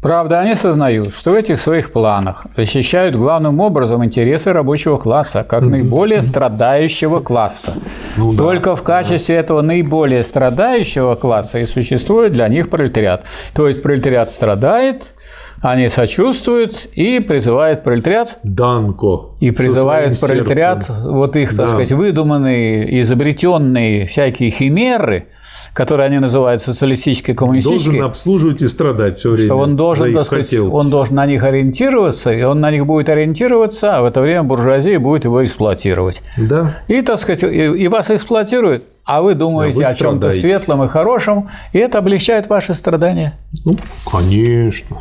Правда, 0.00 0.38
они 0.38 0.54
сознают, 0.54 1.12
что 1.12 1.32
в 1.32 1.34
этих 1.34 1.60
своих 1.60 1.90
планах 1.90 2.46
защищают 2.56 3.16
главным 3.16 3.58
образом 3.58 4.04
интересы 4.04 4.52
рабочего 4.52 4.96
класса, 4.96 5.42
как 5.42 5.64
наиболее 5.64 6.22
страдающего 6.22 7.18
класса. 7.18 7.74
Ну, 8.16 8.32
да, 8.32 8.38
Только 8.38 8.76
в 8.76 8.82
качестве 8.84 9.34
да. 9.34 9.40
этого 9.40 9.60
наиболее 9.60 10.22
страдающего 10.22 11.16
класса 11.16 11.58
и 11.58 11.66
существует 11.66 12.32
для 12.32 12.46
них 12.48 12.70
пролетариат. 12.70 13.24
То 13.54 13.66
есть 13.66 13.82
пролетариат 13.82 14.30
страдает, 14.30 15.14
они 15.60 15.88
сочувствуют 15.88 16.86
и 16.94 17.20
призывают 17.20 17.82
пролетариат. 17.82 18.38
Данко. 18.42 19.30
И 19.40 19.50
призывают 19.50 20.18
пролетариат, 20.20 20.84
сердцем. 20.84 21.12
вот 21.12 21.36
их, 21.36 21.50
так 21.50 21.58
да. 21.58 21.66
сказать, 21.68 21.92
выдуманные, 21.92 23.00
изобретенные 23.02 24.06
всякие 24.06 24.50
химеры, 24.50 25.28
которые 25.72 26.06
они 26.06 26.18
называют 26.18 26.62
социалистические, 26.62 27.36
коммунистические. 27.36 27.92
Должен 27.92 28.10
обслуживать 28.10 28.62
и 28.62 28.68
страдать 28.68 29.16
все 29.16 29.30
время. 29.30 29.46
Что 29.46 29.56
он 29.56 29.76
должен, 29.76 30.14
так 30.14 30.26
сказать, 30.26 30.52
он 30.54 30.90
должен 30.90 31.14
на 31.16 31.26
них 31.26 31.42
ориентироваться, 31.42 32.32
и 32.32 32.42
он 32.42 32.60
на 32.60 32.70
них 32.70 32.86
будет 32.86 33.08
ориентироваться, 33.08 33.96
а 33.96 34.02
в 34.02 34.04
это 34.04 34.20
время 34.20 34.44
буржуазия 34.44 34.98
будет 35.00 35.24
его 35.24 35.44
эксплуатировать. 35.44 36.22
Да. 36.36 36.76
И, 36.88 37.02
так 37.02 37.18
сказать, 37.18 37.42
и, 37.42 37.46
и 37.46 37.88
вас 37.88 38.10
эксплуатируют, 38.10 38.84
а 39.04 39.22
вы 39.22 39.34
думаете 39.34 39.80
да, 39.80 39.86
вы 39.86 39.92
о 39.92 39.94
чем-то 39.94 40.30
светлом 40.30 40.84
и 40.84 40.88
хорошем, 40.88 41.48
и 41.72 41.78
это 41.78 41.98
облегчает 41.98 42.48
ваши 42.48 42.74
страдания. 42.74 43.34
Ну, 43.64 43.76
конечно. 44.10 44.98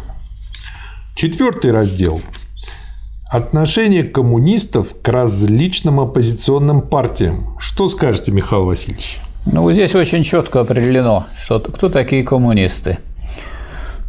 Четвертый 1.17 1.71
раздел. 1.71 2.21
Отношение 3.31 4.03
коммунистов 4.03 4.93
к 5.01 5.07
различным 5.07 5.99
оппозиционным 5.99 6.83
партиям. 6.83 7.57
Что 7.57 7.89
скажете, 7.89 8.31
Михаил 8.31 8.65
Васильевич? 8.65 9.17
Ну, 9.51 9.71
здесь 9.71 9.95
очень 9.95 10.23
четко 10.23 10.59
определено, 10.59 11.25
что 11.43 11.59
кто 11.59 11.89
такие 11.89 12.23
коммунисты. 12.23 12.99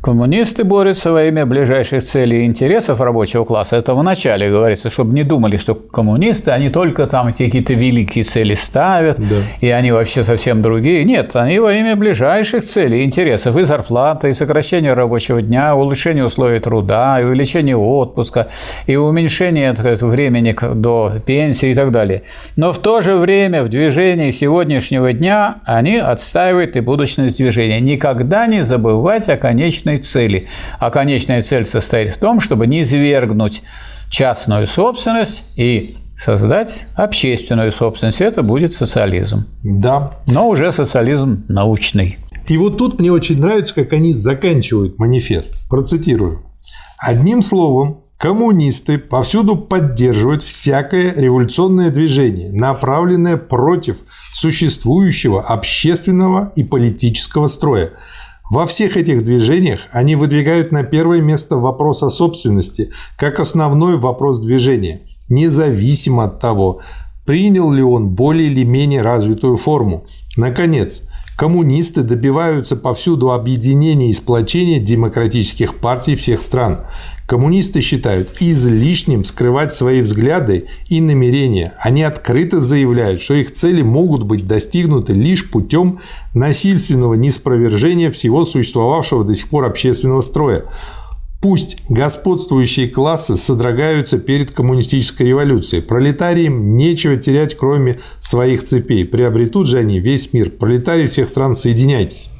Коммунисты 0.01 0.63
борются 0.63 1.11
во 1.11 1.25
имя 1.25 1.45
ближайших 1.45 2.05
целей 2.05 2.43
и 2.43 2.45
интересов 2.45 3.01
рабочего 3.01 3.45
класса. 3.45 3.75
Это 3.77 3.95
в 3.95 4.03
начале 4.05 4.49
говорится, 4.49 4.91
чтобы 4.91 5.13
не 5.13 5.25
думали, 5.25 5.57
что 5.57 5.75
коммунисты, 5.75 6.53
они 6.53 6.71
только 6.71 7.09
там 7.09 7.33
какие-то 7.33 7.75
великие 7.75 8.23
цели 8.23 8.55
ставят, 8.55 9.19
да. 9.19 9.37
и 9.61 9.69
они 9.71 9.91
вообще 9.91 10.23
совсем 10.23 10.63
другие. 10.63 11.05
Нет, 11.05 11.35
они 11.35 11.59
во 11.59 11.73
имя 11.73 11.97
ближайших 11.97 12.65
целей 12.65 13.01
и 13.01 13.05
интересов. 13.05 13.57
И 13.57 13.65
зарплата, 13.65 14.29
и 14.29 14.33
сокращение 14.33 14.93
рабочего 14.93 15.43
дня, 15.43 15.75
улучшение 15.75 16.25
условий 16.25 16.61
труда, 16.61 17.21
и 17.21 17.25
увеличение 17.25 17.77
отпуска, 17.77 18.47
и 18.87 18.95
уменьшение 18.95 19.75
сказать, 19.75 20.01
времени 20.01 20.57
до 20.75 21.15
пенсии 21.27 21.71
и 21.71 21.75
так 21.75 21.91
далее. 21.91 22.23
Но 22.55 22.73
в 22.73 22.79
то 22.79 23.03
же 23.03 23.17
время 23.17 23.65
в 23.65 23.69
движении 23.69 24.31
сегодняшнего 24.31 25.13
дня 25.13 25.57
они 25.65 25.97
отстаивают 25.97 26.77
и 26.77 26.81
будущность 26.81 27.39
движения. 27.39 27.81
Никогда 27.81 28.47
не 28.47 28.63
забывать 28.63 29.29
о 29.29 29.37
конечной 29.37 29.88
конечной 29.89 29.99
цели. 29.99 30.47
А 30.79 30.91
конечная 30.91 31.43
цель 31.43 31.65
состоит 31.65 32.15
в 32.15 32.19
том, 32.19 32.41
чтобы 32.41 32.67
не 32.67 32.83
извергнуть 32.83 33.63
частную 34.11 34.67
собственность 34.67 35.55
и 35.57 35.97
создать 36.17 36.87
общественную 36.95 37.73
собственность. 37.73 38.21
Это 38.21 38.43
будет 38.43 38.73
социализм. 38.73 39.47
Да. 39.63 40.19
Но 40.27 40.49
уже 40.49 40.73
социализм 40.73 41.45
научный. 41.49 42.19
И 42.49 42.57
вот 42.57 42.79
тут 42.79 42.99
мне 42.99 43.13
очень 43.13 43.41
нравится, 43.41 43.75
как 43.75 43.93
они 43.93 44.15
заканчивают 44.15 44.99
манифест. 44.99 45.55
Процитирую. 45.69 46.43
Одним 46.99 47.43
словом, 47.43 48.05
коммунисты 48.17 48.99
повсюду 48.99 49.55
поддерживают 49.55 50.43
всякое 50.43 51.15
революционное 51.15 51.91
движение, 51.91 52.51
направленное 52.53 53.37
против 53.37 53.99
существующего 54.33 55.43
общественного 55.43 56.53
и 56.57 56.65
политического 56.65 57.49
строя, 57.49 57.91
во 58.51 58.67
всех 58.67 58.97
этих 58.97 59.23
движениях 59.23 59.89
они 59.91 60.17
выдвигают 60.17 60.73
на 60.73 60.83
первое 60.83 61.21
место 61.21 61.57
вопрос 61.57 62.03
о 62.03 62.11
собственности 62.11 62.91
как 63.17 63.41
основной 63.41 63.99
вопрос 63.99 64.41
движения, 64.41 65.03
независимо 65.29 66.25
от 66.25 66.41
того, 66.41 66.81
принял 67.27 67.71
ли 67.71 67.83
он 67.83 68.09
более 68.09 68.49
или 68.49 68.65
менее 68.65 69.03
развитую 69.03 69.59
форму. 69.59 70.07
Наконец, 70.37 71.03
Коммунисты 71.39 72.03
добиваются 72.03 72.75
повсюду 72.75 73.31
объединения 73.31 74.11
и 74.11 74.13
сплочения 74.13 74.81
демократических 74.81 75.77
партий 75.77 76.17
всех 76.17 76.43
стран. 76.43 76.81
Коммунисты 77.29 77.81
считают 77.81 78.31
излишним 78.41 79.23
скрывать 79.23 79.73
свои 79.73 80.01
взгляды 80.01 80.67
и 80.89 81.01
намерения. 81.01 81.75
Они 81.79 82.03
открыто 82.03 82.61
заявляют, 82.61 83.21
что 83.21 83.35
их 83.35 83.53
цели 83.53 83.83
могут 83.83 84.25
быть 84.25 84.49
достигнуты 84.49 85.13
лишь 85.13 85.49
путем 85.49 86.01
насильственного 86.35 87.15
неспровержения 87.15 88.11
всего 88.11 88.45
существовавшего 88.45 89.23
до 89.23 89.37
сих 89.37 89.49
пор 89.49 89.67
общественного 89.67 90.23
строя. 90.23 90.65
Пусть 91.41 91.77
господствующие 91.89 92.89
классы 92.89 93.37
содрогаются 93.37 94.19
перед 94.19 94.51
коммунистической 94.51 95.29
революцией. 95.29 95.83
Пролетариям 95.83 96.77
нечего 96.77 97.17
терять, 97.17 97.57
кроме 97.57 98.01
своих 98.21 98.65
цепей. 98.65 99.05
Приобретут 99.05 99.69
же 99.69 99.79
они 99.79 100.01
весь 100.01 100.33
мир. 100.33 100.51
Пролетарии 100.51 101.07
всех 101.07 101.29
стран, 101.29 101.55
соединяйтесь. 101.55 102.31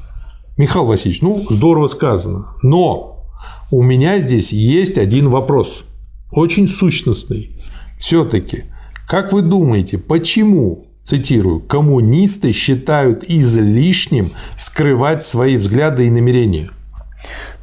Михаил 0.57 0.85
Васильевич, 0.85 1.21
ну, 1.21 1.45
здорово 1.49 1.87
сказано. 1.87 2.47
Но 2.61 3.25
у 3.71 3.81
меня 3.81 4.19
здесь 4.19 4.51
есть 4.51 4.97
один 4.97 5.29
вопрос. 5.29 5.83
Очень 6.31 6.67
сущностный. 6.67 7.61
Все-таки, 7.97 8.63
как 9.07 9.31
вы 9.31 9.41
думаете, 9.41 9.97
почему 9.97 10.87
цитирую, 11.03 11.61
коммунисты 11.61 12.51
считают 12.51 13.23
излишним 13.23 14.31
скрывать 14.57 15.23
свои 15.23 15.55
взгляды 15.55 16.07
и 16.07 16.09
намерения? 16.09 16.71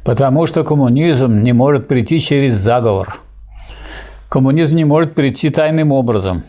Потому 0.07 0.47
что 0.47 0.63
коммунизм 0.63 1.43
не 1.43 1.51
может 1.51 1.89
прийти 1.89 2.21
через 2.21 2.55
заговор. 2.55 3.17
Коммунизм 4.29 4.77
не 4.77 4.85
может 4.85 5.15
прийти 5.15 5.49
тайным 5.49 5.91
образом. 5.91 6.43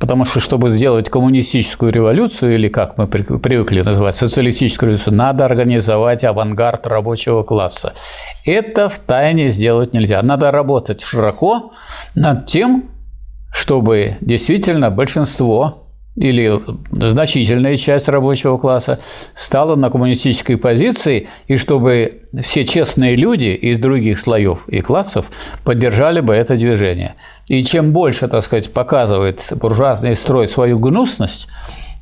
Потому 0.00 0.24
что, 0.24 0.40
чтобы 0.40 0.68
сделать 0.68 1.08
коммунистическую 1.10 1.92
революцию, 1.92 2.56
или 2.56 2.66
как 2.66 2.98
мы 2.98 3.06
привыкли 3.06 3.82
называть, 3.82 4.16
социалистическую 4.16 4.88
революцию, 4.88 5.14
надо 5.14 5.44
организовать 5.44 6.24
авангард 6.24 6.88
рабочего 6.88 7.44
класса. 7.44 7.92
Это 8.44 8.88
в 8.88 8.98
тайне 8.98 9.50
сделать 9.50 9.92
нельзя. 9.94 10.20
Надо 10.20 10.50
работать 10.50 11.00
широко 11.00 11.70
над 12.16 12.46
тем, 12.46 12.90
чтобы 13.52 14.16
действительно 14.22 14.90
большинство 14.90 15.83
или 16.16 16.60
значительная 16.90 17.76
часть 17.76 18.08
рабочего 18.08 18.56
класса 18.56 19.00
стала 19.34 19.74
на 19.74 19.90
коммунистической 19.90 20.56
позиции, 20.56 21.28
и 21.48 21.56
чтобы 21.56 22.22
все 22.42 22.64
честные 22.64 23.16
люди 23.16 23.46
из 23.46 23.78
других 23.78 24.20
слоев 24.20 24.68
и 24.68 24.80
классов 24.80 25.30
поддержали 25.64 26.20
бы 26.20 26.34
это 26.34 26.56
движение. 26.56 27.14
И 27.48 27.64
чем 27.64 27.92
больше, 27.92 28.28
так 28.28 28.44
сказать, 28.44 28.72
показывает 28.72 29.52
буржуазный 29.56 30.16
строй 30.16 30.46
свою 30.46 30.78
гнусность, 30.78 31.48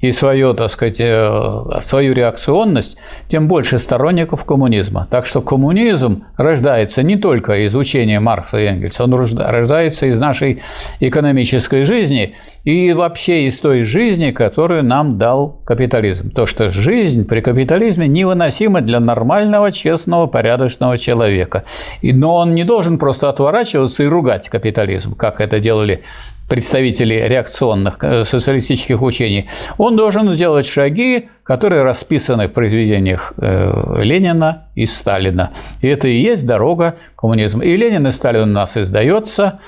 и 0.03 0.11
свою, 0.11 0.53
так 0.53 0.69
сказать, 0.69 1.01
э, 1.01 1.63
свою 1.81 2.13
реакционность, 2.13 2.99
тем 3.29 3.47
больше 3.49 3.79
сторонников 3.79 4.45
коммунизма. 4.45 5.07
Так 5.09 5.27
что 5.27 5.41
коммунизм 5.41 6.25
рождается 6.37 7.03
не 7.03 7.17
только 7.17 7.65
из 7.65 7.75
учения 7.75 8.19
Маркса 8.19 8.59
и 8.59 8.65
Энгельса, 8.65 9.05
он 9.05 9.15
рождается 9.15 10.07
из 10.07 10.19
нашей 10.19 10.61
экономической 10.99 11.85
жизни 11.85 12.35
и 12.65 12.93
вообще 12.93 13.47
из 13.47 13.61
той 13.61 13.85
жизни, 13.85 14.33
которую 14.33 14.83
нам 14.83 15.19
дал 15.19 15.61
капитализм. 15.65 16.33
То, 16.33 16.47
что 16.47 16.71
жизнь 16.71 17.25
при 17.25 17.41
капитализме 17.41 18.09
невыносима 18.09 18.81
для 18.81 18.99
нормального, 18.99 19.71
честного, 19.71 20.27
порядочного 20.27 20.99
человека. 20.99 21.63
Но 22.03 22.35
он 22.35 22.57
не 22.57 22.65
должен 22.65 22.99
просто 22.99 23.29
отворачиваться 23.29 24.03
и 24.03 24.07
ругать 24.07 24.49
капитализм, 24.49 25.15
как 25.15 25.41
это 25.41 25.61
делали 25.61 26.03
представители 26.49 27.15
реакционных 27.15 27.97
э, 28.03 28.25
социалистических 28.25 29.01
учений, 29.03 29.49
он 29.79 29.97
должен 29.97 30.31
сделать 30.33 30.67
шаги, 30.67 31.29
которые 31.45 31.83
расписаны 31.83 32.47
в 32.47 32.53
произведениях 32.53 33.33
э, 33.37 34.03
Ленина 34.03 34.65
и 34.75 34.87
Сталина. 34.87 35.51
И 35.81 35.89
это 35.89 36.09
и 36.09 36.21
есть 36.21 36.47
дорога 36.47 36.97
коммунизма. 37.17 37.65
И 37.65 37.77
Ленин, 37.77 38.07
и 38.07 38.11
Сталин 38.11 38.43
у 38.43 38.53
нас 38.53 38.77
издается. 38.77 39.59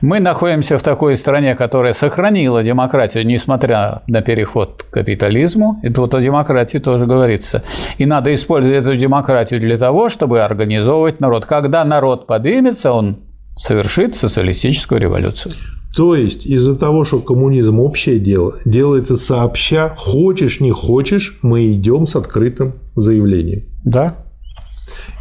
Мы 0.00 0.18
находимся 0.20 0.76
в 0.78 0.82
такой 0.82 1.16
стране, 1.16 1.54
которая 1.54 1.92
сохранила 1.92 2.62
демократию, 2.62 3.26
несмотря 3.26 4.02
на 4.06 4.22
переход 4.22 4.82
к 4.82 4.94
капитализму. 4.94 5.78
И 5.82 5.90
тут 5.90 6.14
о 6.14 6.20
демократии 6.20 6.78
тоже 6.78 7.06
говорится. 7.06 7.62
И 7.98 8.06
надо 8.06 8.34
использовать 8.34 8.78
эту 8.78 8.96
демократию 8.96 9.60
для 9.60 9.76
того, 9.76 10.08
чтобы 10.08 10.42
организовывать 10.42 11.20
народ. 11.20 11.46
Когда 11.46 11.84
народ 11.84 12.26
поднимется, 12.26 12.92
он 12.92 13.18
совершит 13.56 14.14
социалистическую 14.16 15.00
революцию. 15.00 15.54
То 15.94 16.14
есть 16.14 16.46
из-за 16.46 16.76
того, 16.76 17.04
что 17.04 17.18
коммунизм 17.18 17.80
общее 17.80 18.18
дело, 18.18 18.54
делается 18.64 19.16
сообща, 19.16 19.92
хочешь 19.96 20.60
не 20.60 20.70
хочешь, 20.70 21.38
мы 21.42 21.72
идем 21.72 22.06
с 22.06 22.14
открытым 22.14 22.74
заявлением. 22.94 23.64
Да. 23.84 24.16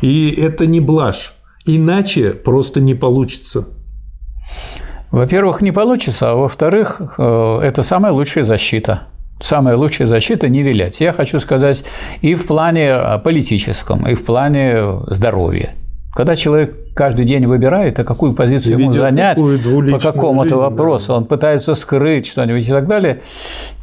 И 0.01 0.33
это 0.37 0.67
не 0.67 0.79
блажь. 0.79 1.33
Иначе 1.65 2.31
просто 2.31 2.81
не 2.81 2.93
получится. 2.93 3.67
Во-первых, 5.11 5.61
не 5.61 5.71
получится, 5.71 6.31
а 6.31 6.35
во-вторых, 6.35 7.01
э, 7.17 7.59
это 7.63 7.81
самая 7.81 8.13
лучшая 8.13 8.43
защита. 8.43 9.07
Самая 9.41 9.75
лучшая 9.75 10.07
защита– 10.07 10.47
не 10.49 10.61
вилять. 10.61 10.99
Я 10.99 11.13
хочу 11.13 11.39
сказать 11.39 11.83
и 12.21 12.35
в 12.35 12.45
плане 12.45 12.95
политическом, 13.23 14.05
и 14.05 14.13
в 14.13 14.23
плане 14.25 15.01
здоровья. 15.07 15.73
Когда 16.19 16.35
человек 16.35 16.75
каждый 16.95 17.23
день 17.23 17.45
выбирает, 17.45 17.97
а 17.97 18.03
какую 18.03 18.33
позицию 18.33 18.77
ему 18.77 18.91
занять 18.91 19.37
по 19.37 19.99
какому-то 19.99 20.57
вопросу, 20.57 21.07
да. 21.07 21.13
он 21.15 21.25
пытается 21.25 21.75
скрыть 21.75 22.25
что-нибудь 22.25 22.67
и 22.67 22.71
так 22.71 22.87
далее, 22.87 23.21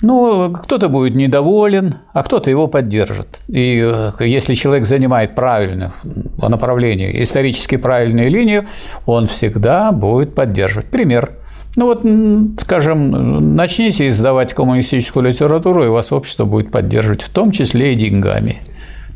ну, 0.02 0.52
кто-то 0.52 0.90
будет 0.90 1.14
недоволен, 1.14 1.94
а 2.12 2.22
кто-то 2.22 2.50
его 2.50 2.66
поддержит. 2.66 3.38
И 3.48 3.82
э, 3.82 4.10
если 4.20 4.52
человек 4.52 4.86
занимает 4.86 5.34
правильное 5.34 5.94
направление, 6.36 7.22
исторически 7.22 7.78
правильную 7.78 8.30
линию, 8.30 8.66
он 9.06 9.28
всегда 9.28 9.90
будет 9.90 10.34
поддерживать. 10.34 10.90
Пример. 10.90 11.30
Ну 11.74 11.86
вот, 11.86 12.02
скажем, 12.60 13.56
начните 13.56 14.10
издавать 14.10 14.52
коммунистическую 14.52 15.24
литературу, 15.24 15.86
и 15.86 15.88
вас 15.88 16.12
общество 16.12 16.44
будет 16.44 16.70
поддерживать, 16.70 17.22
в 17.22 17.30
том 17.30 17.50
числе 17.50 17.94
и 17.94 17.96
деньгами. 17.96 18.60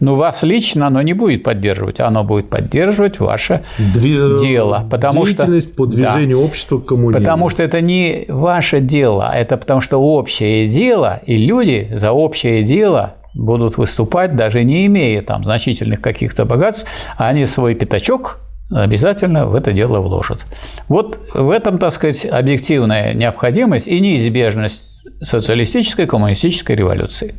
Но 0.01 0.17
вас 0.17 0.43
лично 0.43 0.87
оно 0.87 1.03
не 1.03 1.13
будет 1.13 1.43
поддерживать, 1.43 2.01
оно 2.01 2.25
будет 2.25 2.49
поддерживать 2.49 3.21
ваше 3.21 3.63
Две... 3.79 4.39
дело. 4.41 4.87
Потому 4.91 5.27
Деятельность 5.27 5.69
что... 5.69 5.77
по 5.77 5.87
движению 5.87 6.39
да, 6.39 6.45
общества 6.45 6.79
к 6.79 6.87
коммунизму. 6.87 7.19
Потому 7.19 7.49
что 7.51 7.63
это 7.63 7.81
не 7.81 8.25
ваше 8.29 8.81
дело, 8.81 9.29
а 9.29 9.37
это 9.37 9.57
потому 9.57 9.81
что 9.81 9.99
общее 9.99 10.67
дело, 10.67 11.21
и 11.27 11.37
люди 11.37 11.91
за 11.93 12.13
общее 12.13 12.65
дело 12.65 13.15
будут 13.35 13.77
выступать, 13.77 14.35
даже 14.35 14.65
не 14.65 14.87
имея 14.87 15.23
там 15.23 15.45
значительных 15.45 16.01
каких-то 16.01 16.45
богатств, 16.45 16.91
а 17.17 17.29
они 17.29 17.45
свой 17.45 17.75
пятачок 17.75 18.39
обязательно 18.71 19.47
в 19.47 19.55
это 19.55 19.73
дело 19.73 20.01
вложат. 20.01 20.47
Вот 20.89 21.19
в 21.35 21.51
этом, 21.51 21.79
так 21.79 21.93
сказать, 21.93 22.25
объективная 22.25 23.15
необходимость 23.15 23.89
и 23.89 24.01
неизбежность 24.01 24.85
социалистической 25.23 26.07
коммунистической 26.07 26.77
революции. 26.77 27.35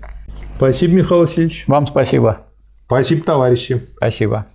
Спасибо, 0.58 0.94
Михаил 0.94 1.22
Васильевич. 1.22 1.64
Вам 1.68 1.88
спасибо. 1.88 2.40
Спасибо, 2.92 3.24
товарищи. 3.24 3.82
Спасибо. 3.96 4.46